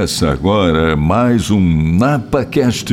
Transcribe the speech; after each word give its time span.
Começa 0.00 0.30
agora 0.30 0.96
mais 0.96 1.50
um 1.50 1.60
NapaCast 1.60 2.90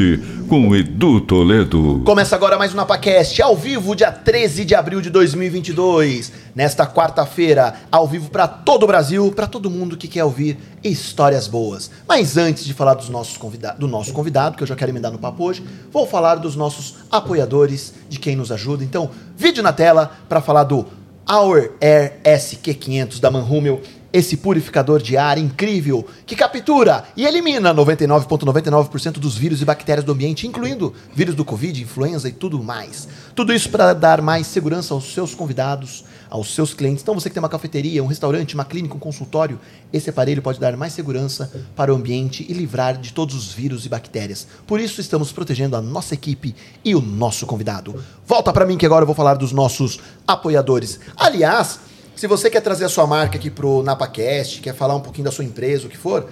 com 0.50 0.76
Edu 0.76 1.22
Toledo. 1.22 2.02
Começa 2.04 2.36
agora 2.36 2.58
mais 2.58 2.74
um 2.74 2.76
NapaCast, 2.76 3.42
ao 3.42 3.56
vivo, 3.56 3.96
dia 3.96 4.12
13 4.12 4.66
de 4.66 4.76
abril 4.76 5.00
de 5.00 5.10
2022. 5.10 6.34
Nesta 6.54 6.86
quarta-feira, 6.86 7.76
ao 7.90 8.06
vivo 8.06 8.30
para 8.30 8.46
todo 8.46 8.84
o 8.84 8.88
Brasil, 8.88 9.32
para 9.32 9.48
todo 9.48 9.70
mundo 9.70 9.96
que 9.96 10.10
quer 10.10 10.26
ouvir 10.26 10.58
histórias 10.84 11.48
boas. 11.48 11.90
Mas 12.06 12.36
antes 12.36 12.66
de 12.66 12.74
falar 12.74 12.96
dos 12.96 13.08
nossos 13.08 13.38
convida 13.38 13.74
do 13.80 13.88
nosso 13.88 14.12
convidado, 14.12 14.58
que 14.58 14.64
eu 14.64 14.68
já 14.68 14.76
quero 14.76 14.92
emendar 14.92 15.14
no 15.14 15.18
papo 15.18 15.46
hoje, 15.46 15.64
vou 15.90 16.06
falar 16.06 16.36
dos 16.36 16.58
nossos 16.58 16.96
apoiadores, 17.10 17.94
de 18.10 18.20
quem 18.20 18.36
nos 18.36 18.52
ajuda. 18.52 18.84
Então, 18.84 19.10
vídeo 19.38 19.64
na 19.64 19.72
tela 19.72 20.12
para 20.28 20.42
falar 20.42 20.66
do 20.66 20.86
Our 21.30 21.72
Air 21.82 22.20
SQ500 22.24 23.20
da 23.20 23.30
Manhumel 23.30 23.82
esse 24.14 24.38
purificador 24.38 25.02
de 25.02 25.18
ar 25.18 25.38
incrível 25.38 26.06
que 26.26 26.36
captura 26.36 27.04
e 27.16 27.26
elimina 27.26 27.74
99,99% 27.74 29.20
dos 29.20 29.36
vírus 29.38 29.62
e 29.62 29.66
bactérias 29.66 30.06
do 30.06 30.14
ambiente, 30.14 30.48
incluindo 30.48 30.94
vírus 31.14 31.36
do 31.36 31.44
Covid, 31.44 31.82
influenza 31.82 32.30
e 32.30 32.32
tudo 32.32 32.64
mais. 32.64 33.08
Tudo 33.36 33.54
isso 33.54 33.70
para 33.70 33.94
dar 33.94 34.22
mais 34.22 34.48
segurança 34.48 34.94
aos 34.94 35.14
seus 35.14 35.36
convidados, 35.36 36.06
aos 36.30 36.54
seus 36.54 36.74
clientes. 36.74 37.02
Então, 37.02 37.14
você 37.14 37.30
que 37.30 37.34
tem 37.34 37.42
uma 37.42 37.50
cafeteria, 37.50 38.04
um 38.04 38.08
restaurante, 38.08 38.54
uma 38.54 38.66
clínica, 38.66 38.96
um 38.96 39.00
consultório, 39.00 39.60
esse 39.92 40.10
aparelho 40.10 40.42
pode 40.42 40.60
dar 40.60 40.76
mais 40.76 40.94
segurança 40.94 41.52
para 41.76 41.94
o 41.94 41.96
ambiente 41.96 42.46
e 42.48 42.54
livrar 42.54 42.98
de 42.98 43.14
todos 43.14 43.36
os 43.36 43.54
vírus 43.54 43.86
e 43.86 43.90
bactérias. 43.90 44.48
Por 44.66 44.80
isso, 44.80 45.02
estamos 45.02 45.32
protegendo 45.32 45.76
a 45.76 45.82
nossa 45.82 46.14
equipe 46.14 46.56
e 46.84 46.96
o 46.96 47.02
nosso 47.02 47.46
convidado. 47.46 48.04
Volta 48.26 48.52
para 48.52 48.66
mim 48.66 48.78
que 48.78 48.86
agora 48.86 49.04
eu 49.04 49.08
vou 49.08 49.16
falar 49.16 49.36
dos 49.36 49.52
nossos 49.52 50.00
apoiadores. 50.28 51.00
Aliás, 51.16 51.80
se 52.16 52.26
você 52.26 52.50
quer 52.50 52.62
trazer 52.62 52.86
a 52.86 52.90
sua 52.90 53.06
marca 53.06 53.38
aqui 53.38 53.52
pro 53.52 53.84
NapaCast, 53.84 54.60
quer 54.62 54.74
falar 54.74 54.96
um 54.96 55.02
pouquinho 55.02 55.26
da 55.26 55.32
sua 55.32 55.46
empresa, 55.46 55.86
o 55.86 55.90
que 55.90 55.98
for, 55.98 56.28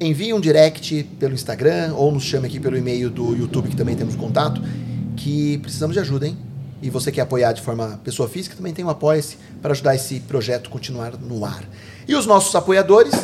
envie 0.00 0.32
um 0.32 0.40
direct 0.40 1.04
pelo 1.18 1.34
Instagram 1.34 1.92
ou 1.94 2.10
nos 2.10 2.24
chame 2.24 2.46
aqui 2.46 2.58
pelo 2.58 2.76
e-mail 2.76 3.10
do 3.10 3.36
YouTube, 3.36 3.68
que 3.68 3.76
também 3.76 3.94
temos 3.94 4.16
contato, 4.16 4.62
que 5.16 5.58
precisamos 5.58 5.94
de 5.94 6.00
ajuda, 6.00 6.26
hein? 6.26 6.38
E 6.80 6.90
você 6.90 7.10
quer 7.10 7.22
apoiar 7.22 7.52
de 7.52 7.62
forma 7.62 8.00
pessoa 8.04 8.28
física, 8.28 8.54
também 8.54 8.72
tem 8.72 8.84
um 8.84 8.88
apoia-se 8.88 9.36
para 9.60 9.72
ajudar 9.72 9.94
esse 9.94 10.20
projeto 10.20 10.68
a 10.68 10.70
continuar 10.70 11.12
no 11.18 11.44
ar. 11.44 11.64
E 12.06 12.14
os 12.14 12.24
nossos 12.24 12.54
apoiadores 12.54 13.14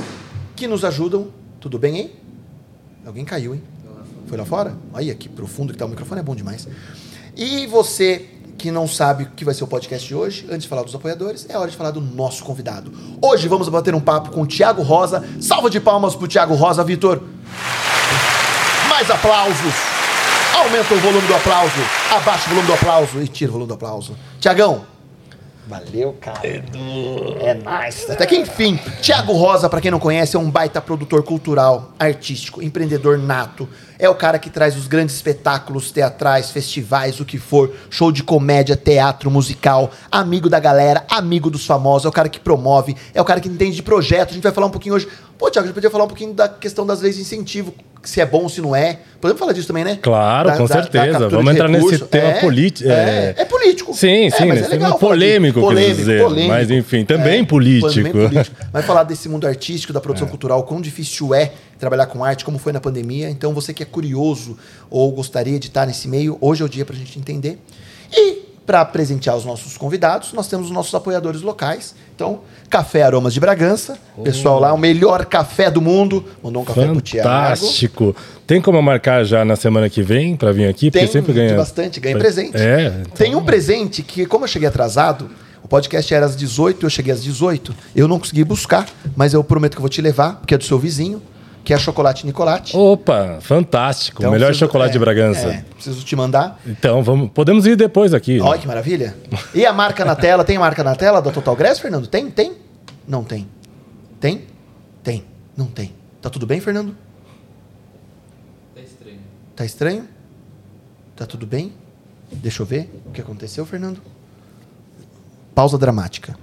que 0.56 0.66
nos 0.66 0.84
ajudam, 0.84 1.28
tudo 1.60 1.78
bem, 1.78 1.98
hein? 1.98 2.12
Alguém 3.06 3.24
caiu, 3.24 3.54
hein? 3.54 3.62
Foi 4.26 4.38
lá 4.38 4.44
fora? 4.44 4.74
Olha 4.92 5.14
que 5.14 5.28
profundo 5.28 5.72
que 5.72 5.78
tá 5.78 5.84
o 5.84 5.88
microfone, 5.88 6.20
é 6.20 6.24
bom 6.24 6.34
demais. 6.34 6.66
E 7.36 7.66
você 7.66 8.28
que 8.56 8.70
não 8.70 8.88
sabe 8.88 9.24
o 9.24 9.30
que 9.30 9.44
vai 9.44 9.52
ser 9.52 9.64
o 9.64 9.66
podcast 9.66 10.06
de 10.06 10.14
hoje, 10.14 10.46
antes 10.48 10.62
de 10.62 10.68
falar 10.68 10.82
dos 10.82 10.94
apoiadores, 10.94 11.46
é 11.48 11.58
hora 11.58 11.70
de 11.70 11.76
falar 11.76 11.90
do 11.90 12.00
nosso 12.00 12.42
convidado. 12.44 12.92
Hoje 13.20 13.46
vamos 13.48 13.68
bater 13.68 13.94
um 13.94 14.00
papo 14.00 14.30
com 14.30 14.42
o 14.42 14.46
Thiago 14.46 14.82
Rosa. 14.82 15.24
Salva 15.40 15.68
de 15.68 15.80
palmas 15.80 16.14
pro 16.14 16.26
Thiago 16.26 16.54
Rosa, 16.54 16.82
Vitor. 16.82 17.22
Mais 18.88 19.10
aplausos. 19.10 19.93
Aumenta 20.64 20.94
o 20.94 20.98
volume 20.98 21.26
do 21.26 21.34
aplauso. 21.34 21.74
Abaixa 22.10 22.46
o 22.46 22.48
volume 22.48 22.66
do 22.66 22.72
aplauso 22.72 23.20
e 23.20 23.28
tira 23.28 23.50
o 23.50 23.52
volume 23.52 23.68
do 23.68 23.74
aplauso. 23.74 24.16
Tiagão, 24.40 24.86
Valeu, 25.66 26.14
cara. 26.20 26.46
Edu. 26.46 26.78
É 27.40 27.54
nice. 27.54 28.10
Até 28.10 28.26
que 28.26 28.36
enfim, 28.36 28.78
Tiago 29.00 29.32
Rosa, 29.32 29.68
para 29.68 29.80
quem 29.80 29.90
não 29.90 29.98
conhece, 29.98 30.36
é 30.36 30.38
um 30.38 30.50
baita 30.50 30.80
produtor 30.80 31.22
cultural, 31.22 31.92
artístico, 31.98 32.62
empreendedor 32.62 33.18
nato. 33.18 33.68
É 33.98 34.08
o 34.08 34.14
cara 34.14 34.38
que 34.38 34.50
traz 34.50 34.76
os 34.76 34.86
grandes 34.86 35.14
espetáculos 35.14 35.90
teatrais, 35.90 36.50
festivais, 36.50 37.20
o 37.20 37.24
que 37.24 37.38
for, 37.38 37.72
show 37.90 38.10
de 38.10 38.22
comédia, 38.22 38.76
teatro, 38.76 39.30
musical, 39.30 39.90
amigo 40.10 40.48
da 40.48 40.58
galera, 40.58 41.04
amigo 41.08 41.48
dos 41.48 41.64
famosos, 41.64 42.04
é 42.06 42.08
o 42.08 42.12
cara 42.12 42.28
que 42.28 42.40
promove, 42.40 42.96
é 43.14 43.20
o 43.20 43.24
cara 43.24 43.40
que 43.40 43.48
entende 43.48 43.76
de 43.76 43.82
projeto. 43.82 44.30
A 44.30 44.32
gente 44.34 44.42
vai 44.42 44.52
falar 44.52 44.66
um 44.66 44.70
pouquinho 44.70 44.94
hoje. 44.96 45.06
Pô, 45.38 45.50
Tiago, 45.50 45.64
a 45.64 45.68
gente 45.68 45.74
podia 45.74 45.90
falar 45.90 46.04
um 46.04 46.08
pouquinho 46.08 46.32
da 46.32 46.48
questão 46.48 46.86
das 46.86 47.00
leis 47.00 47.16
de 47.16 47.22
incentivo, 47.22 47.74
se 48.02 48.20
é 48.20 48.26
bom 48.26 48.42
ou 48.42 48.48
se 48.48 48.60
não 48.60 48.74
é. 48.74 48.98
Podemos 49.20 49.38
falar 49.40 49.52
disso 49.52 49.66
também, 49.66 49.84
né? 49.84 49.98
Claro, 50.00 50.48
Da- 50.50 50.56
com 50.56 50.66
da- 50.66 50.74
da 50.76 50.82
certeza. 50.82 51.06
captura 51.12 51.30
Vamos 51.30 51.44
de 51.46 51.50
entrar 51.50 51.68
nesse 51.68 51.84
recurso. 51.84 52.06
tema 52.06 52.28
É, 52.28 52.40
político. 52.40 52.88
É, 52.90 53.34
é 53.38 53.44
político. 53.44 53.94
Sim, 53.94 54.30
sim, 54.30 54.44
mas 54.46 54.58
nesse 54.60 54.70
legal 54.70 54.98
polêmico, 54.98 55.60
disso. 55.60 55.74
quer 55.74 55.94
dizer, 55.94 56.28
mas, 56.48 56.70
enfim, 56.70 57.04
também 57.04 57.44
político. 57.44 57.92
Também 57.92 58.12
político. 58.12 58.56
Vai 58.72 58.82
falar 58.82 59.02
desse 59.04 59.28
mundo 59.28 59.46
artístico, 59.46 59.92
da 59.92 60.00
produção 60.00 60.28
cultural, 60.28 60.62
quão 60.64 60.80
difícil 60.80 61.34
é 61.34 61.52
trabalhar 61.78 62.06
com 62.06 62.24
arte, 62.24 62.44
como 62.44 62.58
foi 62.58 62.72
na 62.72 62.80
pandemia. 62.80 63.28
Então, 63.30 63.52
você 63.54 63.72
que 63.74 63.82
é 63.82 63.86
curioso 63.86 64.56
ou 64.90 65.10
gostaria 65.12 65.58
de 65.58 65.68
estar 65.68 65.86
nesse 65.86 66.08
meio, 66.08 66.36
hoje 66.40 66.62
é 66.62 66.64
o 66.66 66.68
dia 66.68 66.84
para 66.84 66.94
a 66.94 66.98
gente 66.98 67.18
entender. 67.18 67.58
E 68.12 68.44
para 68.66 68.82
presentear 68.84 69.36
os 69.36 69.44
nossos 69.44 69.76
convidados, 69.76 70.32
nós 70.32 70.48
temos 70.48 70.66
os 70.68 70.72
nossos 70.72 70.94
apoiadores 70.94 71.42
locais. 71.42 71.94
Então, 72.14 72.40
Café 72.70 73.02
Aromas 73.02 73.34
de 73.34 73.40
Bragança, 73.40 73.98
pessoal 74.22 74.58
lá, 74.58 74.72
o 74.72 74.78
melhor 74.78 75.26
café 75.26 75.70
do 75.70 75.82
mundo. 75.82 76.24
Mandou 76.42 76.62
um 76.62 76.64
café 76.64 76.86
pro 76.86 77.00
Thiago. 77.02 77.28
Fantástico. 77.28 78.16
Tem 78.46 78.62
como 78.62 78.80
marcar 78.82 79.22
já 79.24 79.44
na 79.44 79.54
semana 79.56 79.90
que 79.90 80.02
vem 80.02 80.34
pra 80.34 80.50
vir 80.50 80.66
aqui? 80.66 80.90
Tem 80.90 81.02
Porque 81.02 81.12
sempre 81.12 81.32
ganha. 81.34 81.54
bastante, 81.56 82.00
ganha 82.00 82.16
presente. 82.16 82.56
É. 82.56 82.86
então- 83.00 83.12
Tem 83.16 83.34
um 83.34 83.44
presente 83.44 84.02
que, 84.02 84.24
como 84.24 84.44
eu 84.44 84.48
cheguei 84.48 84.68
atrasado, 84.68 85.28
o 85.62 85.68
podcast 85.68 86.12
era 86.14 86.24
às 86.24 86.34
18, 86.36 86.86
eu 86.86 86.90
cheguei 86.90 87.12
às 87.12 87.22
18, 87.22 87.74
eu 87.94 88.08
não 88.08 88.18
consegui 88.18 88.44
buscar, 88.44 88.86
mas 89.14 89.34
eu 89.34 89.44
prometo 89.44 89.72
que 89.72 89.78
eu 89.78 89.82
vou 89.82 89.88
te 89.90 90.00
levar, 90.00 90.36
porque 90.36 90.54
é 90.54 90.58
do 90.58 90.64
seu 90.64 90.78
vizinho, 90.78 91.20
que 91.64 91.72
é 91.72 91.78
chocolate 91.78 92.26
Nicolate. 92.26 92.76
Opa, 92.76 93.38
fantástico. 93.40 94.18
Então, 94.20 94.30
o 94.30 94.32
melhor 94.32 94.48
preciso- 94.48 94.66
chocolate 94.66 94.90
é, 94.90 94.92
de 94.92 94.98
Bragança. 94.98 95.48
É, 95.48 95.64
preciso 95.74 96.04
te 96.04 96.14
mandar. 96.14 96.60
Então, 96.66 97.02
vamos, 97.02 97.30
podemos 97.30 97.64
ir 97.66 97.74
depois 97.74 98.12
aqui. 98.12 98.38
Olha 98.40 98.58
que 98.60 98.66
maravilha. 98.66 99.16
E 99.54 99.64
a 99.64 99.72
marca 99.72 100.04
na 100.04 100.14
tela, 100.14 100.44
tem 100.44 100.56
a 100.56 100.60
marca 100.60 100.84
na 100.84 100.94
tela 100.94 101.22
da 101.22 101.30
Total 101.30 101.56
Grass, 101.56 101.78
Fernando? 101.78 102.06
Tem? 102.06 102.30
Tem? 102.30 102.52
Não 103.08 103.24
tem. 103.24 103.48
Tem? 104.20 104.42
Tem. 105.02 105.24
Não 105.56 105.66
tem. 105.66 105.92
Tá 106.20 106.28
tudo 106.28 106.46
bem, 106.46 106.60
Fernando? 106.60 106.94
Tá 108.74 108.80
estranho. 108.82 109.18
Tá 109.56 109.64
estranho? 109.64 110.08
Tá 111.16 111.26
tudo 111.26 111.46
bem? 111.46 111.72
Deixa 112.30 112.62
eu 112.62 112.66
ver 112.66 112.90
o 113.06 113.10
que 113.10 113.20
aconteceu, 113.20 113.64
Fernando. 113.64 114.00
Pausa 115.54 115.78
dramática. 115.78 116.36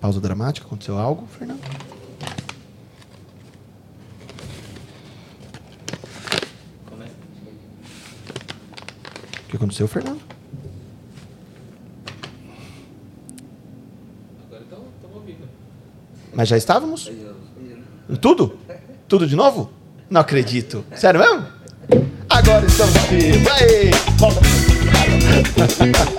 Pausa 0.00 0.20
dramática, 0.20 0.66
aconteceu 0.66 0.98
algo, 0.98 1.26
Fernando? 1.38 1.60
Que 9.50 9.56
aconteceu, 9.56 9.88
Fernando? 9.88 10.20
Agora 14.46 14.62
estamos 14.62 15.16
ouvindo. 15.16 15.48
Mas 16.32 16.48
já 16.48 16.56
estávamos? 16.56 17.10
Tudo? 18.20 18.56
Tudo 19.08 19.26
de 19.26 19.34
novo? 19.34 19.70
Não 20.08 20.20
acredito. 20.20 20.84
Sério 20.94 21.18
mesmo? 21.20 21.46
Agora 22.28 22.64
estamos 22.64 22.96
aqui. 22.96 23.32
Vai! 23.38 23.90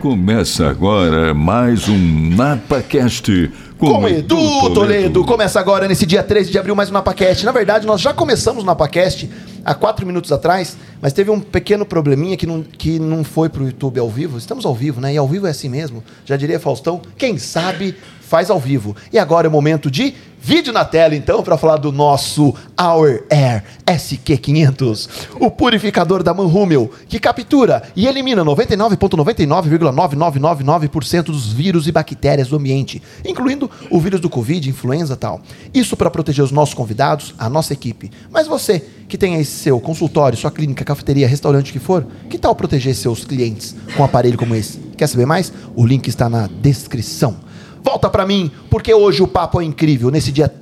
Começa 0.00 0.68
agora 0.68 1.34
mais 1.34 1.88
um 1.88 1.98
NapaCast 2.34 3.50
com, 3.76 3.92
Com 3.94 4.08
Edu 4.08 4.72
Toledo. 4.72 5.24
Começa 5.24 5.58
agora, 5.60 5.86
nesse 5.86 6.06
dia 6.06 6.22
13 6.22 6.50
de 6.50 6.58
abril, 6.58 6.74
mais 6.74 6.88
um 6.88 6.92
NapaCast. 6.92 7.44
Na 7.44 7.52
verdade, 7.52 7.86
nós 7.86 8.00
já 8.00 8.14
começamos 8.14 8.62
o 8.62 8.66
NapaCast 8.66 9.28
há 9.68 9.74
quatro 9.74 10.06
minutos 10.06 10.32
atrás, 10.32 10.78
mas 10.98 11.12
teve 11.12 11.30
um 11.30 11.38
pequeno 11.38 11.84
probleminha 11.84 12.38
que 12.38 12.46
não, 12.46 12.62
que 12.62 12.98
não 12.98 13.22
foi 13.22 13.50
pro 13.50 13.66
YouTube 13.66 14.00
ao 14.00 14.08
vivo. 14.08 14.38
Estamos 14.38 14.64
ao 14.64 14.74
vivo, 14.74 14.98
né? 14.98 15.12
E 15.12 15.18
ao 15.18 15.28
vivo 15.28 15.46
é 15.46 15.50
assim 15.50 15.68
mesmo. 15.68 16.02
Já 16.24 16.38
diria 16.38 16.58
Faustão, 16.58 17.02
quem 17.18 17.36
sabe 17.36 17.94
faz 18.22 18.48
ao 18.48 18.58
vivo. 18.58 18.96
E 19.12 19.18
agora 19.18 19.46
é 19.46 19.50
o 19.50 19.52
momento 19.52 19.90
de 19.90 20.14
vídeo 20.40 20.72
na 20.72 20.84
tela, 20.84 21.14
então, 21.14 21.42
para 21.42 21.58
falar 21.58 21.76
do 21.76 21.92
nosso 21.92 22.54
Our 22.80 23.22
Air 23.30 23.62
SQ500, 23.86 25.08
o 25.40 25.50
purificador 25.50 26.22
da 26.22 26.32
Manhumel, 26.32 26.88
que 27.08 27.18
captura 27.18 27.82
e 27.96 28.06
elimina 28.06 28.44
99,99,9999% 28.44 31.24
dos 31.24 31.52
vírus 31.52 31.88
e 31.88 31.92
bactérias 31.92 32.48
do 32.48 32.56
ambiente, 32.56 33.02
incluindo 33.24 33.70
o 33.90 34.00
vírus 34.00 34.20
do 34.20 34.30
Covid, 34.30 34.68
influenza 34.68 35.16
tal. 35.16 35.40
Isso 35.74 35.96
para 35.96 36.10
proteger 36.10 36.44
os 36.44 36.52
nossos 36.52 36.74
convidados, 36.74 37.34
a 37.38 37.48
nossa 37.48 37.72
equipe. 37.72 38.10
Mas 38.30 38.46
você, 38.46 38.84
que 39.08 39.18
tem 39.18 39.36
aí 39.36 39.44
seu 39.44 39.80
consultório, 39.80 40.38
sua 40.38 40.50
clínica, 40.50 40.84
cafeteria, 40.84 41.26
restaurante, 41.26 41.72
que 41.72 41.78
for, 41.78 42.06
que 42.28 42.36
tal 42.38 42.54
proteger 42.54 42.94
seus 42.94 43.24
clientes 43.24 43.74
com 43.96 44.02
um 44.02 44.04
aparelho 44.04 44.36
como 44.38 44.54
esse? 44.54 44.78
Quer 44.96 45.06
saber 45.06 45.26
mais? 45.26 45.52
O 45.74 45.86
link 45.86 46.08
está 46.08 46.28
na 46.28 46.48
descrição. 46.60 47.47
Volta 47.82 48.08
para 48.10 48.26
mim, 48.26 48.50
porque 48.70 48.92
hoje 48.92 49.22
o 49.22 49.28
papo 49.28 49.60
é 49.60 49.64
incrível. 49.64 50.10
Nesse 50.10 50.32
dia 50.32 50.52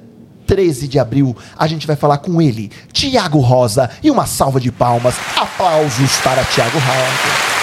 13 0.47 0.87
de 0.87 0.99
abril, 0.99 1.37
a 1.59 1.67
gente 1.67 1.87
vai 1.87 1.97
falar 1.97 2.19
com 2.19 2.41
ele, 2.41 2.71
Tiago 2.93 3.41
Rosa, 3.41 3.91
e 4.03 4.11
uma 4.11 4.27
salva 4.27 4.61
de 4.61 4.71
palmas. 4.71 5.17
Aplausos 5.37 6.17
para 6.19 6.45
Tiago 6.45 6.79
Rosa. 6.79 7.57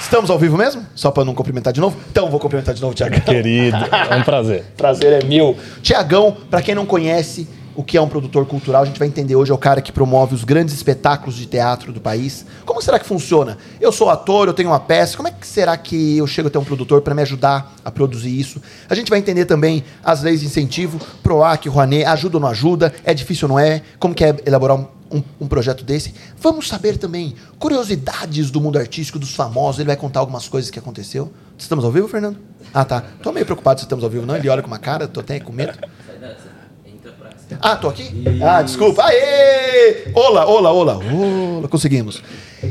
Estamos 0.00 0.30
ao 0.30 0.38
vivo 0.38 0.56
mesmo? 0.56 0.86
Só 0.94 1.10
para 1.10 1.24
não 1.24 1.34
cumprimentar 1.34 1.72
de 1.72 1.80
novo? 1.80 1.96
Então 2.10 2.30
vou 2.30 2.38
cumprimentar 2.38 2.72
de 2.72 2.80
novo, 2.80 2.94
Tiagão. 2.94 3.20
Querido, 3.20 3.76
é 4.10 4.14
um 4.14 4.22
prazer. 4.22 4.64
Prazer 4.76 5.24
é 5.24 5.26
meu. 5.26 5.56
Tiagão, 5.82 6.36
para 6.48 6.62
quem 6.62 6.74
não 6.74 6.86
conhece, 6.86 7.48
o 7.74 7.82
que 7.82 7.96
é 7.96 8.00
um 8.00 8.08
produtor 8.08 8.46
cultural. 8.46 8.82
A 8.82 8.84
gente 8.84 8.98
vai 8.98 9.08
entender 9.08 9.36
hoje 9.36 9.50
é 9.50 9.54
o 9.54 9.58
cara 9.58 9.80
que 9.80 9.92
promove 9.92 10.34
os 10.34 10.44
grandes 10.44 10.74
espetáculos 10.74 11.36
de 11.36 11.46
teatro 11.46 11.92
do 11.92 12.00
país. 12.00 12.46
Como 12.64 12.80
será 12.80 12.98
que 12.98 13.06
funciona? 13.06 13.58
Eu 13.80 13.92
sou 13.92 14.10
ator, 14.10 14.48
eu 14.48 14.54
tenho 14.54 14.70
uma 14.70 14.80
peça. 14.80 15.16
Como 15.16 15.28
é 15.28 15.30
que 15.30 15.46
será 15.46 15.76
que 15.76 16.16
eu 16.16 16.26
chego 16.26 16.48
até 16.48 16.58
um 16.58 16.64
produtor 16.64 17.02
para 17.02 17.14
me 17.14 17.22
ajudar 17.22 17.74
a 17.84 17.90
produzir 17.90 18.38
isso? 18.38 18.60
A 18.88 18.94
gente 18.94 19.10
vai 19.10 19.18
entender 19.18 19.44
também 19.44 19.84
as 20.02 20.22
leis 20.22 20.40
de 20.40 20.46
incentivo, 20.46 20.98
PROAC, 21.22 21.68
Rouanet, 21.68 22.04
ajuda 22.04 22.36
ou 22.36 22.40
não 22.40 22.48
ajuda, 22.48 22.92
é 23.04 23.14
difícil 23.14 23.48
ou 23.48 23.54
não 23.54 23.58
é, 23.58 23.82
como 23.98 24.14
que 24.14 24.24
é 24.24 24.36
elaborar 24.46 24.76
um, 24.76 24.86
um, 25.10 25.22
um 25.40 25.46
projeto 25.46 25.84
desse. 25.84 26.14
Vamos 26.38 26.68
saber 26.68 26.98
também 26.98 27.34
curiosidades 27.58 28.50
do 28.50 28.60
mundo 28.60 28.78
artístico, 28.78 29.18
dos 29.18 29.34
famosos. 29.34 29.78
Ele 29.80 29.86
vai 29.86 29.96
contar 29.96 30.20
algumas 30.20 30.48
coisas 30.48 30.70
que 30.70 30.78
aconteceu. 30.78 31.32
Estamos 31.56 31.84
ao 31.84 31.92
vivo, 31.92 32.08
Fernando? 32.08 32.38
Ah, 32.72 32.84
tá. 32.84 33.02
Tô 33.22 33.30
meio 33.30 33.46
preocupado 33.46 33.80
se 33.80 33.86
estamos 33.86 34.02
ao 34.02 34.10
vivo, 34.10 34.26
não. 34.26 34.36
Ele 34.36 34.48
olha 34.48 34.60
com 34.60 34.66
uma 34.66 34.78
cara, 34.78 35.06
tô 35.06 35.20
até 35.20 35.38
com 35.38 35.52
medo. 35.52 35.72
Sai 36.06 36.18
dessa. 36.18 36.48
Entra 36.84 37.12
pra 37.12 37.30
cima. 37.30 37.33
Ah, 37.60 37.76
tô 37.76 37.88
aqui? 37.88 38.10
Ah, 38.42 38.62
desculpa. 38.62 39.04
Aê! 39.04 40.08
Olá, 40.14 40.46
olá, 40.46 40.72
olá. 40.72 40.96
Olá, 40.96 41.68
conseguimos. 41.68 42.22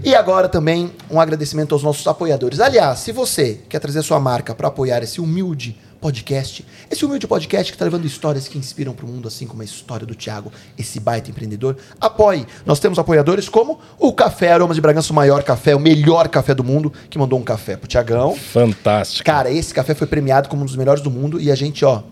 E 0.04 0.16
agora 0.16 0.50
também 0.50 0.92
um 1.10 1.20
agradecimento 1.20 1.74
aos 1.74 1.84
nossos 1.84 2.06
apoiadores. 2.08 2.60
Aliás, 2.60 3.00
se 3.00 3.12
você 3.12 3.60
quer 3.70 3.80
trazer 3.80 4.02
sua 4.02 4.20
marca 4.20 4.56
para 4.56 4.68
apoiar 4.68 5.04
esse 5.04 5.22
humilde 5.22 5.78
podcast, 6.04 6.66
esse 6.92 7.06
humilde 7.06 7.26
podcast 7.26 7.72
que 7.72 7.76
está 7.76 7.86
levando 7.86 8.04
histórias 8.06 8.48
que 8.48 8.58
inspiram 8.58 8.94
para 8.94 9.06
o 9.06 9.08
mundo, 9.10 9.26
assim 9.26 9.48
como 9.48 9.62
a 9.62 9.66
história 9.66 10.06
do 10.06 10.14
Thiago, 10.14 10.52
esse 10.78 11.00
baita 11.00 11.30
empreendedor, 11.30 11.78
apoie. 12.02 12.46
Nós 12.66 12.78
temos 12.80 13.00
apoiadores 13.00 13.48
como 13.48 13.80
o 13.98 14.12
Café 14.12 14.52
Aromas 14.52 14.76
de 14.76 14.82
Bragança, 14.82 15.14
o 15.14 15.16
maior 15.16 15.44
café, 15.44 15.74
o 15.74 15.80
melhor 15.80 16.28
café 16.28 16.54
do 16.54 16.64
mundo, 16.64 16.92
que 17.10 17.18
mandou 17.18 17.40
um 17.40 17.44
café 17.44 17.78
pro 17.78 17.88
Tiagão. 17.88 18.36
Fantástico. 18.36 19.24
Cara, 19.24 19.50
esse 19.50 19.74
café 19.74 19.94
foi 19.96 20.06
premiado 20.06 20.50
como 20.50 20.64
um 20.64 20.66
dos 20.66 20.76
melhores 20.76 21.02
do 21.02 21.10
mundo 21.10 21.40
e 21.40 21.50
a 21.50 21.56
gente, 21.56 21.86
ó. 21.86 22.04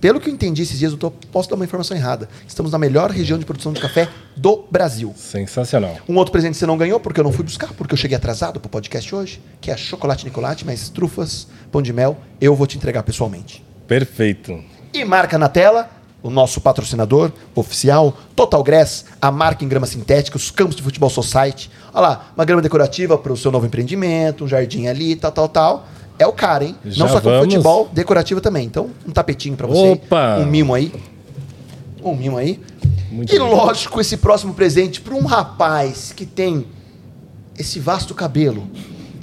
Pelo 0.00 0.20
que 0.20 0.30
eu 0.30 0.34
entendi 0.34 0.62
esses 0.62 0.78
dias, 0.78 0.92
eu 0.92 0.98
tô, 0.98 1.10
posso 1.10 1.48
dar 1.48 1.56
uma 1.56 1.64
informação 1.64 1.96
errada. 1.96 2.28
Estamos 2.46 2.72
na 2.72 2.78
melhor 2.78 3.10
região 3.10 3.38
de 3.38 3.44
produção 3.44 3.72
de 3.72 3.80
café 3.80 4.08
do 4.36 4.64
Brasil. 4.70 5.12
Sensacional. 5.16 5.96
Um 6.08 6.16
outro 6.16 6.32
presente 6.32 6.56
você 6.56 6.66
não 6.66 6.78
ganhou, 6.78 6.98
porque 6.98 7.20
eu 7.20 7.24
não 7.24 7.32
fui 7.32 7.44
buscar, 7.44 7.72
porque 7.74 7.92
eu 7.92 7.98
cheguei 7.98 8.16
atrasado 8.16 8.60
pro 8.60 8.70
podcast 8.70 9.14
hoje, 9.14 9.40
que 9.60 9.70
é 9.70 9.76
chocolate 9.76 10.24
Nicolate, 10.24 10.64
mas 10.64 10.88
trufas, 10.88 11.46
pão 11.70 11.82
de 11.82 11.92
mel, 11.92 12.16
eu 12.40 12.54
vou 12.54 12.66
te 12.66 12.76
entregar 12.76 13.02
pessoalmente. 13.02 13.64
Perfeito. 13.86 14.62
E 14.92 15.04
marca 15.04 15.36
na 15.36 15.48
tela 15.48 15.90
o 16.24 16.30
nosso 16.30 16.58
patrocinador 16.58 17.30
oficial, 17.54 18.16
Total 18.34 18.62
Grass, 18.62 19.04
a 19.20 19.30
marca 19.30 19.62
em 19.62 19.68
grama 19.68 19.86
sintética, 19.86 20.38
os 20.38 20.50
campos 20.50 20.74
de 20.74 20.82
futebol 20.82 21.10
society. 21.10 21.70
Olha 21.92 22.08
lá, 22.08 22.32
uma 22.34 22.46
grama 22.46 22.62
decorativa 22.62 23.18
para 23.18 23.30
o 23.30 23.36
seu 23.36 23.52
novo 23.52 23.66
empreendimento, 23.66 24.44
um 24.44 24.48
jardim 24.48 24.86
ali, 24.86 25.16
tal, 25.16 25.30
tal, 25.30 25.48
tal. 25.50 25.88
É 26.18 26.26
o 26.26 26.32
cara, 26.32 26.64
hein? 26.64 26.76
Já 26.84 27.04
Não 27.04 27.12
só 27.12 27.20
com 27.20 27.28
vamos. 27.28 27.52
futebol, 27.52 27.88
decorativo 27.92 28.40
também. 28.40 28.66
Então, 28.66 28.90
um 29.06 29.10
tapetinho 29.10 29.56
para 29.56 29.66
você. 29.66 29.92
Opa! 29.92 30.38
Um 30.38 30.46
mimo 30.46 30.74
aí. 30.74 30.92
Um 32.02 32.14
mimo 32.14 32.36
aí. 32.36 32.60
Muito 33.10 33.34
e 33.34 33.38
bem. 33.38 33.48
lógico, 33.48 34.00
esse 34.00 34.16
próximo 34.16 34.54
presente 34.54 35.00
para 35.00 35.14
um 35.14 35.24
rapaz 35.24 36.12
que 36.14 36.26
tem 36.26 36.66
esse 37.58 37.78
vasto 37.78 38.14
cabelo, 38.14 38.68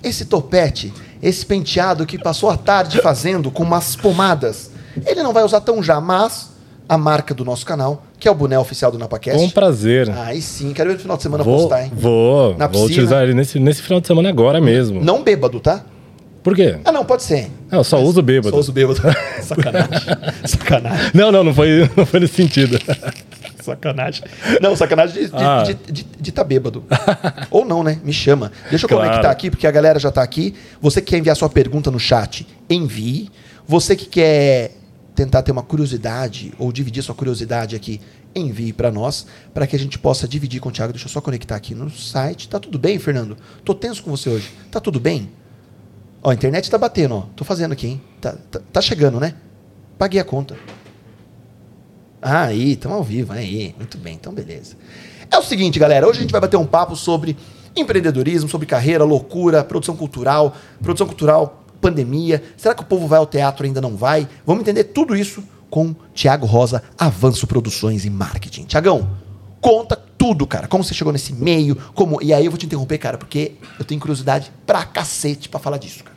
esse 0.04 0.26
topete, 0.26 0.94
esse 1.22 1.46
penteado 1.46 2.06
que 2.06 2.18
passou 2.18 2.50
a 2.50 2.58
tarde 2.58 3.02
fazendo 3.02 3.52
com 3.52 3.64
umas 3.64 3.96
pomadas. 3.96 4.72
Ele 5.06 5.22
não 5.24 5.34
vai 5.34 5.44
usar 5.44 5.62
tão 5.62 5.82
já, 5.84 6.00
mas 6.02 6.52
a 6.88 6.98
marca 6.98 7.34
do 7.34 7.46
nosso 7.46 7.66
canal, 7.66 8.04
que 8.20 8.28
é 8.28 8.32
o 8.32 8.36
boné 8.36 8.60
oficial 8.60 8.92
do 8.92 8.98
NapaCast. 8.98 9.40
Com 9.40 9.50
prazer. 9.50 10.10
Aí 10.10 10.42
sim, 10.42 10.74
quero 10.74 10.90
ver 10.90 10.96
no 10.96 11.02
final 11.02 11.18
de 11.18 11.24
semana 11.24 11.44
vou, 11.44 11.58
postar, 11.60 11.84
hein? 11.84 11.92
vou, 11.96 12.58
Na 12.58 12.68
vou 12.68 12.86
utilizar 12.86 13.24
ele 13.24 13.34
nesse, 13.34 13.60
nesse 13.60 13.82
final 13.82 14.02
de 14.02 14.08
semana 14.08 14.28
agora 14.30 14.60
mesmo. 14.60 15.02
Não 15.02 15.24
bêbado, 15.24 15.60
tá? 15.60 15.86
Por 16.44 16.56
quê? 16.56 16.80
Ah, 16.84 16.92
não, 16.92 17.06
pode 17.06 17.22
ser. 17.24 17.50
Não, 17.70 17.80
eu 17.80 17.84
só 17.84 18.02
uso 18.02 18.22
bêbado. 18.22 18.50
Só 18.50 18.58
uso 18.60 18.72
bêbado. 18.72 19.00
sacanagem. 19.44 20.00
sacanagem. 20.46 21.12
Não, 21.14 21.32
não, 21.32 21.44
não 21.44 21.54
foi, 21.54 21.90
não 21.96 22.06
foi 22.06 22.20
nesse 22.20 22.34
sentido. 22.36 22.80
Sacanagem. 23.62 24.24
Não, 24.60 24.76
sacanagem 24.76 25.14
de 25.20 25.26
estar 25.26 25.62
Ah. 25.62 25.64
de, 25.64 25.76
de, 25.76 26.04
de 26.20 26.32
tá 26.32 26.44
bêbado. 26.44 26.84
Ou 27.52 27.64
não, 27.64 27.84
né? 27.84 28.00
Me 28.04 28.12
chama. 28.12 28.52
Deixa 28.72 28.86
eu 28.86 28.90
Claro. 28.90 29.06
conectar 29.08 29.30
aqui, 29.30 29.52
porque 29.52 29.68
a 29.68 29.72
galera 29.72 30.00
já 30.00 30.12
tá 30.12 30.24
aqui. 30.24 30.56
Você 30.82 31.00
que 31.00 31.12
quer 31.12 31.20
enviar 31.20 31.36
sua 31.36 31.48
pergunta 31.48 31.92
no 31.92 32.00
chat, 32.00 32.48
envie. 32.68 33.30
Você 33.68 33.96
que 33.96 34.08
quer 34.08 34.72
tentar 35.14 35.44
ter 35.44 35.52
uma 35.52 35.62
curiosidade 35.62 36.52
ou 36.58 36.72
dividir 36.72 37.04
sua 37.04 37.14
curiosidade 37.14 37.76
aqui, 37.76 38.02
envie 38.34 38.74
para 38.74 38.90
nós, 38.92 39.28
para 39.54 39.68
que 39.68 39.76
a 39.76 39.80
gente 39.80 40.00
possa 40.00 40.28
dividir 40.28 40.60
com 40.60 40.70
o 40.70 40.72
Thiago. 40.72 40.92
Deixa 40.94 41.06
eu 41.06 41.12
só 41.12 41.22
conectar 41.22 41.56
aqui 41.56 41.76
no 41.76 41.88
site. 41.92 42.50
Tá 42.50 42.60
tudo 42.60 42.80
bem, 42.80 42.98
Fernando? 42.98 43.38
Tô 43.64 43.76
tenso 43.76 44.02
com 44.02 44.10
você 44.10 44.28
hoje. 44.28 44.50
Tá 44.72 44.80
tudo 44.80 45.00
bem? 45.00 45.30
Ó, 46.24 46.30
a 46.30 46.34
internet 46.34 46.70
tá 46.70 46.78
batendo, 46.78 47.16
ó. 47.16 47.22
Tô 47.36 47.44
fazendo 47.44 47.72
aqui, 47.72 47.88
hein? 47.88 48.02
Tá, 48.20 48.36
tá, 48.50 48.62
tá 48.72 48.82
chegando, 48.82 49.20
né? 49.20 49.34
Paguei 49.98 50.20
a 50.20 50.24
conta. 50.24 50.56
Ah, 52.22 52.44
aí, 52.44 52.74
estamos 52.74 52.98
ao 52.98 53.04
vivo, 53.04 53.34
aí, 53.34 53.74
muito 53.78 53.98
bem, 53.98 54.14
então 54.14 54.32
beleza. 54.32 54.76
É 55.32 55.38
o 55.38 55.44
seguinte, 55.44 55.80
galera, 55.80 56.08
hoje 56.08 56.20
a 56.20 56.22
gente 56.22 56.32
vai 56.32 56.42
bater 56.42 56.58
um 56.58 56.66
papo 56.66 56.96
sobre 56.96 57.36
empreendedorismo, 57.76 58.50
sobre 58.50 58.68
carreira, 58.68 59.04
loucura, 59.04 59.64
produção 59.64 59.96
cultural, 59.96 60.56
produção 60.82 61.08
cultural, 61.08 61.64
pandemia. 61.80 62.44
Será 62.56 62.76
que 62.76 62.84
o 62.84 62.86
povo 62.86 63.08
vai 63.08 63.18
ao 63.18 63.26
teatro 63.26 63.66
ainda 63.66 63.82
não 63.82 63.96
vai? 63.96 64.28
Vamos 64.46 64.62
entender 64.62 64.84
tudo 64.86 65.16
isso 65.16 65.44
com 65.70 65.96
Tiago 66.14 66.46
Rosa, 66.46 66.84
Avanço 66.98 67.48
Produções 67.48 68.06
e 68.06 68.10
Marketing. 68.10 68.66
Tiagão, 68.66 69.10
conta 69.60 69.96
tudo, 69.96 70.46
cara. 70.46 70.68
Como 70.68 70.84
você 70.84 70.94
chegou 70.94 71.12
nesse 71.12 71.34
meio, 71.34 71.76
como. 71.96 72.22
E 72.22 72.34
aí 72.34 72.46
eu 72.46 72.52
vou 72.52 72.58
te 72.58 72.66
interromper, 72.68 72.98
cara, 73.00 73.18
porque 73.18 73.54
eu 73.80 73.86
tenho 73.86 74.00
curiosidade 74.00 74.52
pra 74.68 74.84
cacete 74.86 75.50
pra 75.50 75.60
falar 75.60 75.78
disso, 75.78 76.04
cara. 76.04 76.11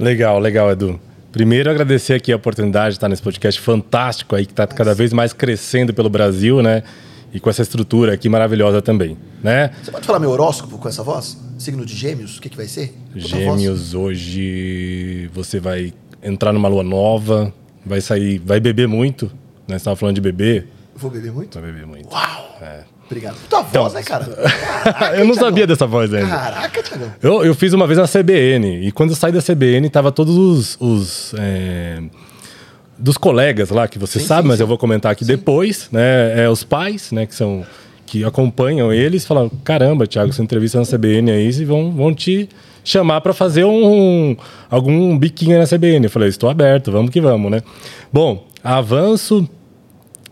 Legal, 0.00 0.38
legal, 0.38 0.70
Edu. 0.70 0.98
Primeiro, 1.30 1.70
agradecer 1.70 2.14
aqui 2.14 2.32
a 2.32 2.36
oportunidade 2.36 2.92
de 2.92 2.96
estar 2.96 3.06
nesse 3.06 3.20
podcast 3.20 3.60
fantástico 3.60 4.34
aí, 4.34 4.46
que 4.46 4.52
está 4.52 4.66
cada 4.66 4.94
vez 4.94 5.12
mais 5.12 5.34
crescendo 5.34 5.92
pelo 5.92 6.08
Brasil, 6.08 6.62
né? 6.62 6.82
E 7.34 7.38
com 7.38 7.50
essa 7.50 7.60
estrutura 7.60 8.14
aqui 8.14 8.26
maravilhosa 8.26 8.80
também, 8.80 9.14
né? 9.42 9.70
Você 9.84 9.90
pode 9.90 10.06
falar 10.06 10.18
meu 10.18 10.30
horóscopo 10.30 10.78
com 10.78 10.88
essa 10.88 11.02
voz? 11.02 11.36
Signo 11.58 11.84
de 11.84 11.94
gêmeos, 11.94 12.38
o 12.38 12.40
que, 12.40 12.48
que 12.48 12.56
vai 12.56 12.66
ser? 12.66 12.94
Gêmeos, 13.14 13.92
hoje 13.92 15.30
você 15.34 15.60
vai 15.60 15.92
entrar 16.22 16.54
numa 16.54 16.66
lua 16.66 16.82
nova, 16.82 17.52
vai 17.84 18.00
sair, 18.00 18.38
vai 18.38 18.58
beber 18.58 18.88
muito, 18.88 19.26
né? 19.68 19.74
Você 19.74 19.76
estava 19.76 19.96
falando 19.96 20.14
de 20.14 20.22
beber, 20.22 20.66
Vou 20.96 21.10
beber 21.10 21.30
muito? 21.30 21.60
vai 21.60 21.70
beber 21.70 21.86
muito. 21.86 22.10
Uau! 22.10 22.58
Obrigado. 23.10 23.36
Tua 23.48 23.60
Então, 23.68 23.82
voz, 23.82 23.94
né, 23.94 24.02
cara? 24.04 24.24
eu 25.16 25.24
não 25.24 25.32
Thiagão. 25.32 25.34
sabia 25.34 25.66
dessa 25.66 25.86
voz 25.86 26.14
ainda. 26.14 26.28
Caraca, 26.28 26.82
Thiagão. 26.82 27.12
Eu, 27.20 27.44
eu 27.44 27.54
fiz 27.56 27.72
uma 27.72 27.86
vez 27.86 27.98
na 27.98 28.06
CBN, 28.06 28.86
e 28.86 28.92
quando 28.92 29.10
eu 29.10 29.16
saí 29.16 29.32
da 29.32 29.42
CBN, 29.42 29.88
tava 29.90 30.12
todos 30.12 30.36
os. 30.36 30.76
os, 30.80 31.34
é, 31.38 32.00
dos 32.96 33.16
colegas 33.16 33.70
lá, 33.70 33.88
que 33.88 33.98
você 33.98 34.20
Sim, 34.20 34.26
sabe, 34.26 34.42
sim, 34.42 34.48
mas 34.48 34.56
sim. 34.58 34.62
eu 34.62 34.66
vou 34.66 34.76
comentar 34.78 35.10
aqui 35.10 35.24
depois, 35.24 35.88
né? 35.90 36.44
É, 36.44 36.48
os 36.48 36.62
pais, 36.62 37.10
né, 37.10 37.26
que 37.26 37.34
são. 37.34 37.64
que 38.06 38.22
acompanham 38.24 38.92
eles, 38.92 39.26
falam: 39.26 39.48
caramba, 39.64 40.06
Thiago, 40.06 40.32
você 40.32 40.42
entrevista 40.42 40.78
na 40.78 40.84
CBN 40.86 41.32
aí 41.32 41.48
e 41.48 41.64
vão, 41.64 41.90
vão 41.90 42.14
te 42.14 42.48
chamar 42.84 43.20
para 43.22 43.32
fazer 43.32 43.64
um, 43.64 44.36
algum 44.70 45.18
biquinho 45.18 45.58
na 45.58 45.66
CBN. 45.66 46.04
Eu 46.04 46.10
falei, 46.10 46.28
estou 46.28 46.48
aberto, 46.48 46.92
vamos 46.92 47.10
que 47.10 47.20
vamos, 47.20 47.50
né? 47.50 47.62
Bom, 48.12 48.46
a 48.62 48.76
Avanço, 48.76 49.48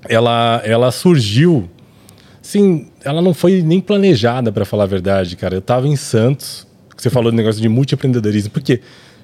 ela, 0.08 0.60
ela 0.64 0.90
surgiu 0.90 1.68
Sim, 2.48 2.86
ela 3.04 3.20
não 3.20 3.34
foi 3.34 3.60
nem 3.60 3.78
planejada, 3.78 4.50
para 4.50 4.64
falar 4.64 4.84
a 4.84 4.86
verdade, 4.86 5.36
cara. 5.36 5.54
Eu 5.54 5.60
tava 5.60 5.86
em 5.86 5.96
Santos, 5.96 6.66
que 6.96 7.02
você 7.02 7.10
falou 7.10 7.30
do 7.30 7.36
negócio 7.36 7.60
de 7.60 7.68
multiempreendedorismo, 7.68 8.50
porque 8.50 8.80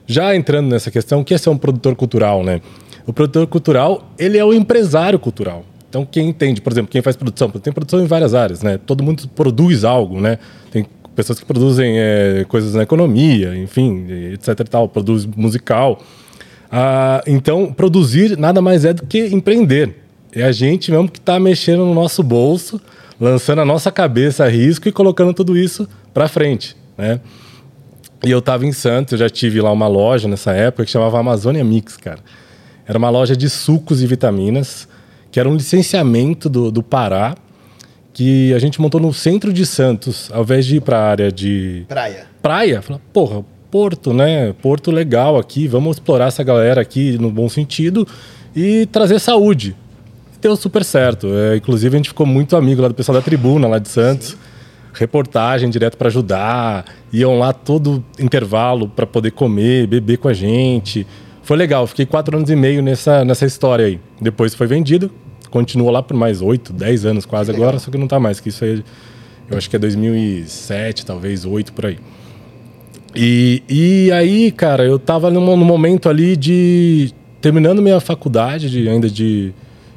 já 0.06 0.36
entrando 0.36 0.68
nessa 0.68 0.90
questão, 0.90 1.22
o 1.22 1.24
que 1.24 1.32
é 1.32 1.38
ser 1.38 1.48
um 1.48 1.56
produtor 1.56 1.96
cultural, 1.96 2.44
né? 2.44 2.60
O 3.06 3.14
produtor 3.14 3.46
cultural, 3.46 4.12
ele 4.18 4.36
é 4.36 4.44
o 4.44 4.52
empresário 4.52 5.18
cultural. 5.18 5.64
Então, 5.88 6.04
quem 6.04 6.28
entende, 6.28 6.60
por 6.60 6.70
exemplo, 6.70 6.90
quem 6.90 7.00
faz 7.00 7.16
produção, 7.16 7.48
tem 7.48 7.72
produção 7.72 8.02
em 8.02 8.04
várias 8.04 8.34
áreas, 8.34 8.62
né? 8.62 8.78
Todo 8.84 9.02
mundo 9.02 9.26
produz 9.28 9.84
algo, 9.84 10.20
né? 10.20 10.38
Tem 10.70 10.84
pessoas 11.16 11.40
que 11.40 11.46
produzem 11.46 11.94
é, 11.96 12.44
coisas 12.46 12.74
na 12.74 12.82
economia, 12.82 13.56
enfim, 13.56 14.04
etc 14.34 14.48
e 14.60 14.64
tal, 14.64 14.86
produz 14.86 15.24
musical. 15.24 15.98
Ah, 16.70 17.22
então, 17.26 17.72
produzir 17.72 18.36
nada 18.36 18.60
mais 18.60 18.84
é 18.84 18.92
do 18.92 19.06
que 19.06 19.28
empreender. 19.28 19.96
É 20.30 20.42
a 20.42 20.52
gente 20.52 20.90
mesmo 20.90 21.08
que 21.08 21.18
está 21.18 21.40
mexendo 21.40 21.86
no 21.86 21.94
nosso 21.94 22.22
bolso, 22.22 22.78
lançando 23.20 23.60
a 23.60 23.64
nossa 23.64 23.90
cabeça 23.90 24.44
a 24.44 24.48
risco 24.48 24.88
e 24.88 24.92
colocando 24.92 25.32
tudo 25.32 25.56
isso 25.56 25.88
para 26.12 26.28
frente, 26.28 26.76
né? 26.96 27.20
E 28.24 28.30
eu 28.30 28.38
estava 28.38 28.64
em 28.64 28.72
Santos, 28.72 29.12
eu 29.12 29.18
já 29.18 29.28
tive 29.28 29.60
lá 29.60 29.70
uma 29.70 29.86
loja 29.86 30.26
nessa 30.26 30.52
época 30.52 30.84
que 30.84 30.90
chamava 30.90 31.18
Amazônia 31.18 31.62
Mix, 31.62 31.96
cara. 31.96 32.20
Era 32.86 32.98
uma 32.98 33.10
loja 33.10 33.36
de 33.36 33.50
sucos 33.50 34.02
e 34.02 34.06
vitaminas, 34.06 34.88
que 35.30 35.38
era 35.38 35.48
um 35.48 35.54
licenciamento 35.54 36.48
do, 36.48 36.70
do 36.70 36.82
Pará, 36.82 37.34
que 38.14 38.54
a 38.54 38.58
gente 38.58 38.80
montou 38.80 39.00
no 39.00 39.12
centro 39.12 39.52
de 39.52 39.66
Santos, 39.66 40.30
ao 40.32 40.42
invés 40.42 40.64
de 40.64 40.76
ir 40.76 40.80
para 40.80 40.98
a 40.98 41.10
área 41.10 41.32
de 41.32 41.84
Praia. 41.88 42.26
praia, 42.40 42.80
fala, 42.80 43.00
porra, 43.12 43.44
Porto, 43.70 44.14
né? 44.14 44.54
Porto 44.62 44.92
legal 44.92 45.36
aqui, 45.36 45.66
vamos 45.66 45.96
explorar 45.96 46.28
essa 46.28 46.44
galera 46.44 46.80
aqui 46.80 47.18
no 47.18 47.28
bom 47.28 47.48
sentido 47.48 48.06
e 48.54 48.86
trazer 48.86 49.18
saúde. 49.18 49.74
Deu 50.44 50.54
super 50.56 50.84
certo. 50.84 51.28
É, 51.28 51.56
inclusive, 51.56 51.96
a 51.96 51.96
gente 51.96 52.10
ficou 52.10 52.26
muito 52.26 52.54
amigo 52.54 52.82
lá 52.82 52.88
do 52.88 52.92
pessoal 52.92 53.16
da 53.16 53.22
tribuna, 53.22 53.66
lá 53.66 53.78
de 53.78 53.88
Santos. 53.88 54.36
Reportagem 54.92 55.70
direto 55.70 55.96
para 55.96 56.08
ajudar. 56.08 56.84
Iam 57.10 57.38
lá 57.38 57.54
todo 57.54 58.04
intervalo 58.20 58.86
para 58.86 59.06
poder 59.06 59.30
comer, 59.30 59.86
beber 59.86 60.18
com 60.18 60.28
a 60.28 60.34
gente. 60.34 61.06
Foi 61.42 61.56
legal, 61.56 61.86
fiquei 61.86 62.04
quatro 62.04 62.36
anos 62.36 62.50
e 62.50 62.56
meio 62.56 62.82
nessa, 62.82 63.24
nessa 63.24 63.46
história 63.46 63.86
aí. 63.86 63.98
Depois 64.20 64.54
foi 64.54 64.66
vendido, 64.66 65.10
continuou 65.48 65.90
lá 65.90 66.02
por 66.02 66.14
mais 66.14 66.42
8, 66.42 66.74
10 66.74 67.06
anos 67.06 67.24
quase 67.24 67.50
agora, 67.50 67.78
só 67.78 67.90
que 67.90 67.96
não 67.96 68.06
tá 68.06 68.20
mais, 68.20 68.38
que 68.38 68.50
isso 68.50 68.64
aí 68.66 68.84
eu 69.50 69.56
acho 69.56 69.70
que 69.70 69.76
é 69.76 69.78
2007, 69.78 71.06
talvez 71.06 71.46
8 71.46 71.72
por 71.72 71.86
aí. 71.86 71.98
E, 73.16 73.62
e 73.66 74.12
aí, 74.12 74.50
cara, 74.50 74.84
eu 74.84 74.98
tava 74.98 75.30
num, 75.30 75.56
num 75.56 75.64
momento 75.64 76.06
ali 76.06 76.36
de 76.36 77.12
terminando 77.40 77.80
minha 77.80 77.98
faculdade 77.98 78.70
de, 78.70 78.88
ainda 78.88 79.08
de, 79.08 79.54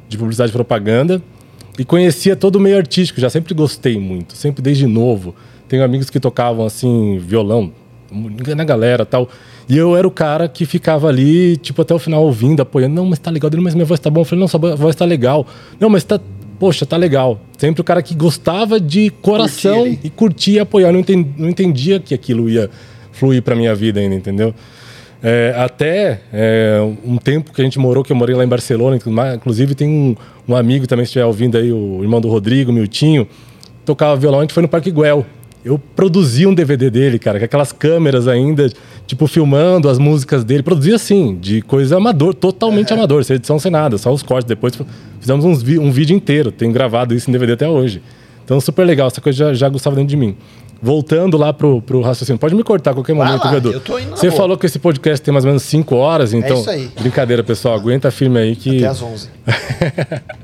de 0.08 0.16
publicidade 0.16 0.50
e 0.50 0.52
propaganda 0.52 1.22
e 1.78 1.84
conhecia 1.84 2.34
todo 2.34 2.56
o 2.56 2.60
meio 2.60 2.76
artístico, 2.76 3.20
já 3.20 3.30
sempre 3.30 3.54
gostei 3.54 3.98
muito, 3.98 4.36
sempre 4.36 4.60
desde 4.60 4.86
novo. 4.86 5.34
Tenho 5.68 5.84
amigos 5.84 6.10
que 6.10 6.18
tocavam 6.18 6.66
assim 6.66 7.18
violão, 7.18 7.72
na 8.56 8.64
galera, 8.64 9.04
tal. 9.06 9.28
E 9.68 9.76
eu 9.76 9.94
era 9.94 10.08
o 10.08 10.10
cara 10.10 10.48
que 10.48 10.64
ficava 10.64 11.08
ali, 11.08 11.56
tipo, 11.58 11.82
até 11.82 11.94
o 11.94 11.98
final 11.98 12.24
ouvindo, 12.24 12.60
apoiando. 12.60 12.94
Não, 12.94 13.04
mas 13.04 13.18
tá 13.18 13.30
legal. 13.30 13.50
Ele, 13.52 13.60
mas 13.60 13.74
minha 13.74 13.84
voz 13.84 14.00
tá 14.00 14.08
bom. 14.08 14.22
Eu 14.22 14.24
falei, 14.24 14.40
não, 14.40 14.48
sua 14.48 14.58
voz 14.74 14.96
tá 14.96 15.04
legal. 15.04 15.46
Não, 15.78 15.90
mas 15.90 16.04
tá. 16.04 16.18
Poxa, 16.58 16.86
tá 16.86 16.96
legal. 16.96 17.38
Sempre 17.56 17.82
o 17.82 17.84
cara 17.84 18.02
que 18.02 18.14
gostava 18.14 18.80
de 18.80 19.10
coração 19.22 19.86
e 19.86 20.10
curtia 20.10 20.62
apoiar. 20.62 20.90
Não 20.90 21.00
entendia, 21.00 21.32
não 21.36 21.48
entendia 21.48 22.00
que 22.00 22.14
aquilo 22.14 22.48
ia 22.48 22.70
fluir 23.12 23.42
pra 23.42 23.54
minha 23.54 23.74
vida 23.74 24.00
ainda, 24.00 24.14
entendeu? 24.14 24.54
É, 25.22 25.52
até 25.56 26.20
é, 26.32 26.80
um 27.04 27.16
tempo 27.16 27.52
que 27.52 27.60
a 27.60 27.64
gente 27.64 27.78
morou, 27.78 28.04
que 28.04 28.12
eu 28.12 28.16
morei 28.16 28.36
lá 28.36 28.44
em 28.44 28.48
Barcelona, 28.48 28.96
inclusive 29.34 29.74
tem 29.74 29.88
um, 29.88 30.16
um 30.46 30.54
amigo 30.54 30.86
também, 30.86 31.04
se 31.04 31.10
estiver 31.10 31.24
ouvindo 31.24 31.58
aí, 31.58 31.72
o 31.72 32.00
irmão 32.02 32.20
do 32.20 32.28
Rodrigo, 32.28 32.72
Miltinho, 32.72 33.26
tocava 33.84 34.14
violão, 34.16 34.38
a 34.38 34.42
gente 34.42 34.54
foi 34.54 34.62
no 34.62 34.68
Parque 34.68 34.90
Guel. 34.90 35.26
Eu 35.64 35.76
produzi 35.76 36.46
um 36.46 36.54
DVD 36.54 36.88
dele, 36.88 37.18
cara, 37.18 37.38
com 37.38 37.44
aquelas 37.44 37.72
câmeras 37.72 38.28
ainda, 38.28 38.70
tipo, 39.06 39.26
filmando 39.26 39.88
as 39.88 39.98
músicas 39.98 40.44
dele. 40.44 40.62
Produzia 40.62 40.94
assim, 40.94 41.36
de 41.36 41.62
coisa 41.62 41.96
amador, 41.96 42.32
totalmente 42.32 42.92
amador, 42.92 43.24
sem 43.24 43.36
edição, 43.36 43.58
sem 43.58 43.70
nada, 43.70 43.98
só 43.98 44.12
os 44.12 44.22
cortes. 44.22 44.48
Depois 44.48 44.78
fizemos 45.18 45.44
uns 45.44 45.62
um 45.78 45.90
vídeo 45.90 46.16
inteiro, 46.16 46.52
tenho 46.52 46.72
gravado 46.72 47.12
isso 47.12 47.28
em 47.28 47.32
DVD 47.32 47.54
até 47.54 47.68
hoje. 47.68 48.00
Então, 48.44 48.60
super 48.60 48.84
legal, 48.86 49.08
essa 49.08 49.20
coisa 49.20 49.36
já, 49.36 49.52
já 49.52 49.68
gostava 49.68 49.96
dentro 49.96 50.08
de 50.08 50.16
mim. 50.16 50.36
Voltando 50.80 51.36
lá 51.36 51.52
pro, 51.52 51.82
pro 51.82 52.00
raciocínio, 52.00 52.38
pode 52.38 52.54
me 52.54 52.62
cortar 52.62 52.92
a 52.92 52.94
qualquer 52.94 53.12
momento, 53.12 53.44
lá, 53.44 53.60
Você 54.10 54.30
falou 54.30 54.56
que 54.56 54.64
esse 54.64 54.78
podcast 54.78 55.20
tem 55.24 55.32
mais 55.32 55.44
ou 55.44 55.50
menos 55.50 55.64
5 55.64 55.94
horas, 55.96 56.32
então. 56.32 56.60
isso 56.60 56.70
aí. 56.70 56.88
Brincadeira, 57.00 57.42
pessoal, 57.42 57.74
aguenta 57.74 58.10
firme 58.10 58.38
aí 58.38 58.54
que. 58.54 58.78
Até 58.78 58.86
às 58.86 59.02
11. 59.02 59.28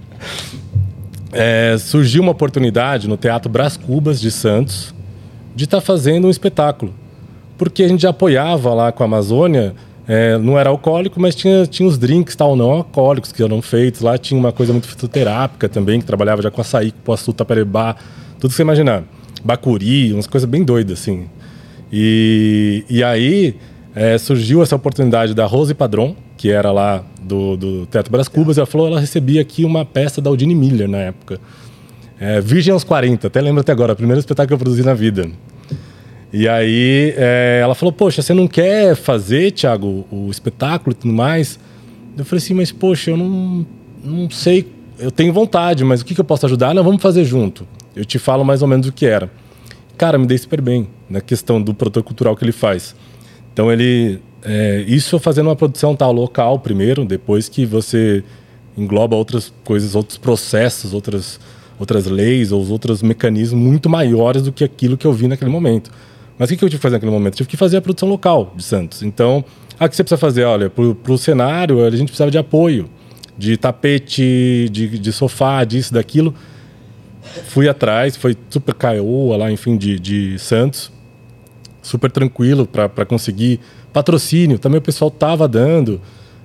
É, 1.36 1.76
surgiu 1.78 2.22
uma 2.22 2.30
oportunidade 2.30 3.08
no 3.08 3.16
Teatro 3.16 3.50
Brás 3.50 3.76
Cubas 3.76 4.20
de 4.20 4.30
Santos 4.30 4.94
de 5.54 5.64
estar 5.64 5.80
fazendo 5.80 6.28
um 6.28 6.30
espetáculo. 6.30 6.94
Porque 7.58 7.82
a 7.82 7.88
gente 7.88 8.02
já 8.02 8.10
apoiava 8.10 8.72
lá 8.72 8.92
com 8.92 9.02
a 9.02 9.06
Amazônia, 9.06 9.74
é, 10.06 10.38
não 10.38 10.56
era 10.56 10.70
alcoólico, 10.70 11.20
mas 11.20 11.34
tinha, 11.34 11.66
tinha 11.66 11.88
os 11.88 11.98
drinks 11.98 12.36
tal, 12.36 12.54
não 12.54 12.70
alcoólicos 12.70 13.32
que 13.32 13.42
eram 13.42 13.60
feitos. 13.60 14.00
Lá 14.00 14.16
tinha 14.16 14.38
uma 14.38 14.52
coisa 14.52 14.72
muito 14.72 14.86
fitoterápica 14.86 15.68
também, 15.68 15.98
que 15.98 16.06
trabalhava 16.06 16.40
já 16.40 16.52
com 16.52 16.60
açaí, 16.60 16.92
com 16.92 17.00
poçu, 17.00 17.32
taperebá, 17.32 17.96
tudo 18.38 18.50
que 18.50 18.56
você 18.56 18.62
imaginar. 18.62 19.02
Bacuri, 19.44 20.12
umas 20.12 20.26
coisas 20.26 20.48
bem 20.48 20.64
doidas, 20.64 21.00
assim. 21.00 21.26
E, 21.92 22.84
e 22.88 23.04
aí 23.04 23.54
é, 23.94 24.18
surgiu 24.18 24.62
essa 24.62 24.74
oportunidade 24.74 25.34
da 25.34 25.46
Rose 25.46 25.74
Padron, 25.74 26.16
que 26.36 26.50
era 26.50 26.72
lá 26.72 27.04
do, 27.22 27.56
do 27.56 27.86
Teatro 27.86 28.10
Brás 28.10 28.26
Cubas, 28.26 28.58
ela 28.58 28.66
falou 28.66 28.88
ela 28.88 29.00
recebia 29.00 29.40
aqui 29.40 29.64
uma 29.64 29.84
peça 29.84 30.20
da 30.20 30.28
Aldine 30.28 30.54
Miller 30.54 30.88
na 30.88 30.98
época. 30.98 31.40
É, 32.18 32.40
Virgem 32.40 32.72
aos 32.72 32.84
40, 32.84 33.26
até 33.26 33.40
lembro 33.40 33.60
até 33.60 33.72
agora, 33.72 33.92
o 33.92 33.96
primeiro 33.96 34.18
espetáculo 34.18 34.48
que 34.48 34.54
eu 34.54 34.58
produzi 34.58 34.82
na 34.82 34.94
vida. 34.94 35.28
E 36.32 36.48
aí 36.48 37.14
é, 37.16 37.60
ela 37.62 37.74
falou, 37.74 37.92
poxa, 37.92 38.20
você 38.20 38.34
não 38.34 38.48
quer 38.48 38.96
fazer, 38.96 39.52
Thiago, 39.52 40.04
o 40.10 40.28
espetáculo 40.30 40.92
e 40.92 40.94
tudo 40.94 41.14
mais? 41.14 41.58
Eu 42.16 42.24
falei 42.24 42.42
assim, 42.42 42.54
mas 42.54 42.72
poxa, 42.72 43.12
eu 43.12 43.16
não, 43.16 43.64
não 44.02 44.28
sei, 44.30 44.66
eu 44.98 45.10
tenho 45.10 45.32
vontade, 45.32 45.84
mas 45.84 46.00
o 46.00 46.04
que, 46.04 46.14
que 46.14 46.20
eu 46.20 46.24
posso 46.24 46.46
ajudar? 46.46 46.74
Não, 46.74 46.82
vamos 46.82 47.00
fazer 47.00 47.24
junto. 47.24 47.66
Eu 47.94 48.04
te 48.04 48.18
falo 48.18 48.44
mais 48.44 48.62
ou 48.62 48.68
menos 48.68 48.86
o 48.86 48.92
que 48.92 49.06
era. 49.06 49.30
Cara, 49.96 50.18
me 50.18 50.26
dei 50.26 50.38
super 50.38 50.60
bem 50.60 50.88
na 51.08 51.20
questão 51.20 51.62
do 51.62 51.72
produtor 51.72 52.02
cultural 52.02 52.36
que 52.36 52.44
ele 52.44 52.52
faz. 52.52 52.94
Então 53.52 53.70
ele, 53.70 54.20
é, 54.42 54.84
isso 54.86 55.18
fazendo 55.18 55.46
uma 55.46 55.56
produção 55.56 55.94
tal 55.94 56.12
local 56.12 56.58
primeiro, 56.58 57.04
depois 57.04 57.48
que 57.48 57.64
você 57.64 58.24
engloba 58.76 59.14
outras 59.14 59.52
coisas, 59.62 59.94
outros 59.94 60.18
processos, 60.18 60.92
outras 60.92 61.38
outras 61.78 62.06
leis 62.06 62.52
ou 62.52 62.60
os 62.62 62.70
outros 62.70 63.02
mecanismos 63.02 63.60
muito 63.60 63.88
maiores 63.88 64.42
do 64.42 64.52
que 64.52 64.64
aquilo 64.64 64.96
que 64.96 65.06
eu 65.06 65.12
vi 65.12 65.28
naquele 65.28 65.50
momento. 65.50 65.90
Mas 66.38 66.48
o 66.48 66.52
que 66.52 66.58
que 66.58 66.64
eu 66.64 66.68
tive 66.68 66.78
que 66.78 66.82
fazer 66.82 66.96
naquele 66.96 67.12
momento? 67.12 67.34
Eu 67.34 67.38
tive 67.38 67.48
que 67.48 67.56
fazer 67.56 67.76
a 67.76 67.80
produção 67.80 68.08
local 68.08 68.52
de 68.56 68.62
Santos. 68.62 69.02
Então, 69.02 69.44
o 69.78 69.88
que 69.88 69.96
você 69.96 70.02
precisa 70.02 70.18
fazer? 70.18 70.44
Olha, 70.44 70.70
para 70.70 71.12
o 71.12 71.18
cenário, 71.18 71.84
a 71.84 71.90
gente 71.90 72.06
precisava 72.06 72.30
de 72.30 72.38
apoio, 72.38 72.88
de 73.36 73.56
tapete, 73.56 74.68
de, 74.70 74.98
de 74.98 75.12
sofá, 75.12 75.64
disso, 75.64 75.92
daquilo. 75.92 76.34
Fui 77.48 77.68
atrás, 77.68 78.16
foi 78.16 78.36
super 78.50 78.74
caoa 78.74 79.36
lá, 79.36 79.50
enfim, 79.50 79.76
de, 79.76 79.98
de 79.98 80.38
Santos. 80.38 80.92
Super 81.82 82.10
tranquilo 82.10 82.66
para 82.66 83.04
conseguir 83.04 83.60
patrocínio. 83.92 84.58
Também 84.58 84.78
o 84.78 84.82
pessoal 84.82 85.10
tava 85.10 85.46
dando. 85.46 86.00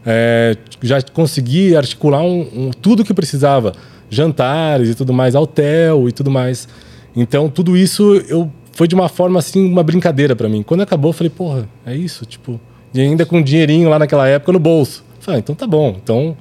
É, 0.06 0.56
já 0.82 1.02
consegui 1.02 1.76
articular 1.76 2.22
um, 2.22 2.42
um- 2.42 2.72
tudo 2.72 3.04
que 3.04 3.14
precisava. 3.14 3.74
Jantares 4.10 4.90
e 4.90 4.96
tudo 4.96 5.14
mais, 5.14 5.36
hotel 5.36 6.10
e 6.10 6.12
tudo 6.12 6.32
mais. 6.32 6.68
Então, 7.16 7.48
tudo 7.50 7.78
isso 7.78 8.16
eu 8.28 8.52
foi 8.72 8.88
de 8.88 8.96
uma 8.96 9.10
forma 9.10 9.40
assim, 9.40 9.66
uma 9.66 9.84
brincadeira 9.84 10.36
para 10.36 10.48
mim. 10.50 10.64
Quando 10.64 10.82
acabou, 10.82 11.10
eu 11.10 11.14
falei, 11.14 11.30
porra, 11.30 11.68
é 11.86 11.96
isso? 11.96 12.26
Tipo, 12.26 12.60
e 12.94 13.02
ainda 13.02 13.26
com 13.26 13.38
um 13.38 13.42
dinheirinho 13.44 13.90
lá 13.90 14.00
naquela 14.00 14.28
época 14.28 14.52
no 14.52 14.60
bolso. 14.60 15.04
Falei, 15.20 15.38
ah, 15.38 15.40
então 15.40 15.54
tá 15.54 15.68
bom. 15.68 15.96
Então, 16.02 16.36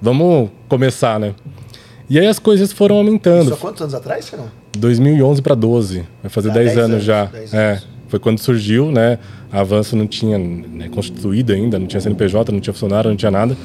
vamos 0.00 0.50
começar, 0.68 1.20
né? 1.20 1.34
E 2.08 2.18
aí 2.18 2.26
as 2.26 2.38
coisas 2.38 2.72
foram 2.72 2.96
aumentando. 2.96 3.44
Isso 3.44 3.54
há 3.54 3.56
quantos 3.56 3.80
anos 3.82 3.94
atrás, 3.94 4.28
Fernão? 4.28 4.48
2011 4.78 5.40
para 5.42 5.54
12. 5.54 6.04
Vai 6.22 6.30
fazer 6.30 6.50
Ah, 6.50 6.54
10, 6.54 6.66
10 6.66 6.78
anos, 6.78 6.90
anos, 6.92 7.04
já. 7.04 7.24
10 7.26 7.54
é. 7.54 7.70
anos. 7.72 7.86
Foi 8.08 8.18
quando 8.18 8.38
surgiu, 8.38 8.90
né? 8.92 9.18
A 9.50 9.60
Avanço 9.60 9.96
não 9.96 10.06
tinha 10.06 10.38
né, 10.38 10.88
constituído 10.88 11.52
ainda, 11.52 11.78
não 11.78 11.86
tinha 11.86 12.00
CNPJ, 12.00 12.52
não 12.52 12.60
tinha 12.60 12.72
funcionário, 12.74 13.08
não 13.10 13.16
tinha 13.16 13.30
nada. 13.30 13.56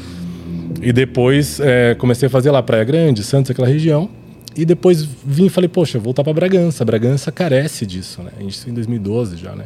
E 0.82 0.94
depois 0.94 1.60
é, 1.60 1.96
comecei 1.96 2.28
a 2.28 2.30
fazer 2.30 2.50
lá 2.52 2.64
Praia 2.64 2.84
Grande, 2.84 3.24
Santos, 3.24 3.52
aquela 3.52 3.68
região. 3.68 4.10
E 4.56 4.66
depois 4.66 5.04
vim 5.04 5.46
e 5.46 5.50
falei, 5.50 5.68
poxa, 5.68 6.00
voltar 6.00 6.24
para 6.24 6.34
Bragança. 6.34 6.84
Bragança 6.86 7.32
carece 7.32 7.86
disso, 7.86 8.22
né? 8.24 8.32
Isso 8.48 8.70
em 8.70 8.74
2012 8.74 9.36
já, 9.38 9.54
né? 9.56 9.66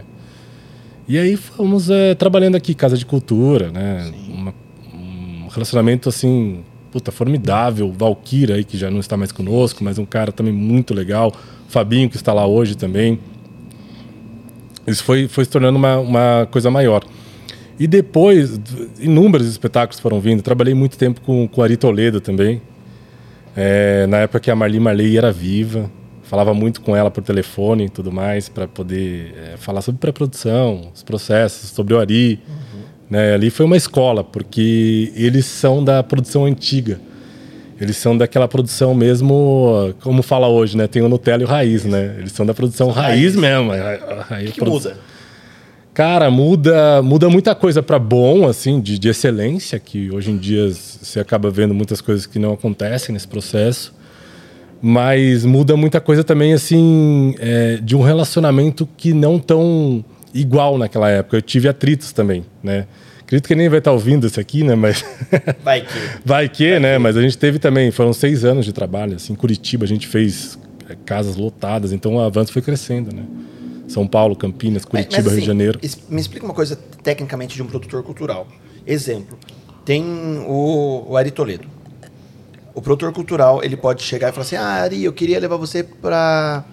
E 1.08 1.18
aí 1.18 1.36
fomos 1.36 1.89
é, 1.89 2.15
trabalhando 2.15 2.56
aqui, 2.56 2.74
Casa 2.74 2.98
de 2.98 3.06
Cultura, 3.06 3.70
né? 3.72 4.12
Uma- 4.30 4.53
um 4.94 5.48
relacionamento 5.50 6.10
assim, 6.10 6.60
puta, 6.93 7.12
formidável. 7.12 7.91
Valquira 7.91 8.53
aí, 8.53 8.63
que 8.63 8.77
já 8.77 8.91
não 8.91 9.00
está 9.00 9.17
mais 9.17 9.31
conosco, 9.31 9.83
mas 9.83 9.97
um 9.97 10.05
cara 10.05 10.31
também 10.31 10.53
muito 10.53 10.93
legal. 10.93 11.33
Fabinho, 11.67 12.07
que 12.07 12.15
está 12.15 12.31
lá 12.31 12.45
hoje 12.45 12.77
também. 12.77 13.17
Isso 14.85 15.03
foi, 15.03 15.27
foi 15.27 15.43
se 15.43 15.50
tornando 15.50 15.75
uma, 15.75 15.97
uma 15.97 16.47
coisa 16.51 16.69
maior. 16.69 17.03
E 17.79 17.88
depois, 17.88 18.62
inúmeros 19.00 19.47
espetáculos 19.47 20.00
foram 20.00 20.21
vindo. 20.21 20.43
Trabalhei 20.43 20.75
muito 20.75 20.95
tempo 20.95 21.19
com, 21.21 21.47
com 21.47 21.63
Ari 21.63 21.77
Toledo 21.77 22.21
também. 22.21 22.62
É, 23.55 24.05
na 24.05 24.17
época 24.17 24.39
que 24.39 24.51
a 24.51 24.55
Marli 24.55 24.79
Marley 24.79 25.17
era 25.17 25.31
viva. 25.31 25.89
Falava 26.21 26.53
muito 26.53 26.79
com 26.79 26.95
ela 26.95 27.09
por 27.09 27.23
telefone 27.23 27.85
e 27.85 27.89
tudo 27.89 28.12
mais, 28.12 28.50
para 28.50 28.67
poder 28.67 29.33
é, 29.35 29.57
falar 29.57 29.81
sobre 29.81 30.00
pré-produção, 30.00 30.91
os 30.93 31.01
processos, 31.01 31.71
sobre 31.71 31.95
o 31.95 32.00
Ari. 32.00 32.39
Né? 33.13 33.36
Ali 33.36 33.51
foi 33.51 33.63
uma 33.67 33.77
escola, 33.77 34.24
porque 34.24 35.13
eles 35.15 35.46
são 35.46 35.84
da 35.84 36.01
produção 36.01 36.46
antiga. 36.46 37.00
Eles 37.79 37.96
são 37.96 38.17
daquela 38.17 38.48
produção 38.48 38.96
mesmo, 38.96 39.93
como 40.01 40.24
fala 40.24 40.48
hoje, 40.48 40.75
né? 40.75 40.88
Tem 40.88 41.00
o 41.03 41.08
Nutella 41.08 41.43
e 41.43 41.46
o 41.46 41.48
Raiz, 41.48 41.86
né? 41.86 42.15
Eles 42.17 42.32
são 42.32 42.43
da 42.43 42.55
produção 42.55 42.89
raiz, 42.89 43.36
Raiz. 43.36 43.36
mesmo. 43.36 43.72
O 43.72 44.38
que, 44.46 44.51
que 44.53 44.60
produ- 44.60 44.72
muda? 44.72 44.98
Cara, 45.93 46.32
muda, 46.32 47.03
muda 47.03 47.29
muita 47.29 47.53
coisa 47.53 47.84
para 47.84 48.00
bom, 48.00 48.48
assim, 48.48 48.82
de, 48.82 48.98
de 48.98 49.10
excelência, 49.10 49.77
que 49.77 50.10
hoje 50.12 50.32
em 50.32 50.38
dia 50.38 50.72
você 50.72 51.20
acaba 51.20 51.51
vendo 51.51 51.72
muitas 51.72 52.01
coisas 52.01 52.25
que 52.25 52.39
não 52.39 52.53
acontecem 52.53 53.13
nesse 53.13 53.27
processo. 53.27 53.93
Mas 54.82 55.46
muda 55.46 55.77
muita 55.77 56.01
coisa 56.01 56.24
também, 56.24 56.51
assim, 56.51 57.36
é, 57.38 57.77
de 57.77 57.96
um 57.96 58.01
relacionamento 58.01 58.89
que 58.98 59.13
não 59.13 59.38
tão 59.38 60.03
igual 60.33 60.77
naquela 60.77 61.09
época. 61.09 61.37
Eu 61.37 61.41
tive 61.41 61.67
atritos 61.67 62.11
também, 62.11 62.45
né? 62.61 62.87
Acredito 63.21 63.47
que 63.47 63.55
nem 63.55 63.69
vai 63.69 63.79
estar 63.79 63.91
ouvindo 63.91 64.27
isso 64.27 64.39
aqui, 64.39 64.63
né? 64.63 64.75
Mas 64.75 65.03
Vai 65.63 65.81
que. 65.81 65.99
vai 66.25 66.49
que, 66.49 66.79
né? 66.79 66.97
Mas 66.97 67.15
a 67.15 67.21
gente 67.21 67.37
teve 67.37 67.57
também, 67.57 67.89
foram 67.91 68.13
seis 68.13 68.43
anos 68.43 68.65
de 68.65 68.73
trabalho, 68.73 69.15
assim, 69.15 69.33
em 69.33 69.35
Curitiba 69.35 69.85
a 69.85 69.87
gente 69.87 70.07
fez 70.07 70.57
é, 70.89 70.95
casas 71.05 71.35
lotadas, 71.35 71.91
então 71.91 72.15
o 72.15 72.19
avanço 72.19 72.51
foi 72.51 72.61
crescendo, 72.61 73.15
né? 73.15 73.23
São 73.87 74.07
Paulo, 74.07 74.35
Campinas, 74.35 74.85
Curitiba, 74.85 75.23
Mas, 75.23 75.25
mas, 75.25 75.33
Rio 75.33 75.33
de 75.33 75.37
assim, 75.37 75.47
Janeiro. 75.47 75.79
Me 76.09 76.19
explica 76.19 76.45
uma 76.45 76.53
coisa 76.53 76.77
tecnicamente 77.01 77.55
de 77.55 77.61
um 77.61 77.67
produtor 77.67 78.03
cultural. 78.03 78.47
Exemplo, 78.85 79.37
tem 79.85 80.03
o, 80.47 81.05
o 81.09 81.17
Ari 81.17 81.31
Toledo. 81.31 81.67
O 82.73 82.81
produtor 82.81 83.13
cultural, 83.13 83.63
ele 83.63 83.77
pode 83.77 84.01
chegar 84.01 84.29
e 84.29 84.31
falar 84.31 84.45
assim, 84.45 84.55
ah, 84.55 84.81
Ari, 84.83 85.03
eu 85.03 85.13
queria 85.13 85.39
levar 85.39 85.57
você 85.57 85.83
pra 85.83 86.65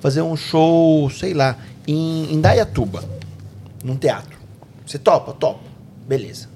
fazer 0.00 0.22
um 0.22 0.36
show, 0.36 1.10
sei 1.10 1.34
lá, 1.34 1.58
em, 1.92 2.40
Dayatuba, 2.40 3.04
num 3.82 3.96
teatro. 3.96 4.38
Você 4.86 4.98
topa? 4.98 5.32
Topa. 5.32 5.60
Beleza. 6.06 6.48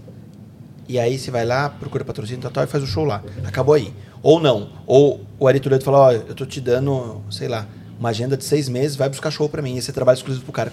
E 0.89 0.99
aí 0.99 1.19
você 1.19 1.31
vai 1.31 1.45
lá, 1.45 1.71
procura 1.71 2.05
patrocínio 2.05 2.43
tal, 2.43 2.51
tal, 2.51 2.65
e 2.65 2.67
faz 2.67 2.83
o 2.83 2.87
show 2.87 3.05
lá. 3.05 3.23
Acabou 3.45 3.75
aí. 3.75 3.93
Ou 4.23 4.41
não. 4.41 4.71
Ou 4.87 5.21
o 5.39 5.49
Ari 5.49 5.61
Toledo 5.61 5.85
fala, 5.85 5.99
ó, 5.99 6.13
eu 6.13 6.35
tô 6.35 6.45
te 6.45 6.61
dando, 6.61 7.23
sei 7.31 7.49
lá, 7.49 7.67
uma 7.99 8.11
agenda 8.11 8.37
de 8.37 8.45
seis 8.45 8.69
meses, 8.69 8.97
vai 8.97 9.09
buscar 9.09 9.31
show 9.31 9.49
pra 9.49 9.63
mim, 9.63 9.77
e 9.77 9.83
você 9.83 9.93
trabalha 9.93 10.17
exclusivo 10.17 10.45
pro 10.45 10.53
cara. 10.53 10.73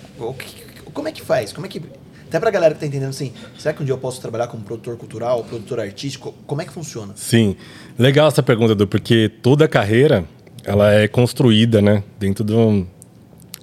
Como 0.93 1.07
é 1.07 1.11
que 1.11 1.21
faz? 1.21 1.53
Como 1.53 1.65
é 1.65 1.69
que... 1.69 1.81
Até 2.27 2.39
pra 2.39 2.49
galera 2.49 2.73
que 2.73 2.79
tá 2.79 2.85
entendendo 2.85 3.09
assim, 3.09 3.33
será 3.57 3.73
que 3.73 3.81
um 3.81 3.85
dia 3.85 3.93
eu 3.93 3.97
posso 3.97 4.21
trabalhar 4.21 4.47
como 4.47 4.63
produtor 4.63 4.95
cultural, 4.97 5.43
produtor 5.43 5.81
artístico? 5.81 6.33
Como 6.47 6.61
é 6.61 6.65
que 6.65 6.71
funciona? 6.71 7.13
Sim. 7.15 7.57
Legal 7.99 8.29
essa 8.29 8.41
pergunta, 8.41 8.71
Edu, 8.71 8.87
porque 8.87 9.29
toda 9.41 9.67
carreira 9.67 10.23
ela 10.63 10.93
é 10.93 11.09
construída, 11.09 11.81
né? 11.81 12.03
Dentro 12.17 12.45
de 12.45 12.53
um, 12.53 12.87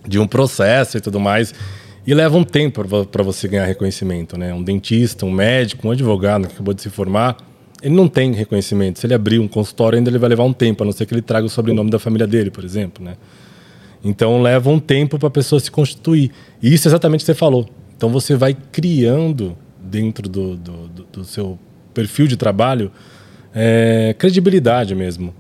de 0.07 0.19
um 0.19 0.27
processo 0.27 0.97
e 0.99 1.01
tudo 1.01 1.19
mais. 1.21 1.55
E 2.07 2.15
leva 2.15 2.37
um 2.39 2.45
tempo 2.45 2.83
para 3.07 3.23
você 3.23 3.47
ganhar 3.49 3.67
reconhecimento, 3.67 4.39
né? 4.39 4.55
Um 4.55 4.63
dentista, 4.63 5.27
um 5.27 5.31
médico, 5.31 5.87
um 5.87 5.91
advogado 5.91 6.47
que 6.49 6.55
acabou 6.55 6.73
de 6.73 6.81
se 6.81 6.89
formar, 6.89 7.37
ele 7.83 7.95
não 7.95 8.09
tem 8.09 8.33
reconhecimento. 8.33 8.99
Se 8.99 9.07
ele 9.07 9.15
abrir 9.15 9.39
um 9.39 9.47
consultório, 9.47 9.99
ainda 9.99 10.09
ele 10.11 10.19
vai 10.19 10.31
levar 10.31 10.45
um 10.45 10.53
tempo, 10.53 10.83
a 10.83 10.87
não 10.87 10.93
ser 10.93 11.05
que 11.07 11.13
ele 11.15 11.21
traga 11.23 11.47
o 11.47 11.51
sobrenome 11.51 11.91
da 11.91 11.99
família 11.99 12.27
dele, 12.27 12.51
por 12.51 12.65
exemplo, 12.65 13.05
né? 13.05 13.15
Então 14.03 14.41
leva 14.41 14.71
um 14.71 14.79
tempo 14.79 15.19
para 15.19 15.29
a 15.29 15.31
pessoa 15.31 15.61
se 15.61 15.71
constituir. 15.71 16.31
E 16.63 16.73
isso 16.73 16.89
é 16.89 16.91
exatamente 16.91 17.21
o 17.21 17.23
que 17.23 17.27
você 17.27 17.35
falou. 17.35 17.69
Então 17.97 18.09
você 18.09 18.35
vai 18.37 18.57
criando 18.73 19.57
dentro 19.83 20.29
do, 20.29 20.57
do, 20.57 20.89
do- 20.89 21.07
do 21.13 21.25
seu 21.25 21.59
perfil 21.93 22.27
de 22.27 22.37
trabalho 22.37 22.91
é, 23.55 24.15
credibilidade 24.19 24.95
mesmo. 24.95 25.35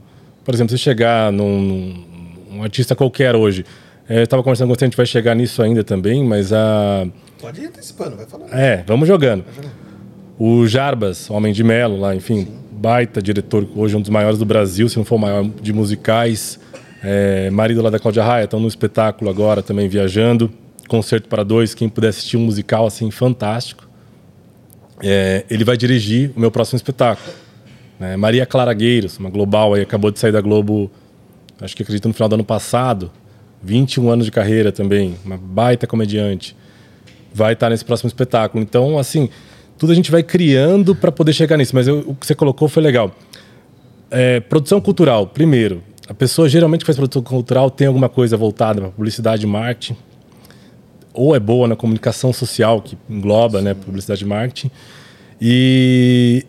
Por 0.44 0.52
exemplo, 0.54 0.76
se 0.76 0.78
chegar 0.82 1.32
num, 1.32 1.60
num- 1.60 2.04
um 2.58 2.62
artista 2.62 2.96
qualquer 2.96 3.36
hoje, 3.36 3.64
eu 4.08 4.22
estava 4.22 4.42
conversando 4.42 4.68
com 4.68 4.74
você, 4.74 4.84
a 4.84 4.88
gente 4.88 4.96
vai 4.96 5.06
chegar 5.06 5.34
nisso 5.34 5.62
ainda 5.62 5.84
também, 5.84 6.24
mas 6.24 6.52
a 6.52 7.06
Pode 7.40 7.60
ir 7.60 7.66
antecipando, 7.66 8.16
vai 8.16 8.26
falando. 8.26 8.52
é, 8.52 8.82
vamos 8.86 9.06
jogando. 9.06 9.44
O 10.38 10.66
Jarbas, 10.66 11.28
Homem 11.30 11.52
de 11.52 11.62
Melo, 11.64 11.98
lá, 11.98 12.14
enfim, 12.14 12.46
baita 12.70 13.20
diretor, 13.20 13.68
hoje 13.76 13.96
um 13.96 14.00
dos 14.00 14.10
maiores 14.10 14.38
do 14.38 14.44
Brasil, 14.44 14.88
se 14.88 14.96
não 14.96 15.04
for 15.04 15.16
o 15.16 15.18
maior 15.18 15.44
de 15.44 15.72
musicais. 15.72 16.58
É, 17.02 17.48
marido 17.50 17.80
lá 17.82 17.90
da 17.90 17.98
Cláudia 17.98 18.24
Raia, 18.24 18.44
estão 18.44 18.58
no 18.58 18.66
espetáculo 18.66 19.30
agora 19.30 19.62
também 19.62 19.88
viajando. 19.88 20.50
Concerto 20.88 21.28
para 21.28 21.44
dois, 21.44 21.74
quem 21.74 21.88
puder 21.88 22.08
assistir 22.08 22.36
um 22.36 22.40
musical 22.40 22.86
assim, 22.86 23.10
fantástico. 23.10 23.86
É, 25.02 25.44
ele 25.50 25.64
vai 25.64 25.76
dirigir 25.76 26.32
o 26.36 26.40
meu 26.40 26.50
próximo 26.50 26.76
espetáculo. 26.76 27.32
né? 28.00 28.16
Maria 28.16 28.46
Clara 28.46 28.72
Gueiros, 28.72 29.18
uma 29.18 29.30
global 29.30 29.74
aí, 29.74 29.82
acabou 29.82 30.10
de 30.10 30.18
sair 30.18 30.32
da 30.32 30.40
Globo, 30.40 30.90
acho 31.60 31.76
que 31.76 31.82
acredito 31.82 32.08
no 32.08 32.14
final 32.14 32.28
do 32.28 32.34
ano 32.34 32.44
passado. 32.44 33.12
21 33.62 34.10
anos 34.10 34.24
de 34.26 34.30
carreira 34.32 34.70
também, 34.72 35.16
uma 35.24 35.36
baita 35.36 35.86
comediante 35.86 36.56
vai 37.34 37.52
estar 37.52 37.70
nesse 37.70 37.84
próximo 37.84 38.08
espetáculo. 38.08 38.62
Então, 38.62 38.98
assim, 38.98 39.28
tudo 39.76 39.92
a 39.92 39.94
gente 39.94 40.10
vai 40.10 40.22
criando 40.22 40.94
para 40.94 41.12
poder 41.12 41.32
chegar 41.32 41.56
nisso. 41.56 41.74
Mas 41.74 41.86
eu- 41.86 42.00
o 42.06 42.14
que 42.14 42.26
você 42.26 42.34
colocou 42.34 42.68
foi 42.68 42.82
legal. 42.82 43.14
É, 44.10 44.40
produção 44.40 44.80
cultural, 44.80 45.26
primeiro. 45.26 45.82
A 46.08 46.14
pessoa 46.14 46.48
geralmente 46.48 46.80
que 46.80 46.86
faz 46.86 46.96
produção 46.96 47.22
cultural 47.22 47.70
tem 47.70 47.86
alguma 47.86 48.08
coisa 48.08 48.36
voltada 48.36 48.80
para 48.80 48.90
publicidade 48.90 49.44
e 49.44 49.46
marketing. 49.46 49.96
Ou 51.12 51.34
é 51.36 51.38
boa 51.40 51.68
na 51.68 51.76
comunicação 51.76 52.32
social, 52.32 52.80
que 52.80 52.96
engloba 53.08 53.60
né, 53.60 53.74
publicidade 53.74 54.24
e 54.24 54.26
marketing. 54.26 54.70
E, 55.40 56.44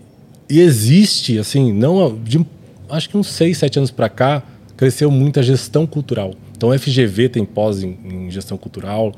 e 0.49 0.59
existe, 0.59 1.37
assim, 1.37 1.73
não 1.73 2.17
de, 2.23 2.43
acho 2.89 3.09
que 3.09 3.17
uns 3.17 3.27
6, 3.27 3.57
7 3.57 3.79
anos 3.79 3.91
para 3.91 4.09
cá, 4.09 4.43
cresceu 4.77 5.11
muito 5.11 5.39
a 5.39 5.43
gestão 5.43 5.85
cultural. 5.85 6.33
Então, 6.59 6.73
a 6.73 6.77
FGV 6.77 7.29
tem 7.29 7.45
pós 7.45 7.81
em, 7.81 7.97
em 8.03 8.29
gestão 8.29 8.57
cultural, 8.57 9.13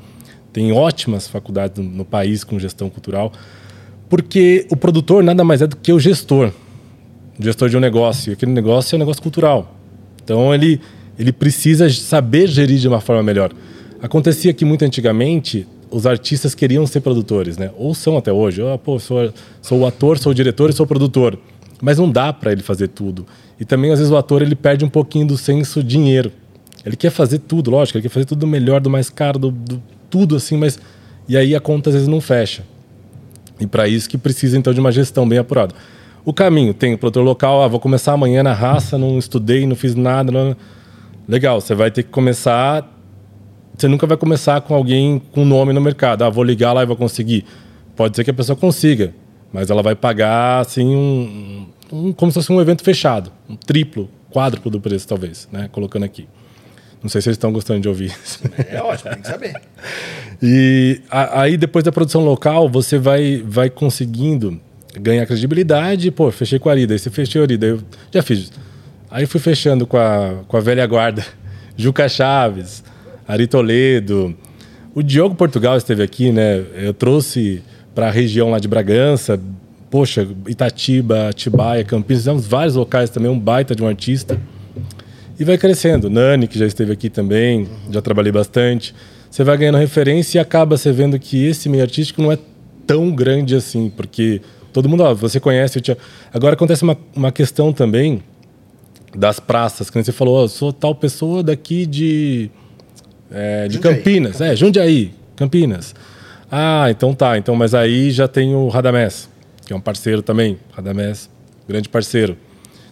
tem 0.52 0.70
ótimas 0.70 1.26
faculdades 1.26 1.84
no, 1.84 1.90
no 1.90 2.04
país 2.04 2.44
com 2.44 2.56
gestão 2.56 2.88
cultural, 2.88 3.32
porque 4.08 4.64
o 4.70 4.76
produtor 4.76 5.24
nada 5.24 5.42
mais 5.42 5.60
é 5.60 5.66
do 5.66 5.76
que 5.76 5.92
o 5.92 5.98
gestor, 5.98 6.52
o 7.36 7.42
gestor 7.42 7.68
de 7.68 7.76
um 7.76 7.80
negócio. 7.80 8.30
E 8.30 8.34
aquele 8.34 8.52
negócio 8.52 8.94
é 8.94 8.96
um 8.96 9.00
negócio 9.00 9.20
cultural. 9.20 9.74
Então, 10.22 10.54
ele, 10.54 10.80
ele 11.18 11.32
precisa 11.32 11.90
saber 11.90 12.46
gerir 12.46 12.78
de 12.78 12.86
uma 12.86 13.00
forma 13.00 13.24
melhor. 13.24 13.52
Acontecia 14.00 14.52
que 14.52 14.64
muito 14.64 14.84
antigamente 14.84 15.66
os 15.90 16.06
artistas 16.06 16.54
queriam 16.54 16.86
ser 16.86 17.00
produtores, 17.00 17.58
né? 17.58 17.72
Ou 17.76 17.92
são 17.92 18.16
até 18.16 18.32
hoje. 18.32 18.60
Eu, 18.60 18.78
pô, 18.78 19.00
sou, 19.00 19.32
sou 19.60 19.80
o 19.80 19.86
ator, 19.86 20.16
sou 20.16 20.30
o 20.30 20.34
diretor 20.34 20.70
e 20.70 20.72
sou 20.72 20.84
o 20.84 20.88
produtor. 20.88 21.36
Mas 21.80 21.98
não 21.98 22.08
dá 22.08 22.32
para 22.32 22.52
ele 22.52 22.62
fazer 22.62 22.86
tudo. 22.86 23.26
E 23.58 23.64
também, 23.64 23.90
às 23.90 23.98
vezes, 23.98 24.12
o 24.12 24.16
ator 24.16 24.42
ele 24.42 24.54
perde 24.54 24.84
um 24.84 24.88
pouquinho 24.88 25.26
do 25.26 25.36
senso 25.36 25.82
dinheiro. 25.82 26.30
Ele 26.84 26.96
quer 26.96 27.10
fazer 27.10 27.38
tudo, 27.38 27.70
lógico, 27.70 27.98
ele 27.98 28.02
quer 28.02 28.08
fazer 28.08 28.26
tudo 28.26 28.40
do 28.40 28.46
melhor, 28.46 28.80
do 28.80 28.90
mais 28.90 29.08
caro, 29.08 29.38
do, 29.38 29.50
do 29.50 29.82
tudo 30.10 30.36
assim, 30.36 30.56
mas. 30.56 30.78
E 31.28 31.36
aí 31.36 31.54
a 31.54 31.60
conta 31.60 31.90
às 31.90 31.94
vezes 31.94 32.08
não 32.08 32.20
fecha. 32.20 32.64
E 33.60 33.66
para 33.66 33.86
isso 33.86 34.08
que 34.08 34.18
precisa 34.18 34.58
então 34.58 34.74
de 34.74 34.80
uma 34.80 34.90
gestão 34.90 35.28
bem 35.28 35.38
apurada. 35.38 35.74
O 36.24 36.32
caminho 36.32 36.74
tem 36.74 36.94
o 36.94 36.98
produtor 36.98 37.24
local, 37.24 37.62
ah, 37.62 37.68
vou 37.68 37.80
começar 37.80 38.12
amanhã 38.12 38.42
na 38.42 38.52
raça, 38.52 38.98
não 38.98 39.18
estudei, 39.18 39.66
não 39.66 39.76
fiz 39.76 39.94
nada. 39.94 40.30
Não... 40.30 40.56
Legal, 41.28 41.60
você 41.60 41.74
vai 41.74 41.90
ter 41.90 42.02
que 42.02 42.10
começar. 42.10 42.88
Você 43.76 43.88
nunca 43.88 44.06
vai 44.06 44.16
começar 44.16 44.60
com 44.60 44.74
alguém 44.74 45.20
com 45.32 45.44
nome 45.44 45.72
no 45.72 45.80
mercado. 45.80 46.22
Ah, 46.22 46.30
vou 46.30 46.44
ligar 46.44 46.72
lá 46.72 46.82
e 46.82 46.86
vou 46.86 46.96
conseguir. 46.96 47.44
Pode 47.96 48.16
ser 48.16 48.24
que 48.24 48.30
a 48.30 48.34
pessoa 48.34 48.56
consiga, 48.56 49.14
mas 49.52 49.70
ela 49.70 49.82
vai 49.82 49.94
pagar 49.94 50.60
assim 50.60 50.94
um, 50.94 51.66
um 51.92 52.12
como 52.12 52.30
se 52.32 52.36
fosse 52.36 52.52
um 52.52 52.60
evento 52.60 52.82
fechado, 52.82 53.30
um 53.48 53.56
triplo, 53.56 54.08
quádruplo 54.30 54.70
do 54.70 54.80
preço 54.80 55.06
talvez, 55.06 55.48
né? 55.52 55.68
Colocando 55.70 56.04
aqui. 56.04 56.26
Não 57.02 57.08
sei 57.10 57.20
se 57.20 57.24
vocês 57.24 57.34
estão 57.34 57.52
gostando 57.52 57.80
de 57.80 57.88
ouvir. 57.88 58.14
É 58.68 58.80
ótimo, 58.80 59.10
tem 59.10 59.22
que 59.22 59.28
saber. 59.28 59.54
E 60.44 61.00
a- 61.08 61.42
aí, 61.42 61.56
depois 61.56 61.84
da 61.84 61.92
produção 61.92 62.24
local, 62.24 62.68
você 62.68 62.98
vai, 62.98 63.42
vai 63.46 63.70
conseguindo 63.70 64.60
ganhar 65.00 65.24
credibilidade. 65.24 66.10
Pô, 66.10 66.30
fechei 66.32 66.58
com 66.58 66.68
a 66.68 66.72
Arida, 66.72 66.94
aí 66.94 66.98
você 66.98 67.10
fechou 67.10 67.42
a 67.42 67.44
Arida. 67.44 67.66
Eu 67.66 67.80
já 68.12 68.22
fiz. 68.22 68.50
Aí 69.08 69.24
fui 69.26 69.38
fechando 69.40 69.86
com 69.86 69.96
a, 69.96 70.40
com 70.48 70.56
a 70.56 70.60
velha 70.60 70.84
guarda. 70.86 71.24
Juca 71.76 72.08
Chaves, 72.08 72.82
Ari 73.28 73.46
Toledo. 73.46 74.36
O 74.94 75.00
Diogo 75.02 75.34
Portugal 75.36 75.76
esteve 75.76 76.02
aqui, 76.02 76.32
né? 76.32 76.64
Eu 76.74 76.92
trouxe 76.92 77.62
para 77.94 78.08
a 78.08 78.10
região 78.10 78.50
lá 78.50 78.58
de 78.58 78.66
Bragança. 78.66 79.38
Poxa, 79.90 80.26
Itatiba, 80.48 81.28
Atibaia, 81.28 81.84
Campinas. 81.84 82.22
Fizemos 82.22 82.46
vários 82.46 82.74
locais 82.74 83.10
também, 83.10 83.30
um 83.30 83.38
baita 83.38 83.76
de 83.76 83.82
um 83.82 83.86
artista. 83.86 84.40
E 85.42 85.44
vai 85.44 85.58
crescendo. 85.58 86.08
Nani, 86.08 86.46
que 86.46 86.56
já 86.56 86.64
esteve 86.66 86.92
aqui 86.92 87.10
também, 87.10 87.66
já 87.90 88.00
trabalhei 88.00 88.30
bastante. 88.30 88.94
Você 89.28 89.42
vai 89.42 89.56
ganhando 89.56 89.76
referência 89.76 90.38
e 90.38 90.40
acaba 90.40 90.76
você 90.76 90.92
vendo 90.92 91.18
que 91.18 91.44
esse 91.46 91.68
meio 91.68 91.82
artístico 91.82 92.22
não 92.22 92.30
é 92.30 92.38
tão 92.86 93.10
grande 93.10 93.56
assim, 93.56 93.90
porque 93.96 94.40
todo 94.72 94.88
mundo, 94.88 95.02
ó, 95.02 95.12
você 95.14 95.40
conhece 95.40 95.80
Tia- 95.80 95.98
Agora 96.32 96.54
acontece 96.54 96.84
uma, 96.84 96.96
uma 97.16 97.32
questão 97.32 97.72
também 97.72 98.22
das 99.16 99.40
praças, 99.40 99.90
que 99.90 100.00
você 100.00 100.12
falou, 100.12 100.36
ó, 100.38 100.44
eu 100.44 100.48
sou 100.48 100.72
tal 100.72 100.94
pessoa 100.94 101.42
daqui 101.42 101.86
de, 101.86 102.48
é, 103.28 103.66
de 103.66 103.74
Jundiaí. 103.74 103.94
Campinas. 103.96 104.40
É, 104.40 104.54
Jundiaí, 104.54 105.12
Campinas. 105.34 105.92
Ah, 106.50 106.86
então 106.88 107.12
tá. 107.14 107.36
Então, 107.36 107.56
mas 107.56 107.74
aí 107.74 108.12
já 108.12 108.28
tem 108.28 108.54
o 108.54 108.68
Radamés, 108.68 109.28
que 109.66 109.72
é 109.72 109.76
um 109.76 109.80
parceiro 109.80 110.22
também. 110.22 110.56
Radamés, 110.72 111.28
grande 111.68 111.88
parceiro. 111.88 112.36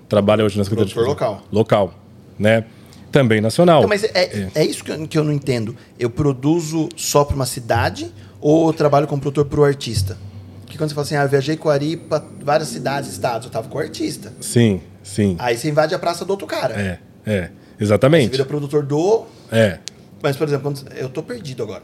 Trabalha 0.08 0.44
hoje 0.44 0.58
na 0.58 0.64
Secretaria 0.64 0.92
Produtor 0.92 1.14
de 1.14 1.20
Cultura. 1.20 1.36
local. 1.52 1.90
Local, 1.90 1.94
né? 2.40 2.64
Também 3.12 3.40
nacional. 3.40 3.82
Não, 3.82 3.88
mas 3.88 4.04
é, 4.04 4.48
é. 4.54 4.64
isso 4.64 4.82
que 4.82 4.90
eu, 4.90 5.08
que 5.08 5.18
eu 5.18 5.24
não 5.24 5.32
entendo. 5.32 5.76
Eu 5.98 6.08
produzo 6.08 6.88
só 6.96 7.24
para 7.24 7.36
uma 7.36 7.46
cidade 7.46 8.12
ou 8.40 8.68
eu 8.68 8.72
trabalho 8.72 9.06
como 9.06 9.20
produtor 9.20 9.44
para 9.44 9.60
o 9.60 9.64
artista? 9.64 10.16
Porque 10.62 10.78
quando 10.78 10.90
você 10.90 10.94
fala 10.94 11.04
assim, 11.04 11.16
ah, 11.16 11.22
eu 11.24 11.28
viajei 11.28 11.56
com 11.56 11.68
o 11.68 11.72
Ari 11.72 11.96
para 11.96 12.22
várias 12.42 12.68
cidades, 12.68 13.10
estados, 13.10 13.46
eu 13.46 13.52
tava 13.52 13.68
com 13.68 13.76
o 13.76 13.80
artista. 13.80 14.32
Sim, 14.40 14.80
sim. 15.02 15.36
Aí 15.38 15.56
você 15.56 15.68
invade 15.68 15.94
a 15.94 15.98
praça 15.98 16.24
do 16.24 16.30
outro 16.30 16.46
cara. 16.46 16.80
É, 16.80 16.98
é. 17.26 17.50
Você 17.76 17.84
Exatamente. 17.84 18.30
vira 18.30 18.44
produtor 18.44 18.84
do. 18.84 19.26
É. 19.50 19.78
Mas, 20.22 20.36
por 20.36 20.46
exemplo, 20.46 20.72
quando... 20.72 20.92
eu 20.92 21.08
tô 21.08 21.22
perdido 21.22 21.64
agora. 21.64 21.82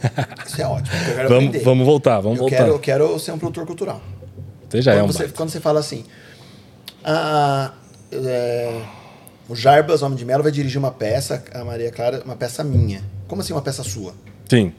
Isso 0.46 0.60
é 0.60 0.66
ótimo. 0.66 0.96
Vamos, 1.28 1.30
aprender. 1.30 1.58
vamos 1.60 1.86
voltar, 1.86 2.20
vamos 2.20 2.38
eu 2.38 2.42
voltar. 2.42 2.56
quero, 2.56 2.70
eu 2.70 2.78
quero 2.78 3.18
ser 3.18 3.32
um 3.32 3.38
produtor 3.38 3.66
cultural. 3.66 4.00
Você 4.68 4.80
já 4.80 4.94
é 4.94 5.00
quando, 5.00 5.10
um 5.10 5.12
você, 5.12 5.28
quando 5.28 5.50
você 5.50 5.60
fala 5.60 5.80
assim, 5.80 6.04
ah, 7.04 7.72
é, 8.10 8.80
o 9.48 9.54
Jarbas, 9.54 10.02
Homem 10.02 10.16
de 10.16 10.24
Melo, 10.24 10.42
vai 10.42 10.52
dirigir 10.52 10.78
uma 10.78 10.90
peça, 10.90 11.44
a 11.52 11.64
Maria 11.64 11.90
Clara, 11.90 12.22
uma 12.24 12.36
peça 12.36 12.64
minha. 12.64 13.02
Como 13.28 13.40
assim 13.40 13.52
uma 13.52 13.62
peça 13.62 13.82
sua? 13.82 14.14
Sim. 14.48 14.72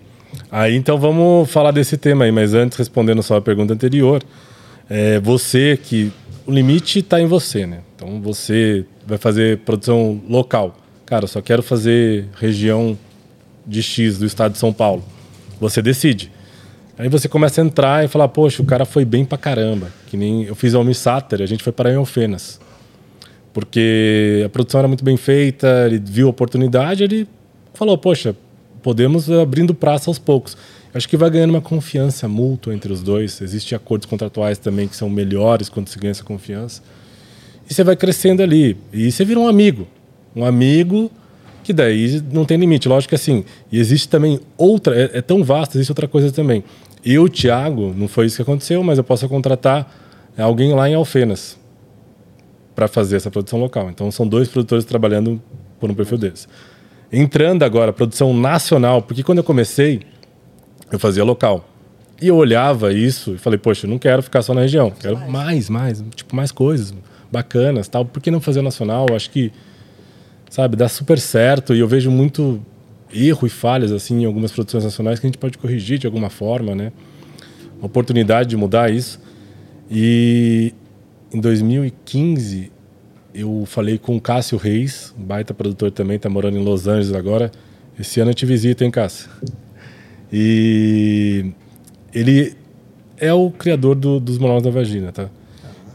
Aí 0.52 0.76
então 0.76 0.98
vamos 0.98 1.50
falar 1.50 1.72
desse 1.72 1.98
tema 1.98 2.26
aí, 2.26 2.32
mas 2.32 2.54
antes, 2.54 2.78
respondendo 2.78 3.22
só 3.24 3.38
a 3.38 3.42
pergunta 3.42 3.74
anterior, 3.74 4.24
é, 4.90 5.20
você 5.20 5.78
que. 5.82 6.12
O 6.48 6.52
limite 6.52 7.00
está 7.00 7.20
em 7.20 7.26
você, 7.26 7.66
né? 7.66 7.80
Então 7.96 8.22
você 8.22 8.86
vai 9.06 9.18
fazer 9.18 9.58
produção 9.60 10.22
local. 10.30 10.78
Cara, 11.04 11.26
só 11.26 11.42
quero 11.42 11.64
fazer 11.64 12.28
região 12.40 12.96
de 13.66 13.82
X 13.82 14.20
do 14.20 14.28
estado 14.28 14.52
de 14.52 14.60
São 14.60 14.72
Paulo. 14.72 15.04
Você 15.60 15.82
decide. 15.82 16.32
Aí 17.00 17.10
você 17.10 17.28
começa 17.28 17.62
a 17.62 17.66
entrar 17.66 18.06
e 18.06 18.08
falar, 18.08 18.28
poxa, 18.28 18.62
o 18.62 18.66
cara 18.66 18.86
foi 18.86 19.04
bem 19.04 19.26
pra 19.26 19.40
caramba. 19.40 19.92
Que 20.08 20.16
nem 20.16 20.44
eu 20.44 20.54
fiz 20.54 20.76
a 20.76 20.78
Almissáter, 20.78 21.42
a 21.42 21.46
gente 21.48 21.64
foi 21.64 21.74
para 21.74 21.96
Alfenas. 21.96 22.60
Porque 23.56 24.44
a 24.46 24.50
produção 24.50 24.80
era 24.80 24.88
muito 24.90 25.02
bem 25.02 25.16
feita, 25.16 25.86
ele 25.86 25.98
viu 25.98 26.28
a 26.28 26.30
oportunidade, 26.30 27.06
ele 27.06 27.26
falou, 27.74 27.98
poxa, 27.98 28.36
podemos 28.84 29.32
abrindo 29.32 29.74
praça 29.74 30.10
aos 30.10 30.20
poucos. 30.20 30.58
Acho 30.94 31.08
que 31.08 31.16
vai 31.16 31.30
ganhando 31.30 31.52
uma 31.52 31.62
confiança 31.62 32.28
mútua 32.28 32.76
entre 32.76 32.92
os 32.92 33.02
dois. 33.02 33.40
Existem 33.40 33.74
acordos 33.74 34.08
contratuais 34.08 34.58
também 34.58 34.90
que 34.90 34.96
são 34.98 35.10
melhores 35.10 35.70
quando 35.70 35.88
se 35.88 35.98
ganha 35.98 36.12
essa 36.12 36.24
confiança. 36.26 36.84
E 37.70 37.74
você 37.74 37.82
vai 37.82 37.96
crescendo 37.96 38.44
ali. 38.44 38.76
E 38.92 39.10
você 39.10 39.24
vira 39.24 39.40
um 39.40 39.48
amigo. 39.48 39.88
Um 40.36 40.44
amigo 40.44 41.10
que 41.64 41.72
daí 41.72 42.22
não 42.34 42.44
tem 42.44 42.58
limite. 42.58 42.90
Lógico 42.90 43.12
que 43.12 43.16
assim, 43.16 43.46
e 43.72 43.80
existe 43.80 44.10
também 44.10 44.38
outra, 44.58 45.02
é, 45.02 45.20
é 45.20 45.22
tão 45.22 45.42
vasto, 45.46 45.78
existe 45.78 45.92
outra 45.92 46.10
coisa 46.10 46.30
também. 46.30 46.62
Eu, 47.06 47.30
Thiago, 47.30 47.96
não 47.96 48.10
foi 48.10 48.26
isso 48.26 48.36
que 48.36 48.42
aconteceu, 48.42 48.84
mas 48.84 48.98
eu 48.98 49.04
posso 49.06 49.30
contratar 49.30 49.90
alguém 50.38 50.74
lá 50.74 50.90
em 50.90 50.94
Alfenas 50.94 51.58
para 52.76 52.88
fazer 52.88 53.16
essa 53.16 53.32
produção 53.32 53.60
local. 53.60 53.90
Então 53.90 54.12
são 54.12 54.28
dois 54.28 54.50
produtores 54.50 54.84
trabalhando 54.84 55.42
por 55.80 55.90
um 55.90 55.94
perfil 55.94 56.18
desse. 56.18 56.48
Entrando 57.12 57.64
agora, 57.64 57.94
produção 57.94 58.34
nacional, 58.34 59.02
porque 59.02 59.24
quando 59.24 59.38
eu 59.38 59.44
comecei, 59.44 60.02
eu 60.92 61.00
fazia 61.00 61.24
local. 61.24 61.68
E 62.22 62.28
eu 62.28 62.36
olhava 62.36 62.94
isso 62.94 63.36
e 63.36 63.38
falei, 63.38 63.58
poxa, 63.58 63.86
eu 63.86 63.90
não 63.90 64.00
quero 64.00 64.22
ficar 64.22 64.42
só 64.42 64.54
na 64.54 64.62
região, 64.62 64.92
quero 64.92 65.18
mais, 65.30 65.70
mais, 65.70 66.04
tipo, 66.16 66.36
mais 66.36 66.52
coisas 66.52 66.94
bacanas, 67.32 67.88
tal. 67.88 68.06
Por 68.06 68.22
que 68.22 68.32
não 68.32 68.40
fazer 68.40 68.62
nacional? 68.62 69.06
Eu 69.10 69.16
acho 69.16 69.30
que, 69.30 69.52
sabe, 70.50 70.76
dá 70.76 70.88
super 70.88 71.20
certo 71.20 71.74
e 71.74 71.80
eu 71.80 71.88
vejo 71.88 72.10
muito 72.10 72.62
erro 73.14 73.46
e 73.46 73.50
falhas 73.50 73.92
assim 73.92 74.22
em 74.22 74.26
algumas 74.26 74.52
produções 74.52 74.84
nacionais 74.84 75.20
que 75.20 75.26
a 75.26 75.30
gente 75.30 75.38
pode 75.38 75.58
corrigir 75.58 75.98
de 75.98 76.08
alguma 76.08 76.30
forma, 76.30 76.74
né? 76.74 76.92
Uma 77.78 77.88
oportunidade 77.88 78.50
de 78.50 78.58
mudar 78.58 78.92
isso. 78.92 79.20
E 79.90 80.74
em 81.34 81.40
2015 81.40 82.72
eu 83.34 83.66
falei 83.66 83.98
com 83.98 84.16
o 84.16 84.22
Cássio 84.22 84.58
Reis, 84.58 85.14
baita 85.18 85.54
produtor 85.54 85.92
também, 85.92 86.18
tá 86.18 86.30
morando 86.30 86.58
em 86.58 86.64
Los 86.64 86.88
Angeles 86.88 87.14
agora. 87.14 87.52
Esse 88.00 88.22
ano 88.22 88.32
eu 88.32 88.36
te 88.36 88.46
visito, 88.46 88.84
hein, 88.84 88.92
Cássio? 88.92 89.30
E 90.32 91.52
ele 92.14 92.56
é 93.18 93.34
o 93.34 93.52
criador 93.52 93.96
do, 93.96 94.20
dos 94.20 94.38
monólogos 94.38 94.64
da 94.64 94.72
vagina, 94.72 95.12
tá? 95.12 95.30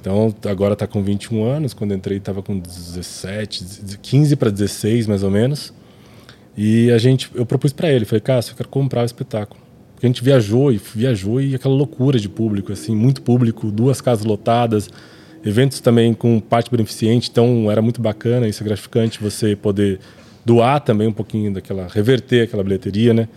Então, 0.01 0.35
agora 0.47 0.73
está 0.73 0.87
com 0.87 1.03
21 1.03 1.45
anos. 1.45 1.75
Quando 1.75 1.95
entrei, 1.95 2.19
estava 2.19 2.43
com 2.43 2.59
17, 2.59 3.99
15 4.01 4.37
para 4.37 4.51
16, 4.51 5.07
mais 5.07 5.23
ou 5.23 5.31
menos. 5.31 5.73
E 6.57 6.91
a 6.91 6.99
gente, 6.99 7.31
eu 7.35 7.47
propus 7.47 7.73
para 7.73 7.91
ele, 7.91 8.05
falei, 8.05 8.21
Cássio, 8.21 8.53
eu 8.53 8.57
quero 8.57 8.69
comprar 8.69 9.03
o 9.03 9.05
espetáculo. 9.05 9.61
Porque 9.95 10.07
a 10.07 10.09
gente 10.09 10.25
viajou 10.25 10.73
e 10.73 10.81
viajou 10.95 11.41
e 11.41 11.55
aquela 11.55 11.75
loucura 11.75 12.19
de 12.19 12.29
público, 12.29 12.73
assim, 12.73 12.95
muito 12.95 13.21
público, 13.21 13.71
duas 13.71 14.01
casas 14.01 14.25
lotadas, 14.25 14.89
eventos 15.45 15.81
também 15.81 16.13
com 16.13 16.39
parte 16.41 16.71
beneficente, 16.71 17.31
então 17.31 17.71
era 17.71 17.81
muito 17.81 18.01
bacana, 18.01 18.47
isso 18.47 18.63
é 18.63 18.65
gratificante 18.65 19.21
você 19.21 19.57
poder 19.57 19.99
doar 20.45 20.81
também 20.81 21.09
um 21.09 21.13
pouquinho 21.13 21.53
daquela, 21.53 21.89
reverter 21.89 22.45
aquela 22.45 22.63
bilheteria, 22.63 23.15
né? 23.15 23.29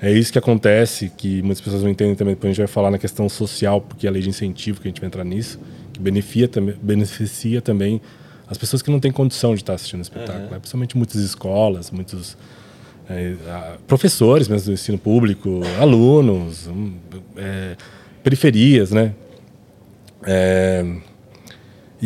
É 0.00 0.12
isso 0.12 0.30
que 0.30 0.38
acontece, 0.38 1.10
que 1.16 1.40
muitas 1.40 1.60
pessoas 1.60 1.82
não 1.82 1.90
entendem 1.90 2.14
também, 2.14 2.34
depois 2.34 2.50
a 2.50 2.52
gente 2.52 2.58
vai 2.58 2.66
falar 2.66 2.90
na 2.90 2.98
questão 2.98 3.28
social, 3.28 3.80
porque 3.80 4.06
é 4.06 4.10
a 4.10 4.12
lei 4.12 4.20
de 4.20 4.28
incentivo 4.28 4.80
que 4.80 4.88
a 4.88 4.90
gente 4.90 5.00
vai 5.00 5.08
entrar 5.08 5.24
nisso, 5.24 5.58
que 5.92 6.00
beneficia, 6.00 6.48
também, 6.48 6.74
beneficia 6.82 7.62
também 7.62 8.00
as 8.48 8.58
pessoas 8.58 8.82
que 8.82 8.90
não 8.90 9.00
têm 9.00 9.10
condição 9.10 9.54
de 9.54 9.62
estar 9.62 9.74
assistindo 9.74 10.00
o 10.00 10.02
espetáculo, 10.02 10.44
uhum. 10.44 10.50
né? 10.50 10.58
principalmente 10.58 10.96
muitas 10.96 11.16
escolas, 11.16 11.90
muitos 11.90 12.36
é, 13.08 13.34
professores 13.86 14.48
mesmo 14.48 14.66
do 14.66 14.72
ensino 14.72 14.98
público, 14.98 15.62
alunos, 15.80 16.66
hum, 16.66 16.94
é, 17.36 17.76
periferias, 18.22 18.90
né? 18.90 19.14
É, 20.24 20.84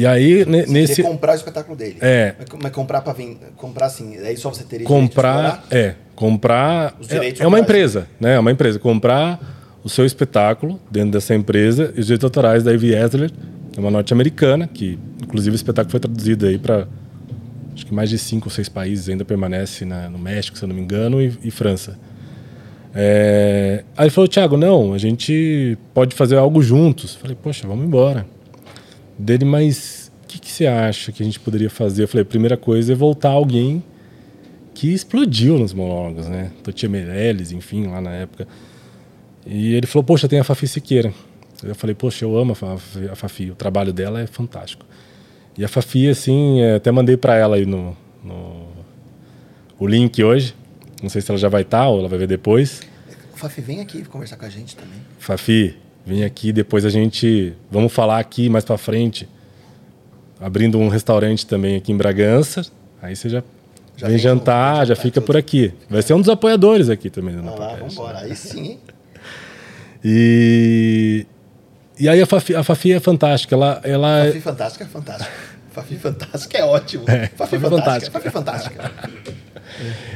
e 0.00 0.06
aí 0.06 0.44
você 0.44 0.66
nesse 0.66 1.02
comprar 1.02 1.32
o 1.32 1.36
espetáculo 1.36 1.76
dele. 1.76 1.98
É. 2.00 2.34
Mas 2.58 2.72
comprar 2.72 3.02
para 3.02 3.12
vir, 3.12 3.36
comprar 3.54 3.84
assim, 3.84 4.16
aí 4.16 4.34
só 4.34 4.48
você 4.48 4.64
teria 4.64 4.86
comprar, 4.86 5.62
é, 5.70 5.94
comprar 6.14 6.94
é, 7.06 7.42
é 7.42 7.46
uma 7.46 7.60
empresa, 7.60 8.08
né? 8.18 8.36
É 8.36 8.38
uma 8.38 8.50
empresa 8.50 8.78
comprar 8.78 9.38
o 9.84 9.90
seu 9.90 10.06
espetáculo 10.06 10.80
dentro 10.90 11.10
dessa 11.10 11.34
empresa 11.34 11.92
e 11.94 12.00
os 12.00 12.06
direitos 12.06 12.24
autorais 12.24 12.64
da 12.64 12.72
Ivy 12.72 12.94
Esler, 12.94 13.30
é 13.76 13.80
uma 13.80 13.90
norte-americana, 13.90 14.66
que 14.66 14.98
inclusive 15.22 15.54
o 15.54 15.56
espetáculo 15.56 15.90
foi 15.90 16.00
traduzido 16.00 16.46
aí 16.46 16.56
para 16.56 16.88
acho 17.74 17.84
que 17.84 17.92
mais 17.92 18.08
de 18.08 18.16
cinco 18.16 18.48
ou 18.48 18.50
seis 18.50 18.70
países 18.70 19.10
ainda 19.10 19.24
permanece 19.24 19.84
na, 19.84 20.08
no 20.08 20.18
México, 20.18 20.56
se 20.56 20.64
eu 20.64 20.68
não 20.68 20.74
me 20.74 20.80
engano, 20.80 21.20
e, 21.20 21.30
e 21.44 21.50
França. 21.50 21.98
É... 22.94 23.84
Aí 23.98 24.04
ele 24.04 24.10
falou, 24.10 24.26
Thiago, 24.26 24.56
não, 24.56 24.94
a 24.94 24.98
gente 24.98 25.76
pode 25.92 26.14
fazer 26.14 26.36
algo 26.36 26.62
juntos. 26.62 27.14
Falei, 27.14 27.36
poxa, 27.40 27.68
vamos 27.68 27.84
embora. 27.84 28.26
Dele, 29.20 29.44
mas 29.44 30.10
o 30.24 30.28
que, 30.28 30.38
que 30.38 30.50
você 30.50 30.66
acha 30.66 31.12
que 31.12 31.22
a 31.22 31.26
gente 31.26 31.38
poderia 31.38 31.70
fazer? 31.70 32.04
Eu 32.04 32.08
falei, 32.08 32.22
a 32.22 32.26
primeira 32.26 32.56
coisa 32.56 32.92
é 32.92 32.96
voltar 32.96 33.30
alguém 33.30 33.82
que 34.74 34.92
explodiu 34.92 35.58
nos 35.58 35.74
monólogos, 35.74 36.26
né? 36.26 36.50
Totia 36.62 36.88
Meirelles, 36.88 37.52
enfim, 37.52 37.86
lá 37.86 38.00
na 38.00 38.12
época. 38.12 38.48
E 39.44 39.74
ele 39.74 39.86
falou, 39.86 40.04
poxa, 40.04 40.28
tem 40.28 40.38
a 40.38 40.44
Fafi 40.44 40.66
Siqueira. 40.66 41.12
Eu 41.62 41.74
falei, 41.74 41.94
poxa, 41.94 42.24
eu 42.24 42.36
amo 42.36 42.56
a 43.10 43.14
Fafi, 43.14 43.50
o 43.50 43.54
trabalho 43.54 43.92
dela 43.92 44.20
é 44.20 44.26
fantástico. 44.26 44.86
E 45.58 45.64
a 45.64 45.68
Fafi, 45.68 46.08
assim, 46.08 46.60
é, 46.60 46.76
até 46.76 46.90
mandei 46.90 47.16
para 47.16 47.36
ela 47.36 47.56
aí 47.56 47.66
no, 47.66 47.94
no, 48.24 48.68
o 49.78 49.86
link 49.86 50.22
hoje. 50.24 50.54
Não 51.02 51.10
sei 51.10 51.20
se 51.20 51.30
ela 51.30 51.38
já 51.38 51.48
vai 51.48 51.62
estar 51.62 51.82
tá, 51.82 51.88
ou 51.88 51.98
ela 51.98 52.08
vai 52.08 52.18
ver 52.18 52.26
depois. 52.26 52.80
Fafi, 53.34 53.60
vem 53.60 53.80
aqui 53.80 54.02
conversar 54.04 54.36
com 54.36 54.46
a 54.46 54.50
gente 54.50 54.76
também. 54.76 54.98
Fafi, 55.18 55.76
vem 56.04 56.24
aqui, 56.24 56.52
depois 56.52 56.84
a 56.84 56.90
gente. 56.90 57.54
Vamos 57.70 57.92
falar 57.92 58.18
aqui 58.18 58.48
mais 58.48 58.64
para 58.64 58.78
frente. 58.78 59.28
Abrindo 60.40 60.78
um 60.78 60.88
restaurante 60.88 61.46
também 61.46 61.76
aqui 61.76 61.92
em 61.92 61.96
Bragança. 61.96 62.62
Aí 63.02 63.14
você 63.14 63.28
já, 63.28 63.42
já 63.96 64.08
vem 64.08 64.18
jantar, 64.18 64.86
já 64.86 64.96
fica 64.96 65.20
tudo. 65.20 65.26
por 65.26 65.36
aqui. 65.36 65.72
Vai 65.88 66.02
ser 66.02 66.14
um 66.14 66.20
dos 66.20 66.28
apoiadores 66.28 66.88
aqui 66.88 67.10
também. 67.10 67.36
Vamos 67.36 67.58
lá, 67.58 67.74
vamos 67.76 67.92
embora. 67.94 68.18
Aí 68.20 68.34
sim. 68.34 68.78
E, 70.04 71.26
e 71.98 72.08
aí 72.08 72.22
a 72.22 72.26
Fafi, 72.26 72.54
a 72.54 72.62
Fafi 72.62 72.92
é 72.92 73.00
fantástica. 73.00 73.54
Ela, 73.54 73.80
ela 73.84 74.24
Fafi 74.24 74.38
é... 74.38 74.40
fantástica 74.40 74.84
é 74.84 74.88
fantástica. 74.88 75.30
Fafi 75.70 75.96
fantástica 75.96 76.58
é 76.58 76.64
ótimo. 76.64 77.04
É, 77.06 77.26
Fafi, 77.28 77.58
Fafi 77.58 77.58
fantástica. 77.58 78.10
Fafi 78.10 78.30
fantástica. 78.30 78.92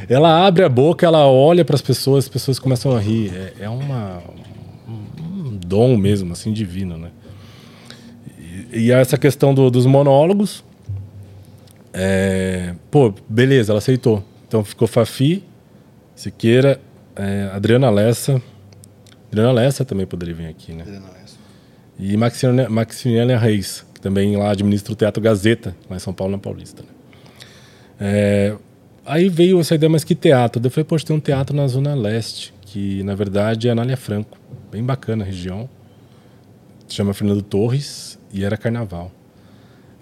ela 0.08 0.46
abre 0.46 0.64
a 0.64 0.68
boca, 0.68 1.06
ela 1.06 1.26
olha 1.28 1.64
para 1.64 1.76
as 1.76 1.82
pessoas, 1.82 2.24
as 2.24 2.28
pessoas 2.28 2.58
começam 2.58 2.96
a 2.96 2.98
rir. 2.98 3.32
É, 3.34 3.64
é 3.64 3.68
uma, 3.68 4.18
um 4.18 4.63
dom 5.64 5.96
mesmo, 5.96 6.32
assim, 6.32 6.52
divino, 6.52 6.96
né? 6.96 7.10
E, 8.72 8.86
e 8.86 8.92
essa 8.92 9.18
questão 9.18 9.54
do, 9.54 9.70
dos 9.70 9.86
monólogos, 9.86 10.64
é, 11.92 12.74
pô, 12.90 13.12
beleza, 13.28 13.72
ela 13.72 13.78
aceitou. 13.78 14.22
Então 14.46 14.64
ficou 14.64 14.86
Fafi, 14.86 15.42
Siqueira, 16.14 16.80
é, 17.16 17.50
Adriana 17.52 17.90
Lessa. 17.90 18.40
Adriana 19.28 19.52
Lessa 19.52 19.84
também 19.84 20.06
poderia 20.06 20.34
vir 20.34 20.46
aqui, 20.46 20.72
né? 20.72 20.82
Adriana 20.82 21.06
Lessa. 21.06 21.36
E 21.98 22.16
Maximiliana, 22.16 22.68
Maximiliana 22.68 23.38
Reis, 23.38 23.84
que 23.94 24.00
também 24.00 24.36
lá 24.36 24.50
administra 24.50 24.92
o 24.92 24.96
Teatro 24.96 25.22
Gazeta, 25.22 25.74
lá 25.88 25.96
em 25.96 26.00
São 26.00 26.12
Paulo, 26.12 26.32
na 26.32 26.38
Paulista. 26.38 26.82
Né? 26.82 26.88
É, 28.00 28.56
aí 29.06 29.28
veio 29.28 29.60
essa 29.60 29.74
ideia, 29.74 29.90
mas 29.90 30.02
que 30.02 30.14
teatro? 30.14 30.60
Eu 30.64 30.70
falei, 30.70 30.84
poxa, 30.84 31.06
tem 31.06 31.16
um 31.16 31.20
teatro 31.20 31.54
na 31.54 31.66
Zona 31.68 31.94
Leste, 31.94 32.52
que 32.74 33.04
na 33.04 33.14
verdade 33.14 33.68
é 33.68 33.70
Anália 33.70 33.96
Franco, 33.96 34.36
bem 34.68 34.82
bacana 34.82 35.22
a 35.22 35.26
região. 35.26 35.70
Se 36.88 36.96
chama 36.96 37.14
Fernando 37.14 37.40
Torres 37.40 38.18
e 38.32 38.44
era 38.44 38.56
carnaval. 38.56 39.12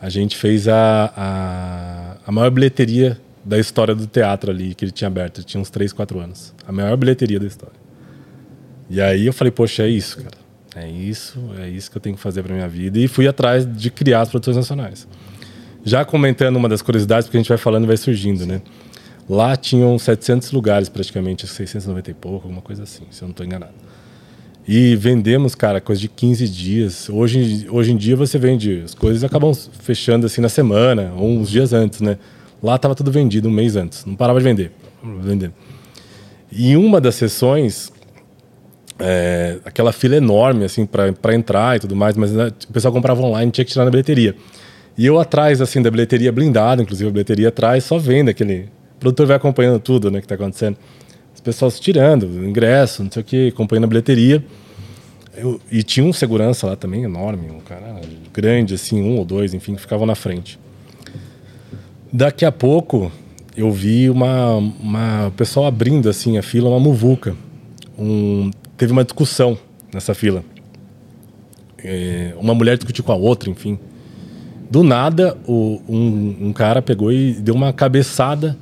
A 0.00 0.08
gente 0.08 0.38
fez 0.38 0.66
a, 0.66 1.12
a, 1.14 2.16
a 2.26 2.32
maior 2.32 2.50
bilheteria 2.50 3.20
da 3.44 3.58
história 3.58 3.94
do 3.94 4.06
teatro 4.06 4.50
ali, 4.50 4.74
que 4.74 4.86
ele 4.86 4.90
tinha 4.90 5.06
aberto. 5.06 5.38
Ele 5.38 5.44
tinha 5.44 5.60
uns 5.60 5.68
3, 5.68 5.92
4 5.92 6.18
anos. 6.18 6.54
A 6.66 6.72
maior 6.72 6.96
bilheteria 6.96 7.38
da 7.38 7.46
história. 7.46 7.76
E 8.88 9.02
aí 9.02 9.26
eu 9.26 9.34
falei, 9.34 9.50
poxa, 9.50 9.82
é 9.82 9.88
isso, 9.88 10.16
cara. 10.22 10.38
É 10.74 10.88
isso, 10.88 11.38
é 11.58 11.68
isso 11.68 11.90
que 11.90 11.98
eu 11.98 12.00
tenho 12.00 12.16
que 12.16 12.22
fazer 12.22 12.42
para 12.42 12.54
minha 12.54 12.68
vida. 12.68 12.98
E 12.98 13.06
fui 13.06 13.28
atrás 13.28 13.70
de 13.70 13.90
criar 13.90 14.22
as 14.22 14.30
produções 14.30 14.56
nacionais. 14.56 15.06
Já 15.84 16.06
comentando 16.06 16.56
uma 16.56 16.70
das 16.70 16.80
curiosidades, 16.80 17.26
porque 17.26 17.36
a 17.36 17.40
gente 17.40 17.50
vai 17.50 17.58
falando 17.58 17.84
e 17.84 17.86
vai 17.86 17.98
surgindo, 17.98 18.46
né? 18.46 18.62
Lá 19.28 19.56
tinham 19.56 19.98
700 19.98 20.52
lugares 20.52 20.88
praticamente, 20.88 21.46
690 21.46 22.10
e 22.10 22.14
pouco, 22.14 22.46
alguma 22.46 22.62
coisa 22.62 22.82
assim, 22.82 23.04
se 23.10 23.22
eu 23.22 23.26
não 23.26 23.30
estou 23.30 23.46
enganado. 23.46 23.72
E 24.66 24.94
vendemos, 24.94 25.54
cara, 25.54 25.80
coisa 25.80 26.00
de 26.00 26.08
15 26.08 26.48
dias. 26.48 27.08
Hoje, 27.08 27.66
hoje 27.70 27.92
em 27.92 27.96
dia 27.96 28.14
você 28.14 28.38
vende, 28.38 28.82
as 28.84 28.94
coisas 28.94 29.24
acabam 29.24 29.52
fechando 29.54 30.26
assim 30.26 30.40
na 30.40 30.48
semana, 30.48 31.12
ou 31.16 31.28
uns 31.28 31.50
dias 31.50 31.72
antes, 31.72 32.00
né? 32.00 32.18
Lá 32.62 32.76
estava 32.76 32.94
tudo 32.94 33.10
vendido 33.10 33.48
um 33.48 33.52
mês 33.52 33.74
antes, 33.74 34.04
não 34.04 34.14
parava 34.14 34.38
de 34.38 34.44
vender. 34.44 34.72
vender. 35.20 35.50
E 36.50 36.76
uma 36.76 37.00
das 37.00 37.16
sessões, 37.16 37.90
é, 39.00 39.58
aquela 39.64 39.92
fila 39.92 40.16
enorme 40.16 40.64
assim 40.64 40.86
para 40.86 41.34
entrar 41.34 41.76
e 41.76 41.80
tudo 41.80 41.96
mais, 41.96 42.16
mas 42.16 42.30
né, 42.32 42.52
o 42.68 42.72
pessoal 42.72 42.92
comprava 42.92 43.20
online, 43.20 43.50
tinha 43.50 43.64
que 43.64 43.72
tirar 43.72 43.84
na 43.84 43.90
bilheteria. 43.90 44.36
E 44.96 45.06
eu 45.06 45.18
atrás 45.18 45.60
assim 45.60 45.82
da 45.82 45.90
bilheteria 45.90 46.30
blindada, 46.30 46.82
inclusive 46.82 47.08
a 47.08 47.12
bilheteria 47.12 47.48
atrás, 47.48 47.82
só 47.82 47.98
vendo 47.98 48.28
aquele 48.28 48.68
produtor 49.02 49.26
vai 49.26 49.36
acompanhando 49.36 49.80
tudo, 49.80 50.10
né, 50.10 50.20
que 50.20 50.24
está 50.26 50.36
acontecendo. 50.36 50.76
Os 51.34 51.40
pessoal 51.40 51.70
tirando 51.72 52.24
ingresso, 52.46 53.02
não 53.02 53.10
sei 53.10 53.20
o 53.22 53.24
que, 53.24 53.48
acompanhando 53.48 53.84
a 53.84 53.88
bilheteria. 53.88 54.44
Eu, 55.36 55.60
e 55.70 55.82
tinha 55.82 56.06
um 56.06 56.12
segurança 56.12 56.66
lá 56.66 56.76
também 56.76 57.02
enorme, 57.02 57.50
um 57.50 57.60
cara 57.60 58.00
grande 58.32 58.74
assim, 58.74 59.02
um 59.02 59.16
ou 59.18 59.24
dois, 59.24 59.54
enfim, 59.54 59.74
que 59.74 59.80
ficavam 59.80 60.06
na 60.06 60.14
frente. 60.14 60.58
Daqui 62.12 62.44
a 62.44 62.52
pouco 62.52 63.10
eu 63.56 63.70
vi 63.72 64.08
uma, 64.08 64.56
uma 64.56 65.32
pessoal 65.36 65.66
abrindo 65.66 66.08
assim 66.08 66.38
a 66.38 66.42
fila, 66.42 66.68
uma 66.68 66.78
muvuca. 66.80 67.34
Um, 67.98 68.50
teve 68.76 68.92
uma 68.92 69.04
discussão 69.04 69.58
nessa 69.92 70.14
fila. 70.14 70.44
É, 71.82 72.34
uma 72.38 72.54
mulher 72.54 72.76
discutiu 72.76 73.02
com 73.02 73.12
a 73.12 73.16
outra, 73.16 73.50
enfim. 73.50 73.78
Do 74.70 74.82
nada, 74.84 75.36
o- 75.46 75.80
um, 75.88 76.48
um 76.48 76.52
cara 76.52 76.80
pegou 76.80 77.10
e 77.12 77.32
deu 77.34 77.54
uma 77.54 77.72
cabeçada 77.72 78.56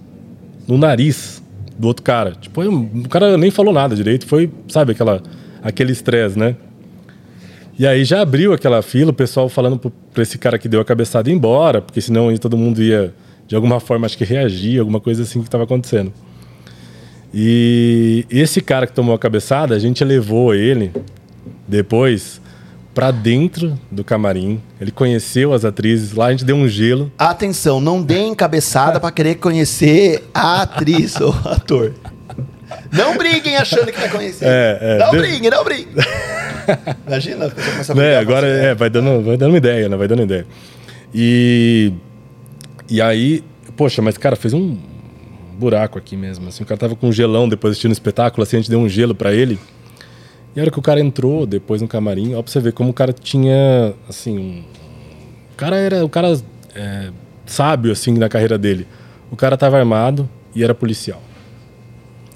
no 0.71 0.79
nariz 0.79 1.43
do 1.79 1.89
outro 1.89 2.03
cara. 2.03 2.33
Tipo, 2.33 2.63
o 2.63 3.09
cara 3.09 3.37
nem 3.37 3.51
falou 3.51 3.75
nada 3.75 3.97
direito. 3.97 4.27
Foi, 4.27 4.51
sabe, 4.69 4.93
aquela, 4.93 5.23
aquele 5.63 5.93
estresse, 5.93 6.39
né? 6.39 6.55
E 7.79 7.87
aí 7.87 8.05
já 8.05 8.21
abriu 8.21 8.53
aquela 8.53 8.83
fila, 8.83 9.11
o 9.11 9.15
pessoal 9.15 9.49
falando 9.49 9.79
pra 10.13 10.23
esse 10.23 10.37
cara 10.37 10.59
que 10.59 10.69
deu 10.69 10.81
a 10.81 10.85
cabeçada 10.85 11.31
ir 11.31 11.33
embora, 11.33 11.81
porque 11.81 12.01
senão 12.01 12.35
todo 12.37 12.57
mundo 12.57 12.83
ia, 12.83 13.15
de 13.49 13.57
alguma 13.57 13.81
forma, 13.81 14.05
acho 14.05 14.19
que 14.19 14.25
reagir, 14.25 14.79
alguma 14.79 15.01
coisa 15.01 15.23
assim 15.23 15.41
que 15.41 15.49
estava 15.49 15.65
acontecendo. 15.65 16.13
E 17.33 18.27
esse 18.29 18.61
cara 18.61 18.87
que 18.87 18.93
tomou 18.93 19.15
a 19.15 19.19
cabeçada, 19.19 19.75
a 19.75 19.79
gente 19.79 20.05
levou 20.05 20.55
ele 20.55 20.93
depois 21.67 22.41
pra 22.95 23.11
dentro 23.11 23.79
do 23.91 24.03
camarim. 24.05 24.61
Ele 24.81 24.91
conheceu 24.91 25.53
as 25.53 25.65
atrizes, 25.65 26.13
lá 26.13 26.27
a 26.27 26.31
gente 26.33 26.45
deu 26.45 26.57
um 26.57 26.69
gelo. 26.69 27.11
Atenção, 27.19 27.81
não 27.81 28.03
deem 28.03 28.35
cabeçada 28.35 28.99
pra 29.01 29.11
querer 29.11 29.37
conhecer 29.37 30.29
a 30.35 30.63
atriz 30.63 31.21
ou 31.21 31.35
ator. 31.45 31.95
Não 32.93 33.17
briguem 33.17 33.57
achando 33.57 33.91
que 33.93 33.99
vai 33.99 34.09
conhecer. 34.09 34.45
É, 34.47 34.79
é, 34.81 34.99
não 34.99 35.11
de- 35.13 35.19
briguem, 35.19 35.51
não 35.51 35.65
briguem. 35.65 35.89
Imagina, 37.07 37.47
a 37.47 37.51
pessoa 37.51 37.73
começa 37.73 37.93
a 37.93 37.95
brigar. 37.95 38.21
agora 38.21 38.47
é, 38.47 38.75
vai 38.75 38.91
dando, 38.91 39.23
vai 39.25 39.37
dando 39.37 39.51
uma 39.53 39.59
ideia, 39.59 39.89
né? 39.89 39.97
Vai 39.97 40.09
dando 40.09 40.23
ideia. 40.23 40.47
E, 41.15 41.93
e 42.89 43.01
aí, 43.03 43.43
poxa, 43.77 44.01
mas 44.03 44.17
cara, 44.17 44.37
fez 44.37 44.55
um 44.55 44.77
buraco 45.59 45.99
aqui 45.99 46.17
mesmo. 46.17 46.49
Assim, 46.49 46.63
o 46.63 46.67
cara 46.67 46.79
tava 46.79 46.95
com 46.97 47.09
um 47.09 47.13
gelão 47.13 47.49
depois 47.49 47.73
assistindo 47.73 47.91
o 47.91 47.93
espetáculo, 47.93 48.43
assim, 48.43 48.57
a 48.57 48.61
gente 48.61 48.71
deu 48.71 48.79
um 48.79 48.89
gelo 48.89 49.15
pra 49.15 49.33
ele. 49.33 49.59
E 50.55 50.59
a 50.61 50.63
hora 50.63 50.71
que 50.71 50.79
o 50.79 50.83
cara 50.83 51.01
entrou 51.01 51.47
depois 51.47 51.81
no 51.81 51.87
camarim, 51.89 52.35
ó, 52.35 52.43
pra 52.43 52.51
você 52.51 52.61
ver 52.61 52.73
como 52.73 52.91
o 52.91 52.93
cara 52.93 53.13
tinha, 53.13 53.95
assim, 54.09 54.37
um... 54.39 54.63
o 55.53 55.57
cara 55.57 55.77
era, 55.77 56.05
o 56.05 56.09
cara 56.09 56.37
é, 56.75 57.11
sábio, 57.47 57.93
assim, 57.93 58.13
na 58.19 58.29
carreira 58.29 58.59
dele. 58.59 58.87
O 59.31 59.37
cara 59.37 59.57
tava 59.57 59.79
armado 59.79 60.29
e 60.55 60.65
era 60.65 60.75
policial. 60.75 61.23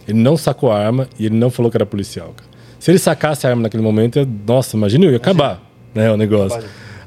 Ele 0.07 0.19
não 0.19 0.37
sacou 0.37 0.71
a 0.71 0.79
arma 0.79 1.09
e 1.19 1.27
ele 1.27 1.35
não 1.35 1.51
falou 1.51 1.71
que 1.71 1.77
era 1.77 1.87
policial, 1.87 2.33
cara. 2.37 2.49
Se 2.79 2.91
ele 2.91 2.99
sacasse 2.99 3.47
a 3.47 3.51
arma 3.51 3.63
naquele 3.63 3.83
momento, 3.83 4.19
eu- 4.19 4.29
nossa, 4.47 4.77
imagina, 4.77 5.07
ia 5.07 5.17
acabar, 5.17 5.61
né, 5.95 6.11
o 6.13 6.17
negócio. 6.17 6.59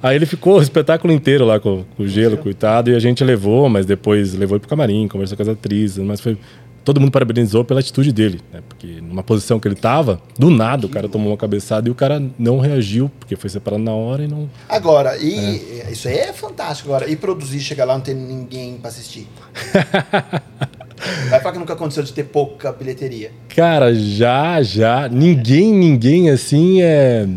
Aí 0.02 0.16
ele 0.16 0.26
ficou 0.26 0.58
o 0.58 0.62
espetáculo 0.62 1.14
inteiro 1.14 1.46
lá 1.46 1.60
com, 1.60 1.84
com 1.96 2.04
o 2.04 2.08
gelo, 2.08 2.38
coitado, 2.38 2.92
e 2.92 2.96
a 2.96 3.00
gente 3.00 3.24
levou, 3.24 3.68
mas 3.70 3.86
depois 3.86 4.34
levou 4.34 4.56
ele 4.56 4.60
pro 4.62 4.70
camarim, 4.70 5.08
conversou 5.08 5.36
com 5.38 5.44
as 5.44 5.50
atrizes, 5.50 5.98
mas 6.04 6.20
foi... 6.20 6.38
Todo 6.88 7.02
mundo 7.02 7.12
parabenizou 7.12 7.66
pela 7.66 7.82
atitude 7.82 8.14
dele, 8.14 8.40
né? 8.50 8.62
Porque 8.66 9.02
numa 9.02 9.22
posição 9.22 9.60
que 9.60 9.68
ele 9.68 9.76
tava, 9.76 10.22
do 10.40 10.50
nada 10.50 10.86
o 10.86 10.90
cara 10.90 11.10
tomou 11.10 11.32
uma 11.32 11.38
cabeçada 11.38 11.90
e 11.90 11.92
o 11.92 11.94
cara 11.94 12.24
não 12.40 12.60
reagiu, 12.60 13.12
porque 13.20 13.36
foi 13.36 13.50
separado 13.50 13.84
na 13.84 13.92
hora 13.92 14.24
e 14.24 14.28
não... 14.30 14.50
Agora, 14.70 15.18
e 15.18 15.84
isso 15.92 16.08
aí 16.08 16.16
é 16.16 16.32
fantástico 16.32 16.88
agora. 16.88 17.12
E 17.12 17.18
produzir, 17.18 17.60
chegar 17.60 17.84
lá 17.84 17.96
não 17.96 18.00
ter 18.00 18.14
ninguém 18.14 18.78
pra 18.78 18.88
assistir. 18.88 19.28
Vai 21.30 21.42
falar 21.42 21.52
que 21.52 21.60
nunca 21.60 21.74
aconteceu 21.74 22.04
de 22.04 22.14
ter 22.14 22.24
pouca 22.24 22.72
bilheteria. 22.72 23.34
Cara, 23.54 23.94
já, 23.94 24.62
já. 24.62 25.10
Ninguém, 25.10 25.74
ninguém 25.74 26.30
assim 26.30 26.82
é. 26.82 27.28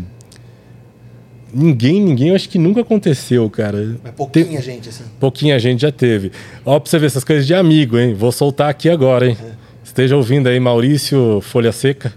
Ninguém, 1.53 1.99
ninguém, 2.01 2.29
eu 2.29 2.35
acho 2.35 2.47
que 2.49 2.57
nunca 2.57 2.81
aconteceu, 2.81 3.49
cara. 3.49 3.97
Mas 4.03 4.13
pouquinha 4.13 4.45
Tem- 4.45 4.61
gente, 4.61 4.89
assim. 4.89 5.03
Pouquinha 5.19 5.59
gente 5.59 5.81
já 5.81 5.91
teve. 5.91 6.31
Ó, 6.65 6.79
pra 6.79 6.89
você 6.89 6.97
ver 6.97 7.07
essas 7.07 7.23
coisas 7.23 7.45
de 7.45 7.53
amigo, 7.53 7.97
hein? 7.97 8.13
Vou 8.13 8.31
soltar 8.31 8.69
aqui 8.69 8.89
agora, 8.89 9.27
hein? 9.27 9.37
Esteja 9.83 10.15
ouvindo 10.15 10.47
aí, 10.47 10.59
Maurício 10.59 11.41
Folha 11.41 11.71
Seca, 11.73 12.13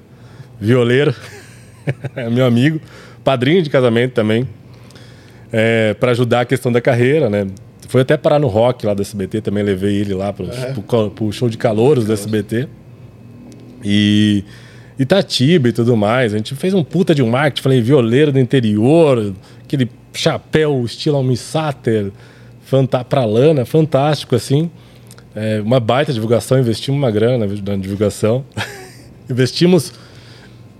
violeiro, 0.60 1.12
é 2.14 2.28
meu 2.30 2.46
amigo, 2.46 2.80
padrinho 3.24 3.60
de 3.62 3.68
casamento 3.70 4.12
também, 4.12 4.46
é, 5.52 5.94
para 5.94 6.12
ajudar 6.12 6.42
a 6.42 6.44
questão 6.44 6.70
da 6.70 6.80
carreira, 6.80 7.28
né? 7.28 7.46
Foi 7.88 8.02
até 8.02 8.16
parar 8.16 8.38
no 8.38 8.46
rock 8.48 8.86
lá 8.86 8.94
do 8.94 9.02
SBT, 9.02 9.40
também 9.40 9.62
levei 9.64 9.96
ele 9.96 10.14
lá 10.14 10.32
pro, 10.32 10.46
pro 10.46 10.82
co- 10.82 11.10
pro 11.10 11.32
show 11.32 11.48
de 11.48 11.56
calouros 11.58 12.04
do 12.06 12.12
SBT. 12.12 12.68
E 13.84 14.44
Itatiba 14.98 15.68
e 15.68 15.72
tudo 15.72 15.96
mais. 15.96 16.32
A 16.34 16.36
gente 16.36 16.54
fez 16.54 16.74
um 16.74 16.84
puta 16.84 17.14
de 17.14 17.22
um 17.22 17.30
marketing, 17.30 17.62
falei, 17.62 17.80
violeiro 17.80 18.32
do 18.32 18.38
interior, 18.38 19.34
aquele 19.62 19.90
chapéu 20.12 20.84
estilo 20.84 21.16
Almi 21.16 21.36
Sater, 21.36 22.12
fanta 22.64 23.04
pra 23.04 23.24
lana, 23.24 23.64
fantástico, 23.64 24.34
assim. 24.34 24.70
É, 25.34 25.60
uma 25.60 25.80
baita 25.80 26.12
divulgação, 26.12 26.58
investimos 26.58 26.98
uma 26.98 27.10
grana 27.10 27.46
na 27.46 27.76
divulgação. 27.76 28.44
investimos 29.28 29.92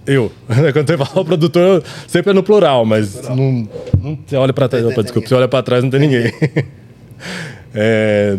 eu. 0.07 0.31
Quando 0.73 0.87
você 0.87 0.99
fala 0.99 1.21
o 1.21 1.25
produtor, 1.25 1.83
sempre 2.07 2.31
é 2.31 2.35
no 2.35 2.43
plural, 2.43 2.85
mas 2.85 3.29
não, 3.29 3.69
não 4.01 4.19
você 4.25 4.37
olha 4.37 4.53
para 4.53 4.69
trás. 4.69 4.85
Opa, 4.85 5.03
desculpa, 5.03 5.29
você 5.29 5.35
olha 5.35 5.49
para 5.49 5.63
trás, 5.63 5.83
não 5.83 5.91
tem 5.91 6.01
ninguém. 6.01 6.33
É, 7.77 8.39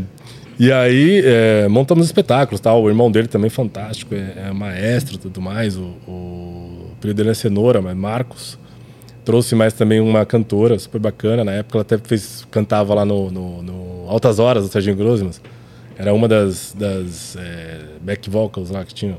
e 0.59 0.71
aí 0.71 1.21
é, 1.25 1.67
montamos 1.67 2.05
espetáculos, 2.05 2.59
tal. 2.61 2.81
O 2.83 2.87
irmão 2.89 3.11
dele 3.11 3.27
também 3.27 3.49
fantástico, 3.49 4.13
é, 4.15 4.47
é 4.49 4.51
maestro, 4.53 5.15
e 5.15 5.17
tudo 5.17 5.41
mais. 5.41 5.75
O, 5.77 5.93
o 6.07 6.89
apelido 6.97 7.17
dele 7.17 7.29
é 7.31 7.33
Cenoura, 7.33 7.81
mas 7.81 7.95
Marcos. 7.95 8.57
Trouxe 9.23 9.55
mais 9.55 9.73
também 9.73 9.99
uma 9.99 10.23
cantora 10.25 10.77
super 10.77 10.99
bacana. 10.99 11.43
Na 11.43 11.51
época 11.51 11.77
ela 11.77 11.81
até 11.81 11.97
fez, 11.97 12.45
cantava 12.51 12.93
lá 12.93 13.03
no, 13.03 13.31
no- 13.31 13.63
no 13.63 14.05
Altas 14.09 14.37
Horas 14.39 14.63
do 14.65 14.71
Serginho 14.71 14.95
Grosmas. 14.95 15.41
Era 15.97 16.13
uma 16.13 16.27
das, 16.27 16.75
das 16.77 17.35
é, 17.35 17.79
back 18.01 18.29
vocals 18.29 18.69
lá 18.69 18.83
que 18.85 18.93
tinham. 18.93 19.17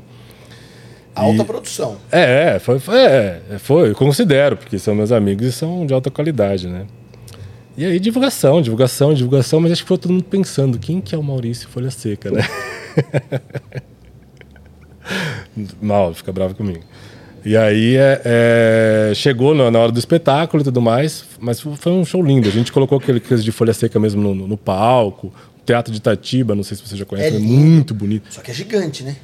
Alta 1.15 1.43
E- 1.43 1.45
produção. 1.47 1.97
É, 2.13 2.55
é, 2.55 2.59
foi, 2.59 2.79
foi, 2.79 2.99
é, 2.99 3.41
foi, 3.59 3.91
eu 3.91 3.95
considero, 3.95 4.57
porque 4.57 4.79
são 4.79 4.95
meus 4.95 5.11
amigos 5.11 5.47
e 5.47 5.53
são 5.53 5.85
de 5.87 5.93
alta 5.95 6.11
qualidade, 6.11 6.69
né? 6.69 6.85
E 7.77 7.85
aí, 7.85 8.01
divulgação, 8.01 8.63
divulgação, 8.63 9.13
divulgação, 9.13 9.61
mas 9.61 9.73
acho 9.73 9.83
que 9.83 9.89
foi 9.89 9.99
todo 9.99 10.13
mundo 10.13 10.25
pensando, 10.25 10.79
quem 10.79 11.01
que 11.01 11.15
é 11.15 11.19
o 11.19 11.23
Maurício 11.23 11.69
Folha 11.69 11.91
Seca, 11.91 12.31
né? 12.31 12.43
Mal, 15.81 16.15
fica 16.15 16.33
bravo 16.33 16.55
comigo. 16.55 16.83
E 17.45 17.57
aí, 17.57 17.97
é, 17.97 18.23
é, 18.25 19.13
chegou 19.15 19.55
na, 19.55 19.79
hora 19.79 19.93
do 19.93 19.99
espetáculo 19.99 20.63
e 20.63 20.65
tudo 20.65 20.81
mais, 20.81 21.25
mas 21.39 21.61
foi 21.61 21.93
um 21.93 22.05
show 22.05 22.21
lindo. 22.23 22.49
A 22.49 22.51
gente 22.51 22.73
colocou 22.73 22.99
aquele 22.99 23.21
coisa 23.21 23.43
de 23.43 23.53
Folha 23.53 23.73
Seca 23.73 24.01
mesmo 24.01 24.21
no, 24.23 24.49
no- 24.49 24.57
palco, 24.57 25.29
o 25.29 25.65
Teatro 25.65 25.93
de 25.93 25.99
Itatiba, 25.99 26.55
não 26.57 26.65
sei 26.65 26.77
se 26.77 26.83
você 26.87 26.97
já 26.97 27.05
conhece, 27.05 27.35
É 27.35 27.39
é, 27.39 27.41
muito 27.41 27.95
bonito. 27.95 28.33
Só 28.33 28.41
que 28.41 28.51
é 28.51 28.55
gigante, 28.55 29.05
né? 29.05 29.17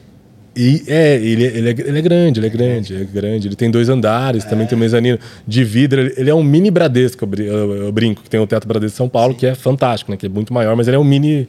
E 0.55 0.83
é, 0.87 1.17
ele, 1.17 1.45
ele, 1.45 1.69
é, 1.71 1.75
ele 1.89 1.99
é 1.99 2.03
grande, 2.03 2.41
ele 2.41 2.47
é 2.47 2.51
grande, 2.51 2.93
ele 2.93 3.03
é 3.03 3.07
grande. 3.07 3.49
Ele 3.49 3.57
tem 3.57 3.71
dois 3.71 3.89
andares, 3.89 4.45
também 4.45 4.67
tem 4.67 4.77
um 4.77 4.81
mezanino 4.81 5.19
de 5.49 5.65
vidro. 5.65 6.01
Ele, 6.01 6.15
ele 6.17 6.31
é 6.31 6.35
um 6.35 6.43
mini 6.43 6.71
Bradesco, 6.71 7.25
eu, 7.25 7.29
bri- 7.29 7.47
eu- 7.47 7.75
eu 7.87 7.93
brinco, 7.93 8.23
que 8.23 8.29
tem 8.29 8.39
o 8.39 8.47
Teatro 8.47 8.69
Bradesco 8.69 8.93
de 8.93 8.97
São 8.99 9.09
Paulo, 9.09 9.35
que 9.35 9.47
é 9.47 9.55
fantástico, 9.55 10.11
né? 10.11 10.17
Que 10.19 10.27
é 10.27 10.29
muito 10.29 10.53
maior, 10.53 10.77
mas 10.77 10.87
ele 10.89 10.97
é 10.97 11.01
um 11.01 11.05
mini 11.05 11.49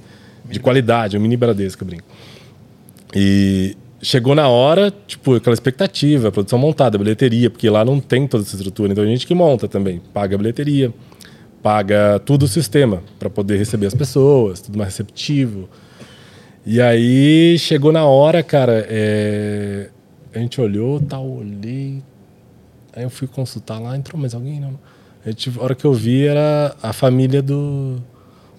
de 0.50 0.60
qualidade, 0.60 1.18
um 1.18 1.20
mini 1.20 1.36
Bradesco, 1.36 1.84
eu 1.84 1.88
brinco. 1.88 2.06
E 3.16 3.76
chegou 4.02 4.34
na 4.36 4.48
hora, 4.48 4.92
tipo, 5.08 5.36
aquela 5.36 5.54
expectativa, 5.54 6.32
produção 6.32 6.58
montada, 6.60 6.98
bilheteria, 6.98 7.50
porque 7.50 7.70
lá 7.70 7.84
não 7.86 8.00
tem 8.00 8.26
toda 8.28 8.44
essa 8.44 8.56
estrutura. 8.56 8.92
Então 8.92 9.04
a 9.04 9.08
gente 9.08 9.28
que 9.28 9.36
monta 9.36 9.68
também, 9.68 10.02
paga 10.14 10.36
a 10.36 10.38
bilheteria, 10.38 10.94
paga 11.62 12.20
tudo 12.26 12.44
o 12.44 12.48
sistema 12.48 13.02
para 13.20 13.30
poder 13.30 13.58
receber 13.58 13.86
as 13.86 13.94
pessoas, 13.94 14.62
tudo 14.62 14.78
mais 14.78 14.90
receptivo. 14.92 15.70
E 16.66 16.80
aí 16.82 17.58
chegou 17.60 17.92
na 17.92 18.06
hora, 18.06 18.42
cara, 18.42 18.86
é, 18.90 19.90
a 20.34 20.40
gente 20.40 20.60
olhou, 20.62 21.00
tal, 21.02 21.28
olhei. 21.30 22.02
Aí 22.96 23.04
eu 23.04 23.10
fui 23.10 23.28
consultar 23.28 23.80
lá, 23.80 23.98
entrou 23.98 24.20
mais 24.20 24.34
alguém? 24.34 24.60
Não. 24.60 24.80
A, 25.26 25.30
gente, 25.30 25.52
a 25.58 25.62
hora 25.64 25.76
que 25.76 25.84
eu 25.86 25.94
vi 25.94 26.26
era 26.26 26.76
a 26.82 26.94
família 26.94 27.42
do, 27.42 27.98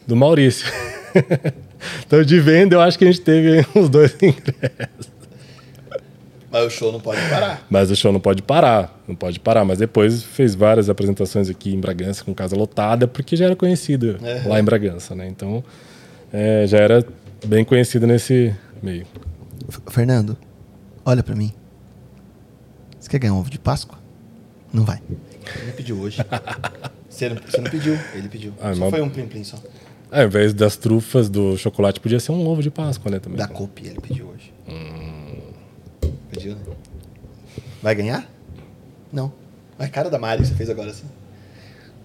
do 0.07 0.14
Maurício. 0.17 0.67
então 2.07 2.23
de 2.23 2.40
venda 2.40 2.75
eu 2.77 2.81
acho 2.81 2.99
que 2.99 3.05
a 3.05 3.07
gente 3.07 3.21
teve 3.23 3.64
uns 3.75 3.88
dois 3.88 4.14
ingressos. 4.23 5.14
Mas 6.51 6.67
o 6.67 6.71
show 6.71 6.93
não 6.93 7.01
pode 7.01 7.21
parar. 7.29 7.67
Mas 7.69 7.90
o 7.90 7.97
show 7.97 8.12
não 8.12 8.21
pode 8.21 8.40
parar, 8.43 9.03
não 9.09 9.14
pode 9.17 9.40
parar. 9.40 9.64
Mas 9.64 9.79
depois 9.79 10.23
fez 10.23 10.55
várias 10.55 10.88
apresentações 10.88 11.51
aqui 11.51 11.75
em 11.75 11.81
Bragança 11.81 12.23
com 12.23 12.33
casa 12.33 12.55
lotada, 12.55 13.09
porque 13.09 13.35
já 13.35 13.47
era 13.47 13.57
conhecido 13.57 14.19
É. 14.23 14.43
lá 14.47 14.61
em 14.61 14.62
Bragança, 14.62 15.14
né? 15.17 15.27
Então 15.27 15.64
é, 16.33 16.64
já 16.67 16.79
era 16.79 17.05
bem 17.47 17.64
conhecido 17.64 18.07
nesse 18.07 18.55
meio. 18.83 19.07
F- 19.68 19.81
Fernando, 19.90 20.37
olha 21.05 21.23
pra 21.23 21.35
mim. 21.35 21.53
Você 22.99 23.09
quer 23.11 23.18
ganhar 23.18 23.35
um 23.35 23.38
ovo 23.38 23.51
de 23.51 23.59
Páscoa? 23.59 23.99
Não 24.73 24.85
vai. 24.85 25.01
Ele 25.62 25.73
pediu 25.73 25.99
hoje. 26.01 26.18
Você 27.09 27.29
não, 27.29 27.37
você 27.37 27.61
não 27.61 27.70
pediu, 27.70 27.99
ele 28.14 28.29
pediu. 28.29 28.53
Ah, 28.61 28.75
só 28.75 28.90
foi 28.90 29.01
um 29.03 29.09
plim-plim 29.11 29.44
só. 29.44 29.59
É, 30.11 30.20
ao 30.23 30.27
invés 30.27 30.55
das 30.55 30.77
trufas 30.77 31.29
do 31.29 31.57
chocolate, 31.57 32.01
podia 32.01 32.18
ser 32.20 32.33
um 32.33 32.47
ovo 32.47 32.62
de 32.62 32.70
Páscoa, 32.70 33.11
né? 33.11 33.18
Também. 33.20 33.38
Da 33.38 33.47
Copi 33.49 33.87
ele 33.87 34.01
pediu 34.01 34.27
hoje. 34.29 34.53
Pediu, 36.31 36.57
né? 36.57 36.62
Vai 37.83 37.94
ganhar? 37.94 38.29
Não. 39.12 39.33
A 39.79 39.87
cara 39.88 40.09
da 40.09 40.18
Mari 40.18 40.42
que 40.42 40.49
você 40.49 40.55
fez 40.55 40.70
agora 40.70 40.90
assim. 40.90 41.07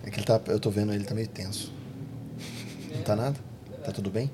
É 0.03 0.09
que 0.09 0.17
ele 0.19 0.25
tá. 0.25 0.39
Eu 0.47 0.59
tô 0.59 0.69
vendo 0.69 0.93
ele 0.93 1.03
tá 1.03 1.13
meio 1.15 1.27
tenso. 1.27 1.71
Não 2.95 3.01
tá 3.03 3.15
nada? 3.15 3.35
Tá 3.83 3.91
tudo 3.91 4.09
bem? 4.09 4.29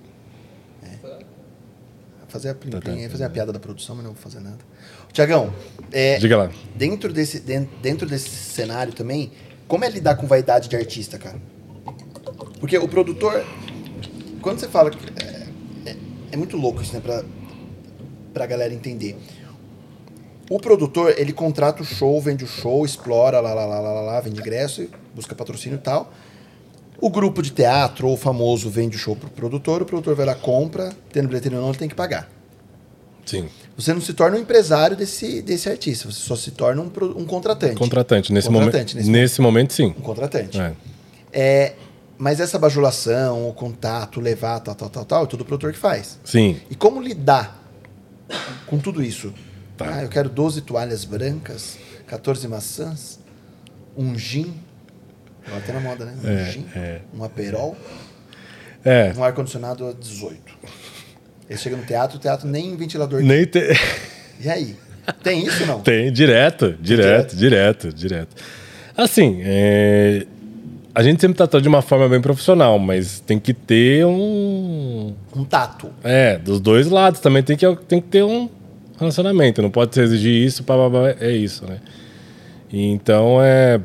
Fazer 2.35 2.49
a 2.49 2.53
plim 2.55 2.69
Tá, 2.69 2.81
tá. 2.81 2.91
plim, 2.91 2.99
ia 2.99 3.09
fazer 3.09 3.23
a 3.23 3.29
piada 3.29 3.53
da 3.53 3.59
produção, 3.61 3.95
mas 3.95 4.03
não 4.03 4.11
vou 4.11 4.21
fazer 4.21 4.41
nada. 4.41 4.57
Tiagão, 5.13 5.53
é, 5.89 6.17
Diga 6.17 6.35
lá. 6.35 6.51
dentro 6.75 7.13
desse, 7.13 7.39
den- 7.39 7.69
dentro 7.81 8.05
desse 8.05 8.27
cenário 8.29 8.91
também, 8.91 9.31
como 9.69 9.85
é 9.85 9.89
lidar 9.89 10.17
com 10.17 10.27
vaidade 10.27 10.67
de 10.67 10.75
artista, 10.75 11.17
cara? 11.17 11.37
Porque 12.59 12.77
o 12.77 12.89
produtor, 12.89 13.41
quando 14.41 14.59
você 14.59 14.67
fala. 14.67 14.91
É, 15.85 15.91
é- 15.91 15.95
é 16.33 16.35
muito 16.35 16.57
louco 16.57 16.81
isso, 16.81 16.93
né? 16.93 16.99
Pra, 16.99 17.23
pra 18.33 18.45
galera 18.45 18.73
entender. 18.73 19.15
O 20.49 20.59
produtor, 20.59 21.15
ele 21.17 21.31
contrata 21.31 21.81
o 21.83 21.85
show, 21.85 22.19
vende 22.21 22.43
o 22.43 22.47
show, 22.47 22.83
explora, 22.85 23.39
lá, 23.39 23.53
lá, 23.53 23.65
lá, 23.65 23.79
lá, 23.79 23.91
lá, 23.93 24.01
lá, 24.01 24.19
vende 24.19 24.41
ingresso, 24.41 24.89
busca 25.15 25.33
patrocínio 25.33 25.77
e 25.77 25.81
tal. 25.81 26.13
O 26.99 27.09
grupo 27.09 27.41
de 27.41 27.51
teatro 27.51 28.07
ou 28.07 28.13
o 28.13 28.17
famoso 28.17 28.69
vende 28.69 28.95
o 28.95 28.99
show 28.99 29.15
pro 29.15 29.29
produtor, 29.29 29.81
o 29.81 29.85
produtor 29.85 30.15
vai 30.15 30.25
lá, 30.25 30.35
compra, 30.35 30.93
tendo 31.11 31.27
bilheteria 31.27 31.57
ou 31.57 31.63
não, 31.63 31.71
ele 31.71 31.79
tem 31.79 31.89
que 31.89 31.95
pagar. 31.95 32.29
Sim. 33.25 33.49
Você 33.75 33.93
não 33.93 33.99
se 33.99 34.13
torna 34.13 34.37
um 34.37 34.39
empresário 34.39 34.95
desse, 34.95 35.41
desse 35.41 35.67
artista, 35.67 36.09
você 36.09 36.19
só 36.19 36.35
se 36.35 36.51
torna 36.51 36.81
um, 36.81 36.91
um 37.17 37.25
contratante. 37.25 37.75
Contratante. 37.75 38.31
Nesse, 38.31 38.47
Contratante, 38.47 38.95
momento, 38.95 38.95
nesse 38.95 39.09
nesse, 39.09 39.41
momento, 39.41 39.73
sim. 39.73 39.87
Um 39.97 40.01
contratante. 40.01 40.59
É. 40.59 40.73
É, 41.33 41.73
mas 42.17 42.39
essa 42.39 42.57
bajulação, 42.57 43.49
o 43.49 43.53
contato, 43.53 44.21
levar, 44.21 44.59
tal, 44.61 44.75
tal, 44.75 44.89
tal, 44.89 45.05
tal, 45.05 45.23
é 45.23 45.27
tudo 45.27 45.41
o 45.41 45.45
produtor 45.45 45.73
que 45.73 45.79
faz. 45.79 46.19
Sim. 46.23 46.61
E 46.69 46.75
como 46.75 47.01
lidar 47.01 47.61
com 48.67 48.77
tudo 48.77 49.03
isso? 49.03 49.33
Tá. 49.75 49.95
Ah, 49.95 50.03
eu 50.03 50.09
quero 50.09 50.29
12 50.29 50.61
toalhas 50.61 51.03
brancas, 51.03 51.77
14 52.07 52.47
maçãs, 52.47 53.19
um 53.97 54.17
gin. 54.17 54.53
Agora 55.47 55.61
tá 55.65 55.73
na 55.73 55.79
moda, 55.79 56.05
né? 56.05 56.13
Um 56.23 56.29
É, 56.29 56.51
gin, 56.51 56.65
é. 56.75 56.99
um 57.17 57.23
aperol, 57.23 57.77
É. 58.83 59.13
um 59.15 59.23
ar-condicionado 59.23 59.87
a 59.87 59.93
18. 59.93 60.39
Ele 61.49 61.59
chega 61.59 61.75
no 61.77 61.83
teatro, 61.83 62.17
o 62.17 62.19
teatro 62.19 62.47
nem 62.47 62.75
ventilador. 62.75 63.21
Nem 63.21 63.45
te... 63.45 63.59
E 64.41 64.49
aí? 64.49 64.75
Tem 65.23 65.45
isso 65.45 65.61
ou 65.61 65.67
não? 65.67 65.79
Tem, 65.81 66.11
direto, 66.11 66.75
direto, 66.81 67.35
direto, 67.35 67.93
direto. 67.93 68.35
Assim, 68.97 69.39
é, 69.43 70.25
a 70.93 71.03
gente 71.03 71.21
sempre 71.21 71.37
tratou 71.37 71.61
de 71.61 71.67
uma 71.67 71.81
forma 71.81 72.09
bem 72.09 72.19
profissional, 72.19 72.77
mas 72.79 73.19
tem 73.21 73.39
que 73.39 73.53
ter 73.53 74.05
um. 74.05 75.13
Um 75.35 75.43
tato. 75.45 75.89
É, 76.03 76.37
dos 76.37 76.59
dois 76.59 76.87
lados 76.87 77.19
também 77.19 77.43
tem 77.43 77.55
que, 77.55 77.75
tem 77.87 78.01
que 78.01 78.07
ter 78.07 78.23
um 78.23 78.49
relacionamento. 78.99 79.61
Não 79.61 79.69
pode 79.69 79.97
exigir 79.99 80.33
isso, 80.45 80.63
pá, 80.63 80.75
pá, 80.75 80.89
pá, 80.89 81.15
é 81.19 81.31
isso, 81.31 81.65
né? 81.65 81.79
Então, 82.71 83.37
é. 83.41 83.79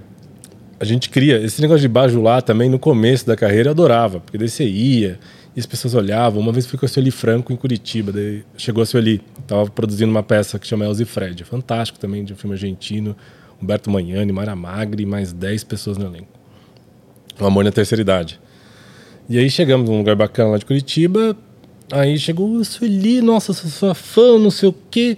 A 0.80 0.84
gente 0.86 1.10
cria. 1.10 1.36
Esse 1.36 1.60
negócio 1.60 1.82
de 1.82 1.88
bajular 1.88 2.40
também, 2.40 2.70
no 2.70 2.78
começo 2.78 3.26
da 3.26 3.36
carreira, 3.36 3.68
eu 3.68 3.72
adorava, 3.72 4.18
porque 4.18 4.38
daí 4.38 4.48
você 4.48 4.64
ia 4.64 5.20
e 5.54 5.60
as 5.60 5.66
pessoas 5.66 5.94
olhavam. 5.94 6.40
Uma 6.40 6.52
vez 6.52 6.64
fui 6.64 6.78
com 6.78 6.86
a 6.86 6.88
Sueli 6.88 7.10
Franco 7.10 7.52
em 7.52 7.56
Curitiba, 7.56 8.10
daí 8.10 8.42
chegou 8.56 8.82
a 8.82 8.86
Sueli, 8.86 9.20
tava 9.46 9.68
produzindo 9.70 10.10
uma 10.10 10.22
peça 10.22 10.58
que 10.58 10.66
chama 10.66 10.86
Elze 10.86 11.04
Fred, 11.04 11.44
fantástico 11.44 11.98
também, 11.98 12.24
de 12.24 12.32
um 12.32 12.36
filme 12.36 12.54
argentino. 12.54 13.14
Humberto 13.62 13.90
Magnani, 13.90 14.32
Mara 14.32 14.56
Magri, 14.56 15.04
mais 15.04 15.34
10 15.34 15.64
pessoas 15.64 15.98
no 15.98 16.06
elenco. 16.06 16.28
Um 17.38 17.44
amor 17.44 17.62
na 17.62 17.70
terceira 17.70 18.00
idade. 18.00 18.40
E 19.28 19.38
aí 19.38 19.50
chegamos 19.50 19.88
num 19.88 19.98
lugar 19.98 20.16
bacana 20.16 20.52
lá 20.52 20.56
de 20.56 20.64
Curitiba. 20.64 21.36
Aí 21.92 22.18
chegou 22.18 22.58
a 22.58 22.64
Sueli, 22.64 23.20
nossa, 23.20 23.52
sou 23.52 23.68
sua 23.68 23.94
fã, 23.94 24.38
não 24.38 24.50
sei 24.50 24.70
o 24.70 24.74
quê. 24.90 25.16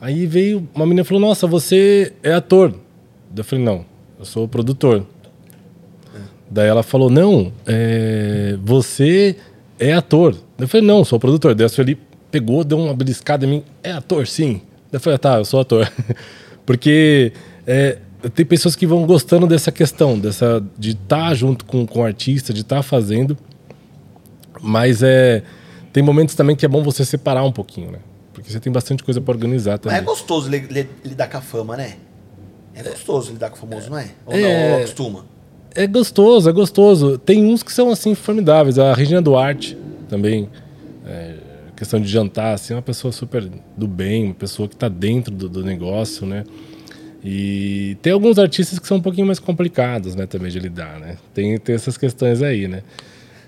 Aí 0.00 0.24
veio 0.26 0.66
uma 0.74 0.86
menina 0.86 1.02
e 1.02 1.04
falou: 1.04 1.20
Nossa, 1.20 1.46
você 1.46 2.14
é 2.22 2.32
ator. 2.32 2.74
Eu 3.36 3.44
falei: 3.44 3.64
Não, 3.64 3.84
eu 4.18 4.24
sou 4.24 4.46
produtor. 4.48 5.04
Daí 6.50 6.68
ela 6.68 6.82
falou: 6.82 7.10
Não, 7.10 7.52
é, 7.66 8.56
você 8.62 9.36
é 9.78 9.92
ator. 9.92 10.34
Eu 10.58 10.68
falei: 10.68 10.86
Não, 10.86 11.04
sou 11.04 11.18
produtor. 11.18 11.54
Daí 11.54 11.66
a 11.66 11.68
Sueli 11.68 11.98
pegou, 12.30 12.62
deu 12.64 12.78
uma 12.78 12.94
beliscada 12.94 13.44
em 13.44 13.48
mim: 13.48 13.64
É 13.82 13.92
ator, 13.92 14.26
sim. 14.26 14.54
Daí 14.90 14.94
Eu 14.94 15.00
falei: 15.00 15.18
Tá, 15.18 15.38
eu 15.38 15.44
sou 15.44 15.60
ator. 15.60 15.90
Porque 16.64 17.32
é, 17.66 17.98
tem 18.34 18.44
pessoas 18.46 18.74
que 18.76 18.86
vão 18.86 19.04
gostando 19.06 19.46
dessa 19.46 19.70
questão, 19.72 20.18
dessa, 20.18 20.62
de 20.78 20.90
estar 20.90 21.34
junto 21.34 21.64
com, 21.64 21.86
com 21.86 22.00
o 22.00 22.04
artista, 22.04 22.52
de 22.52 22.60
estar 22.62 22.82
fazendo. 22.82 23.36
Mas 24.60 25.02
é, 25.02 25.42
tem 25.92 26.02
momentos 26.02 26.34
também 26.34 26.56
que 26.56 26.64
é 26.64 26.68
bom 26.68 26.82
você 26.82 27.04
separar 27.04 27.44
um 27.44 27.52
pouquinho, 27.52 27.90
né? 27.90 27.98
Porque 28.32 28.50
você 28.50 28.58
tem 28.60 28.72
bastante 28.72 29.02
coisa 29.02 29.20
para 29.20 29.32
organizar 29.32 29.72
Mas 29.72 29.80
também. 29.80 29.98
é 29.98 30.00
gostoso 30.02 30.48
li- 30.48 30.66
li- 30.70 30.88
lidar 31.04 31.28
com 31.28 31.38
a 31.38 31.40
fama, 31.40 31.76
né? 31.76 31.94
É 32.76 32.82
gostoso 32.82 33.32
lidar 33.32 33.48
com 33.50 33.56
o 33.56 33.58
famoso, 33.58 33.88
não 33.88 33.98
é? 33.98 34.10
Ou 34.26 34.34
É. 34.34 34.70
não, 34.70 34.76
acostuma? 34.78 35.24
É 35.74 35.86
gostoso, 35.86 36.48
é 36.48 36.52
gostoso. 36.52 37.18
Tem 37.18 37.44
uns 37.44 37.62
que 37.62 37.72
são 37.72 37.90
assim 37.90 38.14
formidáveis. 38.14 38.78
A 38.78 38.92
Regina 38.94 39.22
Duarte 39.22 39.76
também. 40.08 40.48
é, 41.06 41.34
questão 41.76 42.00
de 42.00 42.08
jantar, 42.08 42.54
assim, 42.54 42.72
é 42.72 42.76
uma 42.76 42.82
pessoa 42.82 43.12
super 43.12 43.48
do 43.76 43.86
bem, 43.86 44.24
uma 44.24 44.34
pessoa 44.34 44.66
que 44.66 44.74
está 44.74 44.88
dentro 44.88 45.32
do, 45.32 45.48
do 45.48 45.62
negócio, 45.62 46.26
né? 46.26 46.44
E 47.22 47.96
tem 48.02 48.12
alguns 48.12 48.38
artistas 48.38 48.78
que 48.78 48.86
são 48.86 48.96
um 48.96 49.02
pouquinho 49.02 49.26
mais 49.26 49.38
complicados, 49.38 50.14
né, 50.14 50.26
também 50.26 50.50
de 50.50 50.58
lidar, 50.58 50.98
né? 50.98 51.16
Tem, 51.34 51.58
tem 51.58 51.74
essas 51.74 51.98
questões 51.98 52.40
aí, 52.40 52.66
né? 52.66 52.82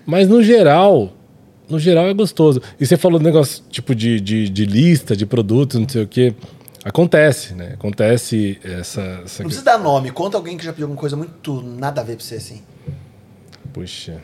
Mas 0.05 0.27
no 0.27 0.43
geral, 0.43 1.13
no 1.67 1.79
geral 1.79 2.07
é 2.07 2.13
gostoso. 2.13 2.61
E 2.79 2.85
você 2.85 2.97
falou 2.97 3.19
do 3.19 3.23
negócio 3.23 3.63
tipo 3.69 3.95
de, 3.95 4.19
de, 4.19 4.49
de 4.49 4.65
lista, 4.65 5.15
de 5.15 5.25
produtos, 5.25 5.79
não 5.79 5.87
sei 5.87 6.03
o 6.03 6.07
quê. 6.07 6.33
Acontece, 6.89 7.53
né? 7.53 7.71
Acontece 7.75 8.59
essa. 8.63 9.01
essa 9.25 9.43
Não 9.43 9.49
precisa 9.49 9.63
dar 9.63 9.77
nome, 9.77 10.11
conta 10.11 10.37
alguém 10.37 10.57
que 10.57 10.65
já 10.65 10.71
pediu 10.73 10.85
alguma 10.85 10.99
coisa 10.99 11.15
muito 11.15 11.61
nada 11.61 12.01
a 12.01 12.03
ver 12.03 12.15
pra 12.17 12.25
você 12.25 12.35
assim. 12.35 12.61
Puxa, 13.71 14.17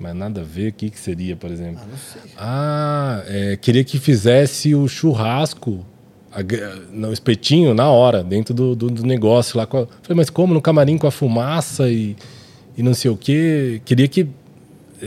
mas 0.00 0.14
nada 0.14 0.40
a 0.40 0.44
ver, 0.44 0.70
o 0.70 0.72
que, 0.72 0.90
que 0.90 0.98
seria, 0.98 1.36
por 1.36 1.50
exemplo? 1.50 1.80
Ah, 1.82 1.86
não 1.90 1.98
sei. 1.98 2.30
Ah, 2.36 3.22
é, 3.28 3.56
queria 3.56 3.84
que 3.84 3.98
fizesse 3.98 4.74
o 4.74 4.88
churrasco, 4.88 5.84
a 6.32 6.38
no 6.90 7.12
espetinho, 7.12 7.74
na 7.74 7.90
hora, 7.90 8.22
dentro 8.24 8.54
do, 8.54 8.74
do, 8.74 8.90
do 8.90 9.02
negócio 9.04 9.56
lá. 9.58 9.64
a- 9.64 9.68
Falei, 9.68 9.86
mas 10.16 10.30
como? 10.30 10.54
No 10.54 10.62
camarim 10.62 10.96
com 10.98 11.06
a 11.06 11.10
fumaça 11.10 11.88
e, 11.88 12.16
e 12.76 12.82
não 12.82 12.94
sei 12.94 13.10
o 13.10 13.16
quê. 13.16 13.80
Queria 13.84 14.08
que. 14.08 14.26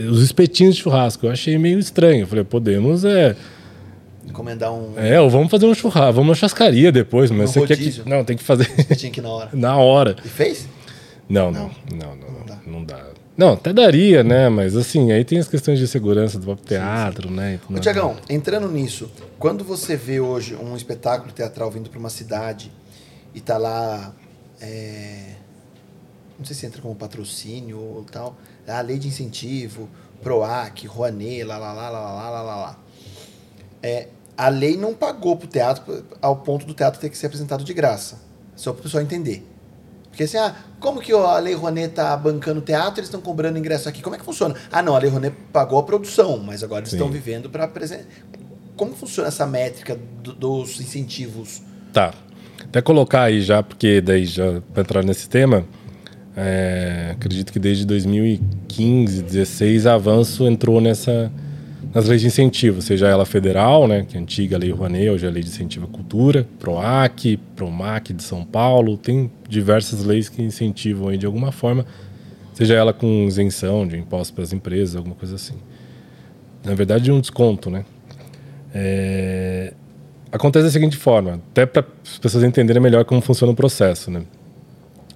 Os 0.08 0.22
espetinhos 0.22 0.76
de 0.76 0.82
churrasco. 0.82 1.26
Eu 1.26 1.32
achei 1.32 1.58
meio 1.58 1.78
estranho. 1.80 2.24
Falei, 2.26 2.44
podemos, 2.44 3.04
é 3.04 3.34
encomendar 4.30 4.72
um. 4.72 4.98
É, 4.98 5.20
ou 5.20 5.28
vamos 5.28 5.50
fazer 5.50 5.66
um 5.66 5.74
churrasco, 5.74 6.12
vamos 6.14 6.28
na 6.28 6.34
chascaria 6.34 6.90
depois, 6.90 7.30
mas 7.30 7.50
um 7.50 7.52
você 7.60 7.66
quer 7.66 7.76
que. 7.76 8.08
Não, 8.08 8.24
tem 8.24 8.36
que 8.36 8.42
fazer. 8.42 8.70
Você 8.76 8.96
tinha 8.96 9.12
que 9.12 9.20
ir 9.20 9.22
na 9.22 9.28
hora. 9.30 9.50
na 9.54 9.76
hora. 9.76 10.16
E 10.24 10.28
fez? 10.28 10.66
Não, 11.28 11.50
não. 11.50 11.70
Não, 11.92 12.16
não, 12.16 12.16
não. 12.16 12.40
Não 12.40 12.44
dá. 12.46 12.58
Não, 12.66 12.84
dá. 12.84 13.06
não 13.36 13.52
até 13.52 13.72
daria, 13.72 14.24
né? 14.24 14.48
Mas 14.48 14.76
assim, 14.76 15.12
aí 15.12 15.24
tem 15.24 15.38
as 15.38 15.48
questões 15.48 15.78
de 15.78 15.86
segurança 15.86 16.38
do 16.38 16.44
próprio 16.44 16.66
teatro, 16.66 17.28
sim, 17.28 17.34
sim. 17.34 17.40
né? 17.40 17.60
Então, 17.64 17.80
Tiagão, 17.80 18.16
entrando 18.28 18.68
nisso, 18.68 19.10
quando 19.38 19.64
você 19.64 19.96
vê 19.96 20.20
hoje 20.20 20.56
um 20.56 20.76
espetáculo 20.76 21.32
teatral 21.32 21.70
vindo 21.70 21.88
para 21.90 21.98
uma 21.98 22.10
cidade 22.10 22.72
e 23.34 23.40
tá 23.40 23.56
lá. 23.56 24.12
É... 24.60 25.34
Não 26.38 26.44
sei 26.44 26.56
se 26.56 26.66
entra 26.66 26.80
como 26.80 26.94
patrocínio 26.94 27.78
ou 27.78 28.04
tal. 28.04 28.36
É 28.66 28.72
a 28.72 28.78
ah, 28.78 28.80
lei 28.82 28.98
de 28.98 29.08
incentivo, 29.08 29.88
PROAC, 30.22 30.86
Rouanet, 30.86 31.44
lá, 31.44 31.58
lá, 31.58 31.72
lá, 31.72 31.90
lá, 31.90 32.30
lá, 32.30 32.42
lá, 32.42 32.56
lá. 32.56 32.78
É, 33.82 34.08
a 34.44 34.48
lei 34.48 34.76
não 34.76 34.94
pagou 34.94 35.36
pro 35.36 35.46
teatro 35.46 36.04
ao 36.22 36.36
ponto 36.36 36.64
do 36.64 36.72
teatro 36.74 36.98
ter 37.00 37.10
que 37.10 37.16
ser 37.18 37.26
apresentado 37.26 37.62
de 37.64 37.74
graça. 37.74 38.18
Só 38.56 38.72
para 38.72 38.80
o 38.80 38.82
pessoal 38.84 39.02
entender. 39.02 39.46
Porque 40.08 40.24
assim, 40.24 40.38
ah, 40.38 40.54
como 40.80 41.00
que 41.00 41.12
a 41.12 41.38
Lei 41.38 41.54
Rouanet 41.54 41.94
tá 41.94 42.16
bancando 42.16 42.58
o 42.60 42.62
teatro 42.62 42.98
eles 43.00 43.08
estão 43.08 43.20
cobrando 43.20 43.58
ingresso 43.58 43.88
aqui? 43.88 44.02
Como 44.02 44.16
é 44.16 44.18
que 44.18 44.24
funciona? 44.24 44.54
Ah, 44.72 44.82
não, 44.82 44.96
a 44.96 44.98
Lei 44.98 45.08
Rouanet 45.08 45.34
pagou 45.52 45.78
a 45.78 45.82
produção, 45.82 46.38
mas 46.38 46.62
agora 46.62 46.80
eles 46.80 46.92
estão 46.92 47.08
vivendo 47.10 47.48
para 47.48 47.64
apresentar. 47.64 48.04
Como 48.76 48.94
funciona 48.94 49.28
essa 49.28 49.46
métrica 49.46 49.98
do- 50.22 50.32
dos 50.34 50.80
incentivos? 50.80 51.62
Tá. 51.92 52.12
Até 52.64 52.80
colocar 52.82 53.22
aí 53.24 53.40
já, 53.42 53.62
porque 53.62 54.00
daí 54.00 54.24
já 54.26 54.60
para 54.72 54.82
entrar 54.82 55.04
nesse 55.04 55.28
tema, 55.28 55.64
é, 56.36 57.10
acredito 57.12 57.52
que 57.52 57.58
desde 57.58 57.84
2015, 57.84 59.22
16, 59.22 59.86
a 59.86 59.94
Avanço 59.94 60.46
entrou 60.46 60.80
nessa 60.80 61.30
nas 61.94 62.06
leis 62.06 62.20
de 62.20 62.26
incentivo, 62.26 62.82
seja 62.82 63.08
ela 63.08 63.24
federal, 63.24 63.88
né, 63.88 64.04
que 64.08 64.16
é 64.16 64.18
a 64.18 64.22
antiga 64.22 64.58
Lei 64.58 64.70
Rouanet, 64.70 65.10
hoje 65.10 65.26
é 65.26 65.28
a 65.28 65.32
Lei 65.32 65.42
de 65.42 65.48
Incentivo 65.48 65.86
à 65.86 65.88
Cultura, 65.88 66.46
PROAC, 66.58 67.38
PROMAC 67.56 68.12
de 68.12 68.22
São 68.22 68.44
Paulo, 68.44 68.96
tem 68.96 69.30
diversas 69.48 70.04
leis 70.04 70.28
que 70.28 70.42
incentivam 70.42 71.08
aí 71.08 71.18
de 71.18 71.26
alguma 71.26 71.50
forma, 71.52 71.84
seja 72.54 72.74
ela 72.74 72.92
com 72.92 73.24
isenção 73.26 73.86
de 73.86 73.96
impostos 73.96 74.30
para 74.30 74.44
as 74.44 74.52
empresas, 74.52 74.96
alguma 74.96 75.14
coisa 75.14 75.34
assim. 75.34 75.54
Na 76.64 76.74
verdade, 76.74 77.10
um 77.10 77.20
desconto, 77.20 77.70
né? 77.70 77.84
É, 78.74 79.72
Acontece 80.32 80.66
da 80.66 80.70
seguinte 80.70 80.96
forma, 80.96 81.40
até 81.50 81.66
para 81.66 81.84
as 82.04 82.18
pessoas 82.18 82.44
entenderem 82.44 82.80
melhor 82.80 83.04
como 83.04 83.20
funciona 83.20 83.52
o 83.52 83.56
processo, 83.56 84.12
né? 84.12 84.22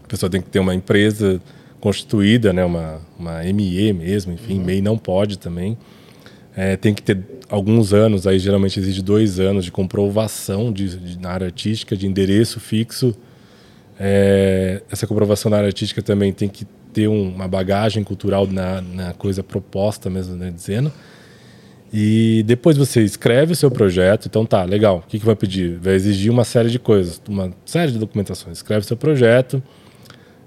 A 0.02 0.08
pessoa 0.08 0.28
tem 0.28 0.42
que 0.42 0.48
ter 0.48 0.58
uma 0.58 0.74
empresa 0.74 1.40
constituída, 1.80 2.52
né? 2.52 2.64
Uma, 2.64 3.00
uma 3.16 3.40
ME 3.44 3.92
mesmo, 3.92 4.32
enfim, 4.32 4.58
MEI 4.58 4.82
não 4.82 4.98
pode 4.98 5.38
também. 5.38 5.78
É, 6.56 6.76
tem 6.76 6.94
que 6.94 7.02
ter 7.02 7.18
alguns 7.48 7.92
anos, 7.92 8.26
aí 8.26 8.38
geralmente 8.38 8.78
exige 8.78 9.02
dois 9.02 9.40
anos 9.40 9.64
de 9.64 9.72
comprovação 9.72 10.72
de, 10.72 10.96
de- 10.96 11.18
na 11.18 11.30
área 11.30 11.46
artística, 11.46 11.96
de 11.96 12.06
endereço 12.06 12.60
fixo. 12.60 13.14
É, 13.98 14.82
essa 14.90 15.06
comprovação 15.06 15.50
na 15.50 15.56
área 15.56 15.66
artística 15.68 16.00
também 16.02 16.32
tem 16.32 16.48
que 16.48 16.64
ter 16.92 17.08
um- 17.08 17.28
uma 17.34 17.48
bagagem 17.48 18.04
cultural 18.04 18.46
na, 18.46 18.80
na 18.80 19.12
coisa 19.14 19.42
proposta 19.42 20.08
mesmo, 20.08 20.36
né, 20.36 20.50
dizendo. 20.54 20.92
E 21.92 22.42
depois 22.46 22.76
você 22.76 23.02
escreve 23.02 23.52
o 23.52 23.56
seu 23.56 23.70
projeto, 23.70 24.26
então 24.26 24.44
tá, 24.44 24.64
legal. 24.64 25.02
O 25.04 25.08
que, 25.08 25.18
que 25.18 25.24
vai 25.26 25.36
pedir? 25.36 25.78
Vai 25.78 25.94
exigir 25.94 26.30
uma 26.30 26.44
série 26.44 26.68
de 26.70 26.78
coisas, 26.78 27.20
uma 27.28 27.52
série 27.64 27.92
de 27.92 27.98
documentações. 27.98 28.58
Escreve 28.58 28.84
seu 28.84 28.96
projeto, 28.96 29.62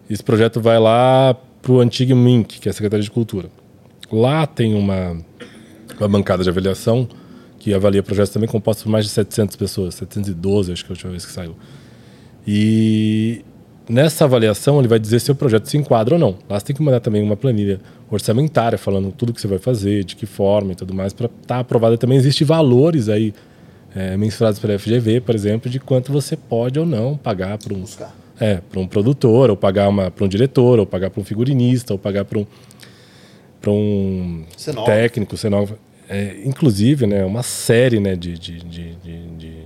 esse 0.09 0.23
projeto 0.23 0.59
vai 0.59 0.77
lá 0.79 1.33
para 1.61 1.71
o 1.71 1.79
antigo 1.79 2.15
MINC, 2.15 2.59
que 2.59 2.67
é 2.67 2.71
a 2.71 2.73
Secretaria 2.73 3.03
de 3.03 3.11
Cultura. 3.11 3.49
Lá 4.11 4.45
tem 4.45 4.73
uma, 4.73 5.17
uma 6.03 6.09
bancada 6.09 6.43
de 6.43 6.49
avaliação 6.49 7.07
que 7.59 7.73
avalia 7.73 8.03
projetos 8.03 8.31
também 8.31 8.47
compostos 8.47 8.83
por 8.83 8.89
mais 8.89 9.05
de 9.05 9.11
700 9.11 9.55
pessoas, 9.55 9.95
712 9.95 10.71
acho 10.71 10.85
que 10.85 10.91
é 10.91 10.93
a 10.93 10.95
última 10.95 11.11
vez 11.11 11.25
que 11.25 11.31
saiu. 11.31 11.55
E 12.47 13.43
nessa 13.89 14.25
avaliação 14.25 14.79
ele 14.79 14.87
vai 14.87 14.99
dizer 14.99 15.19
se 15.19 15.31
o 15.31 15.35
projeto 15.35 15.65
se 15.65 15.77
enquadra 15.77 16.15
ou 16.15 16.19
não. 16.19 16.35
Lá 16.49 16.59
você 16.59 16.67
tem 16.67 16.75
que 16.75 16.81
mandar 16.81 16.99
também 16.99 17.21
uma 17.21 17.35
planilha 17.35 17.79
orçamentária 18.09 18.77
falando 18.77 19.11
tudo 19.11 19.33
que 19.33 19.41
você 19.41 19.47
vai 19.47 19.57
fazer, 19.57 20.03
de 20.03 20.15
que 20.15 20.25
forma 20.25 20.71
e 20.71 20.75
tudo 20.75 20.93
mais 20.93 21.13
para 21.13 21.25
estar 21.25 21.55
tá 21.55 21.59
aprovado. 21.59 21.97
Também 21.97 22.17
existe 22.17 22.43
valores 22.43 23.09
aí 23.09 23.33
é, 23.95 24.15
mensurados 24.15 24.59
pela 24.59 24.77
FGV, 24.77 25.21
por 25.21 25.33
exemplo, 25.33 25.69
de 25.69 25.79
quanto 25.79 26.11
você 26.11 26.37
pode 26.37 26.79
ou 26.79 26.85
não 26.85 27.17
pagar 27.17 27.57
para 27.57 27.73
um 27.73 27.81
Buscar. 27.81 28.15
é, 28.39 28.61
um 28.75 28.87
produtor, 28.87 29.49
ou 29.49 29.57
pagar 29.57 29.91
para 30.11 30.23
um 30.23 30.27
diretor, 30.27 30.79
ou 30.79 30.85
pagar 30.85 31.09
para 31.09 31.19
um 31.19 31.23
figurinista, 31.23 31.93
ou 31.93 31.99
pagar 31.99 32.23
para 32.23 32.39
um 32.39 32.45
para 33.61 33.71
um 33.71 34.43
Cenógrafo. 34.55 34.99
técnico, 34.99 35.37
cenógrafo. 35.37 35.75
É, 36.09 36.37
inclusive, 36.45 37.05
né, 37.05 37.25
uma 37.25 37.43
série 37.43 37.99
né, 37.99 38.15
de, 38.15 38.37
de, 38.37 38.59
de, 38.59 38.95
de- 38.95 39.63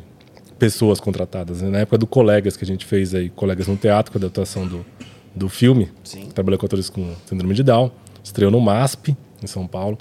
pessoas 0.58 1.00
contratadas. 1.00 1.62
né? 1.62 1.70
Na 1.70 1.80
época 1.80 1.98
do 1.98 2.06
Colegas, 2.08 2.56
que 2.56 2.64
a 2.64 2.68
gente 2.68 2.86
fez 2.86 3.16
aí, 3.16 3.30
Colegas 3.30 3.68
no 3.68 3.76
Teatro, 3.76 4.12
com 4.12 4.18
a 4.18 4.22
adaptação 4.22 4.68
do, 4.68 4.86
do 5.36 5.50
filme, 5.50 5.90
Sim. 6.04 6.30
trabalhou 6.34 6.60
com 6.60 6.66
atores 6.68 6.88
com 6.90 7.14
síndrome 7.26 7.54
de 7.56 7.64
Down, 7.64 7.92
estreou 8.24 8.52
no 8.52 8.60
MASP, 8.62 9.16
em 9.42 9.48
São 9.48 9.66
Paulo. 9.66 9.98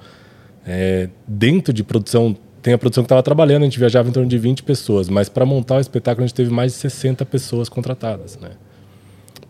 É, 0.67 1.09
dentro 1.27 1.73
de 1.73 1.83
produção, 1.83 2.37
tem 2.61 2.75
a 2.75 2.79
produção 2.79 3.03
que 3.03 3.07
estava 3.07 3.23
trabalhando, 3.23 3.63
a 3.63 3.65
gente 3.65 3.79
viajava 3.79 4.09
em 4.11 4.13
torno 4.13 4.29
de 4.29 4.37
20 4.37 4.63
pessoas, 4.63 5.09
mas 5.09 5.31
para 5.31 5.47
montar 5.47 5.77
o 5.77 5.81
espetáculo 5.81 6.25
a 6.25 6.27
gente 6.27 6.37
teve 6.37 6.51
mais 6.51 6.73
de 6.73 6.79
60 6.79 7.25
pessoas 7.25 7.69
contratadas, 7.71 8.39
né? 8.39 8.51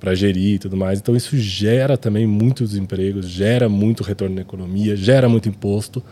Para 0.01 0.15
gerir 0.15 0.55
e 0.55 0.59
tudo 0.59 0.77
mais. 0.77 0.99
Então 0.99 1.15
isso 1.15 1.37
gera 1.37 1.97
também 1.97 2.27
muitos 2.27 2.75
empregos, 2.75 3.29
gera 3.29 3.69
muito 3.69 4.03
retorno 4.03 4.35
na 4.35 4.41
economia, 4.41 4.97
gera 4.97 5.29
muito 5.29 5.49
imposto. 5.49 6.03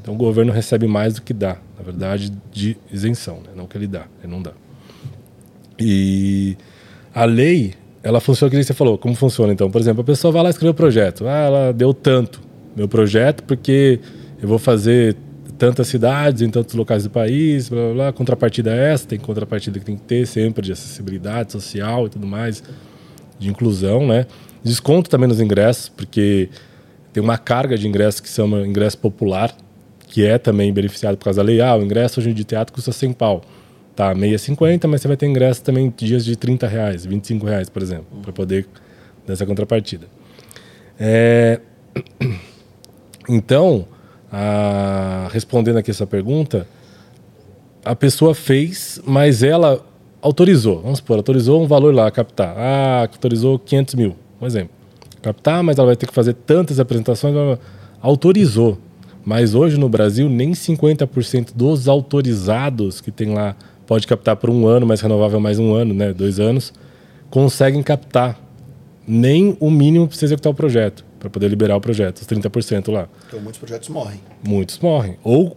Então 0.00 0.14
o 0.14 0.16
governo 0.16 0.52
recebe 0.52 0.86
mais 0.86 1.14
do 1.14 1.22
que 1.22 1.34
dá, 1.34 1.58
na 1.76 1.84
verdade, 1.84 2.32
de 2.50 2.76
isenção, 2.90 3.36
né? 3.36 3.50
não 3.54 3.66
que 3.66 3.76
ele 3.76 3.86
dá, 3.86 4.06
ele 4.22 4.32
não 4.32 4.40
dá. 4.40 4.52
E 5.78 6.56
a 7.14 7.24
lei, 7.24 7.74
ela 8.02 8.20
funciona 8.20 8.50
que 8.50 8.62
você 8.62 8.72
falou. 8.72 8.96
Como 8.96 9.14
funciona 9.14 9.52
então? 9.52 9.70
Por 9.70 9.80
exemplo, 9.80 10.00
a 10.00 10.04
pessoa 10.04 10.32
vai 10.32 10.42
lá 10.42 10.50
escrever 10.50 10.70
o 10.70 10.74
projeto. 10.74 11.26
Ah, 11.26 11.44
ela 11.46 11.72
deu 11.72 11.92
tanto 11.92 12.40
meu 12.74 12.88
projeto 12.88 13.42
porque 13.42 14.00
eu 14.40 14.48
vou 14.48 14.58
fazer 14.58 15.16
tantas 15.58 15.88
cidades 15.88 16.42
em 16.42 16.50
tantos 16.50 16.74
locais 16.74 17.04
do 17.04 17.10
país, 17.10 17.68
blá 17.68 17.82
blá 17.86 17.94
blá. 17.94 18.12
Contrapartida 18.12 18.72
é 18.74 18.92
essa, 18.92 19.06
tem 19.06 19.18
contrapartida 19.18 19.78
que 19.78 19.84
tem 19.84 19.96
que 19.96 20.02
ter 20.02 20.26
sempre 20.26 20.64
de 20.64 20.72
acessibilidade 20.72 21.52
social 21.52 22.06
e 22.06 22.10
tudo 22.10 22.26
mais, 22.26 22.62
de 23.38 23.48
inclusão, 23.48 24.06
né? 24.06 24.26
Desconto 24.62 25.08
também 25.10 25.28
nos 25.28 25.40
ingressos, 25.40 25.88
porque 25.88 26.48
tem 27.12 27.22
uma 27.22 27.38
carga 27.38 27.76
de 27.78 27.86
ingressos 27.86 28.20
que 28.20 28.28
chama 28.28 28.66
ingresso 28.66 28.98
popular, 28.98 29.54
que 30.08 30.24
é 30.24 30.38
também 30.38 30.72
beneficiado 30.72 31.16
por 31.16 31.24
causa 31.24 31.42
da 31.42 31.46
lei. 31.46 31.60
Ah, 31.60 31.76
o 31.76 31.82
ingresso 31.82 32.20
hoje 32.20 32.32
de 32.32 32.44
teatro 32.44 32.72
custa 32.74 32.92
100 32.92 33.12
pau. 33.12 33.42
Tá, 33.94 34.14
meia 34.14 34.38
50, 34.38 34.86
mas 34.86 35.00
você 35.00 35.08
vai 35.08 35.16
ter 35.16 35.26
ingresso 35.26 35.62
também 35.62 35.92
dias 35.96 36.24
de 36.24 36.36
30 36.36 36.66
reais, 36.66 37.06
25 37.06 37.46
reais, 37.46 37.70
por 37.70 37.80
exemplo, 37.80 38.06
para 38.20 38.32
poder 38.32 38.66
dessa 39.26 39.46
contrapartida. 39.46 40.06
É, 40.98 41.60
Então, 43.28 43.86
a- 44.30 45.28
respondendo 45.32 45.78
aqui 45.78 45.90
essa 45.90 46.06
pergunta, 46.06 46.66
a 47.84 47.94
pessoa 47.94 48.34
fez, 48.34 49.00
mas 49.04 49.42
ela 49.42 49.84
autorizou. 50.26 50.80
Vamos 50.82 50.98
supor, 50.98 51.16
autorizou 51.16 51.62
um 51.62 51.66
valor 51.66 51.94
lá, 51.94 52.10
captar. 52.10 52.54
Ah, 52.56 53.00
autorizou 53.12 53.58
500 53.58 53.94
mil, 53.94 54.16
um 54.40 54.46
exemplo. 54.46 54.70
Captar, 55.22 55.62
mas 55.62 55.78
ela 55.78 55.86
vai 55.86 55.96
ter 55.96 56.06
que 56.06 56.14
fazer 56.14 56.34
tantas 56.34 56.78
apresentações. 56.78 57.34
Autorizou. 58.00 58.78
Mas 59.24 59.54
hoje 59.54 59.76
no 59.78 59.88
Brasil, 59.88 60.28
nem 60.28 60.52
50% 60.52 61.52
dos 61.54 61.88
autorizados 61.88 63.00
que 63.00 63.10
tem 63.10 63.32
lá, 63.32 63.56
pode 63.86 64.06
captar 64.06 64.36
por 64.36 64.50
um 64.50 64.66
ano, 64.66 64.86
mas 64.86 65.00
renovável 65.00 65.40
mais 65.40 65.58
um 65.58 65.74
ano, 65.74 65.92
né, 65.94 66.12
dois 66.12 66.38
anos, 66.38 66.72
conseguem 67.28 67.82
captar 67.82 68.38
nem 69.06 69.56
o 69.58 69.70
mínimo 69.70 70.06
para 70.06 70.16
você 70.16 70.26
executar 70.26 70.52
o 70.52 70.54
projeto, 70.54 71.04
para 71.18 71.28
poder 71.28 71.48
liberar 71.48 71.76
o 71.76 71.80
projeto, 71.80 72.18
os 72.18 72.26
30% 72.26 72.92
lá 72.92 73.08
Então 73.26 73.40
muitos 73.40 73.58
projetos 73.58 73.88
morrem. 73.88 74.20
muitos 74.44 74.78
morrem. 74.78 75.16
Ou 75.24 75.56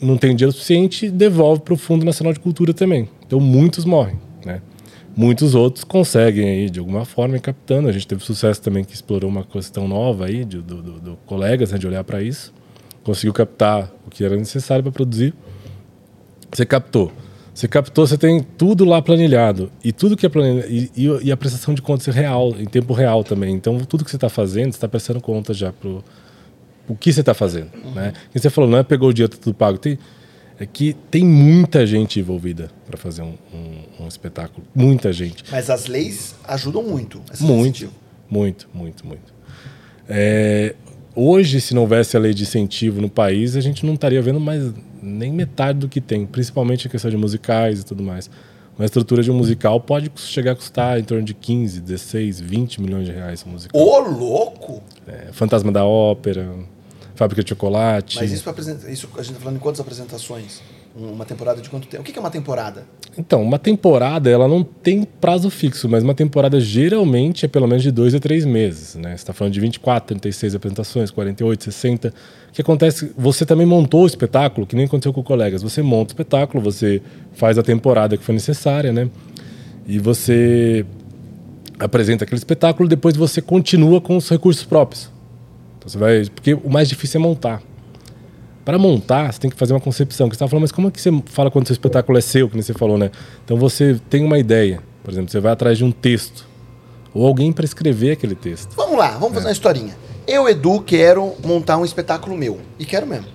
não 0.00 0.16
tem 0.16 0.34
dinheiro 0.34 0.52
suficiente 0.52 1.10
devolve 1.10 1.62
para 1.62 1.74
o 1.74 1.76
Fundo 1.76 2.04
Nacional 2.04 2.32
de 2.32 2.40
Cultura 2.40 2.72
também. 2.74 3.08
Então 3.26 3.40
muitos 3.40 3.84
morrem, 3.84 4.18
né? 4.44 4.60
Muitos 5.16 5.54
outros 5.54 5.82
conseguem 5.82 6.46
aí 6.48 6.70
de 6.70 6.78
alguma 6.78 7.04
forma 7.06 7.38
captando. 7.38 7.88
A 7.88 7.92
gente 7.92 8.06
teve 8.06 8.22
sucesso 8.22 8.60
também 8.60 8.84
que 8.84 8.92
explorou 8.94 9.30
uma 9.30 9.44
questão 9.44 9.88
nova 9.88 10.26
aí 10.26 10.44
de, 10.44 10.58
do, 10.58 10.82
do, 10.82 11.00
do 11.00 11.16
colegas, 11.24 11.72
né, 11.72 11.78
de 11.78 11.86
olhar 11.86 12.04
para 12.04 12.22
isso. 12.22 12.52
Conseguiu 13.02 13.32
captar 13.32 13.90
o 14.06 14.10
que 14.10 14.22
era 14.22 14.36
necessário 14.36 14.82
para 14.82 14.92
produzir. 14.92 15.32
Você 16.52 16.66
captou. 16.66 17.10
Você 17.54 17.66
captou, 17.66 18.06
você 18.06 18.18
tem 18.18 18.42
tudo 18.42 18.84
lá 18.84 19.00
planilhado. 19.00 19.70
E 19.82 19.90
tudo 19.90 20.16
que 20.18 20.26
é 20.26 20.28
planilhado. 20.28 20.70
E, 20.70 20.90
e- 20.94 21.24
e 21.24 21.32
a 21.32 21.36
prestação 21.36 21.72
de 21.72 21.80
contas 21.80 22.08
é 22.08 22.10
real, 22.20 22.54
em 22.58 22.66
tempo 22.66 22.92
real 22.92 23.24
também. 23.24 23.54
Então, 23.54 23.78
tudo 23.78 24.04
que 24.04 24.10
você 24.10 24.18
está 24.18 24.28
fazendo, 24.28 24.72
está 24.72 24.86
prestando 24.86 25.20
conta 25.22 25.54
já 25.54 25.72
pro 25.72 26.04
o 26.88 26.94
que 26.96 27.12
você 27.12 27.20
está 27.20 27.34
fazendo. 27.34 27.70
Né? 27.94 28.12
E 28.34 28.38
você 28.38 28.48
falou, 28.50 28.68
não 28.70 28.78
é 28.78 28.82
pegou 28.82 29.08
o 29.10 29.12
dia, 29.14 29.28
tá 29.28 29.36
tudo 29.40 29.54
pago. 29.54 29.78
Tem, 29.78 29.98
é 30.58 30.64
que 30.66 30.94
tem 31.10 31.24
muita 31.24 31.86
gente 31.86 32.18
envolvida 32.18 32.70
para 32.86 32.96
fazer 32.96 33.22
um, 33.22 33.34
um- 33.52 34.04
um 34.04 34.08
espetáculo. 34.08 34.66
Muita 34.74 35.12
gente. 35.12 35.44
Mas 35.50 35.68
as 35.68 35.86
leis 35.86 36.34
ajudam 36.44 36.82
muito. 36.82 37.20
Muito, 37.40 37.90
muito, 38.30 38.68
muito, 38.72 39.06
muito. 39.06 39.34
É, 40.08 40.74
hoje, 41.14 41.60
se 41.60 41.74
não 41.74 41.82
houvesse 41.82 42.16
a 42.16 42.20
lei 42.20 42.32
de 42.32 42.44
incentivo 42.44 43.00
no 43.00 43.10
país, 43.10 43.56
a 43.56 43.60
gente 43.60 43.84
não 43.84 43.94
estaria 43.94 44.20
vendo 44.22 44.40
mais 44.40 44.72
nem 45.02 45.32
metade 45.32 45.78
do 45.80 45.88
que 45.88 46.00
tem, 46.00 46.24
principalmente 46.26 46.86
a 46.86 46.90
questão 46.90 47.10
de 47.10 47.16
musicais 47.16 47.80
e 47.80 47.84
tudo 47.84 48.02
mais. 48.02 48.30
Uma 48.78 48.84
estrutura 48.84 49.22
de 49.22 49.30
um 49.30 49.34
musical 49.34 49.80
pode 49.80 50.10
chegar 50.16 50.52
a 50.52 50.54
custar 50.54 50.98
em 50.98 51.02
torno 51.04 51.24
de 51.24 51.32
15, 51.32 51.80
16, 51.80 52.40
20 52.40 52.80
milhões 52.82 53.06
de 53.06 53.12
reais 53.12 53.42
um 53.46 53.50
musical. 53.50 53.80
Ô, 53.80 53.98
louco! 54.00 54.82
É, 55.06 55.28
Fantasma 55.32 55.72
da 55.72 55.84
Ópera, 55.84 56.50
Fábrica 57.16 57.42
de 57.42 57.48
Chocolate. 57.48 58.16
Mas 58.16 58.30
isso, 58.30 58.44
isso 58.88 59.08
a 59.18 59.22
gente 59.22 59.34
tá 59.34 59.40
falando 59.40 59.56
em 59.56 59.60
quantas 59.60 59.80
apresentações? 59.80 60.60
Um- 60.96 61.12
Uma 61.12 61.24
temporada 61.24 61.60
de 61.60 61.68
quanto 61.68 61.88
tempo? 61.88 62.02
O 62.02 62.04
que 62.06 62.12
que 62.12 62.18
é 62.18 62.20
uma 62.20 62.30
temporada? 62.30 62.84
Então, 63.18 63.42
uma 63.42 63.58
temporada, 63.58 64.30
ela 64.30 64.46
não 64.46 64.62
tem 64.62 65.02
prazo 65.04 65.50
fixo, 65.50 65.88
mas 65.88 66.02
uma 66.02 66.14
temporada 66.14 66.60
geralmente 66.60 67.44
é 67.44 67.48
pelo 67.48 67.66
menos 67.66 67.82
de 67.82 67.90
dois 67.90 68.14
a 68.14 68.20
três 68.20 68.44
meses, 68.44 68.94
né? 68.94 69.10
Você 69.10 69.14
está 69.16 69.32
falando 69.32 69.52
de 69.54 69.60
24, 69.60 70.06
36 70.08 70.54
apresentações, 70.54 71.10
48, 71.10 71.64
60. 71.64 72.08
O 72.48 72.52
que 72.52 72.60
acontece? 72.62 73.12
Você 73.16 73.44
também 73.44 73.66
montou 73.66 74.04
o 74.04 74.06
espetáculo, 74.06 74.66
que 74.66 74.76
nem 74.76 74.84
aconteceu 74.86 75.12
com 75.12 75.22
colegas. 75.22 75.62
Você 75.62 75.82
monta 75.82 76.10
o 76.10 76.12
espetáculo, 76.12 76.62
você 76.62 77.02
faz 77.32 77.58
a 77.58 77.62
temporada 77.62 78.16
que 78.16 78.24
foi 78.24 78.34
necessária, 78.34 78.92
né? 78.92 79.08
E 79.86 79.98
você 79.98 80.84
apresenta 81.78 82.24
aquele 82.24 82.38
espetáculo, 82.38 82.88
depois 82.88 83.16
você 83.16 83.40
continua 83.42 84.00
com 84.00 84.16
os 84.16 84.28
recursos 84.28 84.64
próprios. 84.64 85.10
Então 85.86 85.92
você 85.92 85.98
vai, 85.98 86.24
porque 86.34 86.54
o 86.54 86.68
mais 86.68 86.88
difícil 86.88 87.20
é 87.20 87.22
montar. 87.22 87.62
Para 88.64 88.76
montar, 88.78 89.32
você 89.32 89.38
tem 89.38 89.48
que 89.48 89.56
fazer 89.56 89.72
uma 89.72 89.80
concepção. 89.80 90.28
Que 90.28 90.34
você 90.34 90.38
estava 90.38 90.50
falando, 90.50 90.62
mas 90.62 90.72
como 90.72 90.88
é 90.88 90.90
que 90.90 91.00
você 91.00 91.10
fala 91.26 91.48
quando 91.50 91.66
seu 91.68 91.74
espetáculo 91.74 92.18
é 92.18 92.20
seu, 92.20 92.48
que 92.48 92.54
nem 92.56 92.62
você 92.62 92.74
falou, 92.74 92.98
né? 92.98 93.12
Então 93.44 93.56
você 93.56 94.00
tem 94.10 94.24
uma 94.24 94.36
ideia. 94.38 94.82
Por 95.04 95.12
exemplo, 95.12 95.30
você 95.30 95.38
vai 95.38 95.52
atrás 95.52 95.78
de 95.78 95.84
um 95.84 95.92
texto. 95.92 96.44
Ou 97.14 97.24
alguém 97.24 97.52
para 97.52 97.64
escrever 97.64 98.10
aquele 98.10 98.34
texto. 98.34 98.74
Vamos 98.76 98.98
lá, 98.98 99.12
vamos 99.12 99.30
É. 99.30 99.34
fazer 99.34 99.46
uma 99.46 99.52
historinha. 99.52 99.96
Eu, 100.26 100.48
Edu, 100.48 100.80
quero 100.82 101.34
montar 101.44 101.76
um 101.78 101.84
espetáculo 101.84 102.36
meu. 102.36 102.58
E 102.78 102.84
quero 102.84 103.06
mesmo. 103.06 103.28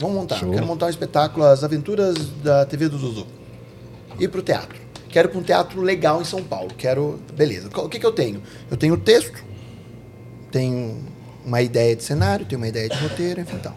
Vamos 0.00 0.16
montar. 0.16 0.36
Show. 0.36 0.50
Quero 0.50 0.64
montar 0.64 0.86
um 0.86 0.90
espetáculo 0.90 1.44
As 1.44 1.62
Aventuras 1.62 2.16
da 2.42 2.64
TV 2.64 2.88
do 2.88 2.96
Zuzu. 2.96 3.26
Ir 4.18 4.28
pro 4.28 4.40
teatro. 4.40 4.78
Quero 5.10 5.28
pra 5.28 5.38
um 5.38 5.42
teatro 5.42 5.82
legal 5.82 6.22
em 6.22 6.24
São 6.24 6.42
Paulo. 6.42 6.70
Quero. 6.76 7.20
Beleza. 7.36 7.68
O 7.76 7.88
que, 7.90 7.98
que 7.98 8.06
eu 8.06 8.12
tenho? 8.12 8.42
Eu 8.70 8.76
tenho 8.78 8.94
o 8.94 8.98
texto, 8.98 9.44
tenho 10.50 10.96
uma 11.48 11.62
ideia 11.62 11.96
de 11.96 12.04
cenário, 12.04 12.44
tenho 12.46 12.60
uma 12.60 12.68
ideia 12.68 12.88
de 12.88 12.96
roteiro, 12.98 13.40
enfim 13.40 13.56
tal. 13.62 13.74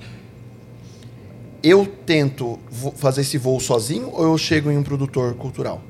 Eu 1.64 1.86
tento 2.06 2.60
fazer 2.96 3.22
esse 3.22 3.38
voo 3.38 3.60
sozinho 3.60 4.10
ou 4.14 4.24
eu 4.24 4.38
chego 4.38 4.70
em 4.70 4.78
um 4.78 4.84
produtor 4.84 5.34
cultural? 5.36 5.82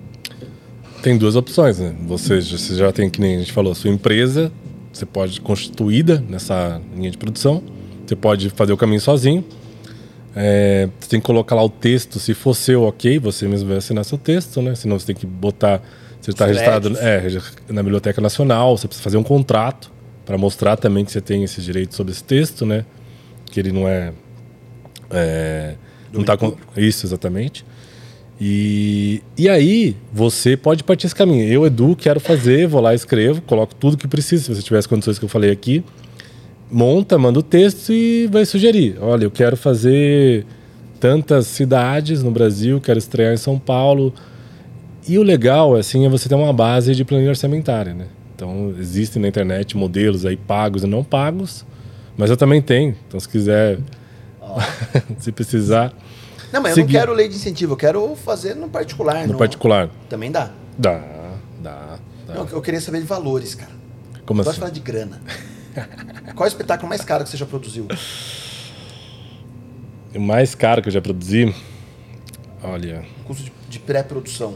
Tem 1.02 1.18
duas 1.18 1.36
opções, 1.36 1.80
né? 1.80 1.96
Você, 2.08 2.40
já- 2.42 2.58
você 2.58 2.76
já 2.76 2.92
tem, 2.92 3.10
que 3.10 3.20
nem 3.20 3.36
a 3.38 3.40
gente 3.40 3.52
falou, 3.52 3.72
a 3.72 3.76
sua 3.76 3.90
empresa, 3.90 4.52
você 4.94 5.06
pode 5.06 5.42
constituída 5.42 6.24
nessa 6.30 6.80
linha 6.96 7.10
de 7.10 7.18
produção, 7.18 7.64
você 8.06 8.16
pode 8.16 8.50
fazer 8.52 8.74
o 8.74 8.78
caminho 8.78 9.02
sozinho. 9.02 9.44
É, 10.36 10.88
você 11.00 11.10
tem 11.10 11.20
que 11.20 11.26
colocar 11.26 11.56
lá 11.56 11.64
o 11.64 11.70
texto, 11.70 12.20
se 12.20 12.34
for 12.34 12.54
seu, 12.54 12.84
ok, 12.84 13.18
você 13.20 13.48
mesmo 13.48 13.68
vai 13.70 13.78
assinar 13.78 14.06
seu 14.06 14.18
texto, 14.18 14.62
né? 14.62 14.76
Senão 14.76 15.00
você 15.00 15.08
tem 15.08 15.16
que 15.16 15.26
botar. 15.26 15.82
Você 16.22 16.30
está 16.32 16.46
registrado 16.46 16.96
é, 17.00 17.24
na 17.70 17.82
Biblioteca 17.82 18.22
Nacional, 18.22 18.78
você 18.78 18.88
precisa 18.88 19.04
fazer 19.04 19.18
um 19.18 19.24
contrato 19.24 19.92
para 20.26 20.38
mostrar 20.38 20.78
também 20.78 21.03
que 21.03 21.11
você 21.11 21.22
tem 21.22 21.43
esse 21.43 21.61
direito 21.61 21.95
sobre 21.95 22.11
esse 22.11 22.24
texto, 22.24 22.65
né? 22.65 22.86
Que 23.45 23.59
ele 23.59 23.72
não 23.72 23.88
é. 23.88 24.13
é 25.09 25.76
não 26.13 26.24
tá 26.24 26.38
com. 26.38 26.55
Isso, 26.76 27.05
exatamente. 27.05 27.65
E, 28.43 29.22
e 29.38 29.47
aí, 29.47 29.95
você 30.11 30.57
pode 30.57 30.84
partir 30.84 31.05
esse 31.05 31.13
caminho. 31.13 31.47
Eu, 31.47 31.63
Edu, 31.65 31.95
quero 31.95 32.19
fazer, 32.19 32.67
vou 32.67 32.82
lá, 32.82 32.95
escrevo, 32.95 33.39
coloco 33.43 33.76
tudo 33.76 33.95
que 33.95 34.07
precisa, 34.07 34.43
se 34.43 34.55
você 34.55 34.63
tiver 34.63 34.80
as 34.80 34.88
condições 34.88 35.19
que 35.19 35.26
eu 35.26 35.30
falei 35.30 35.51
aqui. 35.51 35.84
monta, 36.72 37.19
manda 37.19 37.38
o 37.38 37.43
texto 37.43 37.93
e 37.93 38.28
vai 38.32 38.43
sugerir. 38.43 38.97
Olha, 38.99 39.26
eu 39.26 39.32
quero 39.32 39.55
fazer 39.55 40.43
tantas 40.99 41.47
cidades 41.47 42.24
no 42.24 42.32
Brasil, 42.32 42.82
quero 42.82 42.97
estrear 42.97 43.32
em 43.32 43.38
São 43.38 43.59
Paulo. 43.59 44.11
E 45.07 45.19
o 45.19 45.24
legal, 45.24 45.76
assim, 45.76 46.05
é 46.05 46.09
você 46.09 46.28
ter 46.28 46.36
uma 46.36 46.53
base 46.53 46.95
de 46.95 47.05
planilha 47.05 47.30
orçamentária, 47.30 47.93
né? 47.93 48.07
Então, 48.44 48.74
existem 48.80 49.22
na 49.22 49.28
internet 49.28 49.78
modelos 49.78 50.26
aí 50.26 50.36
pagos 50.36 50.82
e 50.84 50.88
não 50.88 51.04
pagos, 51.04 51.64
mas 52.18 52.32
eu 52.32 52.36
também 52.36 52.60
tenho. 52.60 52.98
Então, 53.08 53.20
se 53.20 53.30
quiser, 53.30 53.78
se 55.20 55.32
precisar, 55.32 55.94
Não, 56.52 56.60
mas 56.60 56.72
eu 56.72 56.78
Seguir. 56.84 56.94
não 56.94 57.00
quero 57.02 57.14
lei 57.14 57.30
de 57.30 57.36
incentivo, 57.36 57.74
eu 57.74 57.78
quero 57.78 58.16
fazer 58.16 58.56
no 58.56 58.68
particular. 58.68 59.28
no 59.28 59.34
não- 59.34 59.38
particular, 59.38 59.92
Também 60.10 60.32
dá. 60.32 60.50
dá, 60.76 61.04
dá, 61.62 62.00
dá. 62.26 62.34
Não, 62.34 62.48
eu 62.50 62.60
queria 62.64 62.82
saber 62.82 63.02
de 63.02 63.06
valores, 63.06 63.54
cara. 63.54 63.70
Como 64.26 64.42
Eu 64.42 64.50
assim? 64.50 64.58
falar 64.60 64.72
de 64.72 64.80
grana. 64.80 65.22
Qual 66.34 66.48
é 66.48 66.50
o 66.50 66.52
espetáculo 66.52 66.89
mais 66.89 67.04
caro 67.06 67.24
que 67.24 67.30
você 67.30 67.38
já 67.38 67.46
produziu? 67.46 67.86
O 70.16 70.20
mais 70.20 70.56
caro 70.56 70.82
que 70.82 70.88
eu 70.89 70.94
já 70.94 71.00
produzi, 71.02 71.54
olha, 72.64 73.06
Custo 73.24 73.44
de, 73.44 73.52
de 73.70 73.78
pré-produção 73.80 74.56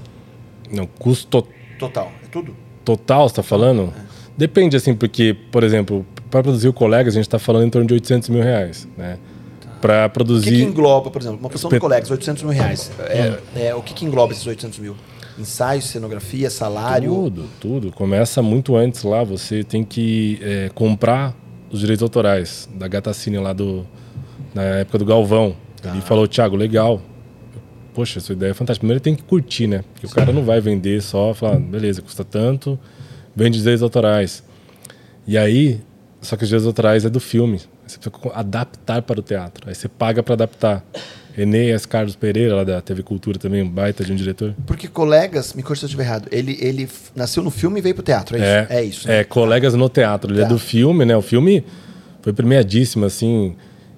não, 0.72 0.88
custo 0.88 1.28
to- 1.44 1.48
total. 1.78 2.12
É 2.24 2.28
tudo? 2.28 2.56
Total, 2.86 3.28
você 3.28 3.36
tá 3.36 3.44
falando? 3.44 3.92
Depende, 4.38 4.76
assim, 4.78 4.94
porque, 4.94 5.36
por 5.52 5.64
exemplo, 5.64 6.06
para 6.30 6.44
produzir 6.44 6.68
o 6.68 6.74
Colegas, 6.74 7.16
a 7.16 7.18
gente 7.18 7.30
tá 7.30 7.40
falando 7.40 7.66
em 7.66 7.70
torno 7.70 7.88
de 7.88 7.94
800 7.94 8.30
mil 8.30 8.44
reais, 8.44 8.88
né? 8.98 9.18
Para 9.82 9.94
O 9.94 10.04
que, 10.04 10.08
que 10.10 10.14
produzir... 10.14 10.62
engloba, 10.64 11.10
por 11.12 11.22
exemplo, 11.22 11.40
uma 11.40 11.50
produção 11.50 11.70
de 11.70 11.76
Espet- 11.76 11.82
colegas, 11.82 12.12
800 12.12 12.44
mil 12.44 12.52
reais. 12.54 12.92
É, 13.00 13.40
é, 13.68 13.76
o 13.76 13.82
que, 13.82 13.94
que 13.94 14.06
engloba 14.06 14.34
esses 14.34 14.46
800 14.46 14.80
mil? 14.80 14.96
Ensaio, 15.38 15.82
cenografia, 15.82 16.50
salário? 16.50 17.10
Tudo, 17.14 17.46
tudo. 17.60 17.92
Começa 17.92 18.42
muito 18.42 18.76
antes 18.76 19.04
lá. 19.04 19.24
Você 19.24 19.64
tem 19.64 19.84
que 19.84 20.40
é, 20.42 20.70
comprar 20.74 21.36
os 21.70 21.82
direitos 21.82 22.02
autorais 22.04 22.70
da 22.74 22.88
Gatacine 22.88 23.38
lá 23.38 23.52
do. 23.52 23.86
Na 24.54 24.62
época 24.64 24.98
do 24.98 25.06
Galvão. 25.06 25.56
Ele 25.84 26.02
falou, 26.02 26.26
Thiago, 26.28 26.56
legal. 26.56 27.02
Poxa, 27.96 28.20
essa 28.20 28.34
ideia 28.34 28.52
é 28.52 28.54
fantástica. 28.54 28.82
Primeiro 28.82 29.00
tem 29.02 29.16
que 29.16 29.24
curtir, 29.24 29.68
né? 29.68 29.84
Porque 29.93 30.06
o 30.06 30.10
cara 30.10 30.34
não 30.34 30.43
vai 30.43 30.60
vender 30.60 31.02
só, 31.02 31.34
falar, 31.34 31.58
beleza, 31.58 32.02
custa 32.02 32.26
tanto, 32.26 32.78
vende 33.34 33.58
os 33.58 33.64
direitos 33.64 33.82
autorais. 33.82 34.43
E 35.26 35.38
aí, 35.38 35.80
só 36.22 36.36
que 36.36 36.43
os 36.43 36.50
direitos 36.50 36.68
autorais 36.68 37.06
é 37.06 37.10
do 37.10 37.22
filme. 37.22 37.62
Você 37.88 37.98
precisa 37.98 38.34
adaptar 38.34 39.02
para 39.02 39.20
o 39.20 39.24
teatro. 39.24 39.70
Aí 39.70 39.74
você 39.74 39.88
paga 39.88 40.22
para 40.22 40.34
adaptar. 40.34 40.86
Enéas 41.38 41.86
Carlos 41.86 42.16
Pereira, 42.16 42.56
lá 42.56 42.64
da 42.64 42.82
TV 42.82 43.04
Cultura 43.04 43.38
também, 43.38 43.62
um 43.62 43.70
baita 43.70 44.06
de 44.06 44.12
um 44.12 44.16
diretor. 44.16 44.56
Porque 44.66 44.88
colegas, 44.88 45.54
me 45.54 45.62
corrija 45.62 45.82
se 45.82 45.86
eu 45.86 45.88
estiver 45.88 46.04
errado, 46.04 46.28
ele, 46.32 46.58
ele 46.62 46.88
nasceu 47.14 47.43
no 47.43 47.52
filme 47.52 47.80
e 47.80 47.82
veio 47.82 47.93
pro 47.93 48.04
teatro, 48.04 48.38
é 48.38 48.39
isso? 48.39 48.74
É, 48.74 48.84
isso. 48.84 49.08
né? 49.08 49.20
É, 49.20 49.24
colegas 49.26 49.74
no 49.74 49.89
teatro. 49.89 50.32
Ele 50.32 50.39
é 50.39 50.43
Teatro. 50.43 50.56
do 50.56 50.60
filme, 50.60 51.04
né? 51.04 51.16
O 51.16 51.22
filme 51.22 51.66
foi 52.22 52.32
premiadíssimo, 52.32 53.06
assim, 53.06 53.54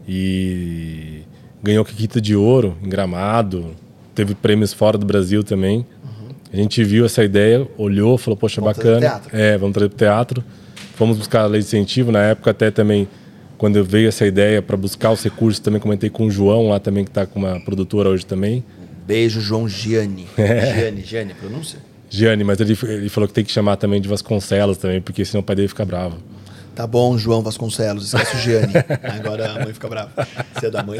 e 0.08 1.22
ganhou 1.62 1.86
Kikita 1.86 2.20
de 2.20 2.36
Ouro 2.36 2.76
em 2.82 2.90
Gramado. 2.90 3.76
Teve 4.18 4.34
prêmios 4.34 4.74
fora 4.74 4.98
do 4.98 5.06
Brasil 5.06 5.44
também. 5.44 5.86
A 6.52 6.56
gente 6.56 6.84
viu 6.84 7.06
essa 7.06 7.24
ideia, 7.24 7.68
olhou, 7.78 8.18
falou, 8.18 8.36
poxa, 8.36 8.60
Vamos 8.60 8.76
bacana. 8.76 9.22
É, 9.32 9.56
vamos 9.60 9.76
trazer 9.76 9.90
pro 9.90 9.98
teatro. 10.00 10.44
Fomos 10.96 11.20
buscar 11.20 11.42
a 11.42 11.46
lei 11.46 11.62
de 11.62 11.68
incentivo. 11.68 12.12
Na 12.12 12.24
época 12.24 12.50
até 12.50 12.72
também, 12.72 13.08
quando 13.60 13.84
veio 13.84 14.08
essa 14.08 14.26
ideia 14.26 14.60
para 14.60 14.76
buscar 14.76 15.12
os 15.12 15.22
recursos, 15.24 15.60
também 15.60 15.80
comentei 15.80 16.10
com 16.10 16.26
o 16.26 16.32
João 16.32 16.70
lá 16.70 16.80
também, 16.80 17.04
que 17.04 17.12
está 17.12 17.28
com 17.28 17.38
uma 17.38 17.60
produtora 17.60 18.10
hoje 18.10 18.26
também. 18.26 18.64
Beijo, 19.06 19.40
João 19.40 19.70
Gianni. 19.70 20.26
É. 20.36 20.74
Gianni, 20.74 21.02
Gianni, 21.04 21.34
pronúncia? 21.36 21.78
Gianni, 22.10 22.44
mas 22.44 22.60
ele, 22.60 22.76
ele 22.88 23.10
falou 23.10 23.28
que 23.28 23.36
tem 23.36 23.46
que 23.46 23.52
chamar 23.52 23.76
também 23.76 24.02
de 24.02 24.10
Vasconcelos 24.10 24.80
também, 24.80 25.00
porque 25.00 25.24
senão 25.26 25.42
o 25.42 25.44
pai 25.44 25.56
dele 25.56 25.68
fica 25.68 25.86
bravo. 25.86 26.18
Tá 26.74 26.88
bom, 26.88 27.16
João 27.20 27.44
Vasconcelos, 27.44 28.12
esquece 28.12 28.36
o 28.36 28.40
Gianni. 28.40 28.74
Agora 29.20 29.52
a 29.52 29.64
mãe 29.64 29.74
fica 29.76 29.88
brava. 29.88 30.12
Você 30.56 30.66
é 30.66 30.72
da 30.72 30.82
mãe? 30.82 30.98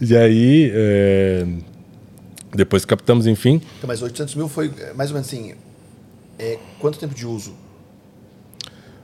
E 0.00 0.16
aí, 0.16 0.70
é, 0.74 1.46
depois 2.54 2.84
captamos, 2.84 3.26
enfim. 3.26 3.60
Então, 3.78 3.88
mas 3.88 4.02
800 4.02 4.34
mil 4.34 4.48
foi 4.48 4.70
é, 4.78 4.92
mais 4.92 5.10
ou 5.10 5.14
menos 5.14 5.28
assim. 5.28 5.54
é, 6.38 6.58
quanto 6.78 6.98
tempo 6.98 7.14
de 7.14 7.26
uso? 7.26 7.54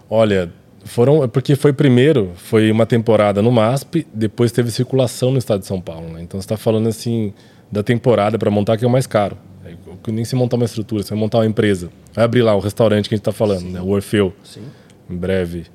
Olha, 0.08 0.52
foram. 0.84 1.28
Porque 1.28 1.56
foi 1.56 1.72
primeiro, 1.72 2.32
foi 2.36 2.70
uma 2.70 2.86
temporada 2.86 3.42
no 3.42 3.50
MASP, 3.50 4.06
depois 4.12 4.52
teve 4.52 4.70
circulação 4.70 5.30
no 5.30 5.38
estado 5.38 5.60
de 5.60 5.66
São 5.66 5.80
Paulo. 5.80 6.08
Né? 6.12 6.22
Então 6.22 6.40
você 6.40 6.44
está 6.44 6.56
falando 6.56 6.88
assim 6.88 7.32
da 7.70 7.82
temporada 7.82 8.38
para 8.38 8.50
montar, 8.50 8.76
que 8.76 8.84
é 8.84 8.88
o 8.88 8.90
mais 8.90 9.06
caro. 9.06 9.36
É, 9.64 9.74
nem 10.12 10.24
se 10.24 10.36
montar 10.36 10.56
uma 10.56 10.64
estrutura, 10.64 11.02
você 11.02 11.10
vai 11.10 11.18
montar 11.18 11.38
uma 11.38 11.46
empresa. 11.46 11.90
Vai 12.12 12.24
abrir 12.24 12.42
lá 12.42 12.54
o 12.54 12.60
restaurante 12.60 13.08
que 13.08 13.14
a 13.14 13.16
gente 13.16 13.22
está 13.22 13.32
falando, 13.32 13.64
né? 13.64 13.80
o 13.80 13.88
Orfeu, 13.88 14.32
Sim. 14.44 14.62
em 15.10 15.16
breve. 15.16 15.66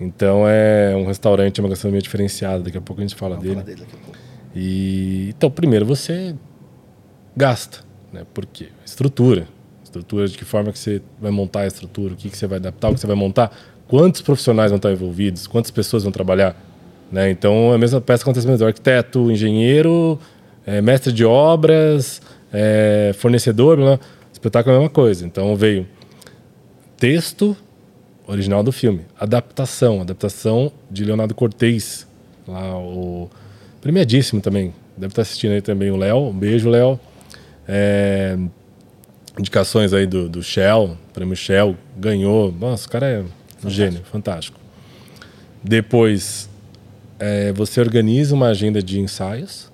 Então 0.00 0.44
é 0.48 0.94
um 0.96 1.06
restaurante, 1.06 1.60
é 1.60 1.62
uma 1.62 1.68
gastronomia 1.68 2.02
diferenciada. 2.02 2.64
Daqui 2.64 2.78
a 2.78 2.80
pouco 2.80 3.00
a 3.00 3.04
gente 3.04 3.14
fala 3.14 3.36
Vamos 3.36 3.44
dele. 3.44 3.54
falar 3.54 3.66
dele 3.66 3.80
daqui 3.80 3.94
a 3.94 4.04
pouco. 4.04 4.18
E 4.56 5.28
então, 5.36 5.50
primeiro 5.50 5.84
você 5.84 6.34
gasta, 7.36 7.80
né? 8.12 8.22
Por 8.32 8.46
quê? 8.46 8.68
Estrutura. 8.84 9.48
Estrutura 9.82 10.28
de 10.28 10.36
que 10.38 10.44
forma 10.44 10.72
que 10.72 10.78
você 10.78 11.02
vai 11.20 11.30
montar 11.30 11.60
a 11.60 11.66
estrutura, 11.66 12.14
o 12.14 12.16
que, 12.16 12.28
que 12.28 12.36
você 12.36 12.46
vai 12.46 12.58
adaptar, 12.58 12.90
o 12.90 12.94
que 12.94 13.00
você 13.00 13.06
vai 13.06 13.16
montar, 13.16 13.50
quantos 13.86 14.20
profissionais 14.20 14.70
vão 14.70 14.76
estar 14.76 14.90
envolvidos, 14.90 15.46
quantas 15.46 15.70
pessoas 15.70 16.02
vão 16.02 16.10
trabalhar, 16.12 16.56
né? 17.12 17.30
Então, 17.30 17.72
a 17.72 17.78
mesma 17.78 18.00
peça 18.00 18.22
acontece 18.22 18.46
mesmo, 18.46 18.66
arquiteto, 18.66 19.30
engenheiro, 19.30 20.18
eh, 20.66 20.80
mestre 20.80 21.12
de 21.12 21.24
obras, 21.24 22.20
eh, 22.52 23.12
fornecedor, 23.16 23.76
blá. 23.76 24.00
espetáculo 24.32 24.74
é 24.74 24.76
a 24.76 24.80
mesma 24.80 24.92
coisa. 24.92 25.24
Então, 25.24 25.54
veio 25.54 25.86
texto 26.96 27.56
original 28.26 28.62
do 28.62 28.72
filme, 28.72 29.02
adaptação, 29.18 30.00
adaptação 30.00 30.72
de 30.90 31.04
Leonardo 31.04 31.34
Cortez, 31.34 32.06
lá 32.46 32.78
o 32.78 33.30
premiadíssimo 33.80 34.40
também. 34.40 34.72
Deve 34.96 35.12
estar 35.12 35.22
assistindo 35.22 35.52
aí 35.52 35.60
também 35.60 35.90
o 35.90 35.96
Léo. 35.96 36.28
Um 36.28 36.32
beijo, 36.32 36.68
Léo. 36.68 36.98
É, 37.66 38.38
indicações 39.38 39.92
aí 39.92 40.06
do, 40.06 40.28
do 40.28 40.42
Shell, 40.42 40.96
prêmio 41.12 41.36
Shell, 41.36 41.76
ganhou. 41.96 42.52
Nossa, 42.52 42.86
o 42.86 42.90
cara 42.90 43.06
é 43.06 43.24
um 43.64 43.70
gênio, 43.70 44.02
fantástico. 44.04 44.58
Depois, 45.62 46.48
é, 47.18 47.52
você 47.52 47.80
organiza 47.80 48.34
uma 48.34 48.48
agenda 48.48 48.82
de 48.82 49.00
ensaios. 49.00 49.72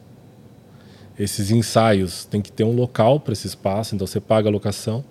Esses 1.19 1.51
ensaios 1.51 2.25
tem 2.25 2.41
que 2.41 2.51
ter 2.51 2.65
um 2.65 2.75
local 2.75 3.21
para 3.21 3.33
esse 3.33 3.47
espaço, 3.47 3.95
então 3.95 4.07
você 4.07 4.21
paga 4.21 4.49
a 4.49 4.53
locação, 4.53 5.05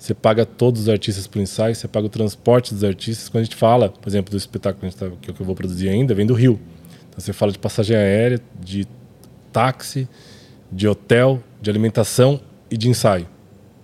você 0.00 0.14
paga 0.14 0.46
todos 0.46 0.80
os 0.82 0.88
artistas 0.88 1.26
por 1.26 1.40
ensaio, 1.42 1.74
você 1.74 1.86
paga 1.86 2.06
o 2.06 2.08
transporte 2.08 2.72
dos 2.72 2.82
artistas. 2.82 3.28
Quando 3.28 3.42
a 3.42 3.44
gente 3.44 3.54
fala, 3.56 3.90
por 3.90 4.08
exemplo, 4.08 4.30
do 4.30 4.36
espetáculo 4.38 4.80
que, 4.80 4.86
a 4.86 4.88
gente 4.88 4.98
tá, 4.98 5.32
que 5.34 5.42
eu 5.42 5.44
vou 5.46 5.54
produzir 5.54 5.90
ainda, 5.90 6.14
vem 6.14 6.24
do 6.26 6.32
Rio. 6.32 6.58
Então 7.10 7.20
você 7.20 7.34
fala 7.34 7.52
de 7.52 7.58
passagem 7.58 7.94
aérea, 7.94 8.40
de 8.58 8.88
táxi, 9.52 10.08
de 10.72 10.88
hotel, 10.88 11.42
de 11.60 11.68
alimentação 11.68 12.40
e 12.70 12.78
de 12.78 12.88
ensaio. 12.88 13.28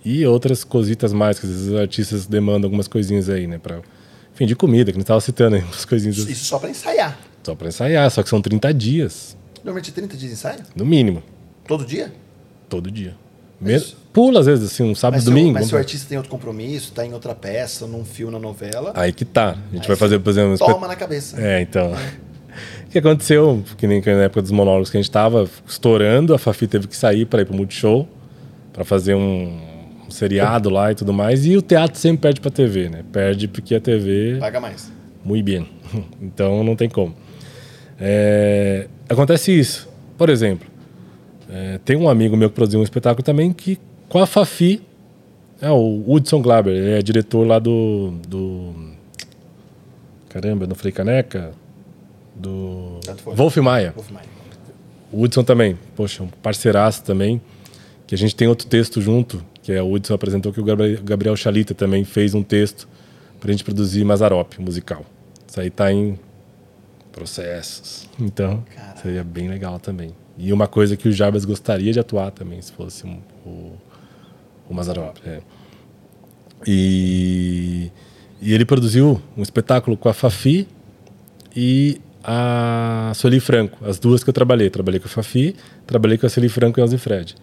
E 0.02 0.24
outras 0.24 0.64
cositas 0.64 1.12
mais, 1.12 1.38
que 1.38 1.44
às 1.46 1.52
vezes 1.52 1.68
os 1.68 1.78
artistas 1.78 2.26
demandam 2.26 2.66
algumas 2.68 2.88
coisinhas 2.88 3.28
aí, 3.28 3.46
né? 3.46 3.58
Pra, 3.58 3.80
enfim, 4.32 4.46
de 4.46 4.56
comida, 4.56 4.86
que 4.90 4.96
a 4.96 4.98
gente 4.98 5.02
estava 5.02 5.20
citando 5.20 5.56
aí, 5.56 5.62
umas 5.68 5.84
coisinhas 5.84 6.16
Isso 6.16 6.44
só 6.46 6.58
pra 6.58 6.70
ensaiar. 6.70 7.18
só 7.42 7.54
para 7.54 7.68
ensaiar, 7.68 8.10
só 8.10 8.22
que 8.22 8.28
são 8.30 8.40
30 8.40 8.72
dias, 8.72 9.36
Normalmente 9.64 9.90
é 9.90 9.94
30 9.94 10.16
dias 10.16 10.30
de 10.30 10.34
ensaio? 10.38 10.60
no 10.74 10.86
mínimo, 10.86 11.22
Todo 11.68 11.84
dia? 11.84 12.10
todo 12.70 12.90
dia. 12.90 13.14
Mesmo, 13.60 13.96
pula 14.12 14.40
às 14.40 14.46
vezes, 14.46 14.70
assim, 14.72 14.82
um 14.82 14.94
sábado, 14.94 15.20
se, 15.20 15.26
domingo. 15.26 15.52
mas 15.54 15.66
se 15.66 15.74
o 15.74 15.78
artista 15.78 16.08
tem 16.08 16.18
outro 16.18 16.30
compromisso, 16.30 16.92
tá 16.92 17.04
em 17.06 17.12
outra 17.14 17.34
peça, 17.34 17.86
num 17.86 18.04
filme, 18.04 18.32
na 18.32 18.38
novela, 18.38 18.92
Aí 18.94 19.12
que 19.12 19.24
tá. 19.24 19.56
A 19.72 19.74
gente 19.76 19.88
vai 19.88 19.96
fazer, 19.96 20.18
por 20.18 20.30
exemplo, 20.30 20.50
um 20.50 20.54
espet- 20.54 20.72
toma 20.72 20.86
na 20.88 20.96
cabeça. 20.96 21.40
É, 21.40 21.60
então. 21.60 21.92
O 22.86 22.88
que 22.88 22.98
aconteceu, 23.00 23.62
que 23.76 23.86
nem 23.86 24.00
na 24.00 24.22
época 24.22 24.40
dos 24.40 24.50
monólogos 24.50 24.88
que 24.88 24.96
a 24.96 25.00
gente 25.02 25.10
tava 25.10 25.46
estourando, 25.68 26.32
a 26.32 26.38
Fafi 26.38 26.66
teve 26.66 26.86
que 26.86 26.96
sair 26.96 27.26
para 27.26 27.42
ir 27.42 27.44
pro 27.44 27.54
Multishow, 27.54 28.08
para 28.72 28.82
fazer 28.84 29.14
um, 29.14 29.60
um 30.06 30.10
seriado 30.10 30.70
lá 30.70 30.90
e 30.90 30.94
tudo 30.94 31.12
mais, 31.12 31.44
e 31.44 31.54
o 31.54 31.60
teatro 31.60 31.98
sempre 31.98 32.22
perde 32.22 32.40
pra 32.40 32.50
TV, 32.50 32.88
né? 32.88 33.04
Perde 33.12 33.48
porque 33.48 33.74
a 33.74 33.80
TV 33.80 34.38
Paga 34.40 34.58
mais. 34.60 34.90
muito 35.22 35.44
bem. 35.44 35.68
Então 36.22 36.64
não 36.64 36.74
tem 36.74 36.88
como. 36.88 37.14
É, 38.00 38.86
acontece 39.08 39.52
isso. 39.52 39.88
Por 40.16 40.30
exemplo, 40.30 40.66
é, 41.48 41.78
tem 41.84 41.96
um 41.96 42.08
amigo 42.08 42.36
meu 42.36 42.48
que 42.48 42.54
produziu 42.54 42.80
um 42.80 42.82
espetáculo 42.82 43.22
também 43.22 43.52
que, 43.52 43.78
com 44.08 44.18
a 44.18 44.26
Fafi, 44.26 44.82
é 45.60 45.70
o 45.70 46.04
Hudson 46.06 46.42
Glaber, 46.42 46.74
ele 46.74 46.98
é 46.98 47.02
diretor 47.02 47.46
lá 47.46 47.58
do. 47.58 48.12
do 48.28 48.74
caramba, 50.28 50.66
no 50.66 50.74
Frei 50.74 50.92
Caneca? 50.92 51.52
Do. 52.34 53.00
Wolf 53.24 53.56
Maia. 53.58 53.92
Wolf 53.92 54.10
Maia. 54.10 54.26
O 55.12 55.22
Hudson 55.22 55.42
também, 55.44 55.78
poxa, 55.94 56.22
um 56.22 56.28
parceiraço 56.28 57.02
também. 57.02 57.40
Que 58.06 58.14
a 58.14 58.18
gente 58.18 58.36
tem 58.36 58.46
outro 58.46 58.68
texto 58.68 59.00
junto, 59.00 59.42
que 59.62 59.72
é 59.72 59.82
o 59.82 59.90
Hudson 59.90 60.14
apresentou 60.14 60.52
que 60.52 60.60
o 60.60 60.64
Gabriel, 60.64 61.34
Chalita 61.34 61.74
também 61.74 62.04
fez 62.04 62.34
um 62.34 62.42
texto 62.42 62.88
pra 63.40 63.50
gente 63.50 63.64
produzir 63.64 64.04
Mazarop, 64.04 64.60
musical. 64.60 65.04
Isso 65.46 65.60
aí 65.60 65.70
tá 65.70 65.92
em 65.92 66.16
processos. 67.10 68.08
Então, 68.20 68.62
Caraca. 68.74 69.00
seria 69.00 69.24
bem 69.24 69.48
legal 69.48 69.80
também. 69.80 70.14
E 70.38 70.52
uma 70.52 70.66
coisa 70.68 70.96
que 70.96 71.08
o 71.08 71.12
Jarbas 71.12 71.44
gostaria 71.44 71.92
de 71.92 71.98
atuar 72.00 72.30
também, 72.30 72.60
se 72.60 72.70
fosse 72.72 73.06
um- 73.06 73.20
o, 73.44 73.72
o 74.68 74.74
Mazarop. 74.74 75.16
é. 75.26 75.40
E, 76.66 77.90
E 78.40 78.52
ele 78.52 78.64
produziu 78.66 79.20
um 79.36 79.42
espetáculo 79.42 79.96
com 79.96 80.08
a 80.08 80.12
Fafi 80.12 80.68
e 81.54 82.00
a 82.22 83.12
Sueli 83.14 83.40
Franco, 83.40 83.78
as 83.84 83.98
duas 83.98 84.22
que 84.22 84.28
eu 84.28 84.34
trabalhei. 84.34 84.68
Trabalhei 84.68 85.00
com 85.00 85.06
a 85.06 85.10
Fafi, 85.10 85.56
trabalhei 85.86 86.18
com 86.18 86.26
a 86.26 86.28
Sueli 86.28 86.48
Franco 86.50 86.78
e 86.78 86.82
a 86.82 86.98
Fred. 86.98 87.34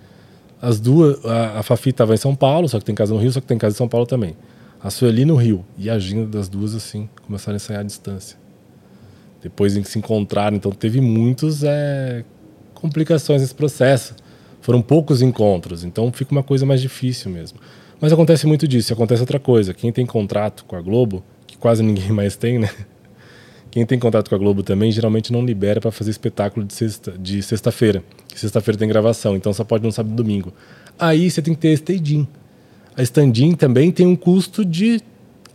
As 0.62 0.80
duas, 0.80 1.24
a, 1.26 1.60
a 1.60 1.64
Fafi 1.64 1.90
estava 1.90 2.14
em 2.14 2.18
São 2.18 2.36
Paulo, 2.36 2.70
só 2.70 2.78
que 2.80 2.86
tem 2.86 2.94
casa 2.94 3.14
no 3.14 3.20
Rio, 3.20 3.32
só 3.32 3.42
que 3.42 3.48
tem 3.48 3.58
casa 3.58 3.74
em 3.76 3.78
São 3.78 3.88
Paulo 3.88 4.06
também. 4.06 4.36
A 4.82 4.90
Sueli 4.92 5.26
no 5.26 5.36
Rio. 5.36 5.66
E 5.78 5.90
a 5.90 5.96
agenda 5.96 6.28
das 6.28 6.48
duas, 6.48 6.76
assim, 6.76 7.10
começaram 7.26 7.56
a 7.56 7.58
ensaiar 7.58 7.82
à 7.82 7.84
distância. 7.84 8.38
Depois 9.42 9.76
em 9.76 9.82
que 9.82 9.90
se 9.90 9.98
encontraram, 9.98 10.56
então 10.56 10.72
teve 10.72 11.02
muitos 11.02 11.64
é, 11.64 12.24
complicações 12.84 13.42
nesse 13.42 13.56
processo. 13.56 14.14
Foram 14.60 14.82
poucos 14.82 15.22
encontros, 15.22 15.84
então 15.86 16.12
fica 16.12 16.32
uma 16.34 16.44
coisa 16.44 16.66
mais 16.66 16.82
difícil 16.82 17.32
mesmo. 17.32 17.60
Mas 18.00 18.12
acontece 18.12 18.46
muito 18.46 18.68
disso. 18.68 18.92
Acontece 18.92 19.22
outra 19.22 19.40
coisa. 19.40 19.74
Quem 19.74 19.92
tem 19.92 20.06
contrato 20.06 20.66
com 20.66 20.76
a 20.76 20.82
Globo, 20.82 21.24
que 21.48 21.58
quase 21.58 21.82
ninguém 21.84 22.12
mais 22.12 22.36
tem, 22.36 22.60
né? 22.60 22.70
Quem 23.72 23.86
tem 23.86 23.98
contrato 23.98 24.30
com 24.30 24.36
a 24.36 24.38
Globo 24.38 24.62
também 24.62 24.92
geralmente 24.92 25.32
não 25.32 25.44
libera 25.44 25.82
para 25.82 25.90
fazer 25.90 26.12
espetáculo 26.12 26.66
de 26.66 26.74
sexta 26.74 27.14
de 27.18 27.42
sexta-feira. 27.42 28.04
Sexta-feira 28.36 28.78
tem 28.78 28.88
gravação, 28.88 29.36
então 29.36 29.52
só 29.54 29.64
pode 29.64 29.84
no 29.84 29.92
sábado 29.92 30.14
e 30.14 30.16
domingo. 30.16 30.54
Aí 31.00 31.32
você 31.32 31.42
tem 31.42 31.56
que 31.56 31.62
ter 31.62 31.74
stand-in. 31.74 32.28
A 32.96 33.02
stand-in 33.02 33.56
também 33.56 33.92
tem 33.92 34.06
um 34.06 34.16
custo 34.16 34.64
de 34.64 35.02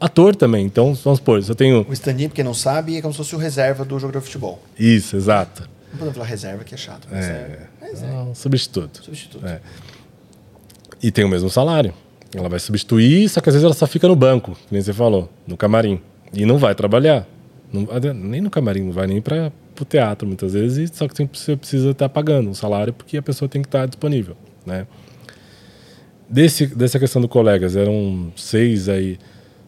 ator 0.01 0.35
também. 0.35 0.66
Então, 0.66 0.95
vamos 0.95 1.18
supor, 1.18 1.43
se 1.43 1.51
eu 1.51 1.55
tenho. 1.55 1.87
O 1.89 1.93
stand-in, 1.93 2.29
porque 2.29 2.43
não 2.43 2.55
sabe, 2.55 2.97
é 2.97 3.03
como 3.03 3.12
se 3.12 3.18
fosse 3.18 3.37
o 3.37 3.39
reserva 3.39 3.85
do 3.85 3.99
jogador 3.99 4.18
de 4.18 4.24
futebol. 4.24 4.61
Isso, 4.79 5.16
exato. 5.16 5.68
Não 5.91 5.99
podemos 5.99 6.14
falar 6.14 6.26
reserva, 6.26 6.64
que 6.64 6.74
é 6.74 6.78
chato. 6.78 7.09
Mas 7.11 7.26
é. 7.26 7.68
Mas 7.80 8.03
é. 8.03 8.07
Um 8.07 8.34
substituto. 8.34 9.03
Substituto. 9.03 9.47
É. 9.47 9.61
E 11.03 11.11
tem 11.11 11.24
o 11.24 11.28
mesmo 11.28 11.49
salário. 11.49 11.95
Ela 12.34 12.49
vai 12.49 12.59
substituir, 12.59 13.28
só 13.28 13.41
que 13.41 13.49
às 13.49 13.55
vezes 13.55 13.64
ela 13.64 13.74
só 13.74 13.86
fica 13.86 14.07
no 14.07 14.14
banco, 14.14 14.53
que 14.53 14.72
nem 14.72 14.82
você 14.82 14.93
falou, 14.93 15.30
no 15.47 15.57
camarim. 15.57 16.01
E 16.32 16.45
não 16.45 16.59
vai 16.59 16.74
trabalhar. 16.74 17.26
Não, 17.72 17.86
nem 18.14 18.41
no 18.41 18.51
camarim, 18.51 18.82
não 18.82 18.93
vai 18.93 19.07
nem 19.07 19.20
para 19.20 19.53
o 19.80 19.84
teatro 19.84 20.26
muitas 20.26 20.53
vezes, 20.55 20.91
só 20.93 21.07
que 21.07 21.28
você 21.32 21.57
precisa 21.57 21.91
estar 21.91 22.09
pagando 22.09 22.51
um 22.51 22.55
salário 22.55 22.93
porque 22.93 23.16
a 23.16 23.22
pessoa 23.22 23.49
tem 23.49 23.62
que 23.62 23.68
estar 23.68 23.86
disponível. 23.86 24.36
Né? 24.66 24.86
Desse, 26.28 26.66
dessa 26.66 26.99
questão 26.99 27.22
do 27.22 27.28
colegas, 27.28 27.76
eram 27.76 28.32
seis 28.36 28.89
aí, 28.89 29.18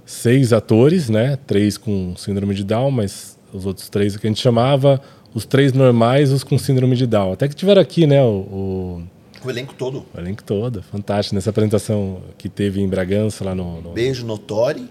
seis 0.05 0.53
atores, 0.53 1.09
né? 1.09 1.39
Três 1.47 1.79
com 1.79 2.15
síndrome 2.17 2.55
de 2.55 2.65
Down, 2.65 2.91
mas 2.91 3.39
os 3.53 3.65
outros 3.65 3.89
três 3.89 4.17
que 4.17 4.27
a 4.27 4.31
gente 4.31 4.41
chamava 4.41 5.01
os 5.35 5.45
três 5.45 5.73
normais, 5.73 6.33
os 6.33 6.43
com 6.43 6.59
síndrome 6.59 6.97
de 6.97 7.07
Down. 7.07 7.33
Até 7.33 7.49
que 7.49 7.55
tiveram 7.55 7.81
aqui, 7.81 8.07
né? 8.07 8.23
O, 8.23 8.27
o, 8.27 9.03
o 9.45 9.51
elenco 9.51 9.75
todo. 9.75 10.05
O 10.15 10.19
elenco 10.19 10.43
todo, 10.43 10.83
fantástico. 10.83 11.35
Nessa 11.35 11.51
apresentação 11.51 12.21
que 12.37 12.49
teve 12.49 12.81
em 12.81 12.89
Bragança, 12.89 13.45
lá 13.45 13.55
no. 13.55 13.81
no... 13.81 13.93
Beijo, 13.93 14.27
Notori. 14.27 14.89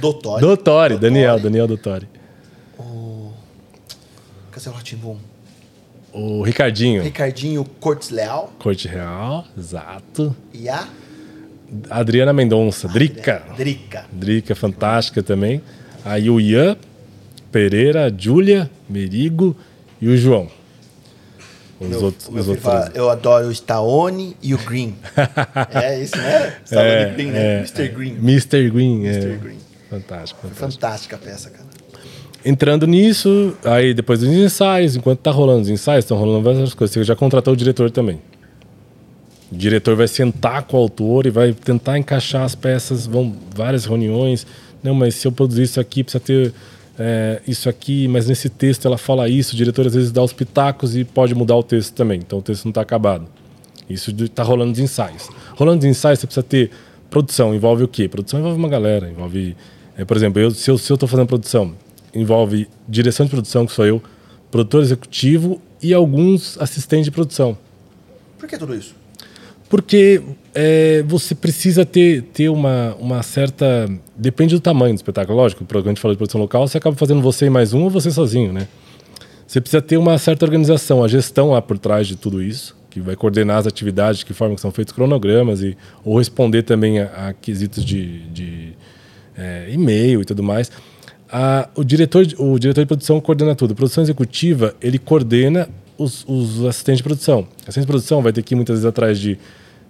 Dotori. 0.00 0.40
Dotori, 0.40 0.98
Daniel, 0.98 1.38
Daniel 1.38 1.66
Dotori. 1.66 2.08
O. 2.78 3.32
Castelo 4.50 4.76
Ratimbum. 4.76 5.18
O 6.12 6.42
Ricardinho. 6.42 7.02
Ricardinho 7.02 7.64
Cortes 7.80 8.10
Leal. 8.10 8.52
Corte 8.58 8.86
Real, 8.86 9.44
exato. 9.58 10.34
E 10.52 10.68
a. 10.68 10.88
Adriana 11.90 12.32
Mendonça, 12.32 12.86
Drica. 12.86 13.42
Drica. 13.56 14.06
Drica, 14.12 14.54
fantástica 14.54 15.22
também. 15.22 15.60
Aí 16.04 16.30
o 16.30 16.40
Ian 16.40 16.76
Pereira, 17.58 18.06
a 18.06 18.12
Júlia, 18.16 18.68
Merigo 18.88 19.56
e 20.00 20.08
o 20.08 20.16
João. 20.16 20.48
Os 21.78 21.88
Meu- 21.88 22.02
outros, 22.02 22.28
meu 22.28 22.40
os 22.42 22.48
outros 22.48 22.64
fala, 22.64 22.90
eu 22.96 23.08
adoro 23.08 23.46
o 23.46 23.52
Stallone 23.52 24.36
e 24.42 24.52
o 24.54 24.58
Green. 24.58 24.96
é 25.72 26.02
isso, 26.02 26.16
né? 26.16 26.56
Stallone 26.64 26.90
É, 26.90 27.02
e 27.08 27.12
Green, 27.14 27.26
né? 27.30 27.38
é, 27.38 27.58
Mr. 27.58 27.88
Green. 27.90 28.14
Mr. 28.16 28.70
Green, 28.70 29.06
é. 29.06 29.10
Mr. 29.12 29.36
Green. 29.38 29.58
Fantástico, 29.88 30.40
Foi 30.40 30.50
fantástico. 30.50 30.58
fantástica 30.80 31.16
a 31.16 31.18
peça, 31.20 31.50
cara. 31.50 31.64
Entrando 32.44 32.88
nisso, 32.88 33.56
aí 33.64 33.94
depois 33.94 34.18
dos 34.18 34.28
ensaios, 34.28 34.96
enquanto 34.96 35.20
tá 35.20 35.30
rolando 35.30 35.62
os 35.62 35.68
ensaios, 35.68 36.04
estão 36.04 36.16
rolando 36.18 36.42
várias 36.42 36.74
coisas. 36.74 36.92
Você 36.92 37.04
já 37.04 37.14
contratou 37.14 37.54
o 37.54 37.56
diretor 37.56 37.88
também. 37.88 38.20
O 39.52 39.56
diretor 39.56 39.94
vai 39.94 40.08
sentar 40.08 40.64
com 40.64 40.76
o 40.76 40.80
autor 40.80 41.24
e 41.26 41.30
vai 41.30 41.52
tentar 41.52 41.98
encaixar 41.98 42.42
as 42.42 42.56
peças, 42.56 43.06
vão 43.06 43.32
várias 43.54 43.84
reuniões. 43.84 44.44
Não, 44.82 44.92
mas 44.92 45.14
se 45.14 45.28
eu 45.28 45.32
produzir 45.32 45.62
isso 45.62 45.78
aqui, 45.80 46.02
precisa 46.02 46.20
ter 46.22 46.52
é, 46.98 47.42
isso 47.46 47.68
aqui, 47.68 48.06
mas 48.08 48.28
nesse 48.28 48.48
texto 48.48 48.86
ela 48.86 48.98
fala 48.98 49.28
isso. 49.28 49.54
O 49.54 49.56
diretor 49.56 49.86
às 49.86 49.94
vezes 49.94 50.12
dá 50.12 50.22
os 50.22 50.32
pitacos 50.32 50.96
e 50.96 51.04
pode 51.04 51.34
mudar 51.34 51.56
o 51.56 51.62
texto 51.62 51.92
também. 51.94 52.18
Então 52.18 52.38
o 52.38 52.42
texto 52.42 52.64
não 52.64 52.70
está 52.70 52.80
acabado. 52.80 53.26
Isso 53.88 54.10
está 54.10 54.42
rolando 54.42 54.72
os 54.72 54.78
ensaios. 54.78 55.28
Rolando 55.56 55.80
os 55.80 55.84
ensaios, 55.84 56.20
você 56.20 56.26
precisa 56.26 56.44
ter 56.44 56.70
produção. 57.10 57.54
Envolve 57.54 57.84
o 57.84 57.88
quê? 57.88 58.08
Produção 58.08 58.40
envolve 58.40 58.58
uma 58.58 58.68
galera. 58.68 59.10
Envolve, 59.10 59.56
é, 59.96 60.04
por 60.04 60.16
exemplo, 60.16 60.40
eu, 60.40 60.50
se 60.50 60.70
eu 60.70 60.76
estou 60.76 61.08
fazendo 61.08 61.26
produção, 61.26 61.74
envolve 62.14 62.68
direção 62.88 63.26
de 63.26 63.30
produção, 63.30 63.66
que 63.66 63.72
sou 63.72 63.86
eu, 63.86 64.02
produtor 64.50 64.82
executivo 64.82 65.60
e 65.82 65.92
alguns 65.92 66.56
assistentes 66.58 67.06
de 67.06 67.10
produção. 67.10 67.58
Por 68.38 68.48
que 68.48 68.56
tudo 68.56 68.74
isso? 68.74 68.94
Porque 69.68 70.22
é, 70.54 71.02
você 71.06 71.34
precisa 71.34 71.84
ter, 71.84 72.22
ter 72.22 72.48
uma, 72.48 72.94
uma 73.00 73.22
certa. 73.22 73.88
Depende 74.16 74.54
do 74.54 74.60
tamanho 74.60 74.94
do 74.94 74.98
espetáculo. 74.98 75.36
Lógico, 75.36 75.64
quando 75.64 75.84
a 75.86 75.88
gente 75.88 76.00
fala 76.00 76.14
de 76.14 76.18
produção 76.18 76.40
local, 76.40 76.66
você 76.66 76.78
acaba 76.78 76.96
fazendo 76.96 77.20
você 77.20 77.46
e 77.46 77.50
mais 77.50 77.72
um 77.74 77.82
ou 77.82 77.90
você 77.90 78.10
sozinho, 78.10 78.52
né? 78.52 78.68
Você 79.46 79.60
precisa 79.60 79.82
ter 79.82 79.96
uma 79.96 80.16
certa 80.18 80.44
organização, 80.44 81.04
a 81.04 81.08
gestão 81.08 81.50
lá 81.50 81.60
por 81.60 81.78
trás 81.78 82.06
de 82.06 82.16
tudo 82.16 82.42
isso, 82.42 82.74
que 82.88 83.00
vai 83.00 83.14
coordenar 83.14 83.58
as 83.58 83.66
atividades, 83.66 84.20
de 84.20 84.26
que 84.26 84.32
forma 84.32 84.54
que 84.54 84.60
são 84.60 84.70
feitos 84.70 84.92
cronogramas, 84.94 85.62
e, 85.62 85.76
ou 86.04 86.18
responder 86.18 86.62
também 86.62 87.00
a, 87.00 87.28
a 87.28 87.32
quesitos 87.32 87.84
de, 87.84 88.20
de 88.28 88.72
é, 89.36 89.68
e-mail 89.70 90.22
e 90.22 90.24
tudo 90.24 90.42
mais. 90.42 90.70
A- 91.30 91.68
o, 91.74 91.84
diretor, 91.84 92.26
o 92.38 92.58
diretor 92.58 92.80
de 92.82 92.86
produção 92.86 93.20
coordena 93.20 93.54
tudo. 93.54 93.72
A 93.72 93.74
produção 93.74 94.02
executiva, 94.02 94.74
ele 94.80 94.98
coordena 94.98 95.68
os, 95.98 96.24
os 96.26 96.64
assistentes 96.64 96.98
de 96.98 97.02
produção. 97.04 97.40
O 97.40 97.46
assistente 97.62 97.82
de 97.82 97.86
produção 97.86 98.22
vai 98.22 98.32
ter 98.32 98.42
que 98.42 98.54
ir 98.54 98.56
muitas 98.56 98.76
vezes 98.76 98.86
atrás 98.86 99.18
de 99.18 99.38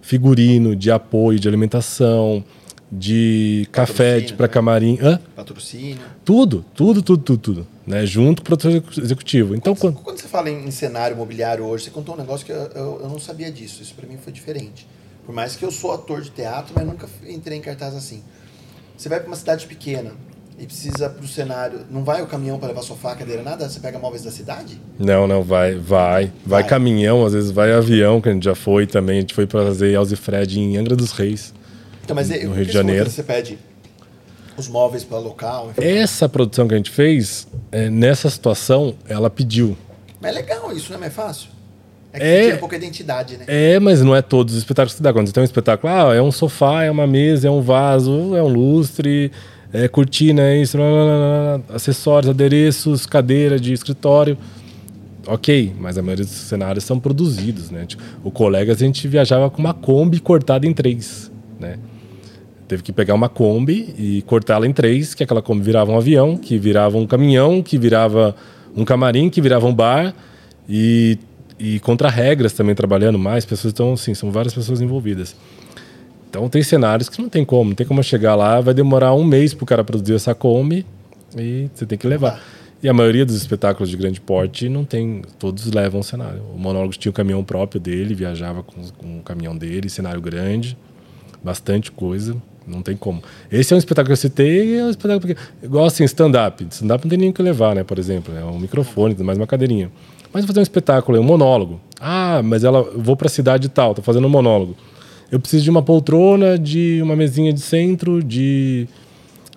figurino, 0.05 0.75
de 0.75 0.91
apoio, 0.91 1.39
de 1.39 1.47
alimentação, 1.47 2.43
de 2.91 3.67
café 3.71 4.11
Patrocínio, 4.11 4.37
para 4.37 4.47
camarim. 4.47 4.99
Hã? 5.01 5.19
Patrocínio. 5.35 5.97
Tudo, 6.23 6.63
tudo, 6.75 7.01
tudo, 7.01 7.23
tudo, 7.23 7.39
tudo. 7.39 7.67
Né? 7.87 8.05
Junto 8.05 8.43
com 8.43 8.53
o 8.53 8.57
produtor 8.57 9.03
executivo. 9.03 9.55
Então, 9.55 9.75
quando, 9.75 9.95
Quando 9.95 10.19
você 10.19 10.27
fala 10.27 10.49
em, 10.49 10.67
em 10.67 10.71
cenário 10.71 11.15
imobiliário 11.15 11.65
hoje, 11.65 11.85
você 11.85 11.89
contou 11.89 12.13
um 12.13 12.17
negócio 12.19 12.45
que 12.45 12.51
eu, 12.51 12.57
eu, 12.75 12.99
eu 13.01 13.09
não 13.09 13.19
sabia 13.19 13.51
disso. 13.51 13.81
Isso 13.81 13.95
pra 13.95 14.07
mim 14.07 14.17
foi 14.17 14.31
diferente. 14.31 14.87
Por 15.25 15.33
mais 15.33 15.55
que 15.55 15.65
eu 15.65 15.71
sou 15.71 15.91
ator 15.91 16.21
de 16.21 16.29
teatro, 16.29 16.71
mas 16.75 16.85
nunca 16.85 17.09
entrei 17.27 17.57
em 17.57 17.61
cartaz 17.61 17.95
assim. 17.95 18.21
Você 18.95 19.09
vai 19.09 19.19
pra 19.19 19.27
uma 19.27 19.35
cidade 19.35 19.65
pequena 19.65 20.11
e 20.57 20.65
precisa 20.65 21.09
pro 21.09 21.27
cenário. 21.27 21.81
Não 21.91 22.03
vai 22.03 22.21
o 22.21 22.27
caminhão 22.27 22.57
para 22.57 22.69
levar 22.69 22.81
sofá, 22.81 23.15
cadeira, 23.15 23.43
nada? 23.43 23.67
Você 23.67 23.79
pega 23.79 23.99
móveis 23.99 24.23
da 24.23 24.31
cidade? 24.31 24.79
Não, 24.97 25.27
não, 25.27 25.43
vai, 25.43 25.75
vai. 25.75 26.25
Vai 26.45 26.61
Vai. 26.61 26.63
caminhão, 26.63 27.25
às 27.25 27.33
vezes 27.33 27.51
vai 27.51 27.73
avião, 27.73 28.21
que 28.21 28.29
a 28.29 28.33
gente 28.33 28.43
já 28.45 28.55
foi 28.55 28.87
também. 28.87 29.17
A 29.17 29.21
gente 29.21 29.33
foi 29.33 29.45
para 29.45 29.63
fazer 29.65 29.91
Elze 29.93 30.15
Fred 30.15 30.59
em 30.59 30.77
Angra 30.77 30.95
dos 30.95 31.11
Reis. 31.11 31.53
Então, 32.03 32.15
mas 32.15 32.29
No 32.29 32.53
Rio 32.53 32.65
de 32.65 32.71
Janeiro. 32.71 33.09
Você 33.09 33.23
pede 33.23 33.57
os 34.57 34.67
móveis 34.69 35.03
para 35.03 35.17
local, 35.17 35.71
enfim. 35.71 35.83
Essa 35.85 36.29
produção 36.29 36.67
que 36.67 36.73
a 36.73 36.77
gente 36.77 36.91
fez, 36.91 37.47
é, 37.71 37.89
nessa 37.89 38.29
situação, 38.29 38.95
ela 39.09 39.29
pediu. 39.29 39.75
Mas 40.21 40.31
é 40.31 40.39
legal 40.39 40.71
isso, 40.71 40.89
não 40.91 40.97
é 40.97 40.99
mais 41.01 41.13
fácil? 41.13 41.49
É 42.13 42.19
que 42.19 42.25
É. 42.51 42.55
um 42.55 42.59
pouco 42.59 42.73
a 42.73 42.77
identidade, 42.77 43.35
né? 43.35 43.43
É, 43.47 43.77
mas 43.77 44.01
não 44.01 44.15
é 44.15 44.21
todos 44.21 44.53
os 44.53 44.59
espetáculos 44.59 44.95
que 44.95 45.01
dá. 45.03 45.11
Quando 45.11 45.27
você 45.27 45.33
tem 45.33 45.41
um 45.41 45.45
espetáculo, 45.45 45.91
ah, 45.91 46.15
é 46.15 46.21
um 46.21 46.31
sofá, 46.31 46.83
é 46.85 46.89
uma 46.89 47.05
mesa, 47.05 47.49
é 47.49 47.51
um 47.51 47.59
vaso, 47.61 48.33
é 48.33 48.41
um 48.41 48.47
lustre, 48.47 49.29
é 49.83 49.87
cortina, 49.87 50.41
é 50.41 50.61
isso, 50.61 50.77
lá, 50.77 50.85
lá, 50.85 51.03
lá, 51.03 51.57
lá, 51.57 51.75
acessórios, 51.75 52.29
adereços, 52.29 53.05
cadeira 53.05 53.59
de 53.59 53.73
escritório. 53.73 54.37
Ok, 55.27 55.73
mas 55.79 55.97
a 55.97 56.01
maioria 56.01 56.23
dos 56.23 56.33
cenários 56.33 56.83
são 56.83 56.99
produzidos, 56.99 57.71
né? 57.71 57.85
Tipo, 57.85 58.03
o 58.23 58.31
Colegas 58.31 58.81
a 58.81 58.85
gente 58.85 59.07
viajava 59.07 59.49
com 59.49 59.59
uma 59.59 59.73
Kombi 59.73 60.19
cortada 60.19 60.67
em 60.67 60.73
três, 60.73 61.31
né? 61.59 61.77
Teve 62.67 62.83
que 62.83 62.91
pegar 62.91 63.13
uma 63.13 63.29
Kombi 63.29 63.93
e 63.97 64.21
cortá-la 64.23 64.65
em 64.65 64.73
três, 64.73 65.13
que 65.13 65.23
aquela 65.23 65.41
Kombi 65.41 65.63
virava 65.63 65.91
um 65.91 65.97
avião, 65.97 66.37
que 66.37 66.57
virava 66.57 66.97
um 66.97 67.05
caminhão, 67.05 67.61
que 67.61 67.77
virava 67.77 68.35
um 68.75 68.85
camarim, 68.85 69.29
que 69.29 69.41
virava 69.41 69.67
um 69.67 69.73
bar 69.73 70.13
e, 70.67 71.17
e 71.59 71.79
contra 71.79 72.09
regras 72.09 72.53
também 72.53 72.73
trabalhando 72.73 73.19
mais 73.19 73.45
pessoas. 73.45 73.73
Então, 73.73 73.93
assim, 73.93 74.13
são 74.13 74.31
várias 74.31 74.53
pessoas 74.53 74.81
envolvidas. 74.81 75.35
Então, 76.35 76.49
tem 76.49 76.61
cenários 76.61 77.07
que 77.07 77.21
não 77.21 77.29
tem 77.29 77.45
como. 77.45 77.69
Não 77.69 77.75
tem 77.75 77.87
como 77.87 78.03
chegar 78.03 78.35
lá, 78.35 78.59
vai 78.59 78.73
demorar 78.73 79.13
um 79.13 79.23
mês 79.23 79.53
para 79.53 79.63
o 79.63 79.65
cara 79.65 79.85
produzir 79.85 80.15
essa 80.15 80.35
Kombi 80.35 80.85
e 81.37 81.69
você 81.73 81.85
tem 81.85 81.97
que 81.97 82.05
levar. 82.05 82.43
E 82.83 82.89
a 82.89 82.93
maioria 82.93 83.25
dos 83.25 83.37
espetáculos 83.37 83.89
de 83.89 83.95
grande 83.95 84.19
porte 84.19 84.67
não 84.67 84.83
tem, 84.83 85.21
todos 85.39 85.71
levam 85.71 86.03
cenário. 86.03 86.41
O 86.53 86.59
monólogo 86.59 86.91
tinha 86.97 87.09
o 87.09 87.13
caminhão 87.13 87.41
próprio 87.41 87.79
dele, 87.79 88.13
viajava 88.13 88.63
com, 88.63 88.81
com 88.97 89.19
o 89.19 89.21
caminhão 89.23 89.55
dele, 89.55 89.89
cenário 89.89 90.19
grande, 90.19 90.77
bastante 91.41 91.89
coisa, 91.89 92.35
não 92.67 92.81
tem 92.81 92.97
como. 92.97 93.23
Esse 93.49 93.71
é 93.71 93.75
um 93.77 93.79
espetáculo 93.79 94.07
que 94.07 94.13
eu 94.13 94.17
citei, 94.17 94.77
é 94.77 94.83
um 94.83 94.89
espetáculo 94.89 95.21
porque, 95.21 95.37
igual 95.63 95.85
assim, 95.85 96.03
stand-up. 96.03 96.67
Stand-up 96.69 97.05
não 97.05 97.09
tem 97.09 97.17
nem 97.17 97.29
o 97.29 97.33
que 97.33 97.41
levar, 97.41 97.73
né, 97.73 97.85
por 97.85 97.97
exemplo, 97.97 98.37
é 98.37 98.43
um 98.43 98.59
microfone, 98.59 99.15
mais 99.23 99.37
uma 99.37 99.47
cadeirinha. 99.47 99.89
Mas 100.33 100.43
fazer 100.43 100.59
um 100.59 100.63
espetáculo, 100.63 101.17
é 101.17 101.21
um 101.21 101.23
monólogo. 101.23 101.79
Ah, 101.97 102.41
mas 102.43 102.65
ela, 102.65 102.79
eu 102.79 103.01
vou 103.01 103.15
para 103.15 103.27
a 103.27 103.29
cidade 103.29 103.69
tal, 103.69 103.95
tô 103.95 104.01
fazendo 104.01 104.27
um 104.27 104.29
monólogo. 104.29 104.75
Eu 105.31 105.39
preciso 105.39 105.63
de 105.63 105.69
uma 105.69 105.81
poltrona, 105.81 106.57
de 106.57 107.01
uma 107.01 107.15
mesinha 107.15 107.51
de 107.51 107.59
centro, 107.59 108.23
de 108.23 108.87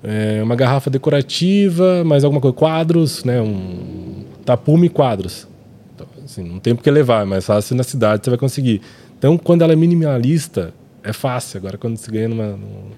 é, 0.02 0.42
uma 0.42 0.56
garrafa 0.56 0.90
decorativa, 0.90 2.02
mais 2.04 2.24
alguma 2.24 2.40
coisa, 2.40 2.56
quadros, 2.56 3.24
né? 3.24 3.40
Um 3.40 4.24
tapume 4.44 4.86
e 4.86 4.90
quadros. 4.90 5.46
Então, 5.94 6.06
assim, 6.24 6.42
não 6.42 6.58
tem 6.58 6.74
por 6.74 6.82
que 6.82 6.90
levar, 6.90 7.22
é 7.22 7.24
mais 7.24 7.44
fácil 7.44 7.76
na 7.76 7.82
cidade 7.82 8.24
você 8.24 8.30
vai 8.30 8.38
conseguir. 8.38 8.80
Então, 9.18 9.36
quando 9.36 9.62
ela 9.62 9.72
é 9.72 9.76
minimalista, 9.76 10.72
é 11.02 11.12
fácil. 11.12 11.58
Agora, 11.58 11.76
quando 11.76 11.96
você 11.96 12.10
ganha 12.10 12.28
numa, 12.28 12.48
numa 12.48 12.92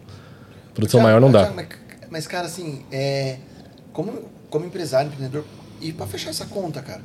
produção 0.74 1.00
Cara, 1.00 1.08
maior, 1.08 1.20
não 1.20 1.32
dá. 1.32 1.50
Mas, 1.50 1.66
mas, 2.10 2.26
cara, 2.26 2.46
assim, 2.46 2.82
é, 2.92 3.38
como, 3.92 4.12
como 4.48 4.66
empresário, 4.66 5.08
empreendedor, 5.08 5.44
e 5.80 5.92
pra 5.92 6.06
fechar 6.06 6.30
essa 6.30 6.44
conta, 6.46 6.82
cara. 6.82 7.00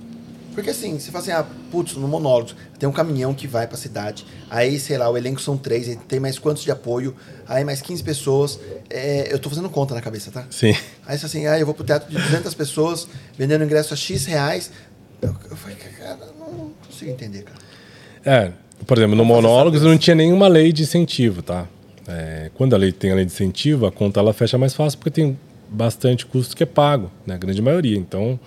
Porque 0.56 0.70
assim, 0.70 0.98
você 0.98 1.12
fala 1.12 1.22
assim, 1.22 1.32
ah, 1.32 1.46
putz, 1.70 1.96
no 1.96 2.08
monólogo, 2.08 2.52
tem 2.80 2.88
um 2.88 2.92
caminhão 2.92 3.34
que 3.34 3.46
vai 3.46 3.68
pra 3.68 3.78
cidade, 3.78 4.26
aí, 4.50 4.80
sei 4.80 4.98
lá, 4.98 5.10
o 5.10 5.18
elenco 5.18 5.42
são 5.42 5.58
três, 5.58 5.88
aí 5.88 5.98
tem 5.98 6.20
mais 6.20 6.40
quantos 6.40 6.64
de 6.64 6.72
apoio, 6.72 7.14
aí 7.46 7.64
mais 7.66 7.82
15 7.82 8.02
pessoas. 8.02 8.60
é, 8.90 9.32
eu 9.32 9.38
tô 9.38 9.50
fazendo 9.50 9.70
conta 9.70 9.94
na 9.94 10.02
cabeça, 10.02 10.32
tá? 10.32 10.46
Sim. 10.50 10.74
Aí 11.06 11.18
você 11.18 11.26
assim, 11.26 11.46
ah, 11.46 11.60
eu 11.60 11.66
vou 11.66 11.76
pro 11.76 11.84
teatro 11.84 12.10
de 12.10 12.18
200 12.18 12.54
pessoas, 12.54 13.08
vendendo 13.38 13.66
ingresso 13.66 13.94
a 13.94 13.98
X 13.98 14.26
reais. 14.26 14.72
Eu, 15.22 15.36
eu 15.52 15.58
falei, 15.58 15.76
cara, 15.76 16.20
não 16.40 16.72
consigo 16.88 17.12
entender, 17.12 17.44
cara. 17.44 17.60
É, 18.26 18.52
por 18.88 18.98
exemplo, 18.98 19.16
no 19.16 19.76
essa 19.76 19.84
não 19.84 19.98
tinha 19.98 20.16
nenhuma 20.16 20.48
lei 20.48 20.72
de 20.72 20.84
incentivo, 20.84 21.42
tá? 21.42 21.68
É, 22.08 22.50
quando 22.54 22.74
a 22.74 22.78
lei 22.78 22.92
tem 22.92 23.12
a 23.12 23.16
lei 23.16 23.26
de 23.26 23.32
incentivo, 23.32 23.86
a 23.86 23.92
conta 23.92 24.20
ela 24.20 24.34
fecha 24.34 24.58
mais 24.58 24.74
fácil 24.74 25.00
porque 25.00 25.12
tem 25.12 25.38
bastante 25.70 26.26
custo 26.26 26.56
que 26.56 26.64
é 26.64 26.66
pago, 26.66 27.12
né? 27.26 27.36
A 27.36 27.38
grande 27.38 27.62
maioria. 27.62 27.98
Então, 27.98 28.40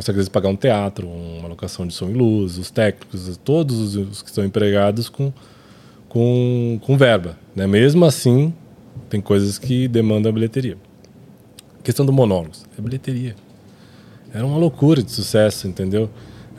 consegue 0.00 0.16
às 0.16 0.20
vezes 0.22 0.28
pagar 0.28 0.48
um 0.48 0.56
teatro, 0.56 1.06
uma 1.06 1.46
locação 1.48 1.86
de 1.86 1.92
som 1.94 2.08
e 2.08 2.14
luz, 2.14 2.58
os 2.58 2.70
técnicos, 2.70 3.36
todos 3.44 3.94
os- 3.94 4.22
que 4.22 4.28
estão 4.28 4.44
empregados 4.44 5.08
com, 5.08 5.32
com, 6.08 6.80
com 6.82 6.96
verba. 6.96 7.38
Né? 7.54 7.66
Mesmo 7.66 8.04
assim, 8.04 8.52
tem 9.08 9.20
coisas 9.20 9.58
que 9.58 9.86
demandam 9.88 10.30
a 10.30 10.32
bilheteria. 10.32 10.76
questão 11.82 12.04
do 12.04 12.12
monólogos, 12.12 12.64
é 12.78 12.82
bilheteria. 12.82 13.34
Era 14.32 14.44
uma 14.46 14.58
loucura 14.58 15.02
de 15.02 15.10
sucesso, 15.10 15.66
entendeu? 15.66 16.08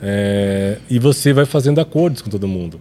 É, 0.02 0.78
e 0.90 0.98
você 0.98 1.32
vai 1.32 1.44
fazendo 1.46 1.80
acordos 1.80 2.20
com 2.22 2.28
todo 2.28 2.46
mundo. 2.48 2.80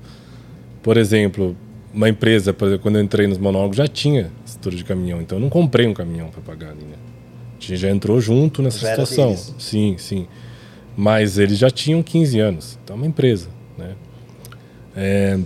Por 0.81 0.97
exemplo, 0.97 1.55
uma 1.93 2.09
empresa, 2.09 2.51
por 2.51 2.67
exemplo, 2.67 2.81
quando 2.83 2.95
eu 2.97 3.03
entrei 3.03 3.27
nos 3.27 3.37
monólogos, 3.37 3.77
já 3.77 3.87
tinha 3.87 4.31
estrutura 4.45 4.75
de 4.75 4.83
caminhão, 4.83 5.21
então 5.21 5.37
eu 5.37 5.41
não 5.41 5.49
comprei 5.49 5.85
um 5.87 5.93
caminhão 5.93 6.29
para 6.29 6.41
pagar 6.41 6.71
ali, 6.71 6.81
né? 6.83 6.95
A 7.57 7.61
gente 7.61 7.77
já 7.77 7.89
entrou 7.91 8.19
junto 8.19 8.61
nessa 8.63 8.79
situação. 8.91 9.27
deles. 9.27 9.53
Sim, 9.59 9.95
sim. 9.99 10.27
Mas 10.95 11.37
eles 11.37 11.57
já 11.57 11.69
tinham 11.69 12.03
15 12.03 12.39
anos, 12.39 12.79
então 12.83 12.95
é 12.95 12.97
uma 12.97 13.07
empresa, 13.07 13.49
né? 13.77 13.95
É, 14.95 15.39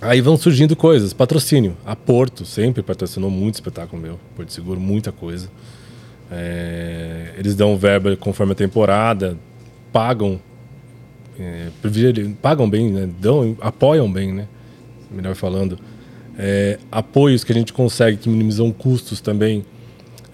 aí 0.00 0.20
vão 0.20 0.36
surgindo 0.36 0.74
coisas, 0.74 1.12
patrocínio. 1.12 1.76
A 1.84 1.94
Porto 1.94 2.44
sempre 2.44 2.82
patrocinou 2.82 3.30
muito 3.30 3.54
espetáculo 3.54 4.00
meu, 4.00 4.18
Porto 4.34 4.52
Seguro, 4.52 4.80
muita 4.80 5.12
coisa. 5.12 5.48
É, 6.30 7.34
eles 7.38 7.54
dão 7.54 7.76
verba 7.76 8.16
conforme 8.16 8.52
a 8.52 8.56
temporada, 8.56 9.38
pagam, 9.92 10.40
é, 11.38 11.68
pagam 12.42 12.68
bem, 12.68 12.90
né? 12.90 13.08
dão, 13.20 13.56
apoiam 13.60 14.10
bem, 14.10 14.32
né? 14.32 14.48
Melhor 15.10 15.34
falando. 15.34 15.78
É, 16.38 16.78
apoios 16.90 17.44
que 17.44 17.52
a 17.52 17.54
gente 17.54 17.72
consegue 17.72 18.16
que 18.18 18.28
minimizam 18.28 18.70
custos 18.72 19.20
também. 19.20 19.64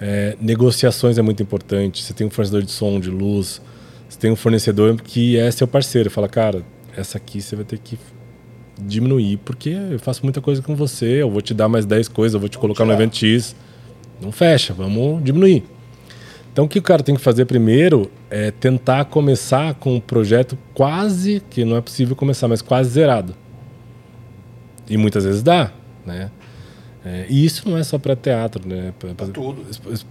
É, 0.01 0.37
negociações 0.41 1.19
é 1.19 1.23
muito 1.23 1.43
importante. 1.43 2.03
Você 2.03 2.13
tem 2.13 2.27
um 2.27 2.31
fornecedor 2.31 2.63
de 2.63 2.71
som, 2.73 2.99
de 2.99 3.11
luz, 3.11 3.61
você 4.13 4.19
tem 4.19 4.31
um 4.31 4.37
fornecedor 4.37 4.95
que 5.01 5.39
é 5.39 5.51
seu 5.51 5.67
parceiro. 5.67 6.11
Fala, 6.11 6.29
cara, 6.29 6.63
essa 6.97 7.17
aqui 7.17 7.41
você 7.41 7.57
vai 7.57 7.65
ter 7.65 7.79
que 7.79 7.99
diminuir, 8.79 9.39
porque 9.39 9.71
eu 9.71 9.99
faço 9.99 10.23
muita 10.25 10.41
coisa 10.41 10.61
com 10.61 10.75
você, 10.77 11.23
eu 11.23 11.31
vou 11.31 11.41
te 11.41 11.55
dar 11.55 11.69
mais 11.69 11.87
10 11.87 12.09
coisas, 12.09 12.35
eu 12.35 12.41
vou 12.41 12.49
te 12.49 12.59
colocar 12.59 12.85
no 12.85 12.91
tirar. 12.93 13.03
evento 13.03 13.17
X. 13.17 13.55
Não 14.21 14.31
fecha, 14.33 14.73
vamos 14.75 15.23
diminuir. 15.25 15.65
Então 16.53 16.67
o 16.67 16.69
que 16.69 16.79
o 16.79 16.83
cara 16.83 17.03
tem 17.03 17.15
que 17.15 17.21
fazer 17.21 17.47
primeiro 17.47 18.11
é 18.29 18.51
tentar 18.51 19.07
começar 19.07 19.75
com 19.75 19.95
um 19.97 20.01
projeto 20.01 20.59
quase, 20.75 21.43
que 21.49 21.65
não 21.65 21.77
é 21.77 21.81
possível 21.81 22.15
começar, 22.15 22.47
mas 22.49 22.61
quase 22.61 22.91
zerado. 22.91 23.35
E 24.89 24.97
muitas 24.97 25.25
vezes 25.25 25.43
dá, 25.43 25.73
né? 26.05 26.31
É, 27.05 27.27
e 27.29 27.45
isso 27.45 27.69
não 27.69 27.77
é 27.79 27.83
só 27.83 27.99
para 27.99 28.15
teatro, 28.15 28.69
né? 28.69 28.93
Pra- 28.99 29.27
tudo. 29.27 29.63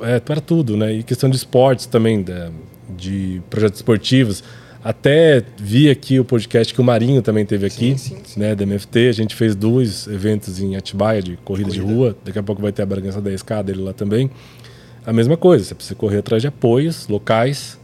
É 0.01 0.19
para 0.19 0.41
tudo, 0.41 0.75
né? 0.75 0.91
E 0.93 1.03
questão 1.03 1.29
de 1.29 1.37
esportes 1.37 1.85
também, 1.85 2.21
da- 2.21 2.51
de 2.89 3.41
projetos 3.49 3.79
esportivos. 3.79 4.43
Até 4.83 5.43
vi 5.57 5.89
aqui 5.91 6.19
o 6.19 6.25
podcast 6.25 6.73
que 6.73 6.81
o 6.81 6.83
Marinho 6.83 7.21
também 7.21 7.45
teve 7.45 7.67
aqui, 7.67 7.91
Sim, 7.91 7.97
sim, 7.97 8.17
sim. 8.23 8.39
né? 8.39 8.55
Da 8.55 8.63
MFT. 8.63 9.09
A 9.09 9.11
gente 9.11 9.35
fez 9.35 9.55
dois 9.55 10.07
eventos 10.07 10.59
em 10.59 10.75
Atibaia 10.75 11.21
de 11.21 11.37
corrida, 11.37 11.69
de 11.69 11.79
Corrida. 11.79 11.95
rua. 11.95 12.17
Daqui 12.25 12.39
a 12.39 12.43
pouco 12.43 12.61
vai 12.61 12.71
ter 12.71 12.81
a 12.81 12.85
Bragança 12.85 13.21
da 13.21 13.31
escada 13.31 13.63
dele 13.65 13.81
lá 13.83 13.93
também. 13.93 14.29
A 15.05 15.13
mesma 15.13 15.37
coisa, 15.37 15.65
você 15.65 15.75
precisa 15.75 15.95
correr 15.95 16.17
atrás 16.17 16.41
de 16.41 16.47
apoios 16.47 17.07
locais. 17.07 17.79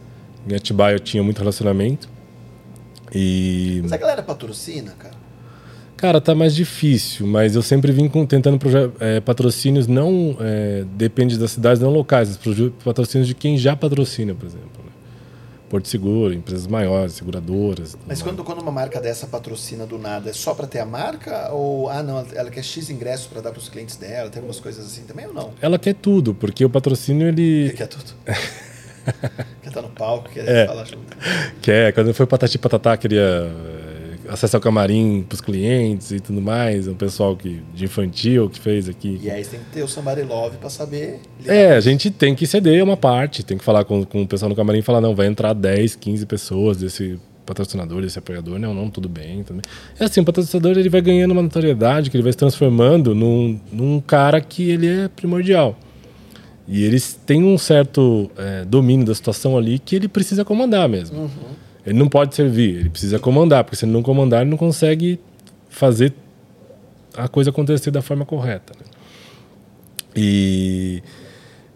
Em 0.48 0.54
Atibaia 0.54 0.96
eu 0.96 1.00
tinha 1.00 1.22
muito 1.22 1.38
relacionamento. 1.38 2.08
E. 3.14 3.78
Mas 3.82 3.92
a 3.92 3.96
galera 3.96 4.22
patrocina, 4.22 4.92
cara. 4.98 5.14
Cara, 5.96 6.20
tá 6.20 6.32
mais 6.32 6.54
difícil, 6.54 7.26
mas 7.26 7.56
eu 7.56 7.62
sempre 7.62 7.90
vim 7.90 8.06
com, 8.08 8.24
tentando 8.24 8.56
eh, 9.00 9.18
patrocínios 9.18 9.88
não 9.88 10.36
é, 10.38 10.84
depende 10.94 11.36
das 11.36 11.50
cidades, 11.50 11.82
não 11.82 11.90
locais, 11.90 12.38
patrocínios 12.84 13.26
de 13.26 13.34
quem 13.34 13.58
já 13.58 13.74
patrocina, 13.74 14.32
por 14.32 14.46
exemplo. 14.46 14.77
Porto 15.68 15.86
Seguro, 15.88 16.32
empresas 16.32 16.66
maiores, 16.66 17.12
seguradoras. 17.14 17.96
Mas 18.06 18.22
quando, 18.22 18.42
quando 18.42 18.60
uma 18.62 18.72
marca 18.72 19.00
dessa 19.00 19.26
patrocina 19.26 19.86
do 19.86 19.98
nada, 19.98 20.30
é 20.30 20.32
só 20.32 20.54
pra 20.54 20.66
ter 20.66 20.78
a 20.78 20.86
marca? 20.86 21.50
Ou, 21.52 21.88
ah, 21.88 22.02
não, 22.02 22.24
ela 22.34 22.50
quer 22.50 22.62
X 22.64 22.88
ingressos 22.90 23.26
pra 23.26 23.40
dar 23.40 23.50
pros 23.52 23.68
clientes 23.68 23.96
dela? 23.96 24.30
Tem 24.30 24.40
algumas 24.40 24.60
coisas 24.60 24.86
assim 24.86 25.02
também 25.02 25.26
ou 25.26 25.34
não? 25.34 25.52
Ela 25.60 25.78
quer 25.78 25.94
tudo, 25.94 26.32
porque 26.34 26.64
o 26.64 26.70
patrocínio 26.70 27.28
Ele 27.28 27.42
ele 27.42 27.72
quer 27.74 27.86
tudo. 27.86 28.12
quer 29.62 29.68
estar 29.68 29.82
no 29.82 29.88
palco, 29.90 30.28
quer 30.30 30.46
É. 30.48 30.66
falar 30.66 30.84
junto. 30.84 31.16
quer. 31.60 31.92
Quando 31.92 32.12
foi 32.14 32.26
Patati 32.26 32.58
Patatá, 32.58 32.96
queria 32.96 33.50
acessar 34.28 34.58
o 34.58 34.62
camarim 34.62 35.24
pros 35.28 35.40
clientes 35.40 36.10
e 36.10 36.20
tudo 36.20 36.40
mais. 36.40 36.86
Um 36.86 36.94
pessoal 36.94 37.36
que, 37.36 37.62
de 37.74 37.84
infantil 37.84 38.48
que 38.48 38.60
fez 38.60 38.88
aqui. 38.88 39.18
E 39.22 39.30
aí 39.30 39.42
você 39.42 39.52
tem 39.52 39.60
que 39.60 39.66
ter 39.72 39.82
o 39.82 39.88
Somebody 39.88 40.22
Love 40.22 40.58
pra 40.58 40.70
saber. 40.70 41.20
É, 41.46 41.72
a 41.74 41.80
gente 41.80 42.10
tem 42.10 42.34
que 42.34 42.46
ceder 42.46 42.82
uma 42.82 42.96
parte, 42.96 43.44
tem 43.44 43.58
que 43.58 43.64
falar 43.64 43.84
com, 43.84 44.04
com 44.04 44.22
o 44.22 44.26
pessoal 44.26 44.48
no 44.48 44.56
camarim 44.56 44.78
e 44.78 44.82
falar, 44.82 45.00
não, 45.00 45.14
vai 45.14 45.26
entrar 45.26 45.52
10, 45.52 45.96
15 45.96 46.26
pessoas 46.26 46.76
desse 46.76 47.18
patrocinador, 47.48 48.02
desse 48.02 48.18
apoiador, 48.18 48.58
não, 48.58 48.74
não, 48.74 48.90
tudo 48.90 49.08
bem, 49.08 49.42
bem. 49.48 49.62
É 49.98 50.04
assim, 50.04 50.20
o 50.20 50.24
patrocinador 50.24 50.76
ele 50.76 50.90
vai 50.90 51.00
ganhando 51.00 51.32
uma 51.32 51.42
notoriedade, 51.42 52.10
que 52.10 52.16
ele 52.16 52.22
vai 52.22 52.32
se 52.32 52.38
transformando 52.38 53.14
num, 53.14 53.58
num 53.72 54.00
cara 54.00 54.40
que 54.40 54.70
ele 54.70 54.86
é 54.86 55.08
primordial. 55.08 55.76
E 56.66 56.84
eles 56.84 57.18
têm 57.24 57.42
um 57.42 57.56
certo 57.56 58.30
é, 58.36 58.64
domínio 58.66 59.06
da 59.06 59.14
situação 59.14 59.56
ali 59.56 59.78
que 59.78 59.96
ele 59.96 60.06
precisa 60.06 60.44
comandar 60.44 60.86
mesmo. 60.86 61.30
Ele 61.88 61.98
não 61.98 62.08
pode 62.08 62.34
servir, 62.34 62.76
ele 62.80 62.90
precisa 62.90 63.18
comandar, 63.18 63.64
porque 63.64 63.76
se 63.76 63.84
ele 63.84 63.92
não 63.92 64.02
comandar, 64.02 64.42
ele 64.42 64.50
não 64.50 64.58
consegue 64.58 65.18
fazer 65.70 66.12
a 67.16 67.26
coisa 67.28 67.50
acontecer 67.50 67.90
da 67.90 68.02
forma 68.02 68.26
correta. 68.26 68.74
né? 68.78 68.84
E, 70.14 71.02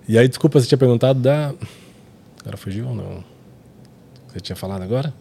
e 0.08 0.18
aí, 0.18 0.28
desculpa, 0.28 0.60
você 0.60 0.66
tinha 0.66 0.78
perguntado 0.78 1.18
da. 1.20 1.54
Agora 2.40 2.56
fugiu 2.56 2.88
ou 2.88 2.94
não? 2.94 3.24
Você 4.28 4.40
tinha 4.40 4.56
falado 4.56 4.82
agora? 4.82 5.14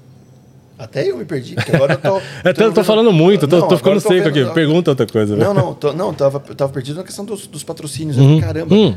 Até 0.77 1.09
eu 1.09 1.17
me 1.17 1.25
perdi, 1.25 1.53
porque 1.55 1.75
agora 1.75 1.93
eu 1.93 1.97
tô. 2.01 2.19
É, 2.43 2.51
tô, 2.51 2.71
tô 2.71 2.83
falando 2.83 3.11
muito, 3.13 3.47
tô, 3.47 3.59
Não, 3.59 3.67
tô 3.67 3.77
ficando 3.77 4.01
tô 4.01 4.09
seco 4.09 4.27
aqui. 4.27 4.43
Pergunta 4.53 4.89
outra 4.91 5.05
coisa. 5.05 5.35
Não, 5.35 5.53
não, 5.53 5.73
tô, 5.73 5.93
não 5.93 6.13
tava, 6.13 6.43
eu 6.49 6.55
tava 6.55 6.73
perdido 6.73 6.97
na 6.97 7.03
questão 7.03 7.23
dos, 7.23 7.45
dos 7.47 7.63
patrocínios. 7.63 8.17
Falei, 8.17 8.41
Caramba, 8.41 8.75
Hum. 8.75 8.95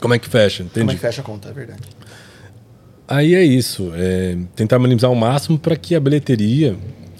Como 0.00 0.12
é 0.14 0.18
que 0.18 0.28
fecha? 0.28 0.58
como 0.64 0.70
Entendi. 0.70 0.90
é 0.90 0.94
que 0.94 1.00
fecha 1.00 1.20
a 1.22 1.24
conta? 1.24 1.48
É 1.48 1.52
verdade. 1.52 1.80
Aí 3.06 3.34
é 3.34 3.42
isso, 3.42 3.92
é 3.94 4.36
tentar 4.54 4.78
minimizar 4.78 5.10
ao 5.10 5.16
máximo 5.16 5.58
para 5.58 5.76
que 5.76 5.94
a 5.94 6.00
bilheteria 6.00 6.76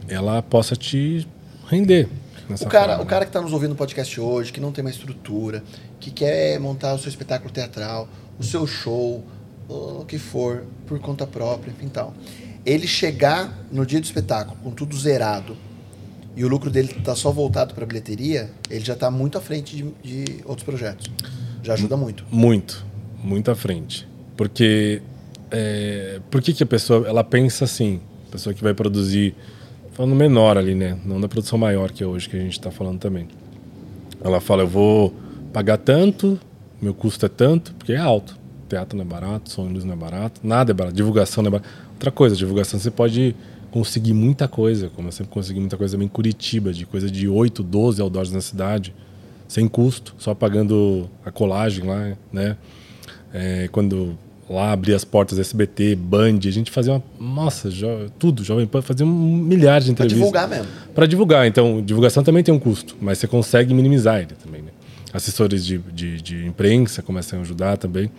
ela 0.08 0.42
possa 0.42 0.76
te 0.76 1.26
render. 1.68 2.08
O 2.60 2.66
cara, 2.66 2.88
forma, 2.88 3.02
o 3.04 3.06
cara 3.06 3.24
que 3.24 3.30
está 3.30 3.40
nos 3.40 3.52
ouvindo 3.52 3.70
no 3.70 3.76
podcast 3.76 4.20
hoje, 4.20 4.52
que 4.52 4.60
não 4.60 4.72
tem 4.72 4.84
uma 4.84 4.90
estrutura, 4.90 5.62
que 5.98 6.10
quer 6.10 6.58
montar 6.60 6.94
o 6.94 6.98
seu 6.98 7.08
espetáculo 7.08 7.50
teatral, 7.50 8.08
o 8.38 8.44
seu 8.44 8.66
show, 8.66 9.24
o 9.68 10.04
que 10.06 10.18
for, 10.18 10.64
por 10.86 10.98
conta 10.98 11.26
própria, 11.26 11.70
enfim 11.70 11.88
tal. 11.88 12.14
Ele 12.64 12.86
chegar 12.86 13.66
no 13.70 13.86
dia 13.86 14.00
do 14.00 14.04
espetáculo 14.04 14.56
com 14.62 14.70
tudo 14.70 14.96
zerado 14.96 15.56
e 16.36 16.44
o 16.44 16.48
lucro 16.48 16.70
dele 16.70 16.88
tá 17.04 17.14
só 17.14 17.30
voltado 17.30 17.74
para 17.74 17.84
bilheteria, 17.84 18.50
ele 18.70 18.84
já 18.84 18.94
está 18.94 19.10
muito 19.10 19.36
à 19.36 19.40
frente 19.40 19.76
de, 19.76 19.84
de 20.02 20.40
outros 20.44 20.64
projetos. 20.64 21.10
Já 21.62 21.74
ajuda 21.74 21.96
muito. 21.96 22.24
Muito, 22.30 22.84
muito 23.22 23.50
à 23.50 23.54
frente. 23.54 24.08
Porque 24.36 25.02
é, 25.52 26.18
por 26.30 26.40
que, 26.40 26.54
que 26.54 26.62
a 26.62 26.66
pessoa 26.66 27.06
ela 27.06 27.22
pensa 27.22 27.66
assim? 27.66 28.00
A 28.28 28.32
pessoa 28.32 28.54
que 28.54 28.62
vai 28.62 28.72
produzir, 28.72 29.34
falando 29.92 30.16
menor 30.16 30.56
ali, 30.56 30.74
né? 30.74 30.98
Não 31.04 31.20
da 31.20 31.28
produção 31.28 31.58
maior 31.58 31.92
que 31.92 32.02
é 32.02 32.06
hoje 32.06 32.28
que 32.28 32.36
a 32.36 32.40
gente 32.40 32.52
está 32.52 32.70
falando 32.70 32.98
também. 32.98 33.28
Ela 34.24 34.40
fala, 34.40 34.62
eu 34.62 34.68
vou 34.68 35.14
pagar 35.52 35.76
tanto, 35.76 36.40
meu 36.80 36.94
custo 36.94 37.26
é 37.26 37.28
tanto, 37.28 37.74
porque 37.74 37.92
é 37.92 37.98
alto. 37.98 38.40
Teatro 38.66 38.96
não 38.96 39.04
é 39.04 39.06
barato, 39.06 39.50
som 39.50 39.68
e 39.68 39.72
luz 39.74 39.84
não 39.84 39.92
é 39.92 39.96
barato, 39.96 40.40
nada 40.42 40.70
é 40.70 40.74
barato, 40.74 40.96
divulgação 40.96 41.42
não 41.42 41.48
é 41.48 41.52
barato. 41.52 41.68
Outra 41.92 42.10
coisa, 42.10 42.34
divulgação 42.34 42.80
você 42.80 42.90
pode 42.90 43.36
conseguir 43.70 44.14
muita 44.14 44.48
coisa, 44.48 44.90
como 44.96 45.08
eu 45.08 45.12
sempre 45.12 45.32
consegui 45.32 45.60
muita 45.60 45.76
coisa 45.76 45.92
também 45.92 46.06
em 46.06 46.10
Curitiba, 46.10 46.72
de 46.72 46.86
coisa 46.86 47.10
de 47.10 47.28
8, 47.28 47.62
12 47.62 48.00
outdoors 48.00 48.32
na 48.32 48.40
cidade. 48.40 48.94
sem 49.46 49.68
custo, 49.68 50.14
só 50.16 50.34
pagando 50.34 51.10
a 51.22 51.30
colagem 51.30 51.84
lá, 51.84 52.16
né? 52.32 52.56
É, 53.34 53.68
quando 53.70 54.16
lá 54.52 54.72
abria 54.72 54.94
as 54.94 55.04
portas 55.04 55.38
SBT, 55.38 55.94
Band, 55.96 56.38
a 56.46 56.50
gente 56.50 56.70
fazia 56.70 56.92
uma. 56.94 57.02
Nossa, 57.18 57.70
jo, 57.70 57.86
tudo, 58.18 58.44
Jovem 58.44 58.66
Pan, 58.66 58.82
fazia 58.82 59.04
um 59.06 59.10
milhar 59.36 59.80
de 59.80 59.86
Pra 59.86 59.92
entrevistas. 59.92 60.18
divulgar 60.18 60.48
mesmo. 60.48 60.66
Para 60.94 61.06
divulgar, 61.06 61.46
então, 61.46 61.82
divulgação 61.82 62.22
também 62.22 62.42
tem 62.42 62.54
um 62.54 62.58
custo, 62.58 62.96
mas 63.00 63.18
você 63.18 63.26
consegue 63.26 63.72
minimizar 63.74 64.18
ele 64.20 64.34
também, 64.42 64.62
né? 64.62 64.70
Assessores 65.12 65.64
de, 65.64 65.78
de, 65.78 66.20
de 66.22 66.46
imprensa 66.46 67.02
começam 67.02 67.38
a 67.38 67.42
ajudar 67.42 67.76
também. 67.76 68.10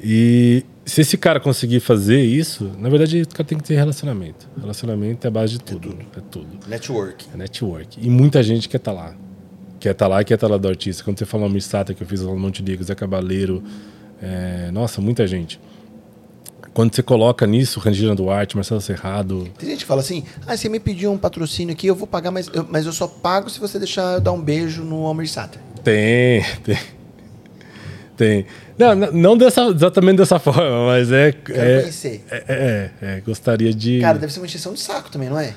E 0.00 0.64
se 0.84 1.00
esse 1.00 1.16
cara 1.16 1.40
conseguir 1.40 1.80
fazer 1.80 2.22
isso, 2.22 2.70
na 2.78 2.88
verdade, 2.88 3.22
o 3.22 3.28
cara 3.28 3.44
tem 3.44 3.58
que 3.58 3.64
ter 3.64 3.74
relacionamento. 3.74 4.46
Relacionamento 4.60 5.26
é 5.26 5.28
a 5.28 5.30
base 5.30 5.54
de 5.54 5.60
tudo. 5.60 5.96
É 6.16 6.20
tudo. 6.30 6.46
Network. 6.68 7.26
É 7.32 7.36
network. 7.36 7.98
E 8.00 8.08
muita 8.10 8.42
gente 8.42 8.68
quer 8.68 8.76
estar 8.76 8.92
lá. 8.92 9.14
Quer 9.80 9.92
estar 9.92 10.06
lá 10.06 10.20
e 10.20 10.24
quer 10.24 10.34
estar 10.34 10.48
lá 10.48 10.56
do 10.56 10.68
artista. 10.68 11.02
Quando 11.02 11.18
você 11.18 11.24
fala 11.24 11.44
Almir 11.44 11.62
Sater, 11.62 11.96
que 11.96 12.02
eu 12.02 12.06
fiz 12.06 12.20
lá 12.20 12.30
no 12.32 12.38
Monte 12.38 12.62
Negro, 12.62 12.84
Zé 12.84 12.94
Cabaleiro, 12.94 13.62
é, 14.22 14.70
nossa, 14.72 15.00
muita 15.00 15.26
gente. 15.26 15.60
Quando 16.72 16.94
você 16.94 17.02
coloca 17.02 17.46
nisso, 17.46 17.80
Rangina 17.80 18.14
Duarte, 18.14 18.54
Marcelo 18.54 18.80
Serrado, 18.82 19.48
Tem 19.58 19.70
gente 19.70 19.78
que 19.80 19.86
fala 19.86 20.02
assim: 20.02 20.24
ah, 20.46 20.54
você 20.56 20.68
me 20.68 20.78
pediu 20.78 21.10
um 21.10 21.16
patrocínio 21.16 21.72
aqui, 21.72 21.86
eu 21.86 21.94
vou 21.94 22.06
pagar, 22.06 22.30
mas 22.30 22.50
eu, 22.52 22.66
mas 22.68 22.84
eu 22.84 22.92
só 22.92 23.06
pago 23.06 23.48
se 23.48 23.58
você 23.58 23.78
deixar 23.78 24.14
eu 24.14 24.20
dar 24.20 24.32
um 24.32 24.40
beijo 24.42 24.82
no 24.84 25.06
Almir 25.06 25.28
Sater. 25.28 25.60
Tem, 25.82 26.44
tem. 26.62 26.78
Tem. 28.16 28.46
Não, 28.78 28.94
não- 28.94 29.36
dessa, 29.38 29.62
exatamente 29.68 30.18
dessa 30.18 30.38
forma, 30.40 30.86
mas 30.86 31.10
é. 31.12 31.32
Quero 31.32 31.58
É, 31.60 31.80
conhecer. 31.80 32.24
é, 32.30 32.44
é, 32.48 32.90
é, 33.16 33.20
gostaria 33.20 33.72
de. 33.72 34.00
Cara, 34.00 34.18
deve 34.18 34.32
ser 34.32 34.40
uma 34.40 34.46
encheção 34.46 34.74
de 34.74 34.80
saco 34.80 35.10
também, 35.10 35.30
não 35.30 35.38
é? 35.38 35.54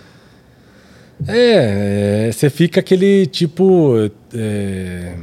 É, 1.28 2.28
é, 2.28 2.32
você 2.32 2.50
fica 2.50 2.80
aquele 2.80 3.26
tipo. 3.28 4.10
é, 4.34 5.14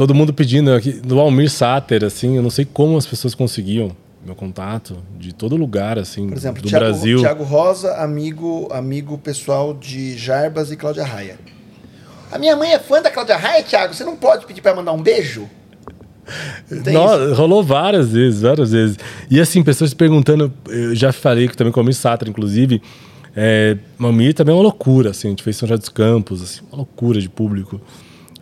todo 0.00 0.14
mundo 0.14 0.32
pedindo 0.32 0.72
aqui, 0.72 0.92
do 0.92 1.20
Almir 1.20 1.50
Sater, 1.50 2.02
assim, 2.02 2.34
eu 2.34 2.42
não 2.42 2.48
sei 2.48 2.64
como 2.64 2.96
as 2.96 3.04
pessoas 3.04 3.34
conseguiam 3.34 3.94
meu 4.24 4.34
contato 4.34 4.96
de 5.18 5.34
todo 5.34 5.56
lugar, 5.56 5.98
assim, 5.98 6.26
Por 6.26 6.38
exemplo, 6.38 6.62
do 6.62 6.68
Thiago, 6.70 6.86
Brasil. 6.86 7.20
Thiago 7.20 7.44
Rosa, 7.44 7.92
amigo, 7.96 8.66
amigo 8.72 9.18
pessoal 9.18 9.74
de 9.74 10.16
Jarbas 10.16 10.72
e 10.72 10.76
Cláudia 10.78 11.04
Raia. 11.04 11.38
A 12.32 12.38
minha 12.38 12.56
mãe 12.56 12.72
é 12.72 12.78
fã 12.78 13.02
da 13.02 13.10
Cláudia 13.10 13.36
Raia, 13.36 13.62
Thiago. 13.62 13.92
Você 13.92 14.02
não 14.02 14.16
pode 14.16 14.46
pedir 14.46 14.62
pra 14.62 14.74
mandar 14.74 14.92
um 14.92 15.02
beijo? 15.02 15.46
Nossa, 16.70 17.34
rolou 17.34 17.62
várias 17.62 18.10
vezes, 18.12 18.40
várias 18.40 18.72
vezes. 18.72 18.96
E 19.30 19.38
assim, 19.38 19.62
pessoas 19.62 19.92
perguntando, 19.92 20.50
eu 20.66 20.94
já 20.94 21.12
falei 21.12 21.46
que 21.46 21.54
também 21.54 21.70
com 21.70 21.80
o 21.80 21.82
Almir 21.82 21.94
Sater, 21.94 22.26
inclusive, 22.26 22.80
é, 23.36 23.76
o 23.98 24.06
Almir 24.06 24.32
também 24.32 24.54
é 24.54 24.56
uma 24.56 24.62
loucura, 24.62 25.10
assim, 25.10 25.28
a 25.28 25.30
gente 25.30 25.42
fez 25.42 25.58
São 25.58 25.68
José 25.68 25.78
dos 25.78 25.90
Campos, 25.90 26.42
assim, 26.42 26.60
uma 26.70 26.78
loucura 26.78 27.20
de 27.20 27.28
público. 27.28 27.78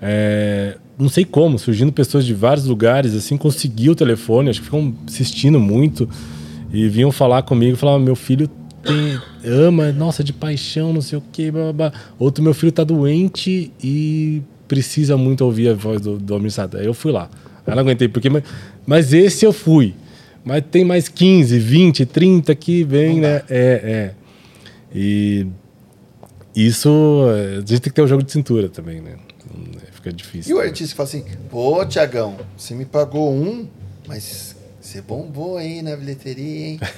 É, 0.01 0.77
não 0.99 1.09
sei 1.09 1.25
como, 1.25 1.59
surgindo 1.59 1.93
pessoas 1.93 2.25
de 2.25 2.35
vários 2.35 2.67
lugares, 2.67 3.15
assim, 3.15 3.37
conseguiu 3.37 3.93
o 3.93 3.97
telefone, 3.97 4.51
acho 4.51 4.61
que 4.61 4.67
ficam 4.67 4.95
assistindo 5.07 5.61
muito 5.61 6.09
e 6.73 6.89
vinham 6.89 7.11
falar 7.13 7.43
comigo, 7.43 7.77
falavam, 7.77 8.01
meu 8.01 8.17
filho 8.17 8.51
tem, 8.83 9.19
ama, 9.45 9.93
nossa, 9.93 10.23
de 10.23 10.33
paixão, 10.33 10.93
não 10.93 11.01
sei 11.01 11.19
o 11.19 11.23
que, 11.33 11.53
outro, 12.19 12.43
meu 12.43 12.55
filho 12.55 12.73
tá 12.73 12.85
doente 12.85 13.73
e 13.83 14.43
precisa 14.67 15.17
muito 15.17 15.45
ouvir 15.45 15.69
a 15.69 15.75
voz 15.75 16.01
do, 16.01 16.19
do 16.19 16.35
Almir 16.35 16.51
Sater. 16.51 16.81
Aí 16.81 16.87
eu 16.87 16.95
fui 16.95 17.11
lá. 17.11 17.29
Aí 17.67 17.75
não 17.75 17.83
aguentei, 17.83 18.09
porque, 18.09 18.31
mas, 18.31 18.45
mas 18.87 19.13
esse 19.13 19.45
eu 19.45 19.53
fui. 19.53 19.95
Mas 20.45 20.63
tem 20.71 20.85
mais 20.85 21.09
15, 21.09 21.59
20, 21.59 22.07
30 22.07 22.55
que 22.55 22.85
vem, 22.85 23.21
né? 23.21 23.43
É, 23.49 23.51
é. 23.51 24.15
E 24.95 25.47
isso, 26.55 27.27
a 27.31 27.61
gente 27.61 27.81
tem 27.81 27.91
que 27.91 27.93
ter 27.93 28.03
um 28.03 28.07
jogo 28.07 28.23
de 28.23 28.33
cintura 28.33 28.69
também, 28.69 29.01
né? 29.01 29.13
É, 29.99 30.01
Fica 30.01 30.13
difícil. 30.13 30.57
E 30.57 30.59
o 30.59 30.61
artista 30.61 30.95
fala 30.95 31.09
assim: 31.09 31.25
pô, 31.51 31.85
Tiagão, 31.85 32.37
você 32.57 32.75
me 32.75 32.85
pagou 32.85 33.33
um, 33.33 33.67
mas 34.07 34.57
você 34.81 35.03
bombou 35.03 35.57
aí 35.57 35.83
na 35.83 35.97
bilheteria, 35.97 36.67
hein? 36.69 36.81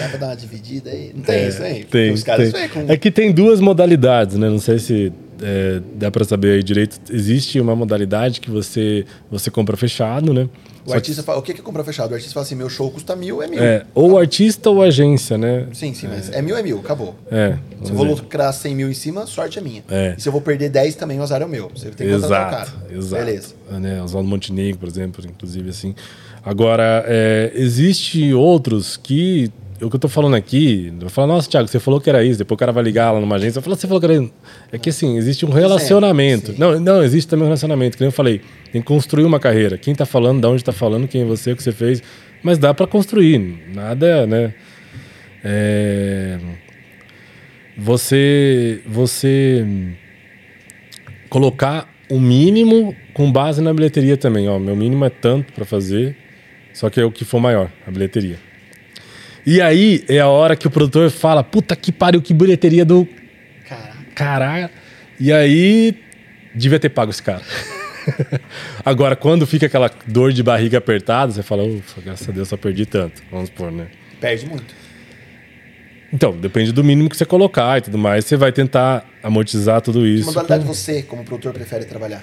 Dá 0.00 0.08
pra 0.08 0.18
dar 0.18 0.26
uma 0.28 0.36
dividida 0.36 0.90
aí? 0.90 1.12
Não 1.14 1.22
tem 1.22 1.46
isso 1.48 1.62
aí? 1.62 1.80
É, 1.82 1.84
Tem, 1.84 2.12
Os 2.12 2.22
caras 2.22 2.50
tem. 2.52 2.68
com. 2.68 2.86
É 2.90 2.96
que 2.96 3.10
tem 3.10 3.30
duas 3.30 3.60
modalidades, 3.60 4.36
né? 4.38 4.48
Não 4.48 4.58
sei 4.58 4.78
se 4.78 5.12
é, 5.42 5.80
dá 5.94 6.10
pra 6.10 6.24
saber 6.24 6.52
aí 6.54 6.62
direito. 6.62 6.98
Existe 7.12 7.60
uma 7.60 7.76
modalidade 7.76 8.40
que 8.40 8.50
você, 8.50 9.04
você 9.30 9.50
compra 9.50 9.76
fechado, 9.76 10.32
né? 10.32 10.48
O 10.84 10.88
Só 10.88 10.92
que- 10.92 10.96
artista 10.96 11.22
fala: 11.22 11.38
o 11.38 11.42
que 11.42 11.54
que 11.54 11.60
é 11.60 11.64
comprar 11.64 11.82
fechado? 11.82 12.10
O 12.10 12.14
artista 12.14 12.34
fala 12.34 12.44
assim: 12.44 12.54
meu 12.54 12.68
show 12.68 12.90
custa 12.90 13.16
mil, 13.16 13.42
é 13.42 13.46
mil. 13.46 13.62
É, 13.62 13.86
ou 13.94 14.18
artista 14.18 14.68
ou 14.68 14.82
agência, 14.82 15.38
né? 15.38 15.66
Sim, 15.72 15.94
sim, 15.94 16.06
mas 16.08 16.30
é 16.30 16.42
mil, 16.42 16.56
é 16.56 16.62
mil, 16.62 16.78
acabou. 16.80 17.14
É. 17.30 17.56
Se 17.82 17.90
eu 17.90 17.96
vou 17.96 18.06
dizer. 18.06 18.20
lucrar 18.22 18.52
100 18.52 18.74
mil 18.76 18.90
em 18.90 18.94
cima, 18.94 19.26
sorte 19.26 19.58
é 19.58 19.62
minha. 19.62 19.82
É. 19.90 20.14
E 20.16 20.20
se 20.20 20.28
eu 20.28 20.32
vou 20.32 20.40
perder 20.42 20.68
10 20.68 20.94
também, 20.96 21.18
o 21.18 21.22
azar 21.22 21.40
é 21.40 21.44
o 21.44 21.48
meu. 21.48 21.70
Você 21.74 21.90
tem 21.90 22.06
que 22.06 22.12
Exato, 22.12 22.50
cara. 22.50 22.68
exato. 22.90 23.24
Beleza. 23.24 23.54
Né, 23.70 24.02
Oswaldo 24.02 24.28
Montenegro, 24.28 24.78
por 24.78 24.88
exemplo, 24.88 25.24
inclusive 25.26 25.70
assim. 25.70 25.94
Agora, 26.44 27.02
é, 27.06 27.50
existe 27.54 28.34
outros 28.34 28.98
que 28.98 29.50
o 29.80 29.90
que 29.90 29.96
eu 29.96 30.00
tô 30.00 30.08
falando 30.08 30.34
aqui, 30.34 30.92
eu 31.00 31.08
falo, 31.10 31.28
nossa, 31.28 31.50
Thiago, 31.50 31.66
você 31.66 31.80
falou 31.80 32.00
que 32.00 32.08
era 32.08 32.24
isso, 32.24 32.38
depois 32.38 32.56
o 32.56 32.58
cara 32.58 32.70
vai 32.70 32.82
ligar 32.82 33.10
lá 33.10 33.20
numa 33.20 33.36
agência, 33.36 33.58
eu 33.58 33.62
falo, 33.62 33.74
você 33.74 33.86
falou 33.86 34.00
que 34.00 34.06
era 34.06 34.14
isso. 34.14 34.32
É 34.70 34.78
que 34.78 34.90
assim, 34.90 35.16
existe 35.16 35.44
um 35.44 35.50
relacionamento. 35.50 36.52
sim. 36.52 36.58
Não, 36.58 36.78
não, 36.78 37.02
existe 37.02 37.28
também 37.28 37.44
um 37.44 37.48
relacionamento, 37.48 37.96
que 37.96 38.02
nem 38.02 38.08
eu 38.08 38.12
falei, 38.12 38.40
tem 38.72 38.80
que 38.80 38.86
construir 38.86 39.24
uma 39.24 39.40
carreira. 39.40 39.76
Quem 39.76 39.94
tá 39.94 40.06
falando, 40.06 40.40
de 40.40 40.46
onde 40.46 40.62
tá 40.62 40.72
falando, 40.72 41.08
quem 41.08 41.22
é 41.22 41.24
você, 41.24 41.52
o 41.52 41.56
que 41.56 41.62
você 41.62 41.72
fez, 41.72 42.02
mas 42.42 42.56
dá 42.56 42.72
para 42.72 42.86
construir, 42.86 43.38
nada, 43.74 44.26
né? 44.26 44.54
É, 45.42 46.38
você, 47.76 48.80
você 48.86 49.66
colocar 51.28 51.92
o 52.08 52.20
mínimo 52.20 52.94
com 53.12 53.30
base 53.30 53.60
na 53.60 53.74
bilheteria 53.74 54.16
também. 54.16 54.48
Ó, 54.48 54.58
meu 54.58 54.76
mínimo 54.76 55.04
é 55.04 55.10
tanto 55.10 55.52
para 55.52 55.64
fazer, 55.64 56.16
só 56.72 56.88
que 56.88 57.00
é 57.00 57.04
o 57.04 57.10
que 57.10 57.24
for 57.24 57.40
maior, 57.40 57.70
a 57.86 57.90
bilheteria. 57.90 58.38
E 59.46 59.60
aí 59.60 60.04
é 60.08 60.20
a 60.20 60.28
hora 60.28 60.56
que 60.56 60.66
o 60.66 60.70
produtor 60.70 61.10
fala: 61.10 61.42
puta 61.44 61.76
que 61.76 61.92
pariu, 61.92 62.20
que 62.22 62.32
bilheteria 62.34 62.84
do 62.84 63.06
Caraca. 63.68 63.96
caralho. 64.14 64.70
E 65.20 65.32
aí 65.32 65.96
devia 66.54 66.78
ter 66.80 66.88
pago 66.88 67.10
esse 67.10 67.22
cara. 67.22 67.42
Agora, 68.84 69.16
quando 69.16 69.46
fica 69.46 69.66
aquela 69.66 69.90
dor 70.06 70.32
de 70.32 70.42
barriga 70.42 70.78
apertada, 70.78 71.32
você 71.32 71.42
fala: 71.42 71.62
ufa, 71.64 72.00
graças 72.00 72.28
a 72.28 72.32
Deus 72.32 72.48
só 72.48 72.56
perdi 72.56 72.86
tanto. 72.86 73.22
Vamos 73.30 73.48
supor, 73.48 73.70
né? 73.70 73.86
Perde 74.20 74.46
muito. 74.46 74.74
Então, 76.12 76.36
depende 76.36 76.70
do 76.70 76.84
mínimo 76.84 77.08
que 77.10 77.16
você 77.16 77.24
colocar 77.24 77.78
e 77.78 77.80
tudo 77.80 77.98
mais. 77.98 78.24
Você 78.24 78.36
vai 78.36 78.52
tentar 78.52 79.04
amortizar 79.22 79.80
tudo 79.80 80.00
Que 80.00 80.08
isso. 80.14 80.26
modalidade 80.26 80.64
com- 80.64 80.72
você, 80.72 81.02
como 81.02 81.24
produtor, 81.24 81.52
prefere 81.52 81.84
trabalhar? 81.86 82.22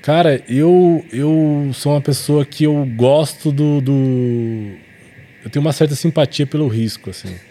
Cara, 0.00 0.42
eu, 0.48 1.04
eu 1.12 1.70
sou 1.74 1.92
uma 1.92 2.00
pessoa 2.00 2.42
que 2.44 2.64
eu 2.64 2.86
gosto 2.96 3.52
do, 3.52 3.82
do- 3.82 4.72
Eu 5.44 5.50
tenho 5.50 5.64
uma 5.64 5.72
certa 5.72 5.94
simpatia 5.94 6.46
pelo 6.46 6.68
risco, 6.68 7.10
assim. 7.10 7.34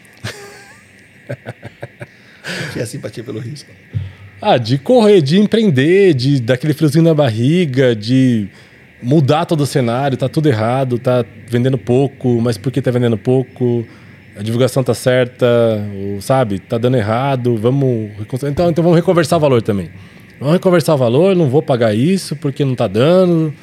Que 2.74 2.80
é 2.80 2.86
simpatia 2.86 3.24
pelo 3.24 3.40
risco. 3.40 3.70
Ah, 4.42 4.58
de 4.58 4.78
correr, 4.78 5.22
de 5.22 5.40
empreender, 5.40 6.14
de 6.14 6.40
daquele 6.40 6.74
friozinho 6.74 7.04
na 7.04 7.14
barriga, 7.14 7.96
de 7.96 8.48
mudar 9.02 9.46
todo 9.46 9.62
o 9.62 9.66
cenário, 9.66 10.18
tá 10.18 10.28
tudo 10.28 10.48
errado, 10.50 10.98
tá 10.98 11.24
vendendo 11.48 11.78
pouco, 11.78 12.40
mas 12.42 12.58
por 12.58 12.72
que 12.72 12.82
tá 12.82 12.90
vendendo 12.90 13.18
pouco? 13.18 13.86
A 14.36 14.42
divulgação 14.42 14.84
tá 14.84 14.94
certa, 14.94 15.46
ou, 15.96 16.22
sabe? 16.22 16.60
Tá 16.60 16.78
dando 16.78 16.98
errado, 16.98 17.56
vamos... 17.58 18.12
Então, 18.44 18.70
então 18.70 18.84
vamos 18.84 18.96
reconversar 18.96 19.38
o 19.38 19.40
valor 19.40 19.62
também. 19.62 19.90
Vamos 20.40 20.54
reconversar 20.54 20.96
o 20.96 20.98
valor, 20.98 21.36
não 21.36 21.50
vou 21.50 21.62
pagar 21.62 21.94
isso 21.94 22.36
porque 22.36 22.64
não 22.64 22.74
tá 22.76 22.88
dando. 22.88 23.54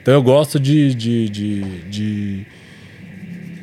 Então 0.00 0.14
eu 0.14 0.22
gosto 0.22 0.58
de... 0.58 0.94
de, 0.94 1.28
de, 1.28 1.60
de- 1.90 2.46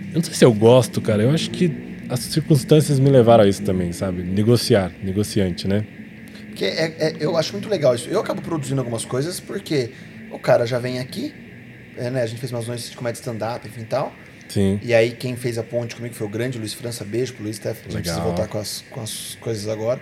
Eu 0.10 0.16
não 0.16 0.24
sei 0.24 0.34
se 0.34 0.46
eu 0.46 0.54
gosto, 0.54 1.02
cara. 1.02 1.24
Eu 1.24 1.32
acho 1.32 1.50
que 1.52 1.72
as 2.10 2.20
circunstâncias 2.22 3.00
me 3.00 3.10
levaram 3.10 3.44
a 3.44 3.48
isso 3.48 3.62
também, 3.62 3.92
sabe? 3.92 4.24
Negociar, 4.24 4.92
negociante, 5.04 5.68
né? 5.68 5.86
Porque 6.48 6.66
é- 6.66 6.96
é- 7.00 7.16
eu 7.20 7.38
acho 7.38 7.54
muito 7.54 7.70
legal 7.70 7.94
isso. 7.96 8.10
Eu 8.10 8.20
acabo 8.20 8.42
produzindo 8.42 8.82
algumas 8.82 9.06
coisas 9.06 9.40
porque 9.40 9.92
o 10.32 10.40
cara 10.40 10.66
já 10.66 10.80
vem 10.80 11.00
aqui, 11.00 11.34
é, 11.98 12.10
né? 12.10 12.24
A 12.24 12.26
gente 12.26 12.40
fez 12.40 12.52
umas 12.52 12.68
noites 12.68 12.90
de 12.90 12.98
comédia 12.98 13.20
stand-up, 13.20 13.68
enfim 13.68 13.82
e 13.82 13.86
tal. 13.86 14.14
Sim. 14.50 14.80
E 14.82 14.94
aí 14.96 15.12
quem 15.12 15.36
fez 15.36 15.58
a 15.60 15.64
ponte 15.64 15.96
comigo 15.96 16.16
foi 16.16 16.26
o 16.26 16.30
grande 16.30 16.58
Luiz 16.58 16.74
França. 16.74 17.06
Beijo 17.06 17.34
pro 17.36 17.44
Luiz, 17.44 17.58
Steph. 17.58 17.78
A 17.88 17.92
gente 17.92 18.02
precisa 18.02 18.22
voltar 18.22 18.48
com 18.48 18.58
as, 18.58 18.84
com 18.90 19.02
as 19.02 19.38
coisas 19.40 19.68
agora. 19.68 20.02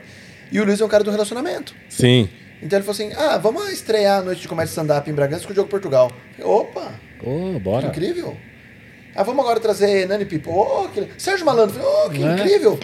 E 0.52 0.60
o 0.62 0.64
Luiz 0.66 0.80
é 0.80 0.86
um 0.86 0.88
cara 0.88 1.04
do 1.04 1.12
relacionamento. 1.12 1.76
Sim. 1.90 2.30
Então 2.64 2.80
ele 2.80 2.86
falou 2.86 2.94
assim: 2.94 3.12
ah, 3.18 3.38
vamos 3.38 3.70
estrear 3.70 4.22
a 4.22 4.24
noite 4.24 4.42
de 4.42 4.48
comédia 4.48 4.70
stand-up 4.70 5.08
em 5.10 5.14
Bragança 5.14 5.44
com 5.46 5.52
o 5.52 5.54
Diogo 5.54 5.70
Portugal. 5.70 6.10
Falei, 6.38 6.50
Opa, 6.52 6.94
Ô, 7.22 7.60
bora. 7.60 7.88
incrível. 7.88 8.38
Ah, 9.18 9.24
vamos 9.24 9.44
agora 9.44 9.60
trazer 9.60 10.08
Nani 10.08 10.26
Pipo. 10.26 10.52
Oh, 10.52 10.88
que... 10.90 11.08
Sérgio 11.18 11.46
Malandro. 11.46 11.82
Oh, 11.84 12.10
que 12.10 12.24
É. 12.24 12.34
incrível. 12.36 12.80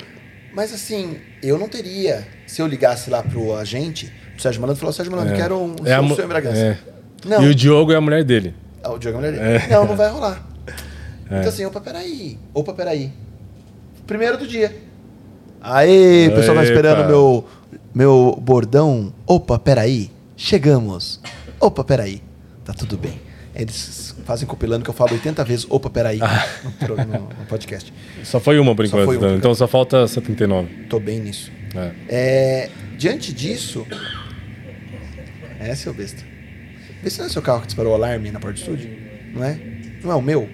Mas 0.53 0.73
assim, 0.73 1.17
eu 1.41 1.57
não 1.59 1.67
teria, 1.69 2.27
se 2.47 2.61
eu 2.61 2.65
ligasse 2.67 3.09
lá 3.09 3.21
pro 3.23 3.55
agente, 3.55 4.11
o 4.37 4.41
Sérgio 4.41 4.59
Malandro 4.61 4.79
falou, 4.79 4.91
Sérgio 4.93 5.11
Malandro, 5.11 5.35
É. 5.35 5.37
quero 5.37 5.57
um 5.59 5.75
É 5.85 5.93
a 5.93 6.01
show 6.03 6.15
seu 6.15 6.25
em 6.25 6.27
Bragança. 6.27 6.57
é. 6.57 6.77
Não. 7.25 7.43
E 7.43 7.49
o 7.49 7.55
Diogo 7.55 7.91
é 7.91 7.95
a 7.95 8.01
mulher 8.01 8.23
dele. 8.23 8.53
Ah, 8.83 8.91
o 8.91 8.97
Diogo 8.99 9.17
é 9.17 9.27
a 9.27 9.31
mulher 9.31 9.41
É. 9.45 9.59
dele. 9.59 9.71
Não, 9.73 9.85
não 9.85 9.95
vai 9.95 10.09
rolar. 10.09 10.43
Então 11.25 11.47
assim, 11.49 11.65
opa, 11.65 11.79
peraí. 11.79 12.37
Opa, 12.53 12.73
peraí. 12.73 13.11
Primeiro 14.05 14.37
do 14.37 14.45
dia. 14.45 14.75
Aê, 15.61 16.27
o 16.27 16.35
pessoal 16.35 16.57
tá 16.57 16.63
esperando 16.63 17.07
meu, 17.07 17.45
meu 17.95 18.37
bordão. 18.41 19.13
Opa, 19.25 19.57
peraí. 19.57 20.11
chegamos. 20.35 21.21
Opa, 21.59 21.83
peraí. 21.83 22.21
Tá 22.65 22.73
tudo 22.73 22.97
bem. 22.97 23.19
Eles 23.55 24.12
fazem 24.23 24.47
compilando 24.47 24.83
que 24.83 24.89
eu 24.89 24.93
falo 24.93 25.13
80 25.13 25.43
vezes, 25.43 25.65
opa, 25.69 25.89
peraí, 25.89 26.19
no, 26.63 26.71
pro- 26.73 26.95
no- 26.97 27.05
no 27.29 27.45
podcast. 27.47 27.93
Só 28.23 28.39
foi 28.39 28.57
uma 28.59 28.75
por 28.75 28.85
enquanto. 28.85 29.13
então, 29.13 29.35
então 29.35 29.55
só 29.55 29.67
falta 29.67 30.07
79. 30.07 30.85
Tô 30.89 30.99
bem 30.99 31.19
nisso. 31.19 31.51
É. 31.75 31.91
É, 32.07 32.69
diante 32.97 33.33
disso. 33.33 33.85
É, 35.59 35.73
seu 35.75 35.93
besta. 35.93 36.23
Vê 37.01 37.09
se 37.09 37.19
não 37.19 37.25
é 37.25 37.29
seu 37.29 37.41
carro 37.41 37.61
que 37.61 37.67
disparou 37.67 37.91
o 37.91 37.95
alarme 37.95 38.31
na 38.31 38.39
porta 38.39 38.55
do 38.55 38.59
estúdio. 38.59 38.89
Não 39.33 39.43
é? 39.43 39.59
Não 40.03 40.11
é 40.11 40.15
o 40.15 40.21
meu? 40.21 40.49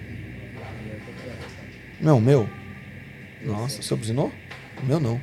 Não 2.00 2.10
é 2.10 2.14
o 2.14 2.20
meu? 2.20 2.48
Nossa, 3.44 3.80
o 3.80 3.82
seu 3.82 3.96
buzinou? 3.96 4.32
O 4.82 4.86
meu 4.86 4.98
não. 5.00 5.20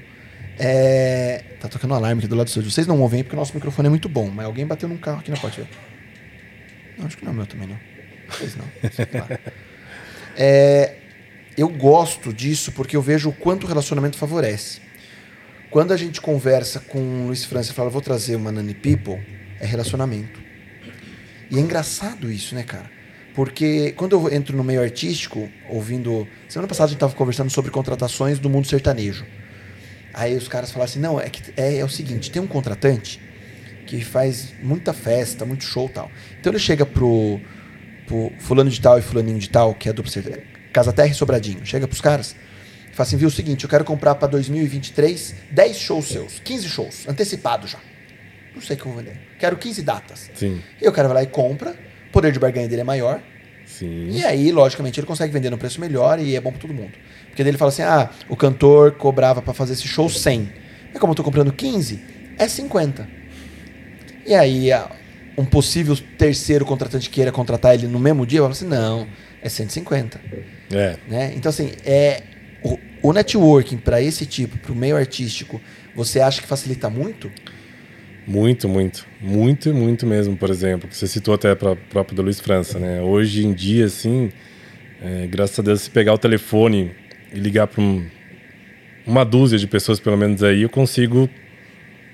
É, 0.60 1.44
tá 1.60 1.68
tocando 1.68 1.94
alarme 1.94 2.20
aqui 2.20 2.28
do 2.28 2.36
lado 2.36 2.46
do 2.46 2.50
estúdio. 2.50 2.72
Vocês 2.72 2.88
não 2.88 3.00
ouvem 3.02 3.24
porque 3.24 3.36
o 3.36 3.40
nosso 3.40 3.54
microfone 3.54 3.88
é 3.88 3.90
muito 3.90 4.08
bom, 4.10 4.30
mas 4.30 4.46
alguém 4.46 4.66
bateu 4.66 4.88
num 4.90 4.98
carro 4.98 5.20
aqui 5.20 5.32
na 5.32 5.38
porta. 5.38 5.68
Não, 6.98 7.06
acho 7.06 7.18
que 7.18 7.24
não 7.26 7.32
é 7.32 7.34
o 7.34 7.38
meu 7.38 7.46
também, 7.46 7.68
não. 7.68 7.78
Talvez 8.28 8.56
não. 8.56 8.66
sei 8.92 9.08
lá. 9.14 9.40
É, 10.36 10.96
eu 11.58 11.68
gosto 11.68 12.32
disso 12.32 12.72
porque 12.72 12.96
eu 12.96 13.02
vejo 13.02 13.30
o 13.30 13.34
quanto 13.34 13.64
o 13.64 13.68
relacionamento 13.68 14.18
favorece. 14.18 14.82
Quando 15.72 15.92
a 15.92 15.98
gente 15.98 16.22
conversa 16.22 16.80
com 16.80 17.00
o 17.00 17.28
Luiz 17.28 17.44
França 17.44 17.72
e 17.72 17.76
fala, 17.76 17.90
vou 17.90 18.02
trazer 18.02 18.36
uma 18.36 18.52
Nani 18.52 18.74
People, 18.74 19.20
é 19.60 19.66
relacionamento. 19.66 20.40
E 21.50 21.58
é 21.58 21.60
engraçado 21.60 22.32
isso, 22.32 22.54
né, 22.54 22.64
cara? 22.64 22.90
Porque 23.34 23.92
quando 23.92 24.14
eu 24.14 24.34
entro 24.34 24.56
no 24.56 24.64
meio 24.64 24.82
artístico, 24.82 25.50
ouvindo. 25.70 26.28
Semana 26.50 26.68
passada 26.68 26.86
a 26.86 26.90
gente 26.90 26.98
estava 26.98 27.14
conversando 27.14 27.50
sobre 27.52 27.70
contratações 27.70 28.40
do 28.40 28.50
mundo 28.50 28.68
sertanejo. 28.68 29.26
Aí 30.14 30.36
os 30.36 30.48
caras 30.48 30.72
falaram 30.72 30.90
assim: 30.90 31.00
não, 31.00 31.20
é, 31.20 31.30
que, 31.30 31.54
é, 31.56 31.78
é 31.78 31.86
o 31.86 31.90
seguinte, 31.90 32.32
tem 32.32 32.42
um 32.42 32.48
contratante 32.48 33.20
que 33.86 34.04
faz 34.04 34.54
muita 34.62 34.92
festa, 34.92 35.46
muito 35.46 35.64
show 35.64 35.88
tal. 35.88 36.12
Então 36.40 36.52
ele 36.52 36.60
chega 36.60 36.86
pro, 36.86 37.40
pro 38.08 38.32
fulano 38.40 38.70
de 38.70 38.80
tal 38.82 38.98
e 38.98 39.02
fulaninho 39.02 39.38
de 39.38 39.50
tal, 39.50 39.74
que 39.76 39.88
é 39.90 39.94
duplo 39.94 40.12
sertanejo, 40.12 40.42
Casa 40.74 40.92
Terra 40.94 41.10
e 41.10 41.14
Sobradinho. 41.14 41.66
Chega 41.66 41.88
pros 41.88 42.02
caras 42.02 42.36
e 42.92 42.96
fala 42.96 43.06
assim: 43.08 43.18
viu 43.18 43.28
o 43.28 43.32
seguinte, 43.32 43.64
eu 43.64 43.70
quero 43.70 43.84
comprar 43.86 44.16
para 44.16 44.28
2023 44.30 45.36
10 45.52 45.78
shows 45.78 46.06
seus, 46.08 46.40
15 46.40 46.68
shows, 46.70 47.08
antecipado 47.08 47.68
já. 47.68 47.80
Não 48.56 48.62
sei 48.62 48.76
o 48.76 48.80
que 48.80 48.86
eu 48.88 48.92
vou 48.92 49.02
vender. 49.04 49.20
Quero 49.38 49.56
15 49.58 49.82
datas. 49.84 50.32
Sim, 50.34 50.60
E 50.82 50.88
o 50.88 50.92
cara 50.92 51.08
vai 51.08 51.16
lá 51.18 51.24
e 51.24 51.28
compra, 51.28 51.76
o 52.10 52.12
poder 52.12 52.32
de 52.32 52.40
barganha 52.40 52.68
dele 52.68 52.82
é 52.82 52.84
maior, 52.84 53.22
sim. 53.68 54.10
e 54.10 54.24
aí, 54.26 54.52
logicamente, 54.52 55.00
ele 55.00 55.06
consegue 55.06 55.32
vender 55.32 55.52
no 55.52 55.58
preço 55.60 55.80
melhor 55.80 56.20
e 56.20 56.36
é 56.36 56.42
bom 56.42 56.52
pra 56.52 56.60
todo 56.62 56.74
mundo. 56.74 56.94
Porque 57.28 57.44
daí 57.44 57.52
ele 57.52 57.58
fala 57.58 57.70
assim: 57.70 57.84
ah, 57.84 58.10
o 58.28 58.36
cantor 58.36 58.94
cobrava 58.94 59.42
pra 59.44 59.54
fazer 59.54 59.74
esse 59.74 59.88
show 59.88 60.10
100. 60.10 60.52
Mas 60.92 61.00
como 61.00 61.12
eu 61.12 61.16
tô 61.16 61.24
comprando 61.24 61.52
15, 61.54 62.00
é 62.40 62.48
50. 62.48 63.08
E 64.26 64.34
aí, 64.34 64.72
a- 64.72 64.90
um 65.38 65.46
possível 65.46 65.96
terceiro 66.18 66.66
contratante 66.66 67.10
queira 67.10 67.32
contratar 67.32 67.76
ele 67.76 67.88
no 67.88 68.00
mesmo 68.00 68.26
dia, 68.26 68.42
vai 68.42 68.54
falar 68.54 68.58
assim: 68.58 68.68
não, 68.68 69.08
é 69.42 69.48
150. 69.48 70.20
É. 70.72 70.98
Né? 71.08 71.34
Então, 71.36 71.50
assim, 71.50 71.72
é, 71.86 72.24
o, 72.64 72.80
o 73.04 73.14
networking 73.14 73.78
para 73.78 74.02
esse 74.02 74.26
tipo, 74.26 74.58
para 74.58 74.72
o 74.72 74.76
meio 74.76 74.98
artístico, 74.98 75.62
você 75.96 76.20
acha 76.20 76.42
que 76.42 76.48
facilita 76.48 76.90
muito? 76.90 77.32
Muito, 78.26 78.68
muito. 78.68 79.06
Muito, 79.22 79.74
muito 79.74 80.06
mesmo, 80.06 80.36
por 80.36 80.50
exemplo. 80.50 80.90
Você 80.92 81.08
citou 81.08 81.34
até 81.34 81.56
para 81.56 81.76
próprio 81.76 82.16
do 82.16 82.24
Luiz 82.24 82.40
França, 82.40 82.78
né? 82.78 83.02
Hoje 83.02 83.46
em 83.46 83.54
dia, 83.54 83.86
assim, 83.86 84.32
é, 85.02 85.28
graças 85.28 85.58
a 85.60 85.62
Deus, 85.62 85.82
se 85.84 85.90
pegar 85.90 86.14
o 86.14 86.18
telefone 86.18 86.92
e 87.32 87.40
ligar 87.40 87.68
para 87.68 87.82
um, 87.82 88.06
uma 89.06 89.24
dúzia 89.24 89.58
de 89.58 89.66
pessoas, 89.66 90.00
pelo 90.00 90.18
menos 90.18 90.44
aí, 90.44 90.64
eu 90.64 90.70
consigo 90.70 91.30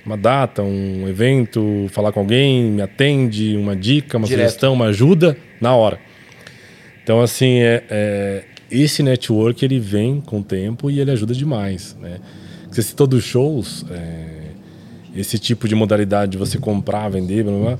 uma 0.05 0.17
data, 0.17 0.61
um 0.61 1.07
evento, 1.07 1.87
falar 1.89 2.11
com 2.11 2.19
alguém, 2.19 2.63
me 2.63 2.81
atende, 2.81 3.55
uma 3.55 3.75
dica, 3.75 4.17
uma 4.17 4.27
Direto. 4.27 4.45
sugestão, 4.45 4.73
uma 4.73 4.85
ajuda, 4.85 5.37
na 5.61 5.73
hora. 5.75 5.97
Então, 7.01 7.21
assim, 7.21 7.59
é, 7.59 7.83
é, 7.89 8.43
esse 8.69 9.01
network, 9.01 9.63
ele 9.63 9.79
vem 9.79 10.19
com 10.19 10.39
o 10.39 10.43
tempo 10.43 10.91
e 10.91 10.99
ele 10.99 11.11
ajuda 11.11 11.33
demais, 11.33 11.95
né? 12.01 12.19
Você 12.69 12.81
citou 12.81 13.07
dos 13.07 13.23
shows, 13.23 13.85
é, 13.91 14.43
esse 15.15 15.37
tipo 15.37 15.67
de 15.67 15.75
modalidade 15.75 16.33
de 16.33 16.37
você 16.37 16.57
comprar, 16.57 17.07
vender, 17.09 17.43
blá, 17.43 17.53
blá, 17.53 17.79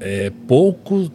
é, 0.00 0.30
pouco 0.46 1.10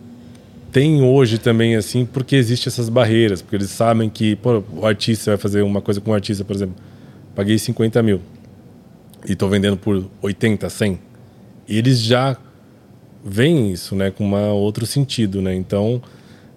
tem 0.71 1.03
hoje 1.03 1.37
também, 1.37 1.75
assim, 1.75 2.05
porque 2.05 2.35
existe 2.35 2.69
essas 2.69 2.87
barreiras, 2.87 3.41
porque 3.41 3.57
eles 3.57 3.69
sabem 3.69 4.09
que 4.09 4.37
pô, 4.37 4.63
o 4.73 4.85
artista 4.85 5.31
vai 5.31 5.37
fazer 5.37 5.61
uma 5.61 5.81
coisa 5.81 5.99
com 5.99 6.11
o 6.11 6.13
artista, 6.13 6.45
por 6.45 6.55
exemplo, 6.55 6.75
paguei 7.35 7.57
50 7.57 8.01
mil 8.01 8.21
e 9.27 9.33
estou 9.33 9.49
vendendo 9.49 9.77
por 9.77 10.05
80, 10.21 10.69
100. 10.69 10.99
E 11.67 11.77
eles 11.77 12.01
já 12.01 12.37
veem 13.23 13.71
isso, 13.71 13.95
né, 13.95 14.11
com 14.11 14.23
uma 14.23 14.47
outro 14.53 14.85
sentido, 14.85 15.41
né? 15.41 15.53
Então, 15.53 16.01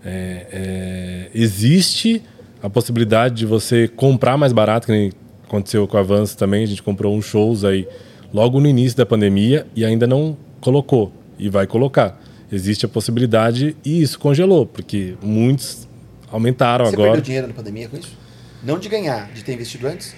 é, 0.05 0.47
é, 0.53 1.31
existe 1.35 2.23
a 2.63 2.71
possibilidade 2.71 3.35
de 3.35 3.47
você 3.47 3.89
comprar 3.89 4.37
mais 4.37 4.53
barato, 4.53 4.87
que 4.87 5.13
aconteceu 5.47 5.87
com 5.87 5.97
a 5.97 6.01
Avanço 6.01 6.37
também, 6.37 6.65
a 6.65 6.67
gente 6.67 6.83
comprou 6.83 7.15
uns 7.15 7.27
shows 7.27 7.65
aí 7.65 7.87
logo 8.33 8.59
no 8.61 8.67
início 8.67 8.97
da 8.97 9.07
pandemia 9.07 9.67
e 9.77 9.85
ainda 9.85 10.07
não 10.07 10.37
colocou 10.61 11.13
e 11.39 11.49
vai 11.49 11.67
colocar. 11.67 12.21
Existe 12.51 12.87
a 12.87 12.89
possibilidade 12.89 13.77
e 13.85 14.03
isso 14.03 14.19
congelou, 14.19 14.65
porque 14.65 15.15
muitos 15.23 15.87
aumentaram 16.31 16.87
Você 16.87 16.95
agora. 16.95 17.13
perdeu 17.13 17.25
dinheiro 17.25 17.49
na 17.49 17.55
pandemia 17.55 17.89
com 17.89 17.97
isso? 17.97 18.17
Não 18.63 18.79
de 18.79 18.89
ganhar, 18.89 19.31
de 19.33 19.45
ter 19.45 19.53
investido 19.53 19.87
antes? 19.87 20.15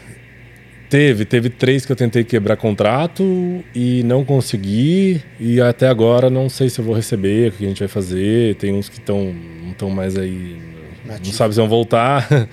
Teve, 0.89 1.25
teve 1.25 1.49
três 1.51 1.85
que 1.85 1.91
eu 1.91 1.97
tentei 1.97 2.23
quebrar 2.23 2.57
contrato 2.57 3.65
e 3.75 4.03
não 4.05 4.25
consegui. 4.25 5.21
E 5.41 5.61
até 5.61 5.89
agora 5.89 6.31
não 6.31 6.49
sei 6.49 6.69
se 6.71 6.79
eu 6.79 6.85
vou 6.85 6.95
receber, 6.95 7.49
o 7.49 7.53
que 7.53 7.65
a 7.65 7.69
gente 7.69 7.79
vai 7.81 7.89
fazer. 7.89 8.55
Tem 8.55 8.73
uns 8.73 8.89
que 8.89 8.99
estão 8.99 9.35
não 9.65 9.73
estão 9.73 9.91
mais 9.91 10.17
aí, 10.17 10.57
não 11.05 11.33
sabe 11.33 11.55
se 11.55 11.61
vão 11.61 11.69
voltar. 11.69 12.27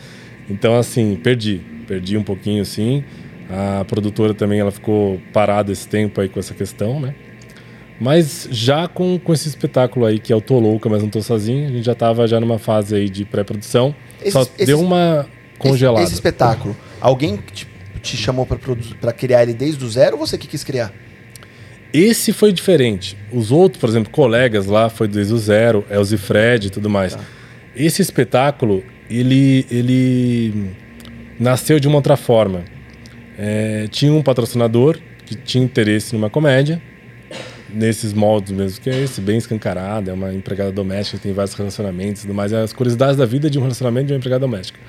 Então 0.50 0.76
assim, 0.78 1.16
perdi, 1.24 1.62
perdi 1.88 2.18
um 2.18 2.22
pouquinho 2.24 2.66
sim. 2.66 3.02
A 3.50 3.86
produtora 3.86 4.34
também 4.34 4.60
ela 4.60 4.72
ficou 4.72 5.18
parada 5.32 5.72
esse 5.72 5.88
tempo 5.88 6.20
aí 6.20 6.28
com 6.28 6.38
essa 6.38 6.54
questão, 6.54 7.00
né? 7.00 7.16
Mas 7.98 8.50
já 8.52 8.90
com, 8.90 9.18
com 9.18 9.32
esse 9.34 9.48
espetáculo 9.48 10.06
aí 10.06 10.20
que 10.20 10.34
é 10.34 10.36
o 10.36 10.42
Tô 10.42 10.60
Louca, 10.60 10.90
mas 10.90 11.02
não 11.02 11.10
tô 11.10 11.22
sozinho, 11.22 11.68
a 11.68 11.72
gente 11.72 11.86
já 11.86 11.96
tava 11.96 12.28
já 12.28 12.42
numa 12.42 12.60
fase 12.60 12.94
aí 12.94 13.10
de 13.10 13.24
pré-produção. 13.24 13.96
Só 14.30 14.42
esses- 14.42 14.68
deu 14.68 14.82
uma 14.82 15.26
congelada. 15.58 16.02
Esse, 16.02 16.08
esse 16.12 16.16
espetáculo, 16.16 16.76
alguém 17.00 17.38
que 17.38 17.66
te, 18.04 18.18
chamou 18.18 18.46
pra 18.46 19.14
criar 19.14 19.42
ele 19.44 19.54
desde 19.54 19.84
o 19.84 19.90
zero 19.90 20.18
ou 20.18 20.28
você 20.28 20.38
que 20.38 20.48
quis 20.48 20.64
criar? 20.64 20.94
Esse 21.94 22.34
foi 22.34 22.52
diferente. 22.52 23.18
Os 23.32 23.52
outros, 23.52 23.80
por 23.80 23.88
exemplo, 23.88 24.12
colegas 24.12 24.66
lá, 24.66 24.90
foi 24.90 25.08
desde 25.08 25.34
o 25.34 25.38
zero, 25.38 25.86
Elzi 25.90 26.18
Fred 26.18 26.68
e 26.68 26.70
tudo 26.70 26.90
mais. 26.90 27.16
Tá. 27.16 27.22
Esse 27.76 28.02
espetáculo, 28.02 28.84
ele, 29.10 29.66
ele 29.72 30.72
nasceu 31.40 31.80
de 31.80 31.88
uma 31.88 31.98
outra 31.98 32.18
forma. 32.18 32.64
É, 33.38 33.88
tinha 33.90 34.12
um 34.12 34.22
patrocinador 34.22 35.00
que 35.26 35.36
tinha 35.36 35.64
interesse 35.64 36.14
numa 36.14 36.30
comédia, 36.30 36.82
nesses 37.70 38.12
moldes 38.12 38.52
mesmo, 38.52 38.82
que 38.82 38.90
é 38.90 39.04
esse, 39.04 39.22
bem 39.22 39.38
escancarado, 39.38 40.10
é 40.10 40.14
uma 40.14 40.34
empregada 40.34 40.72
doméstica, 40.72 41.18
tem 41.18 41.34
vários 41.34 41.56
relacionamentos 41.56 42.24
e 42.24 42.28
tudo 42.28 42.36
mais. 42.36 42.52
É 42.52 42.62
as 42.62 42.74
curiosidades 42.74 43.18
da 43.18 43.26
vida 43.26 43.50
de 43.50 43.58
um 43.58 43.62
relacionamento 43.62 44.08
de 44.08 44.14
uma 44.14 44.18
empregada 44.18 44.42
doméstica. 44.42 44.80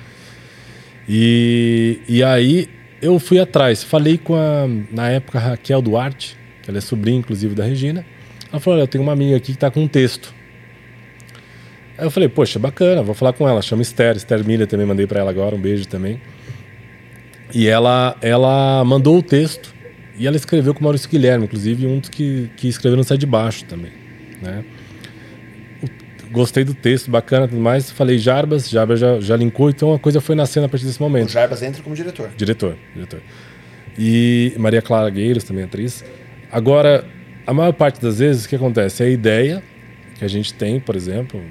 E, 1.07 1.99
e 2.07 2.23
aí 2.23 2.67
eu 3.05 3.19
fui 3.19 3.39
atrás, 3.39 3.83
falei 3.83 4.17
com 4.17 4.35
a, 4.35 4.67
na 4.91 5.09
época, 5.09 5.37
Raquel 5.37 5.81
Duarte, 5.81 6.35
que 6.63 6.69
ela 6.69 6.79
é 6.79 6.81
sobrinha, 6.81 7.19
inclusive, 7.19 7.53
da 7.53 7.63
Regina. 7.63 8.05
Ela 8.51 8.59
falou, 8.59 8.77
olha, 8.77 8.83
eu 8.83 8.87
tenho 8.87 9.03
uma 9.03 9.13
amiga 9.13 9.37
aqui 9.37 9.47
que 9.47 9.51
está 9.51 9.69
com 9.69 9.81
um 9.81 9.87
texto. 9.87 10.33
Aí 11.97 12.05
eu 12.05 12.11
falei, 12.11 12.27
poxa, 12.27 12.57
bacana, 12.57 13.03
vou 13.03 13.13
falar 13.13 13.33
com 13.33 13.47
ela. 13.47 13.61
Chama 13.61 13.81
Esther, 13.81 14.15
Esther 14.15 14.43
Milha 14.43 14.65
também, 14.65 14.85
mandei 14.85 15.05
para 15.05 15.19
ela 15.19 15.29
agora, 15.29 15.55
um 15.55 15.61
beijo 15.61 15.87
também. 15.87 16.19
E 17.53 17.67
ela, 17.67 18.17
ela 18.21 18.83
mandou 18.83 19.19
o 19.19 19.21
texto 19.21 19.73
e 20.17 20.25
ela 20.25 20.35
escreveu 20.35 20.73
com 20.73 20.79
o 20.79 20.83
Maurício 20.83 21.09
Guilherme, 21.09 21.45
inclusive 21.45 21.85
um 21.85 21.99
dos 21.99 22.09
que, 22.09 22.49
que 22.57 22.67
escreveu 22.67 22.97
no 22.97 23.03
Sai 23.03 23.17
de 23.17 23.25
Baixo 23.25 23.65
também, 23.65 23.91
né? 24.41 24.63
O- 26.35 26.39
Gostei 26.39 26.63
do 26.63 26.73
texto, 26.73 27.09
bacana 27.09 27.45
e 27.45 27.49
tudo 27.49 27.61
mais. 27.61 27.89
Falei 27.91 28.17
Jarbas, 28.17 28.69
Jarbas 28.69 28.99
já, 28.99 29.19
já 29.19 29.35
linkou, 29.35 29.69
então 29.69 29.93
a 29.93 29.99
coisa 29.99 30.19
foi 30.21 30.35
nascendo 30.35 30.65
a 30.65 30.69
partir 30.69 30.85
desse 30.85 30.99
O 30.99 31.03
momento. 31.03 31.29
Jarbas 31.31 31.61
entra 31.63 31.81
como 31.81 31.95
diretor. 31.95 32.29
Diretor, 32.37 32.75
diretor. 32.93 33.21
E 33.97 34.53
Maria 34.57 34.81
Clara 34.81 35.09
Gueiros, 35.09 35.43
também 35.43 35.63
atriz. 35.63 36.03
Agora, 36.51 37.05
a 37.47 37.53
maior 37.53 37.71
parte 37.73 38.01
das 38.01 38.19
vezes, 38.19 38.45
o 38.45 38.49
que 38.49 38.55
acontece? 38.55 39.03
É 39.03 39.07
a 39.07 39.09
ideia 39.09 39.63
que 40.17 40.25
a 40.25 40.27
gente 40.27 40.53
tem, 40.53 40.79
por 40.79 40.95
exemplo, 40.95 41.41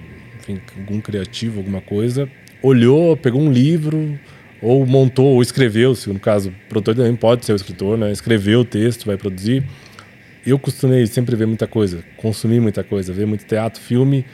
enfim, 0.41 0.61
algum 0.79 1.01
criativo, 1.01 1.59
alguma 1.61 1.81
coisa, 1.81 2.29
olhou, 2.63 3.17
pegou 3.17 3.41
um 3.41 3.51
livro, 3.53 4.19
ou 4.63 4.87
montou, 4.87 5.27
ou 5.35 5.43
escreveu, 5.43 5.95
se 5.95 6.09
no 6.11 6.19
caso, 6.21 6.49
o 6.51 6.69
produtor 6.69 6.95
também 6.95 7.15
pode 7.17 7.45
ser 7.45 7.53
o 7.53 7.57
escritor, 7.57 7.99
né? 7.99 8.11
Escreveu 8.13 8.61
o 8.61 8.65
texto, 8.65 9.05
vai 9.07 9.17
produzir. 9.17 9.63
Eu 10.47 10.59
costumei 10.59 11.07
sempre 11.07 11.35
ver 11.37 11.47
muita 11.47 11.67
coisa, 11.67 12.05
consumir 12.19 12.61
muita 12.61 12.83
coisa, 12.85 13.13
ver 13.13 13.27
muito 13.27 13.45
teatro, 13.47 13.81
filme, 13.81 14.25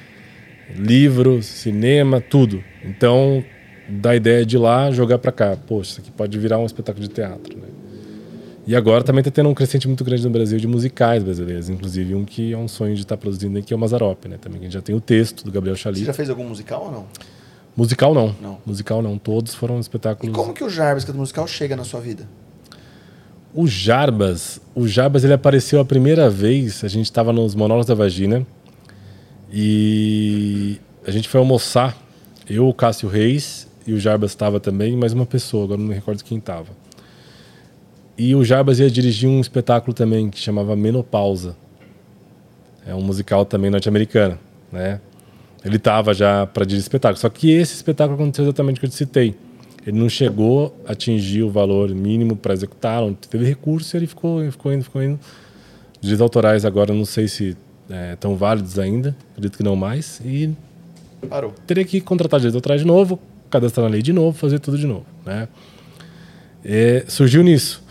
livro, 0.76 1.42
cinema, 1.42 2.20
tudo. 2.20 2.62
Então, 2.84 3.44
da 3.88 4.14
ideia 4.14 4.44
de 4.46 4.56
ir 4.56 4.58
lá 4.58 4.90
jogar 4.90 5.18
para 5.18 5.32
cá. 5.32 5.56
Poxa, 5.66 5.90
isso 5.92 6.00
aqui 6.00 6.10
pode 6.10 6.38
virar 6.38 6.58
um 6.58 6.66
espetáculo 6.66 7.06
de 7.06 7.12
teatro, 7.12 7.56
né? 7.58 7.64
E 8.66 8.76
agora 8.76 9.02
também 9.02 9.20
está 9.20 9.30
tendo 9.30 9.48
um 9.48 9.54
crescente 9.54 9.88
muito 9.88 10.04
grande 10.04 10.22
no 10.22 10.30
Brasil 10.30 10.58
de 10.58 10.66
musicais 10.68 11.24
brasileiros, 11.24 11.68
inclusive 11.68 12.14
um 12.14 12.24
que 12.24 12.52
é 12.52 12.56
um 12.56 12.68
sonho 12.68 12.94
de 12.94 13.00
estar 13.02 13.16
produzindo 13.16 13.58
aqui 13.58 13.72
é 13.72 13.76
o 13.76 13.78
Mazarop, 13.78 14.26
né? 14.28 14.36
Também 14.40 14.58
que 14.60 14.66
a 14.66 14.68
gente 14.68 14.74
já 14.74 14.82
tem 14.82 14.94
o 14.94 15.00
texto 15.00 15.44
do 15.44 15.50
Gabriel 15.50 15.74
Você 15.76 15.82
Chalit. 15.82 16.04
já 16.04 16.12
fez 16.12 16.30
algum 16.30 16.44
musical 16.44 16.84
ou 16.84 16.92
não? 16.92 17.06
Musical 17.76 18.14
não. 18.14 18.34
Não. 18.40 18.58
Musical 18.64 19.02
não. 19.02 19.18
Todos 19.18 19.54
foram 19.54 19.76
E 19.78 19.80
espetáculos. 19.80 20.34
como 20.36 20.52
que 20.52 20.62
o 20.62 20.68
Jarbas, 20.70 21.04
que 21.04 21.10
é 21.10 21.12
do 21.14 21.18
musical, 21.18 21.46
chega 21.48 21.74
na 21.74 21.82
sua 21.84 22.00
vida? 22.00 22.28
O 23.52 23.66
Jarbas, 23.66 24.60
o 24.74 24.86
Jarbas 24.86 25.24
ele 25.24 25.32
apareceu 25.32 25.80
a 25.80 25.84
primeira 25.84 26.30
vez, 26.30 26.84
a 26.84 26.88
gente 26.88 27.06
estava 27.06 27.32
nos 27.32 27.54
Monólogos 27.56 27.86
da 27.86 27.94
Vagina 27.94 28.46
e 29.52 30.78
a 31.06 31.10
gente 31.10 31.28
foi 31.28 31.40
almoçar, 31.40 31.96
eu, 32.48 32.68
o 32.68 32.74
Cássio 32.74 33.08
Reis 33.08 33.68
e 33.86 33.92
o 33.92 33.98
Jarbas 33.98 34.30
estava 34.30 34.60
também, 34.60 34.96
mais 34.96 35.12
uma 35.12 35.26
pessoa, 35.26 35.64
agora 35.64 35.80
não 35.80 35.88
me 35.88 35.94
recordo 35.94 36.22
quem 36.22 36.38
estava. 36.38 36.68
E 38.16 38.34
o 38.34 38.44
Jarbas 38.44 38.78
ia 38.78 38.90
dirigir 38.90 39.28
um 39.28 39.40
espetáculo 39.40 39.94
também 39.94 40.28
que 40.28 40.38
chamava 40.38 40.76
Menopausa. 40.76 41.56
É 42.86 42.94
um 42.94 43.00
musical 43.00 43.44
também 43.44 43.70
norte-americano, 43.70 44.38
né? 44.70 45.00
Ele 45.64 45.76
estava 45.76 46.14
já 46.14 46.46
para 46.46 46.64
dirigir 46.64 46.82
espetáculo, 46.82 47.18
só 47.18 47.28
que 47.28 47.50
esse 47.50 47.74
espetáculo 47.74 48.20
aconteceu 48.20 48.44
exatamente 48.44 48.76
o 48.76 48.80
que 48.80 48.86
eu 48.86 48.90
te 48.90 48.96
citei. 48.96 49.34
Ele 49.86 49.98
não 49.98 50.08
chegou 50.08 50.76
a 50.86 50.92
atingir 50.92 51.42
o 51.42 51.50
valor 51.50 51.88
mínimo 51.90 52.36
para 52.36 52.52
executar, 52.52 53.00
não 53.00 53.14
teve 53.14 53.44
recurso 53.44 53.96
ele 53.96 54.06
ficou, 54.06 54.42
ficou 54.50 54.72
indo, 54.72 54.84
ficou 54.84 55.02
indo. 55.02 55.18
Os 55.94 56.02
direitos 56.02 56.20
autorais 56.20 56.64
agora 56.64 56.92
não 56.92 57.04
sei 57.04 57.26
se 57.26 57.56
estão 58.12 58.36
válidos 58.36 58.78
ainda, 58.78 59.16
acredito 59.32 59.56
que 59.56 59.62
não 59.62 59.76
mais. 59.76 60.20
E 60.24 60.50
Parou. 61.28 61.52
teria 61.66 61.84
que 61.84 62.00
contratar 62.00 62.40
direitos 62.40 62.56
autorais 62.56 62.80
de 62.80 62.86
novo, 62.86 63.18
cadastrar 63.50 63.84
na 63.84 63.92
lei 63.92 64.02
de 64.02 64.12
novo, 64.12 64.36
fazer 64.36 64.58
tudo 64.58 64.78
de 64.78 64.86
novo. 64.86 65.06
Né? 65.24 65.48
É, 66.64 67.04
surgiu 67.08 67.42
nisso. 67.42 67.82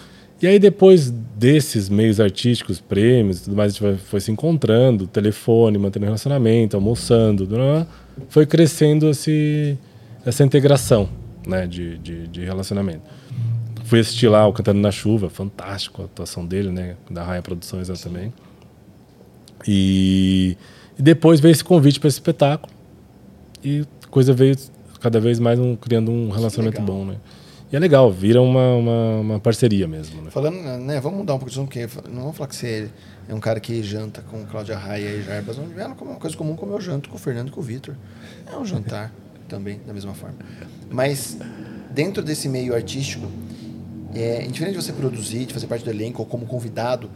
E 0.41 0.47
aí 0.47 0.57
depois 0.57 1.09
desses 1.09 1.89
meios 1.89 2.19
artísticos, 2.19 2.79
prêmios 2.79 3.39
e 3.39 3.43
tudo 3.43 3.57
mais, 3.57 3.75
a 3.75 3.91
gente 3.91 4.01
foi 4.03 4.21
se 4.21 4.31
encontrando, 4.31 5.05
telefone, 5.05 5.77
mantendo 5.77 6.05
relacionamento, 6.05 6.77
almoçando, 6.77 7.47
foi 8.29 8.45
crescendo 8.45 9.09
esse, 9.09 9.77
essa 10.25 10.43
integração 10.43 11.09
né, 11.45 11.67
de, 11.67 11.97
de, 11.97 12.27
de 12.27 12.45
relacionamento. 12.45 13.01
Fui 13.83 13.99
assistir 13.99 14.29
lá 14.29 14.47
o 14.47 14.53
Cantando 14.53 14.79
na 14.79 14.91
Chuva, 14.91 15.29
fantástico 15.29 16.03
a 16.03 16.05
atuação 16.05 16.45
dele, 16.45 16.71
né, 16.71 16.95
da 17.09 17.23
Raia 17.23 17.41
Produções 17.41 17.87
também. 18.01 18.31
E, 19.67 20.57
e 20.97 21.01
depois 21.01 21.39
veio 21.39 21.51
esse 21.51 21.63
convite 21.63 21.99
para 21.99 22.07
esse 22.07 22.17
espetáculo 22.17 22.71
e 23.63 23.85
coisa 24.09 24.33
veio 24.33 24.55
cada 24.99 25.19
vez 25.19 25.39
mais 25.39 25.59
um, 25.59 25.75
criando 25.75 26.11
um 26.11 26.29
relacionamento 26.29 26.81
bom, 26.81 27.05
né? 27.05 27.15
E 27.71 27.75
é 27.75 27.79
legal, 27.79 28.11
vira 28.11 28.41
uma, 28.41 28.73
uma, 28.73 29.19
uma 29.19 29.39
parceria 29.39 29.87
mesmo, 29.87 30.23
né? 30.23 30.31
Falando, 30.31 30.57
né, 30.57 30.99
vamos 30.99 31.19
mudar 31.19 31.35
um 31.35 31.37
pouco 31.37 31.51
de 31.51 31.55
assunto, 31.55 31.71
porque 31.71 32.09
não 32.09 32.21
vamos 32.23 32.37
falar 32.37 32.47
que 32.47 32.55
você 32.55 32.89
é 33.27 33.33
um 33.33 33.39
cara 33.39 33.59
que 33.59 33.83
janta 33.83 34.23
com 34.23 34.43
Cláudia 34.45 34.75
Raia 34.75 35.07
e 35.07 35.21
Jarbas. 35.21 35.57
Ver 35.57 35.85
uma 35.85 36.15
coisa 36.15 36.35
comum 36.35 36.55
como 36.55 36.73
eu 36.73 36.81
janto 36.81 37.09
com 37.09 37.15
o 37.15 37.19
Fernando 37.19 37.49
e 37.49 37.51
com 37.51 37.59
o 37.59 37.63
Vitor. 37.63 37.95
É 38.51 38.57
um 38.57 38.65
jantar 38.65 39.13
também, 39.47 39.79
da 39.85 39.93
mesma 39.93 40.15
forma. 40.15 40.35
Mas 40.89 41.37
dentro 41.91 42.23
desse 42.23 42.49
meio 42.49 42.73
artístico, 42.73 43.29
é, 44.15 44.43
indiferente 44.45 44.79
de 44.79 44.83
você 44.83 44.91
produzir, 44.91 45.45
de 45.45 45.53
fazer 45.53 45.67
parte 45.67 45.85
do 45.85 45.91
elenco 45.91 46.23
ou 46.23 46.25
como 46.25 46.47
convidado, 46.47 47.07